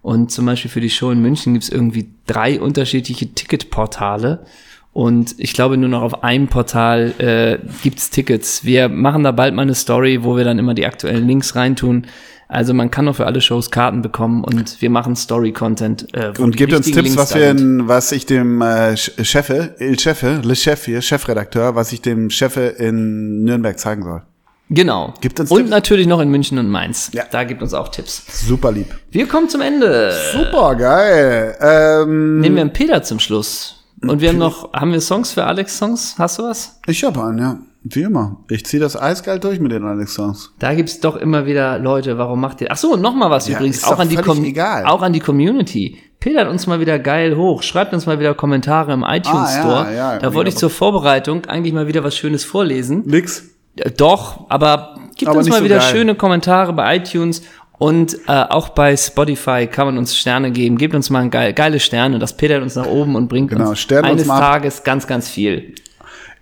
Und 0.00 0.32
zum 0.32 0.46
Beispiel 0.46 0.70
für 0.70 0.80
die 0.80 0.90
Show 0.90 1.10
in 1.10 1.20
München 1.20 1.52
gibt 1.52 1.64
es 1.64 1.70
irgendwie 1.70 2.08
drei 2.26 2.58
unterschiedliche 2.58 3.34
Ticketportale. 3.34 4.46
Und 4.92 5.34
ich 5.38 5.54
glaube, 5.54 5.76
nur 5.78 5.88
noch 5.88 6.02
auf 6.02 6.22
einem 6.22 6.48
Portal 6.48 7.14
äh, 7.18 7.58
gibt's 7.82 8.10
Tickets. 8.10 8.64
Wir 8.64 8.88
machen 8.90 9.22
da 9.24 9.32
bald 9.32 9.54
mal 9.54 9.62
eine 9.62 9.74
Story, 9.74 10.22
wo 10.22 10.36
wir 10.36 10.44
dann 10.44 10.58
immer 10.58 10.74
die 10.74 10.84
aktuellen 10.84 11.26
Links 11.26 11.56
reintun. 11.56 12.06
Also 12.48 12.74
man 12.74 12.90
kann 12.90 13.06
noch 13.06 13.16
für 13.16 13.24
alle 13.24 13.40
Shows 13.40 13.70
Karten 13.70 14.02
bekommen 14.02 14.44
und 14.44 14.82
wir 14.82 14.90
machen 14.90 15.16
Story-Content. 15.16 16.08
Äh, 16.14 16.32
Und 16.38 16.54
gibt 16.58 16.74
uns 16.74 16.84
Tipps, 16.84 16.96
Links 17.00 17.16
was 17.16 17.34
wir, 17.34 17.50
in, 17.52 17.88
was 17.88 18.12
ich 18.12 18.26
dem 18.26 18.60
äh, 18.60 18.92
Ch- 18.92 19.24
Chefe, 19.24 19.74
Il 19.80 19.98
Chefe, 19.98 20.42
Le 20.44 20.54
Chef 20.54 20.84
hier, 20.84 21.00
Chefredakteur, 21.00 21.74
was 21.74 21.92
ich 21.94 22.02
dem 22.02 22.28
Chefe 22.28 22.60
in 22.60 23.44
Nürnberg 23.44 23.78
zeigen 23.78 24.02
soll. 24.02 24.20
Genau. 24.68 25.14
Gibt 25.22 25.40
uns 25.40 25.50
und 25.50 25.58
Tipps? 25.58 25.70
natürlich 25.70 26.06
noch 26.06 26.20
in 26.20 26.28
München 26.30 26.58
und 26.58 26.68
Mainz. 26.68 27.10
Ja. 27.14 27.24
Da 27.30 27.44
gibt 27.44 27.62
uns 27.62 27.72
auch 27.72 27.88
Tipps. 27.88 28.46
Super 28.46 28.70
lieb. 28.72 28.88
Wir 29.10 29.26
kommen 29.26 29.48
zum 29.48 29.62
Ende. 29.62 30.12
Super 30.34 30.74
geil. 30.74 31.56
Ähm, 31.60 32.40
Nehmen 32.40 32.56
wir 32.56 32.62
einen 32.62 32.72
Peter 32.74 33.02
zum 33.02 33.18
Schluss. 33.18 33.81
Und 34.06 34.20
wir 34.20 34.30
haben 34.30 34.38
noch, 34.38 34.72
haben 34.72 34.92
wir 34.92 35.00
Songs 35.00 35.32
für 35.32 35.44
Alex 35.44 35.78
Songs? 35.78 36.16
Hast 36.18 36.38
du 36.38 36.44
was? 36.44 36.80
ich 36.86 37.04
hab 37.04 37.18
einen, 37.18 37.38
ja. 37.38 37.58
Wie 37.84 38.02
immer. 38.02 38.36
Ich 38.48 38.64
zieh 38.64 38.78
das 38.78 38.96
eiskalt 38.96 39.42
durch 39.42 39.58
mit 39.58 39.72
den 39.72 39.84
Alex-Songs. 39.84 40.52
Da 40.60 40.72
gibt's 40.72 41.00
doch 41.00 41.16
immer 41.16 41.46
wieder 41.46 41.80
Leute, 41.80 42.16
warum 42.16 42.40
macht 42.40 42.60
ihr. 42.60 42.68
Ach 42.70 42.76
so, 42.76 42.94
noch 42.94 43.12
mal 43.12 43.28
was 43.28 43.48
Ja, 43.48 43.56
übrigens, 43.56 43.82
auch 43.82 43.98
an, 43.98 44.08
die 44.08 44.14
Com 44.16 44.44
egal. 44.44 44.86
auch 44.86 45.02
an 45.02 45.12
die 45.12 45.18
Community. 45.18 45.98
Pedert 46.20 46.48
uns 46.48 46.68
mal 46.68 46.78
wieder 46.78 47.00
geil 47.00 47.36
hoch, 47.36 47.64
schreibt 47.64 47.92
uns 47.92 48.06
mal 48.06 48.20
wieder 48.20 48.34
Kommentare 48.34 48.92
im 48.92 49.02
iTunes 49.02 49.36
Ah, 49.50 49.56
ja, 49.56 49.60
Store. 49.60 49.94
ja, 49.96 50.18
da 50.20 50.26
hab 50.28 50.34
wollte 50.34 50.50
ich 50.50 50.56
zur 50.56 50.70
Vorbereitung 50.70 51.46
eigentlich 51.46 51.74
mal 51.74 51.88
wieder 51.88 52.04
was 52.04 52.16
Schönes 52.16 52.44
vorlesen. 52.44 53.02
Nix. 53.04 53.48
Äh, 53.74 53.90
Doch, 53.90 54.48
aber 54.48 54.94
gibt 55.16 55.28
Aber 55.30 55.38
uns 55.40 55.48
mal 55.48 55.58
so 55.58 55.64
wieder 55.64 55.78
geil. 55.78 55.88
schöne 55.90 56.14
Kommentare 56.14 56.72
bei 56.74 56.98
iTunes 56.98 57.42
und 57.82 58.16
äh, 58.28 58.44
auch 58.48 58.68
bei 58.68 58.96
Spotify 58.96 59.66
kann 59.66 59.86
man 59.86 59.98
uns 59.98 60.16
Sterne 60.16 60.52
geben. 60.52 60.78
Gebt 60.78 60.94
uns 60.94 61.10
mal 61.10 61.18
ein 61.18 61.30
geil, 61.30 61.52
geile 61.52 61.80
Sterne, 61.80 62.20
das 62.20 62.36
pedert 62.36 62.62
uns 62.62 62.76
nach 62.76 62.86
oben 62.86 63.16
und 63.16 63.26
bringt 63.26 63.50
Genau, 63.50 63.70
uns 63.70 63.84
uns 63.84 63.92
eines 63.92 64.30
ab. 64.30 64.38
Tages 64.38 64.84
ganz, 64.84 65.08
ganz 65.08 65.28
viel. 65.28 65.74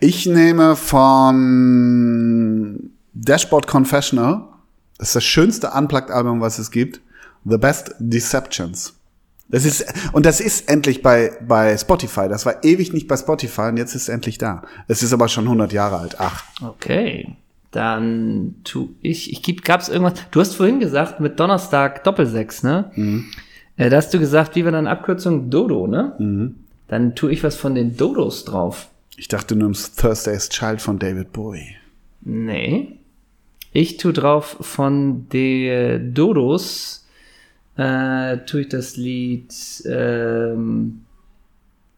Ich 0.01 0.27
nehme 0.27 0.77
von 0.77 2.91
Dashboard 3.15 3.67
Confessional. 3.67 4.43
Das 4.99 5.09
ist 5.09 5.17
das 5.17 5.25
schönste 5.25 5.71
Unplugged-Album, 5.71 6.43
was 6.43 6.59
es 6.59 6.71
gibt. 6.71 7.01
The 7.47 7.57
Best 7.57 7.95
Deceptions. 7.99 8.93
Das 9.49 9.65
ist, 9.65 9.87
und 10.13 10.27
das 10.27 10.41
ist 10.41 10.69
endlich 10.69 11.01
bei, 11.01 11.33
bei 11.41 11.75
Spotify. 11.79 12.29
Das 12.29 12.45
war 12.45 12.63
ewig 12.65 12.93
nicht 12.93 13.09
bei 13.09 13.17
Spotify 13.17 13.63
und 13.63 13.79
jetzt 13.79 13.95
ist 13.95 14.03
es 14.03 14.09
endlich 14.11 14.37
da. 14.37 14.61
Es 14.89 15.03
ist 15.03 15.15
aber 15.15 15.29
schon 15.29 15.45
100 15.45 15.73
Jahre 15.73 16.01
alt. 16.01 16.17
Ach. 16.19 16.45
Okay. 16.63 17.35
Dann 17.71 18.57
tu 18.65 18.91
ich, 19.01 19.33
ich 19.33 19.43
gib, 19.43 19.65
gab's 19.65 19.89
irgendwas, 19.89 20.15
du 20.31 20.41
hast 20.41 20.55
vorhin 20.55 20.81
gesagt, 20.81 21.21
mit 21.21 21.39
Donnerstag 21.39 22.03
Doppelsechs, 22.05 22.63
ne? 22.63 22.91
Mhm. 22.97 23.27
Äh, 23.77 23.91
da 23.91 23.97
hast 23.97 24.13
du 24.13 24.19
gesagt, 24.19 24.57
wie 24.57 24.65
war 24.65 24.73
deine 24.73 24.91
Abkürzung? 24.91 25.51
Dodo, 25.51 25.87
ne? 25.87 26.15
Mhm. 26.19 26.57
Dann 26.89 27.15
tu 27.15 27.29
ich 27.29 27.45
was 27.45 27.57
von 27.57 27.75
den 27.75 27.97
Dodos 27.97 28.45
drauf. 28.45 28.89
Ich 29.17 29.29
dachte 29.29 29.55
nur 29.55 29.73
Thursday's 29.73 30.49
Child 30.49 30.83
von 30.83 30.99
David 30.99 31.33
Bowie. 31.33 31.77
Nee. 32.23 32.99
Ich 33.73 33.97
tu 33.99 34.11
drauf 34.11 34.57
von 34.61 35.29
den 35.29 36.13
Dodos, 36.13 37.07
äh, 37.77 38.39
tu 38.39 38.59
ich 38.59 38.69
das 38.69 38.97
Lied, 38.97 39.55
ähm, 39.87 41.03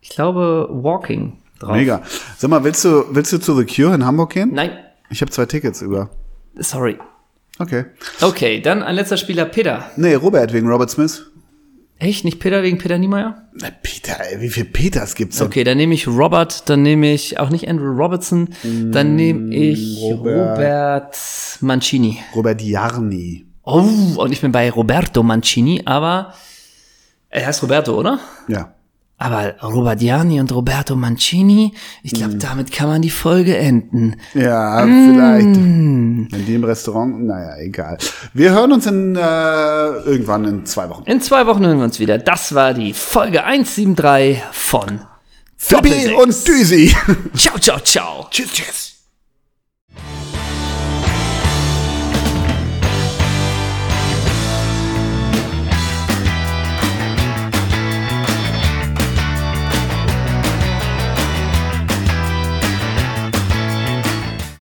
ich 0.02 0.10
glaube, 0.10 0.68
Walking 0.70 1.38
drauf. 1.58 1.76
Mega. 1.76 2.02
Sag 2.36 2.50
mal, 2.50 2.62
willst 2.64 2.84
du, 2.84 3.04
willst 3.12 3.32
du 3.32 3.38
zu 3.38 3.56
The 3.56 3.64
Cure 3.64 3.94
in 3.94 4.04
Hamburg 4.04 4.34
gehen? 4.34 4.50
Nein, 4.52 4.72
Ich 5.12 5.20
habe 5.20 5.30
zwei 5.30 5.46
Tickets 5.46 5.82
über. 5.82 6.10
sorry. 6.56 6.98
Okay. 7.58 7.84
Okay, 8.22 8.60
dann 8.60 8.82
ein 8.82 8.94
letzter 8.94 9.18
Spieler, 9.18 9.44
Peter. 9.44 9.90
Nee, 9.96 10.14
Robert 10.14 10.52
wegen 10.54 10.68
Robert 10.68 10.90
Smith. 10.90 11.26
Echt, 11.98 12.24
nicht 12.24 12.40
Peter 12.40 12.62
wegen 12.62 12.78
Peter 12.78 12.98
Niemeyer? 12.98 13.46
Na, 13.52 13.68
Peter, 13.82 14.16
ey, 14.18 14.40
wie 14.40 14.48
viele 14.48 14.66
Peters 14.66 15.14
gibt's 15.14 15.36
denn? 15.36 15.46
Okay, 15.46 15.62
dann 15.62 15.76
nehme 15.76 15.94
ich 15.94 16.08
Robert, 16.08 16.68
dann 16.68 16.82
nehme 16.82 17.12
ich 17.12 17.38
auch 17.38 17.50
nicht 17.50 17.68
Andrew 17.68 17.92
Robertson, 17.92 18.48
dann 18.64 19.14
nehme 19.14 19.54
ich 19.54 20.00
Robert. 20.00 20.58
Robert. 20.58 21.16
Mancini. 21.60 22.18
Robert 22.34 22.60
Jarni. 22.62 23.46
Oh, 23.62 23.84
und 24.16 24.32
ich 24.32 24.40
bin 24.40 24.50
bei 24.50 24.68
Roberto 24.70 25.22
Mancini, 25.22 25.82
aber 25.84 26.34
er 27.28 27.46
heißt 27.46 27.62
Roberto, 27.62 27.96
oder? 27.96 28.18
Ja. 28.48 28.74
Aber 29.22 29.54
Robert 29.62 30.00
Gianni 30.00 30.40
und 30.40 30.50
Roberto 30.52 30.96
Mancini, 30.96 31.72
ich 32.02 32.12
glaube, 32.12 32.34
damit 32.34 32.72
kann 32.72 32.88
man 32.88 33.02
die 33.02 33.10
Folge 33.10 33.56
enden. 33.56 34.16
Ja, 34.34 34.82
vielleicht. 34.82 35.46
Wenn 35.46 36.44
die 36.44 36.54
im 36.56 36.64
Restaurant, 36.64 37.24
naja, 37.24 37.56
egal. 37.58 37.98
Wir 38.34 38.50
hören 38.50 38.72
uns 38.72 38.86
in, 38.86 39.14
äh, 39.14 39.20
irgendwann 39.20 40.44
in 40.44 40.66
zwei 40.66 40.88
Wochen. 40.88 41.04
In 41.04 41.20
zwei 41.20 41.46
Wochen 41.46 41.64
hören 41.64 41.78
wir 41.78 41.84
uns 41.84 42.00
wieder. 42.00 42.18
Das 42.18 42.52
war 42.56 42.74
die 42.74 42.92
Folge 42.92 43.44
173 43.44 44.42
von 44.50 45.02
Doppelsechs. 45.70 46.20
und 46.20 46.48
Düsi. 46.48 46.92
Ciao, 47.36 47.58
ciao, 47.60 47.78
ciao. 47.78 48.26
tschüss, 48.28 48.52
tschüss. 48.52 48.91